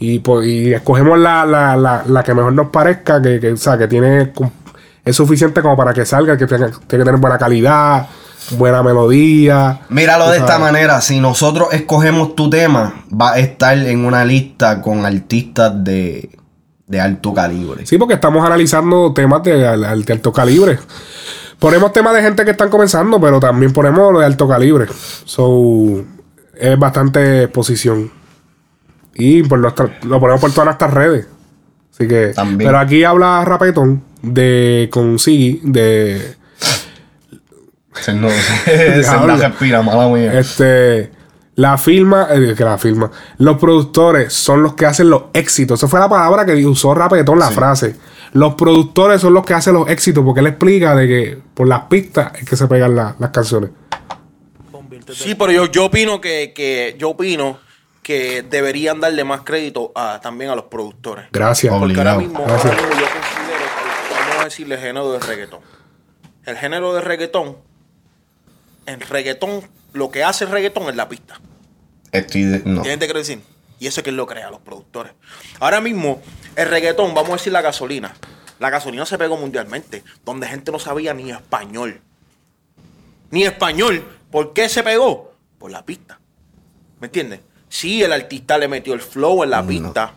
Y, 0.00 0.18
pues, 0.18 0.44
y 0.48 0.74
escogemos 0.74 1.20
la, 1.20 1.46
la, 1.46 1.76
la, 1.76 2.02
la 2.04 2.22
que 2.24 2.34
mejor 2.34 2.52
nos 2.52 2.70
parezca, 2.70 3.22
que, 3.22 3.38
que, 3.38 3.52
o 3.52 3.56
sea, 3.56 3.78
que 3.78 3.86
tiene, 3.86 4.32
es 5.04 5.14
suficiente 5.14 5.62
como 5.62 5.76
para 5.76 5.94
que 5.94 6.04
salga, 6.04 6.36
que 6.36 6.48
tenga, 6.48 6.66
tiene 6.66 7.04
que 7.04 7.10
tener 7.10 7.20
buena 7.20 7.38
calidad, 7.38 8.08
buena 8.58 8.82
melodía. 8.82 9.82
Míralo 9.88 10.32
de 10.32 10.38
esta 10.38 10.58
manera, 10.58 11.00
si 11.00 11.20
nosotros 11.20 11.68
escogemos 11.70 12.34
tu 12.34 12.50
tema, 12.50 13.04
va 13.08 13.34
a 13.34 13.38
estar 13.38 13.78
en 13.78 14.04
una 14.04 14.24
lista 14.24 14.82
con 14.82 15.06
artistas 15.06 15.84
de, 15.84 16.28
de 16.86 17.00
alto 17.00 17.34
calibre. 17.34 17.84
Sí, 17.86 17.98
porque 17.98 18.14
estamos 18.14 18.44
analizando 18.46 19.12
temas 19.12 19.42
de, 19.42 19.66
al- 19.66 19.84
al- 19.84 20.04
de 20.04 20.12
alto 20.12 20.32
calibre. 20.32 20.78
Ponemos 21.58 21.92
temas 21.92 22.14
de 22.14 22.22
gente 22.22 22.44
que 22.44 22.50
están 22.52 22.68
comenzando, 22.68 23.20
pero 23.20 23.40
también 23.40 23.72
ponemos 23.72 24.12
lo 24.12 24.20
de 24.20 24.26
alto 24.26 24.46
calibre. 24.46 24.86
So, 25.24 26.04
es 26.54 26.78
bastante 26.78 27.44
exposición. 27.44 28.10
Y 29.14 29.42
por 29.42 29.58
nuestra- 29.58 29.98
lo 30.04 30.20
ponemos 30.20 30.40
por 30.40 30.50
todas 30.52 30.66
nuestras 30.66 30.92
redes. 30.94 31.26
Así 31.92 32.06
que. 32.06 32.32
Pero 32.58 32.78
aquí 32.78 33.02
habla 33.04 33.42
Rapetón 33.44 34.02
de 34.22 34.88
con 34.92 35.18
Siggy 35.18 35.60
de. 35.64 36.34
Se 37.94 38.12
no, 38.12 38.28
se 38.66 39.02
no 39.26 39.36
respira, 39.36 39.80
mala 39.80 40.08
mía. 40.08 40.38
Este. 40.38 41.10
La 41.56 41.78
firma, 41.78 42.28
eh, 42.30 42.54
que 42.56 42.64
la 42.64 42.76
firma. 42.78 43.10
Los 43.38 43.56
productores 43.58 44.32
son 44.32 44.62
los 44.62 44.74
que 44.74 44.84
hacen 44.86 45.08
los 45.10 45.24
éxitos. 45.32 45.78
Esa 45.80 45.88
fue 45.88 45.98
la 45.98 46.08
palabra 46.08 46.44
que 46.44 46.54
usó 46.66 46.94
Rapetón, 46.94 47.38
la 47.38 47.50
frase. 47.50 47.96
Los 48.34 48.54
productores 48.54 49.22
son 49.22 49.32
los 49.32 49.44
que 49.44 49.54
hacen 49.54 49.72
los 49.74 49.88
éxitos, 49.88 50.22
porque 50.22 50.40
él 50.40 50.48
explica 50.48 50.94
de 50.94 51.06
que 51.08 51.38
por 51.54 51.66
las 51.66 51.82
pistas 51.84 52.32
es 52.34 52.44
que 52.48 52.56
se 52.56 52.66
pegan 52.68 52.94
la- 52.94 53.16
las 53.18 53.30
canciones. 53.30 53.70
Sí, 55.14 55.34
pero 55.34 55.52
yo, 55.52 55.66
yo 55.66 55.86
opino 55.86 56.20
que, 56.20 56.52
que 56.54 56.96
yo 56.98 57.10
opino 57.10 57.58
que 58.02 58.42
deberían 58.42 59.00
darle 59.00 59.24
más 59.24 59.40
crédito 59.42 59.92
a, 59.94 60.20
también 60.20 60.50
a 60.50 60.54
los 60.56 60.64
productores. 60.66 61.26
Gracias. 61.32 61.72
Porque 61.72 61.96
ahora 61.96 62.16
Obligado. 62.16 62.20
mismo, 62.20 62.44
Gracias. 62.46 62.72
ahora 62.74 62.86
mismo 62.86 63.00
yo 63.00 63.06
considero 63.06 63.64
que, 63.64 64.14
vamos 64.28 64.40
a 64.40 64.44
decirle 64.44 64.74
el 64.74 64.80
género 64.80 65.12
de 65.12 65.18
reggaetón. 65.20 65.60
El 66.44 66.56
género 66.56 66.92
de 66.94 67.00
reggaetón, 67.00 67.56
en 68.86 69.00
reggaetón, 69.00 69.62
lo 69.92 70.10
que 70.10 70.22
hace 70.24 70.44
el 70.44 70.50
reggaetón 70.50 70.88
es 70.88 70.96
la 70.96 71.08
pista. 71.08 71.40
Estoy 72.18 72.42
de- 72.44 72.62
no. 72.64 72.78
¿Entiendes 72.78 72.98
qué 73.00 73.06
quiero 73.06 73.18
decir? 73.20 73.40
Y 73.78 73.86
eso 73.86 74.00
es 74.00 74.04
que 74.04 74.12
lo 74.12 74.26
crea, 74.26 74.50
los 74.50 74.60
productores. 74.60 75.12
Ahora 75.60 75.80
mismo, 75.80 76.22
el 76.56 76.68
reggaetón, 76.68 77.14
vamos 77.14 77.30
a 77.30 77.32
decir 77.34 77.52
la 77.52 77.60
gasolina. 77.62 78.14
La 78.58 78.70
gasolina 78.70 79.04
se 79.04 79.18
pegó 79.18 79.36
mundialmente, 79.36 80.02
donde 80.24 80.46
gente 80.46 80.72
no 80.72 80.78
sabía 80.78 81.12
ni 81.12 81.30
español. 81.30 82.00
Ni 83.30 83.44
español. 83.44 84.02
¿Por 84.30 84.52
qué 84.54 84.68
se 84.68 84.82
pegó? 84.82 85.34
Por 85.58 85.70
la 85.70 85.84
pista. 85.84 86.18
¿Me 87.00 87.08
entiendes? 87.08 87.40
Sí, 87.68 88.02
el 88.02 88.12
artista 88.12 88.56
le 88.56 88.68
metió 88.68 88.94
el 88.94 89.00
flow 89.00 89.42
en 89.44 89.50
la 89.50 89.66
pista. 89.66 90.12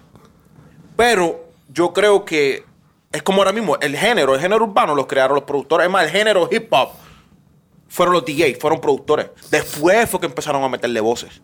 Pero 0.96 1.50
yo 1.70 1.92
creo 1.94 2.24
que 2.26 2.64
es 3.12 3.24
como 3.24 3.40
ahora 3.42 3.52
mismo, 3.52 3.78
el 3.82 3.98
género, 3.98 4.36
el 4.36 4.42
género 4.42 4.66
urbano 4.66 4.96
lo 4.96 5.08
crearon 5.08 5.36
los 5.36 5.44
productores. 5.44 5.86
Es 5.88 5.92
más, 5.92 6.06
el 6.06 6.12
género 6.12 6.48
hip 6.52 6.72
hop 6.72 6.90
fueron 7.88 8.14
los 8.14 8.24
DJs, 8.26 8.58
fueron 8.60 8.80
productores. 8.80 9.28
Después 9.50 10.10
fue 10.10 10.20
que 10.20 10.28
empezaron 10.28 10.64
a 10.64 10.70
meterle 10.70 11.02
voces. 11.02 11.42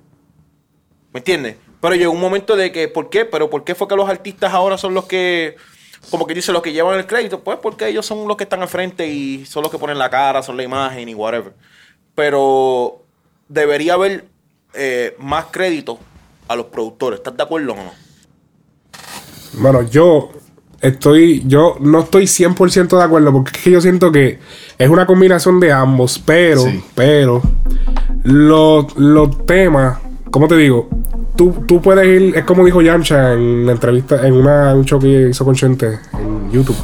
¿Me 1.15 1.19
entiendes? 1.19 1.55
Pero 1.79 1.95
llegó 1.95 2.11
un 2.11 2.19
momento 2.19 2.57
de 2.57 2.73
que, 2.73 2.89
¿por 2.89 3.09
qué? 3.09 3.23
Pero 3.23 3.49
¿por 3.49 3.63
qué 3.63 3.73
fue 3.73 3.87
que 3.87 3.95
los 3.95 4.09
artistas 4.09 4.53
ahora 4.53 4.77
son 4.77 4.93
los 4.93 5.05
que, 5.05 5.55
como 6.09 6.27
que 6.27 6.33
dice, 6.33 6.51
los 6.51 6.61
que 6.61 6.73
llevan 6.73 6.99
el 6.99 7.07
crédito? 7.07 7.39
Pues 7.39 7.57
porque 7.63 7.87
ellos 7.87 8.05
son 8.05 8.27
los 8.27 8.35
que 8.35 8.43
están 8.43 8.61
al 8.61 8.67
frente 8.67 9.07
y 9.07 9.45
son 9.45 9.63
los 9.63 9.71
que 9.71 9.77
ponen 9.77 9.97
la 9.97 10.09
cara, 10.09 10.43
son 10.43 10.57
la 10.57 10.63
imagen 10.63 11.07
y 11.07 11.15
whatever. 11.15 11.53
Pero 12.15 13.01
debería 13.47 13.93
haber 13.93 14.25
eh, 14.73 15.15
más 15.17 15.45
crédito 15.51 15.97
a 16.49 16.57
los 16.57 16.65
productores. 16.65 17.19
¿Estás 17.19 17.37
de 17.37 17.43
acuerdo 17.43 17.71
o 17.71 17.75
no? 17.77 17.93
Bueno, 19.53 19.83
yo 19.83 20.31
estoy, 20.81 21.43
yo 21.47 21.77
no 21.79 22.01
estoy 22.01 22.25
100% 22.25 22.97
de 22.97 23.03
acuerdo 23.05 23.31
porque 23.31 23.51
es 23.55 23.63
que 23.63 23.71
yo 23.71 23.79
siento 23.79 24.11
que 24.11 24.39
es 24.77 24.89
una 24.89 25.05
combinación 25.05 25.61
de 25.61 25.71
ambos, 25.71 26.19
pero, 26.19 26.65
pero, 26.93 27.41
los, 28.23 28.97
los 28.97 29.45
temas, 29.45 29.99
¿cómo 30.35 30.49
te 30.49 30.57
digo? 30.57 30.89
Tú, 31.37 31.63
tú 31.65 31.81
puedes 31.81 32.05
ir, 32.05 32.35
es 32.35 32.43
como 32.43 32.65
dijo 32.65 32.81
Yamcha 32.81 33.31
en 33.31 33.65
la 33.65 33.71
entrevista, 33.71 34.27
en 34.27 34.33
una, 34.33 34.75
un 34.75 34.83
show 34.83 34.99
que 34.99 35.29
hizo 35.29 35.45
con 35.45 35.55
Chente 35.55 35.97
en 36.11 36.51
YouTube. 36.51 36.75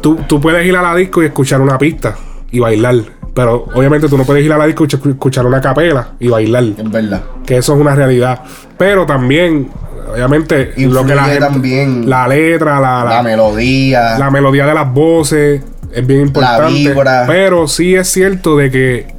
Tú, 0.00 0.16
tú 0.26 0.40
puedes 0.40 0.66
ir 0.66 0.74
a 0.76 0.82
la 0.82 0.92
disco 0.96 1.22
y 1.22 1.26
escuchar 1.26 1.60
una 1.60 1.78
pista 1.78 2.16
y 2.50 2.58
bailar. 2.58 2.96
Pero 3.32 3.66
obviamente 3.72 4.08
tú 4.08 4.18
no 4.18 4.24
puedes 4.24 4.44
ir 4.44 4.52
a 4.52 4.58
la 4.58 4.66
disco 4.66 4.82
y 4.82 4.88
escu- 4.88 5.10
escuchar 5.10 5.46
una 5.46 5.60
capela 5.60 6.14
y 6.18 6.26
bailar. 6.26 6.64
Es 6.76 6.90
verdad. 6.90 7.22
Que 7.46 7.58
eso 7.58 7.74
es 7.74 7.80
una 7.80 7.94
realidad. 7.94 8.40
Pero 8.76 9.06
también, 9.06 9.68
obviamente, 10.12 10.72
lo 10.76 11.06
que 11.06 11.14
la 11.14 11.22
Influye 11.22 11.32
gente- 11.34 11.38
también 11.38 12.10
la 12.10 12.26
letra, 12.26 12.80
la, 12.80 13.04
la 13.04 13.22
melodía. 13.22 14.18
la 14.18 14.28
melodía 14.30 14.66
de 14.66 14.74
las 14.74 14.92
voces 14.92 15.62
es 15.92 16.04
bien 16.06 16.22
importante. 16.22 16.72
vibra. 16.72 17.24
Pero 17.28 17.68
sí 17.68 17.94
es 17.94 18.08
cierto 18.08 18.56
de 18.56 18.70
que 18.72 19.15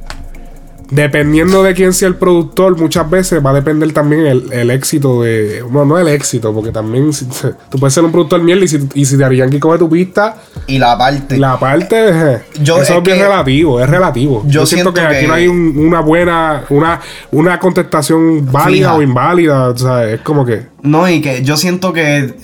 dependiendo 0.90 1.62
de 1.62 1.74
quién 1.74 1.92
sea 1.92 2.08
el 2.08 2.16
productor, 2.16 2.78
muchas 2.78 3.08
veces 3.08 3.44
va 3.44 3.50
a 3.50 3.54
depender 3.54 3.92
también 3.92 4.26
el, 4.26 4.52
el 4.52 4.70
éxito 4.70 5.22
de. 5.22 5.62
Bueno, 5.62 5.84
no 5.94 5.98
el 5.98 6.08
éxito, 6.08 6.52
porque 6.54 6.70
también 6.72 7.12
si- 7.12 7.26
tú 7.70 7.78
puedes 7.78 7.94
ser 7.94 8.04
un 8.04 8.12
productor 8.12 8.42
miel 8.42 8.62
y 8.64 8.68
si, 8.68 8.78
y 8.94 9.04
si 9.04 9.16
Yankee 9.18 9.58
coge 9.58 9.78
tu 9.78 9.88
pista. 9.90 10.36
Y 10.66 10.78
la 10.78 10.96
parte. 10.96 11.36
La 11.38 11.58
parte. 11.58 11.96
eh, 12.08 12.38
Yo- 12.62 12.80
eso 12.82 12.98
es 12.98 13.02
bien 13.02 13.18
relativo, 13.20 13.80
es 13.80 13.88
relativo. 13.88 14.42
Yo 14.46 14.60
Yo, 14.60 14.66
siento, 14.66 14.92
que, 14.92 15.00
siento 15.00 15.16
aquí 15.18 15.26
no 15.26 15.34
hay 15.34 15.48
un- 15.48 15.74
una 15.78 16.00
buena. 16.00 16.64
Una, 16.70 17.00
una 17.32 17.58
contestación 17.58 18.50
válida 18.50 18.88
Fija. 18.88 18.94
o 18.94 19.02
inválida. 19.02 19.68
O 19.68 19.76
sea, 19.76 20.04
es 20.08 20.20
como 20.22 20.44
que. 20.44 20.66
No, 20.82 21.08
y 21.08 21.20
que 21.20 21.42
yo 21.42 21.56
siento 21.56 21.92
que, 21.92 22.18
eh, 22.18 22.34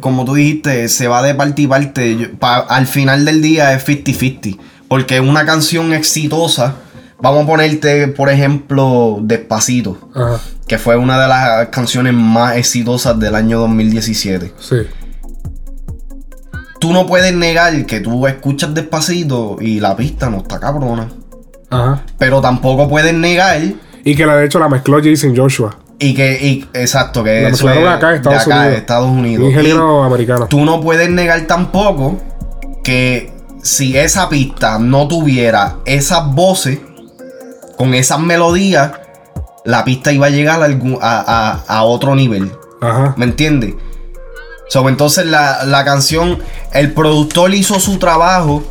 como 0.00 0.24
tú 0.24 0.34
dijiste, 0.34 0.88
se 0.88 1.06
va 1.08 1.22
de 1.22 1.34
parte 1.34 1.62
y 1.62 1.66
parte. 1.66 2.16
Yo- 2.16 2.32
pa- 2.38 2.58
al 2.68 2.86
final 2.86 3.24
del 3.24 3.40
día 3.42 3.72
es 3.74 3.84
50-50. 3.86 4.58
Porque 4.88 5.18
una 5.20 5.44
canción 5.46 5.92
exitosa, 5.92 6.76
vamos 7.20 7.44
a 7.44 7.46
ponerte, 7.46 8.08
por 8.08 8.28
ejemplo, 8.30 9.18
Despacito, 9.22 10.10
Ajá. 10.14 10.40
que 10.66 10.78
fue 10.78 10.96
una 10.96 11.20
de 11.20 11.28
las 11.28 11.68
canciones 11.68 12.12
más 12.14 12.56
exitosas 12.56 13.18
del 13.18 13.34
año 13.34 13.58
2017. 13.60 14.52
Sí. 14.58 14.76
Tú 16.80 16.92
no 16.92 17.06
puedes 17.06 17.34
negar 17.34 17.86
que 17.86 18.00
tú 18.00 18.26
escuchas 18.26 18.74
Despacito 18.74 19.56
y 19.60 19.80
la 19.80 19.96
pista 19.96 20.28
no 20.28 20.38
está 20.38 20.60
cabrona. 20.60 21.08
Ajá. 21.70 22.02
Pero 22.18 22.40
tampoco 22.40 22.88
puedes 22.88 23.14
negar. 23.14 23.60
Y 24.04 24.14
que 24.14 24.26
la 24.26 24.36
de 24.36 24.44
hecho 24.46 24.58
la 24.58 24.68
mezcló 24.68 24.98
Jason 25.02 25.34
Joshua. 25.34 25.78
Y 25.98 26.12
que, 26.14 26.32
y- 26.46 26.68
exacto, 26.74 27.24
que 27.24 27.42
La 27.42 27.48
eso 27.50 27.70
es 27.70 27.86
acá 27.86 28.10
en 28.10 28.16
Estados 28.16 28.44
de 28.44 28.52
acá, 28.52 28.56
Unidos. 28.56 28.72
de 28.72 28.78
Estados 28.78 29.08
Unidos. 29.10 29.40
Un 29.40 29.46
Y 29.46 29.48
ingeniero 29.52 30.02
americano. 30.02 30.46
tú 30.48 30.64
no 30.64 30.80
puedes 30.80 31.08
negar 31.08 31.40
tampoco 31.42 32.18
que 32.82 33.32
si 33.62 33.96
esa 33.96 34.28
pista 34.28 34.78
no 34.78 35.08
tuviera 35.08 35.76
esas 35.86 36.26
voces, 36.34 36.80
con 37.76 37.94
esas 37.94 38.20
melodías, 38.20 38.92
la 39.64 39.84
pista 39.84 40.12
iba 40.12 40.26
a 40.26 40.30
llegar 40.30 40.62
a, 40.62 40.66
a, 41.00 41.64
a- 41.66 41.82
otro 41.84 42.14
nivel. 42.14 42.52
Ajá. 42.80 43.14
¿Me 43.16 43.24
entiendes? 43.24 43.74
So, 44.68 44.88
entonces 44.88 45.26
la, 45.26 45.64
la 45.64 45.84
canción, 45.84 46.38
el 46.72 46.92
productor 46.92 47.54
hizo 47.54 47.78
su 47.80 47.98
trabajo, 47.98 48.62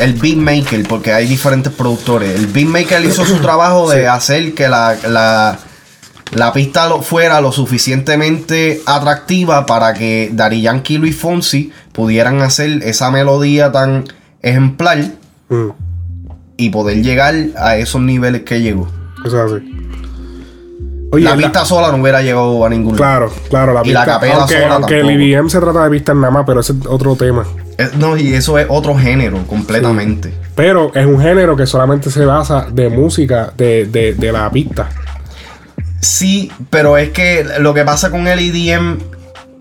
el 0.00 0.14
beatmaker, 0.14 0.86
porque 0.86 1.12
hay 1.12 1.26
diferentes 1.26 1.72
productores. 1.72 2.34
El 2.38 2.46
beatmaker 2.46 3.04
hizo 3.04 3.24
su 3.24 3.38
trabajo 3.38 3.90
de 3.90 4.06
hacer 4.08 4.54
que 4.54 4.68
la, 4.68 4.96
la, 5.08 5.58
la 6.32 6.52
pista 6.52 6.86
lo- 6.88 7.02
fuera 7.02 7.40
lo 7.40 7.50
suficientemente 7.52 8.82
atractiva 8.86 9.66
para 9.66 9.94
que 9.94 10.30
Daddy 10.32 10.62
Yankee 10.62 10.94
y 10.94 10.98
Luis 10.98 11.16
Fonsi 11.16 11.72
pudieran 11.92 12.40
hacer 12.42 12.82
esa 12.84 13.10
melodía 13.10 13.72
tan 13.72 14.04
ejemplar 14.42 14.98
Mm. 15.50 15.70
Y 16.58 16.68
poder 16.68 17.02
llegar 17.02 17.34
a 17.56 17.76
esos 17.78 18.02
niveles 18.02 18.42
que 18.42 18.60
llegó. 18.60 18.86
Eso 19.24 19.46
es 19.46 19.52
así. 19.52 19.74
la 21.12 21.30
la- 21.30 21.36
pista 21.36 21.64
sola 21.64 21.90
no 21.90 22.02
hubiera 22.02 22.20
llegado 22.20 22.62
a 22.66 22.68
ningún 22.68 22.94
Claro, 22.96 23.32
claro, 23.48 23.72
la 23.72 23.80
y 23.80 23.84
pista. 23.84 24.00
la 24.00 24.04
capela 24.06 24.34
aunque 24.34 24.60
sola 24.60 24.74
aunque 24.74 25.00
el. 25.00 25.10
IBM 25.10 25.48
se 25.48 25.58
trata 25.60 25.84
de 25.84 25.90
pistas 25.90 26.14
nada 26.16 26.30
más, 26.30 26.44
pero 26.46 26.60
ese 26.60 26.72
es 26.74 26.86
otro 26.86 27.16
tema. 27.16 27.46
No, 27.96 28.16
y 28.16 28.34
eso 28.34 28.58
es 28.58 28.66
otro 28.68 28.94
género 28.98 29.38
completamente. 29.46 30.34
Pero 30.56 30.92
es 30.94 31.06
un 31.06 31.20
género 31.20 31.56
que 31.56 31.64
solamente 31.66 32.10
se 32.10 32.24
basa 32.26 32.66
de 32.70 32.88
música 32.90 33.52
de, 33.56 33.86
de, 33.86 34.14
de 34.14 34.32
la 34.32 34.50
pista. 34.50 34.88
Sí, 36.00 36.50
pero 36.70 36.96
es 36.98 37.10
que 37.10 37.46
lo 37.60 37.72
que 37.74 37.84
pasa 37.84 38.10
con 38.10 38.26
el 38.26 38.38
EDM. 38.40 38.98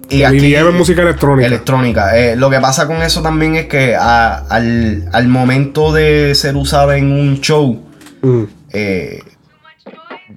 Y 0.10 0.24
aquí- 0.24 0.54
EDM 0.56 0.70
es 0.70 0.76
música 0.76 1.02
electrónica. 1.02 1.48
Electrónica. 1.48 2.18
Eh, 2.18 2.36
lo 2.36 2.50
que 2.50 2.60
pasa 2.60 2.88
con 2.88 3.02
eso 3.02 3.22
también 3.22 3.56
es 3.56 3.66
que 3.66 3.96
a- 3.96 4.38
al, 4.50 5.10
al 5.12 5.28
momento 5.28 5.92
de 5.94 6.34
ser 6.36 6.56
usado 6.56 6.94
en 6.94 7.12
un 7.12 7.42
show, 7.42 7.82
Mm. 8.22 8.44
eh, 8.74 9.20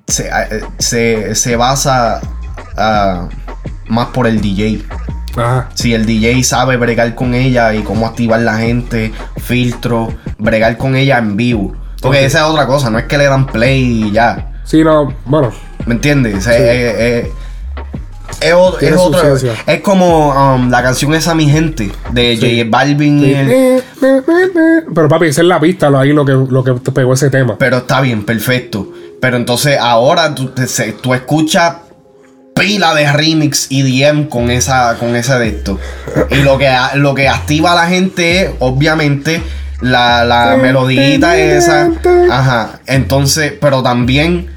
se, 0.07 0.29
eh, 0.29 0.61
se- 0.79 1.35
se 1.35 1.57
basa 1.57 2.21
ah, 2.77 3.29
más 3.89 4.07
por 4.09 4.27
el 4.27 4.41
DJ. 4.41 4.83
Ajá. 5.37 5.69
Si 5.75 5.95
el 5.95 6.07
DJ 6.07 6.43
sabe 6.43 6.77
bregar 6.77 7.15
con 7.15 7.35
ella 7.35 7.73
y 7.75 7.83
cómo 7.83 8.07
activar 8.07 8.41
la 8.41 8.57
gente, 8.59 9.13
filtro, 9.41 10.13
bregar 10.39 10.77
con 10.77 10.97
ella 10.97 11.19
en 11.19 11.37
vivo. 11.37 11.75
Porque 12.03 12.25
esa 12.25 12.39
es 12.39 12.45
otra 12.45 12.67
cosa, 12.67 12.91
no 12.91 12.99
es 12.99 13.05
que 13.05 13.19
le 13.19 13.27
dan 13.27 13.47
play 13.47 14.05
y 14.09 14.11
ya. 14.13 14.53
Sí, 14.65 14.83
no, 14.83 15.13
bueno. 15.27 15.53
¿Me 15.87 15.95
entiendes? 15.95 16.45
Sí. 16.45 16.51
eh, 16.53 17.31
Es, 18.40 18.52
otro. 18.55 19.36
Es 19.66 19.81
como 19.81 20.31
um, 20.55 20.70
la 20.70 20.82
canción 20.82 21.15
esa 21.15 21.35
mi 21.35 21.48
gente 21.48 21.90
de 22.12 22.36
J 22.36 22.69
Balvin. 22.70 23.19
y 23.20 23.24
Sí. 23.24 23.32
el- 23.35 23.51
eh, 23.51 23.77
eh. 24.02 24.23
Pero 24.94 25.09
papi, 25.09 25.27
esa 25.27 25.43
es 25.43 25.47
la 25.47 25.61
pista, 25.61 25.90
lo- 25.90 25.98
ahí 25.98 26.12
lo 26.12 26.24
que, 26.24 26.32
lo 26.32 26.65
que 26.65 26.73
te 26.74 26.93
pegó 26.93 27.12
ese 27.15 27.31
tema. 27.31 27.57
Pero 27.59 27.78
está 27.78 28.01
bien, 28.01 28.24
perfecto. 28.24 28.93
Pero 29.20 29.36
entonces 29.36 29.77
ahora 29.78 30.35
tú, 30.35 30.48
te- 30.48 30.66
tú 31.01 31.12
escuchas 31.15 31.74
pila 32.55 32.94
de 32.94 33.11
remix 33.12 33.69
EDM 33.70 34.28
con 34.28 34.51
esa 34.51 34.97
con 34.98 35.15
ese 35.16 35.39
de 35.39 35.48
esto. 35.48 35.78
Y 36.31 36.36
lo 36.36 36.59
que, 36.59 36.70
lo 36.94 37.15
que 37.15 37.28
activa 37.28 37.73
a 37.73 37.74
la 37.74 37.86
gente 37.86 38.43
es, 38.43 38.51
obviamente, 38.59 39.43
la, 39.81 40.24
la 40.24 40.57
melodita 40.57 41.36
esa. 41.39 41.90
Ajá. 42.31 42.81
Entonces, 42.86 43.55
pero 43.61 43.82
también 43.82 44.48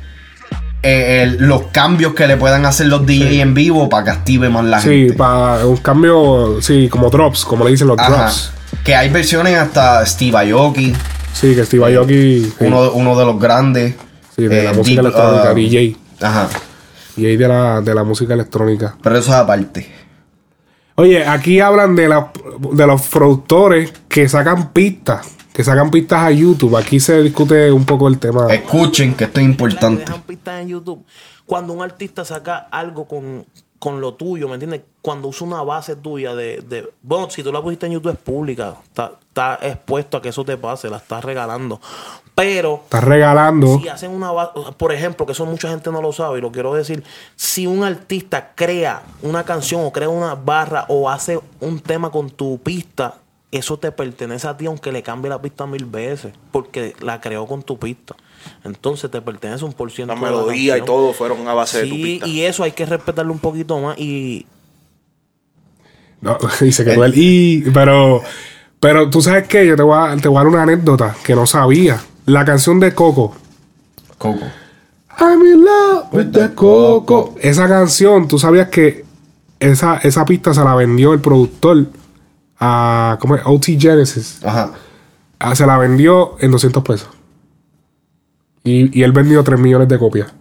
eh, 0.83 1.23
el- 1.23 1.37
los 1.47 1.63
cambios 1.71 2.13
que 2.13 2.27
le 2.27 2.37
puedan 2.37 2.65
hacer 2.65 2.87
los 2.87 3.05
DJ 3.05 3.41
en 3.41 3.53
vivo 3.53 3.89
para 3.89 4.03
que 4.03 4.09
active 4.11 4.49
más 4.49 4.65
la 4.65 4.79
Sí, 4.81 4.89
gente. 4.89 5.13
para 5.13 5.65
un 5.65 5.77
cambio, 5.77 6.57
sí, 6.61 6.89
como 6.89 7.09
drops, 7.09 7.45
como 7.45 7.63
le 7.65 7.71
dicen 7.71 7.87
los 7.87 7.97
Ajá. 7.97 8.09
drops. 8.09 8.51
Que 8.83 8.93
hay 8.95 9.09
versiones 9.09 9.57
hasta 9.57 10.05
Steve 10.05 10.51
Aoki. 10.51 10.93
Sí, 11.33 11.55
que 11.55 11.65
Steve 11.65 11.95
Aoki, 11.95 12.13
sí. 12.43 12.53
Uno, 12.59 12.91
uno 12.91 13.17
de 13.17 13.25
los 13.25 13.39
grandes. 13.39 13.95
Sí, 14.35 14.47
de 14.47 14.61
eh, 14.61 14.63
la 14.65 14.73
música 14.73 15.01
Deep, 15.01 15.11
electrónica, 15.13 15.51
uh, 15.51 15.55
DJ. 15.55 15.97
Ajá. 16.21 16.47
DJ 17.15 17.37
de 17.37 17.47
la, 17.47 17.81
de 17.81 17.93
la 17.95 18.03
música 18.03 18.33
electrónica. 18.33 18.95
Pero 19.01 19.17
eso 19.17 19.29
es 19.29 19.35
aparte. 19.37 19.89
Oye, 20.95 21.25
aquí 21.25 21.59
hablan 21.59 21.95
de, 21.95 22.07
la- 22.09 22.31
de 22.71 22.87
los 22.87 23.01
productores 23.03 23.91
que 24.07 24.27
sacan 24.29 24.71
pistas, 24.73 25.25
que 25.53 25.63
sacan 25.63 25.91
pistas 25.91 26.23
a 26.23 26.31
YouTube. 26.31 26.75
Aquí 26.75 26.99
se 26.99 27.21
discute 27.21 27.71
un 27.71 27.85
poco 27.85 28.07
el 28.07 28.17
tema. 28.19 28.47
Escuchen 28.53 29.13
que 29.15 29.25
esto 29.25 29.39
es 29.39 29.45
importante. 29.45 30.01
dejan 30.03 30.21
pistas 30.23 30.61
en 30.61 30.67
YouTube. 30.69 31.05
Cuando 31.45 31.73
un 31.73 31.81
artista 31.83 32.25
saca 32.25 32.67
algo 32.71 33.05
con, 33.07 33.45
con 33.77 34.01
lo 34.01 34.15
tuyo, 34.15 34.47
¿me 34.47 34.55
entiendes? 34.55 34.81
Cuando 35.01 35.27
usa 35.27 35.45
una 35.45 35.61
base 35.61 35.95
tuya 35.95 36.33
de, 36.35 36.61
de- 36.61 36.89
Bueno, 37.01 37.29
si 37.29 37.43
tú 37.43 37.51
la 37.51 37.61
pusiste 37.61 37.85
en 37.85 37.91
YouTube 37.93 38.13
es 38.13 38.17
pública. 38.17 38.75
Está, 38.83 39.11
está 39.27 39.59
expuesto 39.61 40.17
a 40.17 40.21
que 40.21 40.29
eso 40.29 40.43
te 40.43 40.57
pase, 40.57 40.89
la 40.89 40.97
estás 40.97 41.23
regalando. 41.23 41.79
Pero 42.33 42.81
Estás 42.85 43.03
regalando. 43.03 43.77
si 43.79 43.89
hacen 43.89 44.09
una 44.09 44.31
base, 44.31 44.51
por 44.77 44.91
ejemplo, 44.91 45.25
que 45.27 45.33
eso 45.33 45.45
mucha 45.45 45.69
gente 45.69 45.91
no 45.91 46.01
lo 46.01 46.11
sabe 46.13 46.39
y 46.39 46.41
lo 46.41 46.51
quiero 46.51 46.73
decir, 46.73 47.03
si 47.35 47.67
un 47.67 47.83
artista 47.83 48.53
crea 48.55 49.03
una 49.21 49.43
canción 49.43 49.85
o 49.85 49.91
crea 49.91 50.09
una 50.09 50.33
barra 50.33 50.85
o 50.87 51.09
hace 51.11 51.39
un 51.59 51.79
tema 51.79 52.09
con 52.09 52.31
tu 52.31 52.57
pista, 52.57 53.15
eso 53.57 53.77
te 53.77 53.91
pertenece 53.91 54.47
a 54.47 54.57
ti 54.57 54.65
aunque 54.65 54.91
le 54.91 55.03
cambie 55.03 55.29
la 55.29 55.41
pista 55.41 55.65
mil 55.67 55.85
veces, 55.85 56.33
porque 56.51 56.95
la 57.01 57.21
creó 57.21 57.45
con 57.47 57.63
tu 57.63 57.77
pista. 57.77 58.15
Entonces 58.63 59.09
te 59.09 59.21
pertenece 59.21 59.63
un 59.63 59.73
por 59.73 59.91
ciento. 59.91 60.13
La 60.13 60.19
de 60.19 60.25
melodía 60.25 60.77
y 60.77 60.81
todo 60.83 61.13
fueron 61.13 61.47
a 61.47 61.53
base 61.53 61.83
de 61.83 61.87
tu 61.89 61.95
Sí, 61.95 62.03
pista. 62.03 62.27
y 62.27 62.41
eso 62.41 62.63
hay 62.63 62.71
que 62.73 62.85
respetarlo 62.85 63.31
un 63.31 63.39
poquito 63.39 63.79
más 63.79 63.97
y 63.97 64.45
No, 66.21 66.37
y 66.61 66.71
se 66.71 66.85
quedó 66.85 67.03
el 67.05 67.17
y. 67.17 67.61
Pero, 67.73 68.21
pero 68.79 69.09
tú 69.09 69.21
sabes 69.21 69.47
que 69.47 69.65
yo 69.65 69.75
te 69.75 69.83
voy, 69.83 69.97
a, 69.97 70.15
te 70.17 70.27
voy 70.27 70.37
a 70.37 70.39
dar 70.39 70.47
una 70.47 70.63
anécdota 70.63 71.15
que 71.23 71.35
no 71.35 71.45
sabía. 71.45 72.01
La 72.25 72.45
canción 72.45 72.79
de 72.79 72.93
Coco. 72.93 73.35
Coco. 74.17 74.45
I'm 75.19 75.41
in 75.45 75.63
love 75.63 76.05
with 76.13 76.31
the 76.31 76.53
Coco. 76.55 77.35
Esa 77.39 77.67
canción, 77.67 78.27
tú 78.27 78.39
sabías 78.39 78.69
que 78.69 79.05
esa, 79.59 79.97
esa 79.97 80.25
pista 80.25 80.53
se 80.53 80.63
la 80.63 80.75
vendió 80.75 81.13
el 81.13 81.19
productor 81.21 81.85
a 82.65 83.17
¿cómo 83.19 83.35
es? 83.35 83.41
OT 83.45 83.65
Genesis. 83.79 84.39
Ajá. 84.45 84.71
Ah, 85.39 85.55
se 85.55 85.65
la 85.65 85.77
vendió 85.77 86.35
en 86.39 86.51
200 86.51 86.83
pesos. 86.83 87.09
Y, 88.63 88.97
y 88.97 89.03
él 89.03 89.11
vendió 89.11 89.43
3 89.43 89.59
millones 89.59 89.89
de 89.89 89.99
copias. 89.99 90.31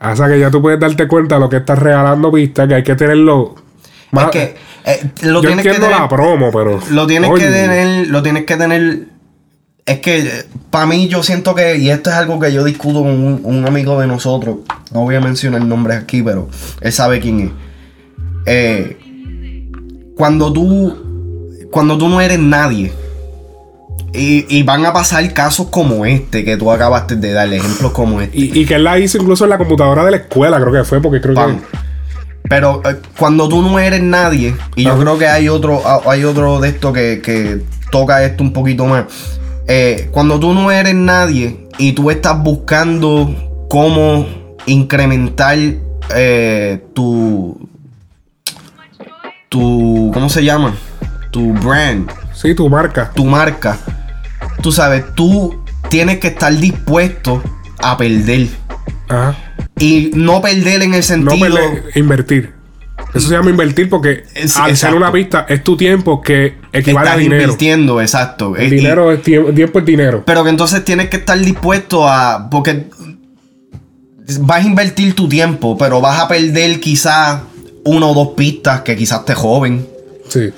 O 0.00 0.16
sea 0.16 0.28
que 0.28 0.38
ya 0.38 0.50
tú 0.50 0.60
puedes 0.60 0.78
darte 0.78 1.08
cuenta 1.08 1.36
de 1.36 1.40
lo 1.40 1.48
que 1.48 1.56
estás 1.58 1.78
regalando 1.78 2.30
pistas, 2.30 2.68
que 2.68 2.74
hay 2.74 2.82
que 2.82 2.94
tenerlo. 2.94 3.54
más- 4.10 4.30
que 4.30 4.54
eh, 4.84 5.10
lo 5.22 5.40
yo 5.40 5.48
tienes 5.48 5.64
que 5.64 5.72
tener- 5.72 5.90
la 5.90 6.08
promo, 6.08 6.50
pero. 6.52 6.78
Lo 6.90 7.06
tienes 7.06 7.30
que 7.30 7.46
tener, 7.46 8.08
lo 8.08 8.22
tienes 8.22 8.44
que 8.44 8.56
tener. 8.56 9.06
Es 9.86 10.00
que 10.00 10.44
para 10.70 10.86
mí 10.86 11.08
yo 11.08 11.22
siento 11.22 11.54
que, 11.54 11.76
y 11.78 11.88
esto 11.90 12.10
es 12.10 12.16
algo 12.16 12.38
que 12.38 12.52
yo 12.52 12.64
discuto 12.64 13.00
con 13.00 13.10
un, 13.12 13.40
un 13.44 13.66
amigo 13.66 13.98
de 14.00 14.06
nosotros, 14.06 14.56
no 14.92 15.00
voy 15.02 15.14
a 15.14 15.20
mencionar 15.20 15.64
nombres 15.64 15.98
aquí, 16.02 16.22
pero 16.22 16.48
él 16.80 16.92
sabe 16.92 17.20
quién 17.20 17.40
es. 17.40 17.50
Eh, 18.46 18.98
cuando 20.16 20.52
tú, 20.52 21.68
cuando 21.70 21.98
tú 21.98 22.08
no 22.08 22.20
eres 22.20 22.38
nadie, 22.38 22.92
y, 24.12 24.46
y 24.48 24.62
van 24.62 24.86
a 24.86 24.92
pasar 24.92 25.32
casos 25.32 25.68
como 25.70 26.06
este 26.06 26.44
que 26.44 26.56
tú 26.56 26.70
acabaste 26.70 27.16
de 27.16 27.32
dar, 27.32 27.52
ejemplos 27.52 27.92
como 27.92 28.20
este. 28.20 28.38
Y, 28.38 28.60
y 28.60 28.64
que 28.66 28.76
él 28.76 28.84
la 28.84 28.98
hizo 28.98 29.18
incluso 29.18 29.44
en 29.44 29.50
la 29.50 29.58
computadora 29.58 30.04
de 30.04 30.12
la 30.12 30.16
escuela, 30.18 30.60
creo 30.60 30.72
que 30.72 30.84
fue, 30.84 31.00
porque 31.00 31.20
creo 31.20 31.34
Pam. 31.34 31.58
que. 31.58 31.78
Pero 32.48 32.82
eh, 32.84 32.96
cuando 33.18 33.48
tú 33.48 33.62
no 33.62 33.78
eres 33.78 34.02
nadie, 34.02 34.54
y 34.76 34.84
yo 34.84 34.98
creo 34.98 35.18
que 35.18 35.26
hay 35.26 35.48
otro, 35.48 35.82
ah, 35.84 36.00
hay 36.06 36.24
otro 36.24 36.60
de 36.60 36.68
esto 36.68 36.92
que, 36.92 37.20
que 37.22 37.62
toca 37.90 38.22
esto 38.24 38.42
un 38.44 38.52
poquito 38.52 38.84
más. 38.84 39.06
Eh, 39.66 40.08
cuando 40.12 40.38
tú 40.38 40.52
no 40.52 40.70
eres 40.70 40.94
nadie 40.94 41.68
y 41.78 41.92
tú 41.92 42.10
estás 42.10 42.40
buscando 42.42 43.66
cómo 43.68 44.26
incrementar 44.66 45.58
eh, 46.14 46.84
tu. 46.92 47.58
Tu. 49.54 50.10
¿Cómo 50.12 50.28
se 50.28 50.42
llama? 50.44 50.74
Tu 51.30 51.52
brand. 51.52 52.10
Sí, 52.32 52.56
tu 52.56 52.68
marca. 52.68 53.12
Tu 53.14 53.24
marca. 53.24 53.78
Tú 54.60 54.72
sabes, 54.72 55.04
tú 55.14 55.62
tienes 55.88 56.18
que 56.18 56.26
estar 56.28 56.52
dispuesto 56.56 57.40
a 57.78 57.96
perder. 57.96 58.48
Ajá. 59.08 59.36
Y 59.78 60.10
no 60.14 60.40
perder 60.42 60.82
en 60.82 60.94
el 60.94 61.00
No 61.00 61.02
sentido. 61.04 61.38
perder, 61.54 61.84
invertir. 61.94 62.52
Eso 63.14 63.28
se 63.28 63.34
llama 63.34 63.50
invertir 63.50 63.88
porque 63.88 64.24
Es- 64.34 64.56
al 64.56 64.62
ser 64.64 64.70
exacto. 64.70 64.96
una 64.96 65.12
pista 65.12 65.46
es 65.48 65.62
tu 65.62 65.76
tiempo 65.76 66.20
que 66.20 66.56
equivale 66.72 67.06
Estás 67.06 67.14
a 67.14 67.18
dinero. 67.18 67.42
invirtiendo, 67.42 68.00
exacto. 68.00 68.56
El 68.56 68.72
y- 68.72 68.76
dinero 68.76 69.12
es 69.12 69.22
tiempo, 69.22 69.52
tiempo 69.52 69.78
es 69.78 69.84
dinero. 69.84 70.24
pero 70.26 70.42
que 70.42 70.50
entonces 70.50 70.84
tienes 70.84 71.08
que 71.10 71.18
estar 71.18 71.38
dispuesto 71.38 72.08
a. 72.08 72.48
Porque 72.50 72.86
vas 74.40 74.64
a 74.64 74.66
invertir 74.66 75.14
tu 75.14 75.28
tiempo, 75.28 75.78
pero 75.78 76.00
vas 76.00 76.18
a 76.20 76.26
perder 76.26 76.80
quizás 76.80 77.40
una 77.84 78.06
o 78.06 78.14
dos 78.14 78.28
pistas 78.36 78.80
que 78.82 78.96
quizás 78.96 79.24
te 79.24 79.34
joven. 79.34 79.86
Sí. 80.28 80.50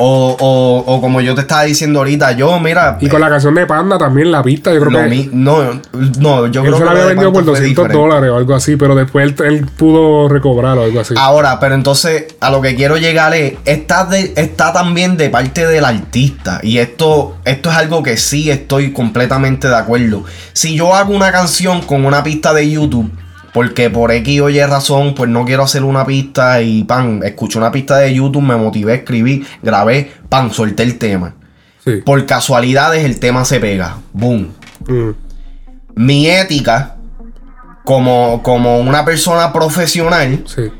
O, 0.00 0.36
o, 0.38 0.94
o 0.94 1.00
como 1.00 1.20
yo 1.20 1.34
te 1.34 1.40
estaba 1.40 1.64
diciendo 1.64 1.98
ahorita, 1.98 2.30
yo, 2.30 2.60
mira. 2.60 2.98
Y 3.00 3.08
con 3.08 3.20
la 3.20 3.28
canción 3.28 3.52
de 3.56 3.66
Panda 3.66 3.98
también, 3.98 4.30
la 4.30 4.44
pista, 4.44 4.72
yo 4.72 4.78
creo 4.84 5.02
que. 5.02 5.08
mi- 5.08 5.28
no, 5.32 5.80
no, 6.20 6.46
yo 6.46 6.60
él 6.60 6.66
creo 6.68 6.74
se 6.74 6.78
que 6.78 6.84
la 6.84 6.90
había 6.92 7.04
vendido 7.06 7.32
por 7.32 7.42
Panda 7.42 7.50
fue 7.58 7.60
200 7.62 7.68
diferente. 7.88 7.96
dólares 7.98 8.30
o 8.30 8.36
algo 8.36 8.54
así, 8.54 8.76
pero 8.76 8.94
después 8.94 9.26
él, 9.26 9.34
él 9.44 9.66
pudo 9.76 10.28
recobrar 10.28 10.78
o 10.78 10.84
algo 10.84 11.00
así. 11.00 11.14
Ahora, 11.18 11.58
pero 11.58 11.74
entonces 11.74 12.26
a 12.38 12.48
lo 12.52 12.60
que 12.62 12.76
quiero 12.76 12.96
llegar 12.96 13.34
es, 13.34 13.54
está, 13.64 14.04
de- 14.04 14.34
está 14.36 14.72
también 14.72 15.16
de 15.16 15.30
parte 15.30 15.66
del 15.66 15.84
artista. 15.84 16.60
Y 16.62 16.78
esto, 16.78 17.34
esto 17.44 17.68
es 17.68 17.76
algo 17.76 18.00
que 18.04 18.16
sí 18.18 18.52
estoy 18.52 18.92
completamente 18.92 19.66
de 19.66 19.74
acuerdo. 19.74 20.22
Si 20.52 20.76
yo 20.76 20.94
hago 20.94 21.12
una 21.12 21.32
canción 21.32 21.80
con 21.82 22.04
una 22.06 22.22
pista 22.22 22.54
de 22.54 22.70
YouTube, 22.70 23.10
porque 23.52 23.90
por 23.90 24.12
X 24.12 24.40
o 24.40 24.48
Y 24.50 24.60
razón, 24.62 25.14
pues 25.14 25.30
no 25.30 25.44
quiero 25.44 25.62
hacer 25.64 25.82
una 25.84 26.04
pista 26.04 26.60
y 26.62 26.84
pan, 26.84 27.20
escuché 27.24 27.58
una 27.58 27.72
pista 27.72 27.96
de 27.98 28.14
YouTube, 28.14 28.42
me 28.42 28.56
motivé, 28.56 28.94
escribí, 28.96 29.44
grabé, 29.62 30.12
pan, 30.28 30.52
solté 30.52 30.82
el 30.82 30.98
tema. 30.98 31.34
Sí. 31.84 32.02
Por 32.04 32.24
casualidades 32.26 33.04
el 33.04 33.18
tema 33.18 33.44
se 33.44 33.60
pega. 33.60 33.96
Boom. 34.12 34.52
Mm. 34.86 35.10
Mi 35.96 36.28
ética, 36.28 36.96
como, 37.84 38.42
como 38.42 38.78
una 38.78 39.04
persona 39.04 39.52
profesional, 39.52 40.44
Sí. 40.46 40.70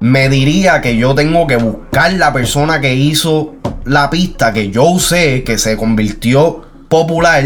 me 0.00 0.28
diría 0.28 0.80
que 0.80 0.96
yo 0.96 1.14
tengo 1.14 1.46
que 1.46 1.56
buscar 1.56 2.12
la 2.14 2.32
persona 2.32 2.80
que 2.80 2.94
hizo 2.94 3.54
la 3.84 4.10
pista 4.10 4.52
que 4.52 4.70
yo 4.70 4.84
usé, 4.84 5.44
que 5.44 5.58
se 5.58 5.76
convirtió 5.76 6.64
popular, 6.88 7.44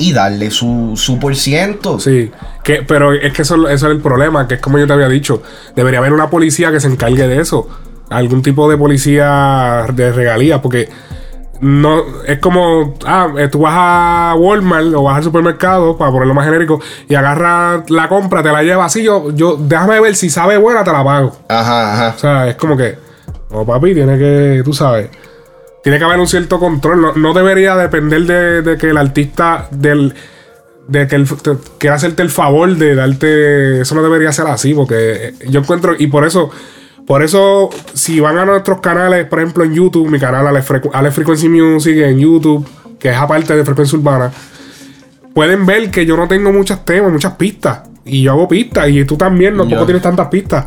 y 0.00 0.14
darle 0.14 0.50
su, 0.50 0.94
su 0.96 1.18
por 1.18 1.36
ciento. 1.36 2.00
Sí, 2.00 2.30
que, 2.64 2.82
pero 2.82 3.12
es 3.12 3.34
que 3.34 3.42
eso, 3.42 3.68
eso 3.68 3.86
es 3.86 3.92
el 3.92 4.00
problema, 4.00 4.48
que 4.48 4.54
es 4.54 4.60
como 4.60 4.78
yo 4.78 4.86
te 4.86 4.94
había 4.94 5.08
dicho, 5.08 5.42
debería 5.76 5.98
haber 5.98 6.14
una 6.14 6.30
policía 6.30 6.72
que 6.72 6.80
se 6.80 6.88
encargue 6.88 7.28
de 7.28 7.38
eso, 7.38 7.68
algún 8.08 8.40
tipo 8.40 8.68
de 8.70 8.78
policía 8.78 9.84
de 9.92 10.10
regalía, 10.10 10.62
porque 10.62 10.88
no 11.60 12.02
es 12.26 12.38
como, 12.38 12.94
ah, 13.04 13.28
eh, 13.36 13.48
tú 13.48 13.60
vas 13.60 13.74
a 13.76 14.34
Walmart 14.38 14.94
o 14.94 15.02
vas 15.02 15.18
al 15.18 15.24
supermercado, 15.24 15.98
para 15.98 16.10
ponerlo 16.10 16.32
más 16.32 16.46
genérico, 16.46 16.80
y 17.06 17.14
agarras 17.14 17.90
la 17.90 18.08
compra, 18.08 18.42
te 18.42 18.50
la 18.50 18.62
llevas 18.62 18.86
así, 18.86 19.02
yo, 19.02 19.30
yo, 19.32 19.58
déjame 19.60 20.00
ver 20.00 20.16
si 20.16 20.30
sabe 20.30 20.56
buena, 20.56 20.82
te 20.82 20.92
la 20.92 21.04
pago. 21.04 21.36
Ajá, 21.46 21.92
ajá. 21.92 22.14
O 22.16 22.18
sea, 22.18 22.48
es 22.48 22.56
como 22.56 22.74
que, 22.74 22.96
no 23.50 23.66
papi, 23.66 23.92
tiene 23.92 24.18
que, 24.18 24.62
tú 24.64 24.72
sabes, 24.72 25.10
tiene 25.82 25.98
que 25.98 26.04
haber 26.04 26.18
un 26.18 26.26
cierto 26.26 26.58
control. 26.58 27.00
No, 27.00 27.14
no 27.14 27.32
debería 27.34 27.76
depender 27.76 28.22
de, 28.22 28.62
de 28.62 28.76
que 28.78 28.90
el 28.90 28.96
artista 28.96 29.68
del 29.70 30.14
de 30.88 31.06
que 31.06 31.14
él 31.14 31.26
quiera 31.78 31.94
hacerte 31.96 32.22
el 32.22 32.30
favor 32.30 32.74
de 32.76 32.94
darte. 32.96 33.80
Eso 33.82 33.94
no 33.94 34.02
debería 34.02 34.32
ser 34.32 34.46
así, 34.48 34.74
porque 34.74 35.28
eh, 35.28 35.34
yo 35.48 35.60
encuentro. 35.60 35.94
Y 35.98 36.08
por 36.08 36.24
eso, 36.26 36.50
por 37.06 37.22
eso, 37.22 37.70
si 37.94 38.18
van 38.18 38.38
a 38.38 38.44
nuestros 38.44 38.80
canales, 38.80 39.26
por 39.26 39.38
ejemplo 39.40 39.62
en 39.64 39.72
YouTube, 39.74 40.08
mi 40.10 40.18
canal 40.18 40.46
Ale, 40.46 40.62
Frecu- 40.62 40.90
Ale 40.92 41.12
Frequency 41.12 41.48
Music 41.48 41.96
en 41.98 42.18
YouTube, 42.18 42.66
que 42.98 43.10
es 43.10 43.16
aparte 43.16 43.54
de 43.56 43.64
Frecuencia 43.64 43.96
Urbana, 43.98 44.32
pueden 45.32 45.64
ver 45.64 45.90
que 45.90 46.04
yo 46.04 46.16
no 46.16 46.26
tengo 46.26 46.52
muchos 46.52 46.84
temas, 46.84 47.12
muchas 47.12 47.34
pistas. 47.34 47.82
y 48.04 48.22
yo 48.22 48.32
hago 48.32 48.48
pistas. 48.48 48.88
Y 48.88 49.04
tú 49.04 49.16
también, 49.16 49.54
no 49.56 49.62
tampoco 49.62 49.86
tienes 49.86 50.02
tantas 50.02 50.26
pistas. 50.28 50.66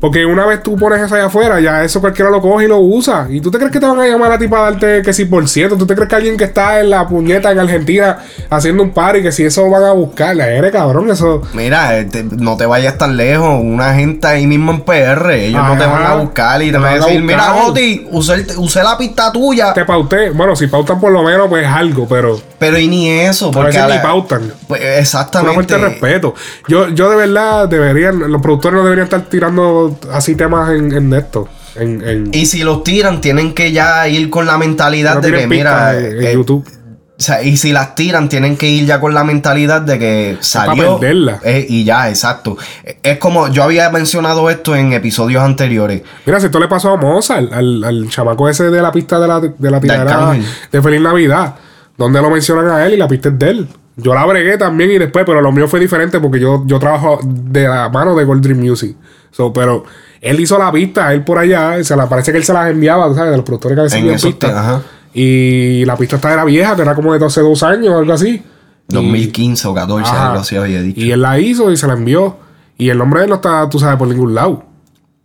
Porque 0.00 0.24
una 0.24 0.46
vez 0.46 0.62
tú 0.62 0.76
pones 0.76 1.02
eso 1.02 1.14
allá 1.16 1.26
afuera, 1.26 1.58
ya 1.60 1.82
eso 1.82 2.00
cualquiera 2.00 2.30
lo 2.30 2.40
coge 2.40 2.66
y 2.66 2.68
lo 2.68 2.78
usa. 2.78 3.26
¿Y 3.28 3.40
tú 3.40 3.50
te 3.50 3.58
crees 3.58 3.72
que 3.72 3.80
te 3.80 3.86
van 3.86 3.98
a 3.98 4.06
llamar 4.06 4.30
a 4.30 4.38
ti 4.38 4.46
para 4.46 4.70
darte 4.70 5.02
que 5.02 5.12
si 5.12 5.24
por 5.24 5.48
ciento? 5.48 5.76
¿Tú 5.76 5.86
te 5.86 5.94
crees 5.96 6.08
que 6.08 6.14
alguien 6.14 6.36
que 6.36 6.44
está 6.44 6.78
en 6.78 6.90
la 6.90 7.08
puñeta 7.08 7.50
en 7.50 7.58
Argentina 7.58 8.18
haciendo 8.48 8.84
un 8.84 8.90
party, 8.90 9.22
que 9.22 9.32
si 9.32 9.44
eso 9.44 9.68
van 9.68 9.82
a 9.82 9.90
buscar? 9.92 10.38
Eres 10.38 10.70
cabrón, 10.70 11.10
eso. 11.10 11.42
Mira, 11.52 11.98
eh, 11.98 12.04
te- 12.04 12.22
no 12.22 12.56
te 12.56 12.64
vayas 12.66 12.96
tan 12.96 13.16
lejos. 13.16 13.60
Una 13.60 13.92
gente 13.94 14.26
ahí 14.28 14.46
mismo 14.46 14.70
en 14.70 14.82
PR, 14.82 15.34
ellos 15.46 15.62
no 15.64 15.76
te 15.76 15.86
van 15.86 16.02
a 16.04 16.14
buscar 16.14 16.62
y 16.62 16.70
te 16.70 16.78
van 16.78 16.92
a 16.92 16.94
decir: 16.94 17.22
Mira. 17.22 17.42
Joti, 17.42 18.06
usé, 18.12 18.46
usé 18.56 18.82
la 18.84 18.96
pista 18.96 19.32
tuya. 19.32 19.72
Te 19.72 19.84
pauté. 19.84 20.30
Bueno, 20.30 20.54
si 20.54 20.68
pautan 20.68 21.00
por 21.00 21.10
lo 21.10 21.24
menos, 21.24 21.48
pues 21.48 21.66
algo, 21.66 22.06
pero. 22.08 22.38
Pero 22.58 22.78
y 22.78 22.88
ni 22.88 23.08
eso, 23.08 23.48
A 23.48 23.52
porque 23.52 23.66
veces 23.68 23.82
a 23.82 23.86
ni 23.86 23.94
la- 23.94 24.02
pautan. 24.02 24.52
Pues, 24.66 24.80
Una 24.80 24.94
exactamente. 24.96 25.54
falta 25.54 25.76
de 25.78 25.82
respeto. 25.88 26.34
Yo, 26.66 26.88
yo 26.88 27.08
de 27.10 27.16
verdad 27.16 27.68
deberían, 27.68 28.18
los 28.30 28.42
productores 28.42 28.76
no 28.78 28.84
deberían 28.84 29.04
estar 29.04 29.22
tirando 29.22 29.98
así 30.12 30.34
temas 30.34 30.70
en, 30.70 30.92
en 30.92 31.12
esto. 31.14 31.48
En, 31.76 32.06
en- 32.06 32.30
Y 32.32 32.46
si 32.46 32.64
los 32.64 32.82
tiran, 32.82 33.20
tienen 33.20 33.54
que 33.54 33.70
ya 33.72 34.08
ir 34.08 34.28
con 34.30 34.46
la 34.46 34.58
mentalidad 34.58 35.16
no 35.16 35.20
de 35.20 35.32
que, 35.32 35.46
mira, 35.46 35.96
en, 35.98 36.24
eh, 36.24 36.32
YouTube. 36.32 36.66
O 36.66 37.20
sea, 37.20 37.42
y 37.42 37.56
si 37.56 37.72
las 37.72 37.96
tiran, 37.96 38.28
tienen 38.28 38.56
que 38.56 38.68
ir 38.68 38.86
ya 38.86 39.00
con 39.00 39.12
la 39.12 39.24
mentalidad 39.24 39.80
de 39.82 39.98
que 39.98 40.36
salió. 40.40 40.98
perderla. 41.00 41.40
eh, 41.44 41.66
y 41.68 41.82
ya, 41.84 42.08
exacto. 42.08 42.56
Eh, 42.84 42.98
Es 43.02 43.18
como 43.18 43.48
yo 43.48 43.64
había 43.64 43.90
mencionado 43.90 44.48
esto 44.50 44.76
en 44.76 44.92
episodios 44.92 45.42
anteriores. 45.42 46.02
Mira, 46.26 46.38
si 46.38 46.46
esto 46.46 46.60
le 46.60 46.68
pasó 46.68 46.90
a 46.92 46.96
Mozart, 46.96 47.52
al, 47.52 47.82
al 47.82 48.08
chamaco 48.08 48.48
ese 48.48 48.70
de 48.70 48.80
la 48.82 48.92
pista 48.92 49.18
de 49.18 49.26
la, 49.28 49.40
de 49.40 49.70
la 49.70 49.80
tiradera 49.80 50.36
de 50.70 50.82
Feliz 50.82 51.00
Navidad, 51.00 51.54
donde 51.98 52.22
lo 52.22 52.30
mencionan 52.30 52.68
a 52.70 52.86
él 52.86 52.94
y 52.94 52.96
la 52.96 53.08
pista 53.08 53.28
es 53.28 53.38
de 53.38 53.50
él. 53.50 53.68
Yo 53.96 54.14
la 54.14 54.24
bregué 54.24 54.56
también 54.56 54.92
y 54.92 54.98
después, 54.98 55.24
pero 55.26 55.40
lo 55.40 55.50
mío 55.50 55.66
fue 55.66 55.80
diferente 55.80 56.20
porque 56.20 56.38
yo, 56.38 56.62
yo 56.66 56.78
trabajo 56.78 57.18
de 57.24 57.66
la 57.66 57.88
mano 57.88 58.14
de 58.14 58.24
Gold 58.24 58.42
Dream 58.42 58.60
Music. 58.60 58.96
So, 59.32 59.52
pero 59.52 59.84
él 60.20 60.38
hizo 60.38 60.56
la 60.56 60.70
pista, 60.70 61.12
él 61.12 61.24
por 61.24 61.36
allá, 61.38 61.82
se 61.82 61.96
la, 61.96 62.08
parece 62.08 62.30
que 62.30 62.38
él 62.38 62.44
se 62.44 62.52
las 62.52 62.70
enviaba, 62.70 63.12
¿sabes? 63.14 63.32
De 63.32 63.36
los 63.36 63.44
productores 63.44 63.92
que 63.92 64.12
esos 64.14 64.30
pistas. 64.30 64.52
ajá. 64.52 64.82
Y 65.12 65.84
la 65.84 65.96
pista 65.96 66.16
esta 66.16 66.32
era 66.32 66.44
vieja, 66.44 66.76
que 66.76 66.82
era 66.82 66.94
como 66.94 67.12
de 67.16 67.24
hace 67.24 67.40
dos 67.40 67.62
años 67.64 67.92
o 67.92 67.98
algo 67.98 68.12
así. 68.12 68.40
2015 68.88 69.68
o 69.68 69.74
14, 69.74 70.08
Ajá. 70.08 70.28
algo 70.28 70.40
así 70.40 70.56
había 70.56 70.80
dicho. 70.80 71.00
Y 71.00 71.10
él 71.10 71.20
la 71.20 71.38
hizo 71.40 71.70
y 71.72 71.76
se 71.76 71.86
la 71.86 71.94
envió. 71.94 72.36
Y 72.76 72.90
el 72.90 72.98
nombre 72.98 73.20
de 73.20 73.24
él 73.24 73.30
no 73.30 73.36
está, 73.36 73.68
tú 73.68 73.78
sabes, 73.80 73.96
por 73.96 74.06
ningún 74.06 74.34
lado. 74.34 74.64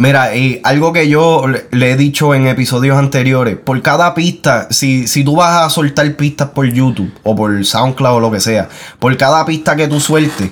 Mira, 0.03 0.35
y 0.35 0.59
algo 0.65 0.91
que 0.91 1.07
yo 1.07 1.45
le, 1.71 1.91
he 1.91 1.95
dicho 1.95 2.35
en 2.35 2.47
episodios 2.47 2.97
anteriores, 2.97 3.55
por 3.55 3.81
cada 3.81 4.13
pista, 4.13 4.67
si, 4.69 5.07
si 5.07 5.23
tú 5.23 5.37
vas 5.37 5.61
a 5.65 5.69
soltar 5.69 6.11
pistas 6.17 6.49
por 6.49 6.65
YouTube 6.65 7.09
o 7.23 7.33
por 7.37 7.63
SoundCloud 7.63 8.17
o 8.17 8.19
lo 8.19 8.29
que 8.29 8.41
sea, 8.41 8.67
por 8.99 9.15
cada 9.15 9.45
pista 9.45 9.77
que 9.77 9.87
tú 9.87 10.01
sueltes, 10.01 10.51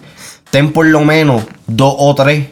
ten 0.52 0.72
por 0.72 0.86
lo 0.86 1.02
menos 1.02 1.44
dos 1.68 1.94
o 1.98 2.16
tres 2.16 2.48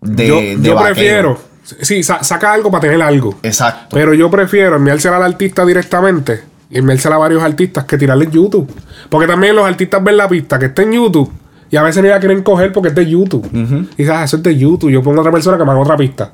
de, 0.00 0.26
yo 0.26 0.36
de 0.36 0.58
yo 0.62 0.82
prefiero. 0.82 1.38
Sí, 1.82 2.02
sa- 2.02 2.24
saca 2.24 2.50
algo 2.54 2.70
para 2.70 2.80
tener 2.80 3.02
algo. 3.02 3.38
Exacto. 3.42 3.88
Pero 3.94 4.14
yo 4.14 4.30
prefiero 4.30 4.76
enviársela 4.76 5.16
al 5.16 5.24
artista 5.24 5.66
directamente 5.66 6.44
y 6.70 6.78
enviársela 6.78 7.16
a 7.16 7.18
varios 7.18 7.42
artistas 7.42 7.84
que 7.84 7.98
tirarle 7.98 8.24
en 8.24 8.30
YouTube. 8.30 8.74
Porque 9.10 9.26
también 9.26 9.54
los 9.54 9.66
artistas 9.66 10.02
ven 10.02 10.16
la 10.16 10.26
pista 10.26 10.58
que 10.58 10.64
está 10.66 10.80
en 10.80 10.92
YouTube 10.92 11.30
y 11.70 11.76
a 11.76 11.82
veces 11.82 12.02
ni 12.02 12.08
la 12.08 12.18
quieren 12.20 12.42
coger 12.42 12.72
porque 12.72 12.88
es 12.88 12.94
de 12.94 13.06
YouTube. 13.08 13.48
Y 13.52 14.02
dices, 14.02 14.10
ah, 14.14 14.24
eso 14.24 14.36
es 14.38 14.42
de 14.42 14.56
YouTube. 14.56 14.90
Yo 14.90 15.02
pongo 15.02 15.18
a 15.18 15.20
otra 15.20 15.32
persona 15.32 15.56
que 15.58 15.64
me 15.64 15.70
haga 15.70 15.80
otra 15.80 15.96
pista. 15.96 16.32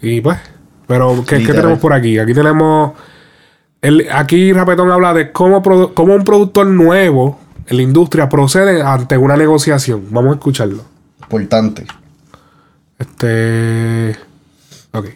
Y 0.00 0.20
pues, 0.20 0.38
pero 0.86 1.24
¿qué, 1.26 1.36
tenemos 1.52 1.78
por 1.78 1.92
aquí? 1.92 2.18
Aquí 2.18 2.34
tenemos. 2.34 2.92
el- 3.82 4.06
aquí 4.12 4.52
Rapetón 4.52 4.90
habla 4.90 5.12
de 5.14 5.30
cómo, 5.32 5.62
cómo 5.94 6.14
un 6.14 6.24
productor 6.24 6.66
nuevo 6.66 7.38
en 7.66 7.76
la 7.76 7.82
industria 7.82 8.28
procede 8.28 8.82
ante 8.82 9.16
una 9.16 9.36
negociación. 9.36 10.04
Vamos 10.10 10.32
a 10.32 10.34
escucharlo. 10.34 10.82
Importante. 11.22 11.86
Este. 12.98 14.16
Ok. 14.92 15.06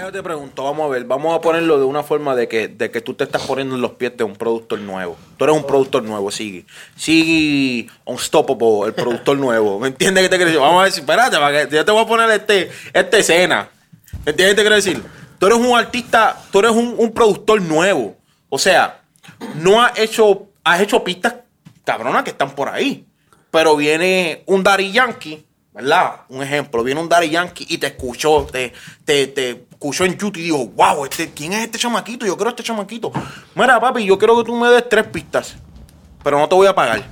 Yo 0.00 0.12
te 0.12 0.22
pregunto, 0.22 0.62
vamos 0.62 0.86
a 0.86 0.88
ver, 0.88 1.04
vamos 1.04 1.34
a 1.34 1.40
ponerlo 1.40 1.78
de 1.78 1.84
una 1.84 2.02
forma 2.02 2.36
de 2.36 2.46
que, 2.46 2.68
de 2.68 2.90
que 2.90 3.00
tú 3.00 3.14
te 3.14 3.24
estás 3.24 3.42
poniendo 3.42 3.74
en 3.74 3.80
los 3.80 3.92
pies 3.92 4.16
de 4.16 4.22
un 4.22 4.36
productor 4.36 4.78
nuevo. 4.78 5.16
Tú 5.36 5.44
eres 5.44 5.56
un 5.56 5.64
productor 5.64 6.04
nuevo, 6.04 6.30
sigue. 6.30 6.64
Sigue 6.96 7.90
Unstoppable, 8.04 8.86
el 8.86 8.94
productor 8.94 9.36
nuevo. 9.38 9.80
¿Me 9.80 9.88
entiendes 9.88 10.22
qué 10.22 10.28
te 10.28 10.36
quiero 10.36 10.50
decir? 10.50 10.60
Vamos 10.60 10.86
a 10.86 10.90
si, 10.90 11.00
espérate, 11.00 11.36
para 11.36 11.68
yo 11.68 11.84
te 11.84 11.90
voy 11.90 12.02
a 12.02 12.06
poner 12.06 12.30
este, 12.30 12.70
esta 12.92 13.18
escena. 13.18 13.68
¿Me 14.24 14.30
entiendes 14.30 14.54
qué 14.54 14.54
te 14.54 14.62
quiero 14.62 14.76
decir? 14.76 15.02
Tú 15.38 15.46
eres 15.46 15.58
un 15.58 15.76
artista, 15.76 16.42
tú 16.52 16.60
eres 16.60 16.70
un, 16.70 16.94
un 16.96 17.12
productor 17.12 17.60
nuevo. 17.60 18.16
O 18.48 18.58
sea, 18.58 19.02
no 19.56 19.82
has 19.82 19.98
hecho, 19.98 20.46
has 20.64 20.80
hecho 20.80 21.02
pistas 21.02 21.34
cabronas 21.84 22.22
que 22.22 22.30
están 22.30 22.54
por 22.54 22.68
ahí. 22.68 23.04
Pero 23.50 23.76
viene 23.76 24.42
un 24.46 24.62
Daddy 24.62 24.92
Yankee, 24.92 25.44
¿verdad? 25.72 26.22
Un 26.28 26.42
ejemplo, 26.42 26.84
viene 26.84 27.00
un 27.00 27.08
Daddy 27.08 27.30
Yankee 27.30 27.66
y 27.68 27.78
te 27.78 27.88
escuchó, 27.88 28.46
te, 28.50 28.72
te 29.04 29.67
escuchó 29.78 30.04
en 30.04 30.12
YouTube 30.18 30.36
y 30.38 30.42
dijo, 30.42 30.66
wow, 30.74 31.04
este, 31.04 31.30
¿quién 31.30 31.52
es 31.52 31.60
este 31.64 31.78
chamaquito? 31.78 32.26
Yo 32.26 32.36
quiero 32.36 32.50
este 32.50 32.64
chamaquito. 32.64 33.12
Mira, 33.54 33.78
papi, 33.80 34.04
yo 34.04 34.18
quiero 34.18 34.36
que 34.36 34.44
tú 34.44 34.56
me 34.56 34.68
des 34.70 34.88
tres 34.88 35.06
pistas, 35.06 35.54
pero 36.24 36.36
no 36.38 36.48
te 36.48 36.54
voy 36.56 36.66
a 36.66 36.74
pagar. 36.74 37.04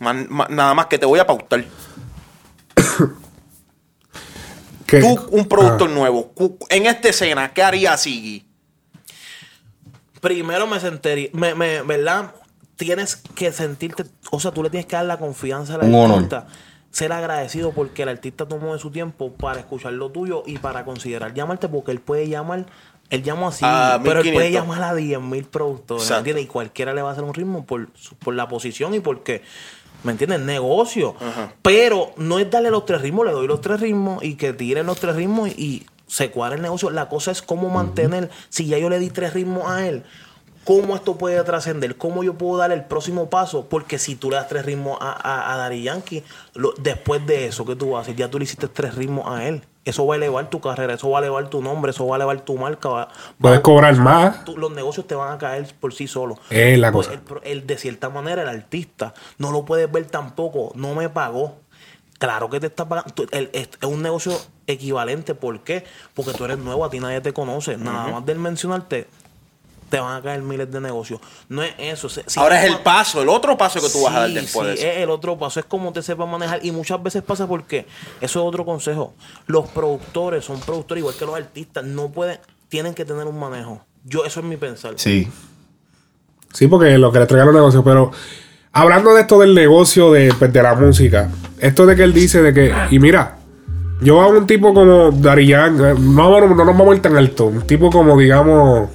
Man- 0.00 0.28
nada 0.50 0.74
más 0.74 0.86
que 0.86 0.98
te 0.98 1.06
voy 1.06 1.20
a 1.20 1.26
pautar. 1.26 1.64
¿Qué? 4.86 5.00
Tú, 5.00 5.28
un 5.30 5.46
productor 5.46 5.88
Ah. 5.88 5.94
nuevo, 5.94 6.32
en 6.68 6.86
esta 6.86 7.08
escena, 7.08 7.52
¿qué 7.52 7.62
haría 7.62 7.96
Siggy? 7.96 8.44
Primero 10.20 10.66
me 10.66 10.80
sentiría, 10.80 11.28
me, 11.32 11.54
me- 11.54 11.82
¿verdad? 11.82 12.34
Tienes 12.76 13.16
que 13.16 13.52
sentirte, 13.52 14.04
o 14.32 14.40
sea, 14.40 14.50
tú 14.50 14.62
le 14.64 14.68
tienes 14.70 14.86
que 14.86 14.96
dar 14.96 15.04
la 15.04 15.16
confianza 15.18 15.74
al 15.76 15.82
Un 15.84 15.94
honor. 15.94 16.46
Ser 16.94 17.12
agradecido 17.12 17.72
porque 17.72 18.04
el 18.04 18.08
artista 18.08 18.46
tomó 18.46 18.72
de 18.72 18.78
su 18.78 18.90
tiempo 18.92 19.32
para 19.32 19.58
escuchar 19.58 19.92
lo 19.94 20.10
tuyo 20.10 20.44
y 20.46 20.58
para 20.58 20.84
considerar 20.84 21.34
llamarte 21.34 21.68
porque 21.68 21.90
él 21.90 21.98
puede 22.00 22.28
llamar, 22.28 22.66
él 23.10 23.22
llama 23.24 23.48
así, 23.48 23.64
A 23.66 23.98
pero 24.04 24.20
él 24.20 24.32
puede 24.32 24.50
1500. 24.50 24.52
llamar 24.52 24.82
a 24.82 24.94
10.000 24.96 25.44
productores, 25.46 26.08
¿me 26.08 26.16
entiendes? 26.18 26.44
Y 26.44 26.46
cualquiera 26.46 26.94
le 26.94 27.02
va 27.02 27.08
a 27.08 27.12
hacer 27.12 27.24
un 27.24 27.34
ritmo 27.34 27.66
por, 27.66 27.88
su- 27.94 28.14
por 28.14 28.34
la 28.34 28.46
posición 28.46 28.94
y 28.94 29.00
porque, 29.00 29.42
¿me 30.04 30.12
entiendes? 30.12 30.38
Negocio. 30.40 31.16
Pero 31.62 32.12
no 32.16 32.38
es 32.38 32.48
darle 32.48 32.70
los 32.70 32.86
tres 32.86 33.02
ritmos, 33.02 33.26
le 33.26 33.32
doy 33.32 33.48
los 33.48 33.60
tres 33.60 33.80
ritmos 33.80 34.22
y 34.22 34.36
que 34.36 34.52
tiren 34.52 34.86
los 34.86 35.00
tres 35.00 35.16
ritmos 35.16 35.48
y 35.50 35.84
se 36.06 36.30
cuadra 36.30 36.54
el 36.54 36.62
negocio. 36.62 36.90
La 36.90 37.08
cosa 37.08 37.32
es 37.32 37.42
cómo 37.42 37.70
mantener, 37.70 38.30
si 38.50 38.66
ya 38.66 38.78
yo 38.78 38.88
le 38.88 39.00
di 39.00 39.10
tres 39.10 39.34
ritmos 39.34 39.68
a 39.68 39.84
él, 39.88 40.04
cómo 40.64 40.94
esto 40.96 41.16
puede 41.16 41.42
trascender, 41.44 41.96
cómo 41.96 42.22
yo 42.24 42.34
puedo 42.34 42.56
dar 42.58 42.72
el 42.72 42.84
próximo 42.84 43.28
paso, 43.30 43.66
porque 43.68 43.98
si 43.98 44.16
tú 44.16 44.30
le 44.30 44.36
das 44.36 44.48
tres 44.48 44.64
ritmos 44.64 44.98
a, 45.00 45.12
a, 45.12 45.52
a 45.54 45.56
Daddy 45.58 45.82
Yankee, 45.82 46.24
lo- 46.54 46.72
después 46.78 47.26
de 47.26 47.46
eso, 47.46 47.64
¿qué 47.64 47.76
tú 47.76 47.96
hacer? 47.96 48.16
Ya 48.16 48.28
tú 48.30 48.38
le 48.38 48.44
hiciste 48.44 48.68
tres 48.68 48.94
ritmos 48.94 49.26
a 49.28 49.44
él. 49.46 49.62
Eso 49.84 50.06
va 50.06 50.14
a 50.14 50.16
elevar 50.16 50.48
tu 50.48 50.62
carrera, 50.62 50.94
eso 50.94 51.10
va 51.10 51.18
a 51.18 51.22
elevar 51.22 51.50
tu 51.50 51.60
nombre, 51.60 51.90
eso 51.90 52.06
va 52.06 52.16
a 52.16 52.18
elevar 52.18 52.40
tu 52.40 52.56
marca. 52.56 52.88
va- 52.88 53.08
Puedes 53.38 53.58
va- 53.58 53.62
cobrar 53.62 53.94
más. 53.96 54.48
los 54.56 54.72
negocios 54.72 55.06
te 55.06 55.14
van 55.14 55.32
a 55.32 55.36
caer 55.38 55.74
por 55.78 55.92
sí 55.92 56.06
solos. 56.08 56.38
Es 56.48 56.78
la 56.78 56.90
Pues 56.90 57.08
cosa. 57.08 57.20
el 57.44 57.66
de 57.66 57.76
cierta 57.76 58.08
manera, 58.08 58.40
el 58.42 58.48
artista 58.48 59.12
no 59.36 59.52
lo 59.52 59.66
puedes 59.66 59.92
ver 59.92 60.06
tampoco. 60.06 60.72
No 60.74 60.94
me 60.94 61.10
pagó. 61.10 61.56
Claro 62.18 62.48
que 62.48 62.60
te 62.60 62.68
está 62.68 62.88
pagando. 62.88 63.12
Es 63.52 63.68
un 63.86 64.00
negocio 64.00 64.32
equivalente. 64.66 65.34
¿Por 65.34 65.60
qué? 65.60 65.84
Porque 66.14 66.32
tú 66.32 66.46
eres 66.46 66.56
nuevo, 66.58 66.84
a 66.86 66.88
ti 66.88 66.98
nadie 67.00 67.20
te 67.20 67.34
conoce. 67.34 67.76
Nada 67.76 68.08
más 68.08 68.24
del 68.24 68.38
mencionarte, 68.38 69.06
te 69.88 70.00
van 70.00 70.16
a 70.16 70.22
caer 70.22 70.42
miles 70.42 70.70
de 70.70 70.80
negocios. 70.80 71.20
No 71.48 71.62
es 71.62 71.74
eso. 71.78 72.08
si 72.08 72.22
Ahora 72.36 72.62
es 72.62 72.70
el 72.70 72.78
paso, 72.80 73.22
el 73.22 73.28
otro 73.28 73.56
paso 73.56 73.80
que 73.80 73.88
tú 73.88 74.02
vas 74.02 74.14
a 74.14 74.20
dar 74.20 74.28
Sí, 74.28 74.34
después 74.34 74.66
sí, 74.66 74.74
de 74.74 74.74
eso. 74.74 74.86
es 74.98 75.02
el 75.04 75.10
otro 75.10 75.38
paso. 75.38 75.60
Es 75.60 75.66
como 75.66 75.92
te 75.92 76.02
sepas 76.02 76.28
manejar. 76.28 76.64
Y 76.64 76.70
muchas 76.72 77.02
veces 77.02 77.22
pasa 77.22 77.46
porque, 77.46 77.86
eso 78.20 78.40
es 78.40 78.46
otro 78.46 78.64
consejo. 78.64 79.14
Los 79.46 79.68
productores 79.68 80.44
son 80.44 80.60
productores 80.60 81.00
igual 81.02 81.14
que 81.16 81.26
los 81.26 81.36
artistas. 81.36 81.84
No 81.84 82.08
pueden, 82.08 82.38
tienen 82.68 82.94
que 82.94 83.04
tener 83.04 83.26
un 83.26 83.38
manejo. 83.38 83.80
Yo, 84.04 84.24
eso 84.24 84.40
es 84.40 84.46
mi 84.46 84.56
pensar. 84.56 84.94
Sí. 84.96 85.28
Sí, 86.52 86.66
porque 86.68 86.98
lo 86.98 87.10
que 87.10 87.18
le 87.18 87.26
traigan 87.26 87.46
los 87.48 87.54
negocios, 87.56 87.82
pero 87.84 88.10
hablando 88.72 89.14
de 89.14 89.22
esto 89.22 89.38
del 89.38 89.54
negocio 89.54 90.12
de, 90.12 90.32
pues, 90.38 90.52
de 90.52 90.62
la 90.62 90.74
música, 90.74 91.30
esto 91.58 91.84
de 91.86 91.96
que 91.96 92.02
él 92.04 92.12
dice 92.12 92.42
de 92.42 92.54
que, 92.54 92.72
y 92.90 92.98
mira, 92.98 93.38
yo 94.00 94.20
a 94.20 94.28
un 94.28 94.46
tipo 94.46 94.72
como 94.72 95.10
Darían, 95.10 95.76
no, 95.76 95.94
no, 95.94 96.40
no 96.48 96.54
nos 96.64 96.66
vamos 96.66 96.92
a 96.92 96.94
ir 96.96 97.02
tan 97.02 97.16
alto, 97.16 97.46
un 97.46 97.62
tipo 97.62 97.90
como, 97.90 98.16
digamos, 98.18 98.88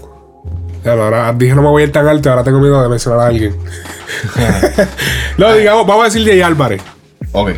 ya, 0.84 0.93
ahora 0.93 1.31
dije 1.34 1.53
no 1.56 1.61
me 1.61 1.68
voy 1.69 1.84
a 1.84 1.85
ir 1.85 1.91
tan 1.91 2.07
alto, 2.07 2.30
ahora 2.30 2.43
tengo 2.43 2.60
miedo 2.60 2.81
de 2.81 2.89
mencionar 2.89 3.19
a 3.22 3.27
alguien. 3.27 3.56
no, 5.38 5.53
digamos, 5.53 5.85
vamos 5.88 6.03
a 6.03 6.06
decir 6.06 6.26
Jay 6.27 6.41
Álvarez. 6.41 6.81
Ok. 7.31 7.51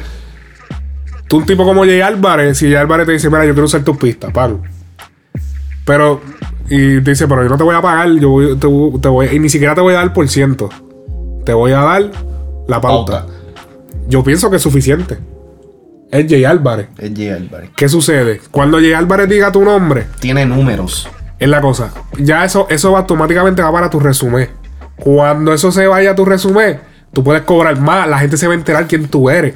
Tú, 1.27 1.37
un 1.37 1.45
tipo 1.45 1.63
como 1.63 1.83
Jay 1.85 2.01
Álvarez, 2.01 2.57
si 2.57 2.65
Jay 2.65 2.75
Álvarez 2.75 3.05
te 3.05 3.13
dice, 3.13 3.29
mira, 3.29 3.45
yo 3.45 3.53
quiero 3.53 3.65
usar 3.65 3.83
tus 3.83 3.97
pistas, 3.97 4.31
pan. 4.31 4.61
Pero, 5.85 6.21
y 6.69 7.01
te 7.01 7.11
dice, 7.11 7.27
pero 7.27 7.43
yo 7.43 7.49
no 7.49 7.57
te 7.57 7.63
voy 7.63 7.75
a 7.75 7.81
pagar, 7.81 8.09
yo 8.19 8.29
voy- 8.29 8.55
te, 8.57 8.67
voy- 8.67 8.99
te 8.99 9.07
voy, 9.07 9.27
y 9.31 9.39
ni 9.39 9.49
siquiera 9.49 9.73
te 9.73 9.81
voy 9.81 9.93
a 9.93 9.97
dar 9.97 10.13
por 10.13 10.27
ciento. 10.27 10.69
Te 11.45 11.53
voy 11.53 11.71
a 11.71 11.79
dar 11.79 12.11
la 12.67 12.81
pauta. 12.81 13.25
Yo 14.07 14.23
pienso 14.23 14.49
que 14.49 14.57
es 14.57 14.61
suficiente. 14.61 15.17
Es 16.11 16.25
Jay 16.29 16.43
Álvarez. 16.43 16.89
Es 16.97 17.11
Jay 17.15 17.29
Álvarez. 17.29 17.69
¿Qué 17.75 17.87
sucede? 17.87 18.41
Cuando 18.51 18.77
Jay 18.77 18.93
Álvarez 18.93 19.29
diga 19.29 19.51
tu 19.51 19.63
nombre, 19.63 20.07
Tiene 20.19 20.45
números. 20.45 21.07
Es 21.41 21.49
la 21.49 21.59
cosa. 21.59 21.91
Ya 22.17 22.45
eso, 22.45 22.67
eso 22.69 22.95
automáticamente 22.95 23.61
va 23.61 23.71
para 23.71 23.89
tu 23.89 23.99
resumen. 23.99 24.47
Cuando 24.95 25.53
eso 25.53 25.71
se 25.71 25.87
vaya 25.87 26.11
a 26.11 26.15
tu 26.15 26.23
resumen, 26.23 26.79
tú 27.11 27.23
puedes 27.23 27.41
cobrar 27.41 27.79
más. 27.79 28.07
La 28.07 28.19
gente 28.19 28.37
se 28.37 28.45
va 28.47 28.53
a 28.53 28.55
enterar 28.55 28.87
quién 28.87 29.07
tú 29.07 29.29
eres. 29.29 29.55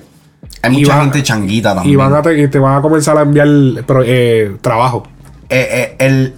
Hay 0.64 0.74
Y 0.74 0.80
mucha 0.82 0.95
va- 0.95 1.02
gente 1.03 1.22
changuita 1.24 1.76
también. 1.76 1.94
Y, 1.94 1.95
van 1.95 2.14
a 2.16 2.22
te, 2.24 2.38
y 2.41 2.48
te 2.48 2.57
van 2.57 2.78
a 2.78 2.82
comenzar 2.82 3.18
a 3.18 3.22
enviar 3.22 3.48
eh, 4.06 4.56
trabajo. 4.62 5.03
Eh, 5.49 5.68
eh, 5.72 5.95
el, 5.99 6.34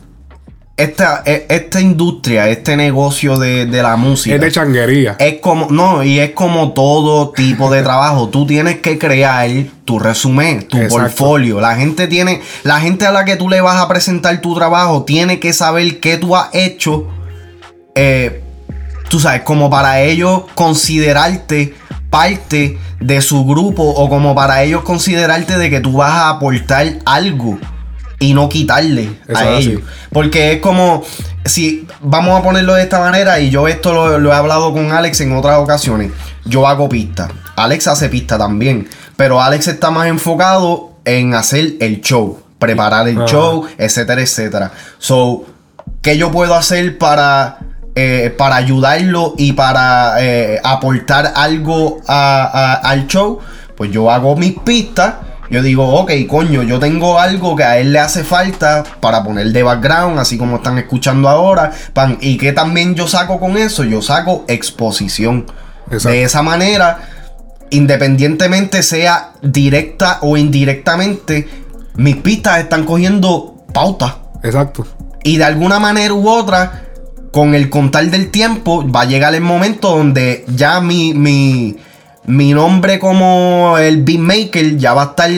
esta, 0.78 1.24
eh, 1.26 1.48
esta 1.49 1.82
industria, 1.82 2.48
este 2.49 2.78
negocio 2.78 3.38
de, 3.40 3.66
de 3.66 3.82
la 3.84 3.95
música. 3.98 4.36
Es 4.36 4.41
de 4.41 4.52
changuería. 4.52 5.16
Es 5.20 5.40
como, 5.41 5.68
no, 5.72 6.04
y 6.04 6.20
es 6.20 6.32
como 6.32 6.74
todo 6.74 7.32
tipo 7.32 7.72
de 7.72 7.82
trabajo. 7.84 8.30
Tú 8.30 8.45
tienes 8.45 8.78
que 8.80 8.99
crear 8.99 9.49
tu 9.86 9.98
resumen, 9.99 10.68
tu 10.68 10.78
Exacto. 10.78 10.98
portfolio. 10.98 11.60
La 11.60 11.76
gente 11.76 12.08
tiene, 12.08 12.41
la 12.64 12.80
gente 12.80 13.06
a 13.08 13.12
la 13.12 13.26
que 13.26 13.36
tú 13.38 13.49
le 13.49 13.60
vas 13.60 13.82
a 13.82 13.88
presentar 13.88 14.40
tu 14.40 14.54
trabajo 14.54 15.04
tiene 15.04 15.40
que 15.40 15.52
saber 15.52 15.99
qué 15.99 16.18
tú 16.18 16.36
has 16.36 16.49
hecho. 16.54 17.08
eh, 17.95 18.44
tú 19.10 19.20
sabes, 19.20 19.41
como 19.41 19.70
para 19.70 20.02
ellos 20.02 20.44
considerarte 20.54 21.74
parte 22.10 22.78
de 22.99 23.22
su 23.22 23.45
grupo 23.45 23.84
o 23.84 24.10
como 24.10 24.36
para 24.36 24.64
ellos 24.64 24.84
considerarte 24.84 25.58
de 25.58 25.70
que 25.70 25.80
tú 25.80 25.94
vas 25.94 26.12
a 26.12 26.30
aportar 26.30 26.86
algo 27.06 27.58
y 28.19 28.34
no 28.34 28.49
quitarle 28.49 29.19
Eso 29.27 29.38
a 29.38 29.57
así. 29.57 29.69
ellos. 29.69 29.81
Porque 30.11 30.53
es 30.53 30.61
como, 30.61 31.03
si 31.45 31.88
vamos 32.02 32.39
a 32.39 32.44
ponerlo 32.44 32.73
de 32.73 32.84
esta 32.84 32.99
manera, 32.99 33.39
y 33.39 33.49
yo 33.49 33.68
esto 33.68 33.94
lo, 33.94 34.18
lo 34.19 34.31
he 34.31 34.35
hablado 34.35 34.73
con 34.73 34.91
Alex 34.91 35.22
en 35.22 35.35
otras 35.35 35.57
ocasiones, 35.60 36.11
yo 36.45 36.68
hago 36.68 36.89
pista, 36.89 37.27
Alex 37.56 37.88
hace 37.88 38.10
pista 38.10 38.38
también, 38.38 38.88
pero 39.15 39.41
Alex 39.41 39.68
está 39.68 39.91
más 39.91 40.07
enfocado 40.07 40.94
en 41.06 41.34
hacer 41.35 41.73
el 41.80 42.02
show, 42.02 42.39
preparar 42.60 43.07
el 43.07 43.19
show, 43.26 43.65
etcétera, 43.77 44.22
etcétera. 44.22 44.72
So, 44.98 45.45
¿qué 46.02 46.18
yo 46.18 46.31
puedo 46.31 46.56
hacer 46.56 46.98
para... 46.98 47.60
eh, 47.95 48.34
para 48.38 48.57
ayudarlo 48.57 49.34
y 49.38 49.53
para 49.53 50.18
eh, 50.23 50.60
aportar 50.64 51.34
algo 51.35 51.99
a- 52.07 52.44
a- 52.44 52.73
al 52.91 53.07
show, 53.07 53.39
pues 53.76 53.89
yo 53.91 54.11
hago 54.11 54.35
mis 54.35 54.53
pistas 54.60 55.15
yo 55.49 55.61
digo, 55.61 55.88
ok, 55.95 56.11
coño, 56.28 56.64
yo 56.64 56.80
tengo 56.80 57.19
algo 57.19 57.56
que 57.56 57.64
a 57.64 57.78
él 57.78 57.94
le 57.94 57.99
hace 57.99 58.24
falta 58.24 58.84
para 58.99 59.24
poner 59.24 59.52
de 59.52 59.64
background, 59.64 60.19
así 60.19 60.38
como 60.38 60.57
están 60.57 60.78
escuchando 60.78 61.30
ahora. 61.30 61.72
pan, 61.94 62.18
y 62.22 62.38
que 62.38 62.53
también 62.53 62.95
yo 62.95 63.07
saco 63.07 63.40
con 63.40 63.57
eso, 63.57 63.84
yo 63.84 64.02
saco 64.02 64.45
exposición. 64.48 65.45
De 65.90 66.24
esa 66.24 66.41
manera, 66.41 66.99
independientemente 67.69 68.84
sea 68.84 69.32
directa 69.41 70.19
o 70.22 70.36
indirectamente, 70.36 71.48
mis 71.95 72.18
pistas 72.18 72.60
están 72.60 72.84
cogiendo 72.84 73.64
pauta. 73.74 74.18
Exacto. 74.44 74.86
Y 75.24 75.38
de 75.38 75.45
alguna 75.45 75.80
manera 75.80 76.14
u 76.14 76.28
otra, 76.28 76.84
con 77.32 77.56
el 77.56 77.69
contar 77.69 78.06
del 78.07 78.32
tiempo, 78.32 78.90
va 78.90 79.02
a 79.02 79.06
llegar 79.06 79.34
el 79.34 79.41
momento 79.41 79.95
donde 79.95 80.45
ya 80.48 80.82
mi, 80.82 81.14
mi, 81.14 81.78
mi 82.28 82.54
nombre 82.54 82.99
como 82.99 83.78
el 83.80 84.04
beatmaker 84.04 84.78
ya 84.78 84.94
va 84.94 85.02
a 85.04 85.06
estar, 85.08 85.30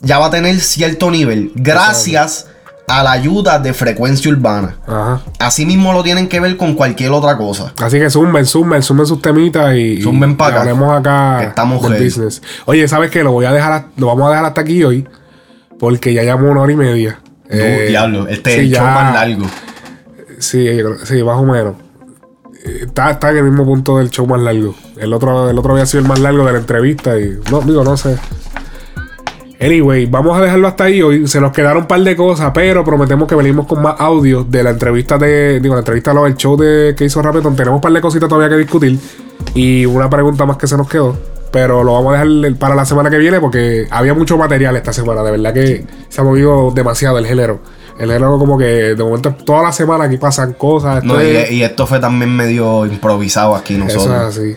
ya 0.00 0.18
va 0.18 0.26
a 0.26 0.30
tener 0.30 0.58
cierto 0.60 1.10
nivel. 1.10 1.52
Gracias 1.54 2.48
a 2.88 3.02
la 3.02 3.10
ayuda 3.12 3.58
de 3.58 3.74
frecuencia 3.74 4.30
urbana. 4.30 4.76
Ajá. 4.86 5.20
Así 5.40 5.66
mismo 5.66 5.92
lo 5.92 6.02
tienen 6.04 6.28
que 6.28 6.38
ver 6.38 6.56
con 6.56 6.74
cualquier 6.74 7.10
otra 7.10 7.36
cosa. 7.36 7.72
Así 7.82 7.98
que 7.98 8.08
zumben, 8.10 8.46
zumben, 8.46 8.82
zumben 8.82 9.06
sus 9.06 9.20
temitas 9.20 9.74
y, 9.74 10.00
Zumben 10.00 10.30
y 10.30 10.34
pa' 10.34 10.46
acá. 10.48 10.60
hablemos 10.60 10.96
acá 10.96 11.38
Que 11.40 11.46
estamos 11.48 11.82
del 11.90 12.04
business. 12.04 12.40
Oye, 12.64 12.86
¿sabes 12.86 13.10
qué? 13.10 13.24
Lo 13.24 13.32
voy 13.32 13.44
a 13.44 13.52
dejar, 13.52 13.86
lo 13.96 14.06
vamos 14.06 14.26
a 14.26 14.30
dejar 14.30 14.44
hasta 14.44 14.60
aquí 14.60 14.84
hoy. 14.84 15.06
Porque 15.80 16.14
ya 16.14 16.22
llevamos 16.22 16.50
una 16.50 16.60
hora 16.62 16.72
y 16.72 16.76
media. 16.76 17.18
Eh, 17.50 17.86
diablo, 17.88 18.26
este 18.28 18.52
es 18.54 18.58
el 18.60 18.70
show 18.70 18.84
ya- 18.84 18.94
más 18.94 19.14
largo. 19.14 19.46
Sí, 20.38 20.68
sí, 21.04 21.22
más 21.22 21.36
o 21.38 21.44
menos. 21.44 21.74
Está, 22.82 23.10
está 23.12 23.30
en 23.30 23.38
el 23.38 23.44
mismo 23.44 23.64
punto 23.64 23.98
del 23.98 24.10
show 24.10 24.26
más 24.26 24.40
largo. 24.40 24.74
El 24.96 25.12
otro, 25.12 25.48
el 25.48 25.58
otro 25.58 25.72
había 25.72 25.86
sido 25.86 26.02
el 26.02 26.08
más 26.08 26.18
largo 26.18 26.44
de 26.44 26.52
la 26.52 26.58
entrevista 26.58 27.18
y 27.18 27.38
no, 27.50 27.60
digo, 27.60 27.84
no 27.84 27.96
sé. 27.96 28.16
Anyway, 29.58 30.04
vamos 30.06 30.36
a 30.36 30.42
dejarlo 30.42 30.68
hasta 30.68 30.84
ahí 30.84 31.00
hoy. 31.00 31.26
Se 31.26 31.40
nos 31.40 31.52
quedaron 31.52 31.82
un 31.82 31.88
par 31.88 32.00
de 32.00 32.14
cosas, 32.14 32.50
pero 32.52 32.84
prometemos 32.84 33.26
que 33.26 33.34
venimos 33.34 33.66
con 33.66 33.80
más 33.80 33.98
audio 33.98 34.44
de 34.44 34.62
la 34.62 34.70
entrevista 34.70 35.16
de. 35.16 35.60
Digo, 35.60 35.74
la 35.74 35.80
entrevista 35.80 36.12
no, 36.12 36.26
el 36.26 36.36
show 36.36 36.56
de 36.56 36.94
que 36.96 37.04
hizo 37.04 37.22
Rapeton. 37.22 37.56
Tenemos 37.56 37.76
un 37.76 37.80
par 37.80 37.92
de 37.92 38.00
cositas 38.00 38.28
todavía 38.28 38.50
que 38.50 38.60
discutir. 38.60 38.98
Y 39.54 39.86
una 39.86 40.10
pregunta 40.10 40.44
más 40.44 40.58
que 40.58 40.66
se 40.66 40.76
nos 40.76 40.88
quedó. 40.88 41.16
Pero 41.52 41.82
lo 41.84 41.94
vamos 41.94 42.14
a 42.14 42.24
dejar 42.24 42.58
para 42.58 42.74
la 42.74 42.84
semana 42.84 43.08
que 43.08 43.16
viene 43.16 43.40
porque 43.40 43.86
había 43.90 44.12
mucho 44.12 44.36
material 44.36 44.76
esta 44.76 44.92
semana. 44.92 45.22
De 45.22 45.30
verdad 45.30 45.54
que 45.54 45.86
se 46.10 46.20
ha 46.20 46.24
movido 46.24 46.70
demasiado 46.74 47.16
el 47.16 47.26
género. 47.26 47.60
El 47.98 48.10
género 48.10 48.38
como 48.38 48.58
que 48.58 48.64
de 48.64 48.96
momento 48.96 49.34
toda 49.44 49.62
la 49.62 49.72
semana 49.72 50.04
aquí 50.04 50.18
pasan 50.18 50.52
cosas. 50.52 51.02
No, 51.04 51.18
Esto 51.18 51.32
y, 51.32 51.36
es- 51.36 51.50
y 51.52 51.62
esto 51.62 51.86
fue 51.86 51.98
también 51.98 52.34
medio 52.34 52.84
improvisado 52.86 53.54
aquí 53.54 53.74
nosotros. 53.74 54.04
eso 54.04 54.14
es 54.14 54.38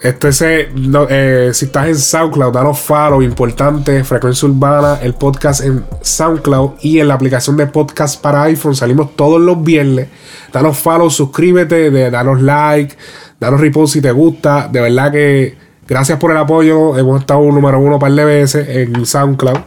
Este 0.00 0.28
es, 0.30 0.42
eh, 0.42 0.68
no, 0.74 1.06
eh, 1.08 1.50
si 1.54 1.66
estás 1.66 1.86
en 1.86 1.96
SoundCloud, 1.96 2.52
danos 2.52 2.80
follow, 2.80 3.22
importante, 3.22 4.02
Frecuencia 4.02 4.48
Urbana, 4.48 4.98
el 5.00 5.14
podcast 5.14 5.60
en 5.62 5.84
SoundCloud 6.00 6.72
y 6.80 6.98
en 6.98 7.06
la 7.06 7.14
aplicación 7.14 7.56
de 7.56 7.68
podcast 7.68 8.20
para 8.20 8.42
iPhone. 8.42 8.74
Salimos 8.74 9.14
todos 9.14 9.40
los 9.40 9.62
viernes. 9.62 10.08
Danos 10.52 10.76
follow, 10.76 11.08
suscríbete, 11.08 11.92
de, 11.92 12.10
danos 12.10 12.42
like, 12.42 12.96
danos 13.38 13.60
repost 13.60 13.92
si 13.92 14.00
te 14.00 14.10
gusta. 14.10 14.68
De 14.72 14.80
verdad 14.80 15.12
que 15.12 15.56
gracias 15.86 16.18
por 16.18 16.30
el 16.30 16.36
apoyo. 16.36 16.96
Hemos 16.96 17.20
estado 17.20 17.40
número 17.42 17.78
uno 17.78 17.94
un 17.94 18.00
par 18.00 18.12
de 18.12 18.24
veces 18.24 18.68
en 18.68 19.04
SoundCloud. 19.06 19.58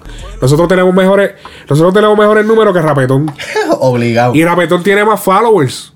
Nosotros 0.41 0.67
tenemos 0.67 0.93
mejores, 0.93 1.31
nosotros 1.69 1.93
tenemos 1.93 2.17
mejores 2.17 2.45
números 2.45 2.73
que 2.73 2.81
Rapetón. 2.81 3.31
Obligado. 3.79 4.35
Y 4.35 4.43
Rapetón 4.43 4.83
tiene 4.83 5.03
más 5.05 5.19
followers. 5.19 5.93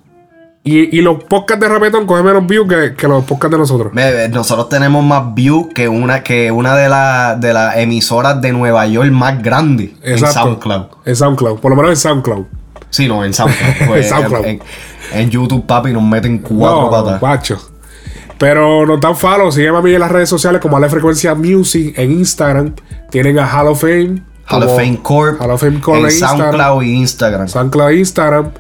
Y, 0.62 0.98
y 0.98 1.02
los 1.02 1.24
podcasts 1.24 1.62
de 1.64 1.70
Rapetón 1.70 2.06
cogen 2.06 2.26
menos 2.26 2.46
views 2.46 2.68
que, 2.68 2.94
que 2.94 3.08
los 3.08 3.24
podcasts 3.24 3.52
de 3.54 3.58
nosotros. 3.58 3.94
Nosotros 4.32 4.70
tenemos 4.70 5.04
más 5.04 5.34
views 5.34 5.68
que 5.74 5.88
una, 5.88 6.22
que 6.22 6.52
una 6.52 6.76
de 6.76 6.90
las 6.90 7.40
de 7.40 7.54
las 7.54 7.78
emisoras 7.78 8.42
de 8.42 8.52
Nueva 8.52 8.86
York 8.86 9.10
más 9.10 9.42
grandes 9.42 9.92
en 10.04 10.14
Exacto. 10.14 10.42
SoundCloud. 10.42 10.86
En 11.06 11.16
SoundCloud. 11.16 11.60
Por 11.60 11.72
lo 11.72 11.76
menos 11.78 11.92
en 11.92 11.98
SoundCloud. 11.98 12.46
Sí, 12.90 13.08
no, 13.08 13.24
en 13.24 13.34
SoundCloud. 13.34 13.74
Pues, 13.88 14.06
En 14.06 14.18
SoundCloud. 14.18 14.46
En, 14.46 14.62
en 15.14 15.30
YouTube, 15.30 15.66
papi, 15.66 15.94
nos 15.94 16.04
meten 16.04 16.40
cuatro 16.40 16.82
No, 16.82 17.20
patas. 17.20 17.62
Pero 18.40 18.86
nos 18.86 19.00
dan 19.00 19.16
follow. 19.16 19.52
Sígueme 19.52 19.78
a 19.78 19.82
mí 19.82 19.94
en 19.94 20.00
las 20.00 20.12
redes 20.12 20.30
sociales 20.30 20.62
como 20.62 20.78
Ale 20.78 20.90
Frecuencia 20.90 21.36
Music 21.36 21.94
en 21.98 22.12
Instagram. 22.12 22.74
Tienen 23.12 23.38
a 23.38 23.46
Hall 23.46 23.68
of 23.68 23.82
Fame. 23.82 24.24
Hall 24.48 24.64
of 24.64 24.76
Fame 24.76 25.00
Corp. 25.04 25.42
Hall 25.42 25.52
of 25.52 25.62
Fame 25.62 25.80
Corp 25.82 26.06
en. 26.06 26.12
SoundCloud 26.12 26.82
y 26.84 26.94
Instagram. 26.94 27.48
SoundCloud 27.48 27.90
e 27.90 27.98
Instagram. 27.98 28.52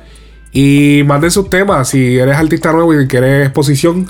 Y 0.51 1.01
manden 1.05 1.31
sus 1.31 1.49
temas. 1.49 1.87
Si 1.87 2.19
eres 2.19 2.35
artista 2.35 2.73
nuevo 2.73 2.93
y 2.93 3.07
quieres 3.07 3.45
exposición, 3.47 4.07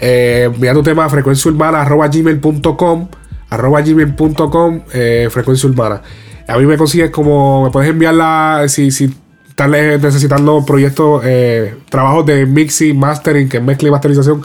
eh, 0.00 0.48
envía 0.54 0.72
tu 0.72 0.82
tema 0.82 1.04
a 1.04 1.08
frecuenciaurbana 1.08 1.82
arroba 1.82 2.06
gmail.com 2.06 3.08
arroba 3.50 3.80
gmail.com 3.80 4.80
eh, 4.92 5.28
frecuencia 5.30 5.68
urbana. 5.68 6.02
A 6.46 6.56
mí 6.56 6.66
me 6.66 6.76
consigues 6.76 7.10
como, 7.10 7.64
me 7.64 7.70
puedes 7.70 7.90
enviarla 7.90 8.64
si, 8.68 8.90
si 8.90 9.12
estás 9.48 9.68
necesitando 9.68 10.64
proyectos, 10.64 11.22
eh, 11.24 11.74
trabajos 11.90 12.24
de 12.26 12.46
mixing, 12.46 12.98
mastering, 12.98 13.48
que 13.48 13.58
es 13.58 13.62
mezcla 13.62 13.88
y 13.88 13.90
masterización. 13.90 14.42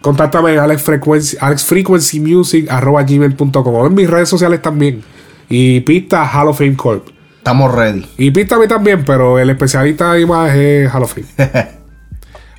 Contáctame 0.00 0.52
en 0.54 0.58
Alex 0.60 0.82
Frequency, 0.82 1.36
Alex 1.40 1.64
Frequency 1.64 2.20
Music 2.20 2.66
arroba 2.70 3.02
gmail.com 3.02 3.74
o 3.74 3.86
en 3.86 3.94
mis 3.94 4.08
redes 4.08 4.28
sociales 4.28 4.62
también. 4.62 5.02
Y 5.48 5.80
pista 5.80 6.24
Hall 6.32 6.48
of 6.48 6.58
Fame 6.58 6.76
Corp. 6.76 7.08
Estamos 7.38 7.74
ready. 7.74 8.06
Y 8.18 8.30
pista 8.30 8.56
a 8.56 8.58
mí 8.58 8.68
también, 8.68 9.04
pero 9.04 9.38
el 9.38 9.48
especialista 9.50 10.12
de 10.12 10.26
más 10.26 10.54
es 10.54 10.92
Hall 10.94 11.02
of 11.02 11.14
Fame. 11.14 11.26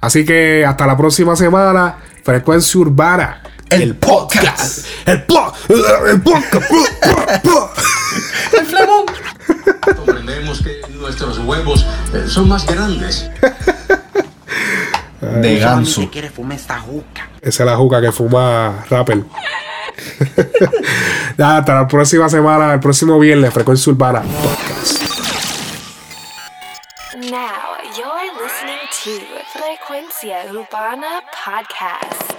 Así 0.01 0.25
que 0.25 0.65
hasta 0.65 0.87
la 0.87 0.97
próxima 0.97 1.35
semana. 1.35 1.97
Frecuencia 2.23 2.79
Urbana. 2.79 3.41
El, 3.69 3.95
podcast. 3.95 4.85
El, 5.05 5.23
po- 5.23 5.53
el 5.69 6.21
podcast. 6.21 6.71
el 8.57 8.65
flemón. 8.65 9.05
Comprendemos 9.95 10.61
que 10.63 10.81
nuestros 10.99 11.37
huevos 11.39 11.85
eh, 12.13 12.23
son 12.27 12.49
más 12.49 12.65
grandes. 12.65 13.29
De 15.29 15.59
ganso. 15.59 16.09
quiere 16.11 16.29
fumar 16.29 16.57
esta 16.57 16.79
juca. 16.79 17.29
Esa 17.41 17.63
es 17.63 17.69
la 17.69 17.75
juca 17.75 18.01
que 18.01 18.11
fuma 18.11 18.85
Rapper. 18.89 19.23
Ya, 21.37 21.57
hasta 21.57 21.75
la 21.75 21.87
próxima 21.87 22.29
semana, 22.29 22.73
el 22.73 22.79
próximo 22.79 23.19
viernes, 23.19 23.53
Frecuencia 23.53 23.91
Urbana 23.91 24.21
Podcast. 24.21 25.03
Now 27.15 27.77
you're 27.97 28.31
listening 28.41 28.79
to 29.03 29.11
Frecuencia 29.53 30.45
Urbana 30.51 31.21
Podcast. 31.33 32.38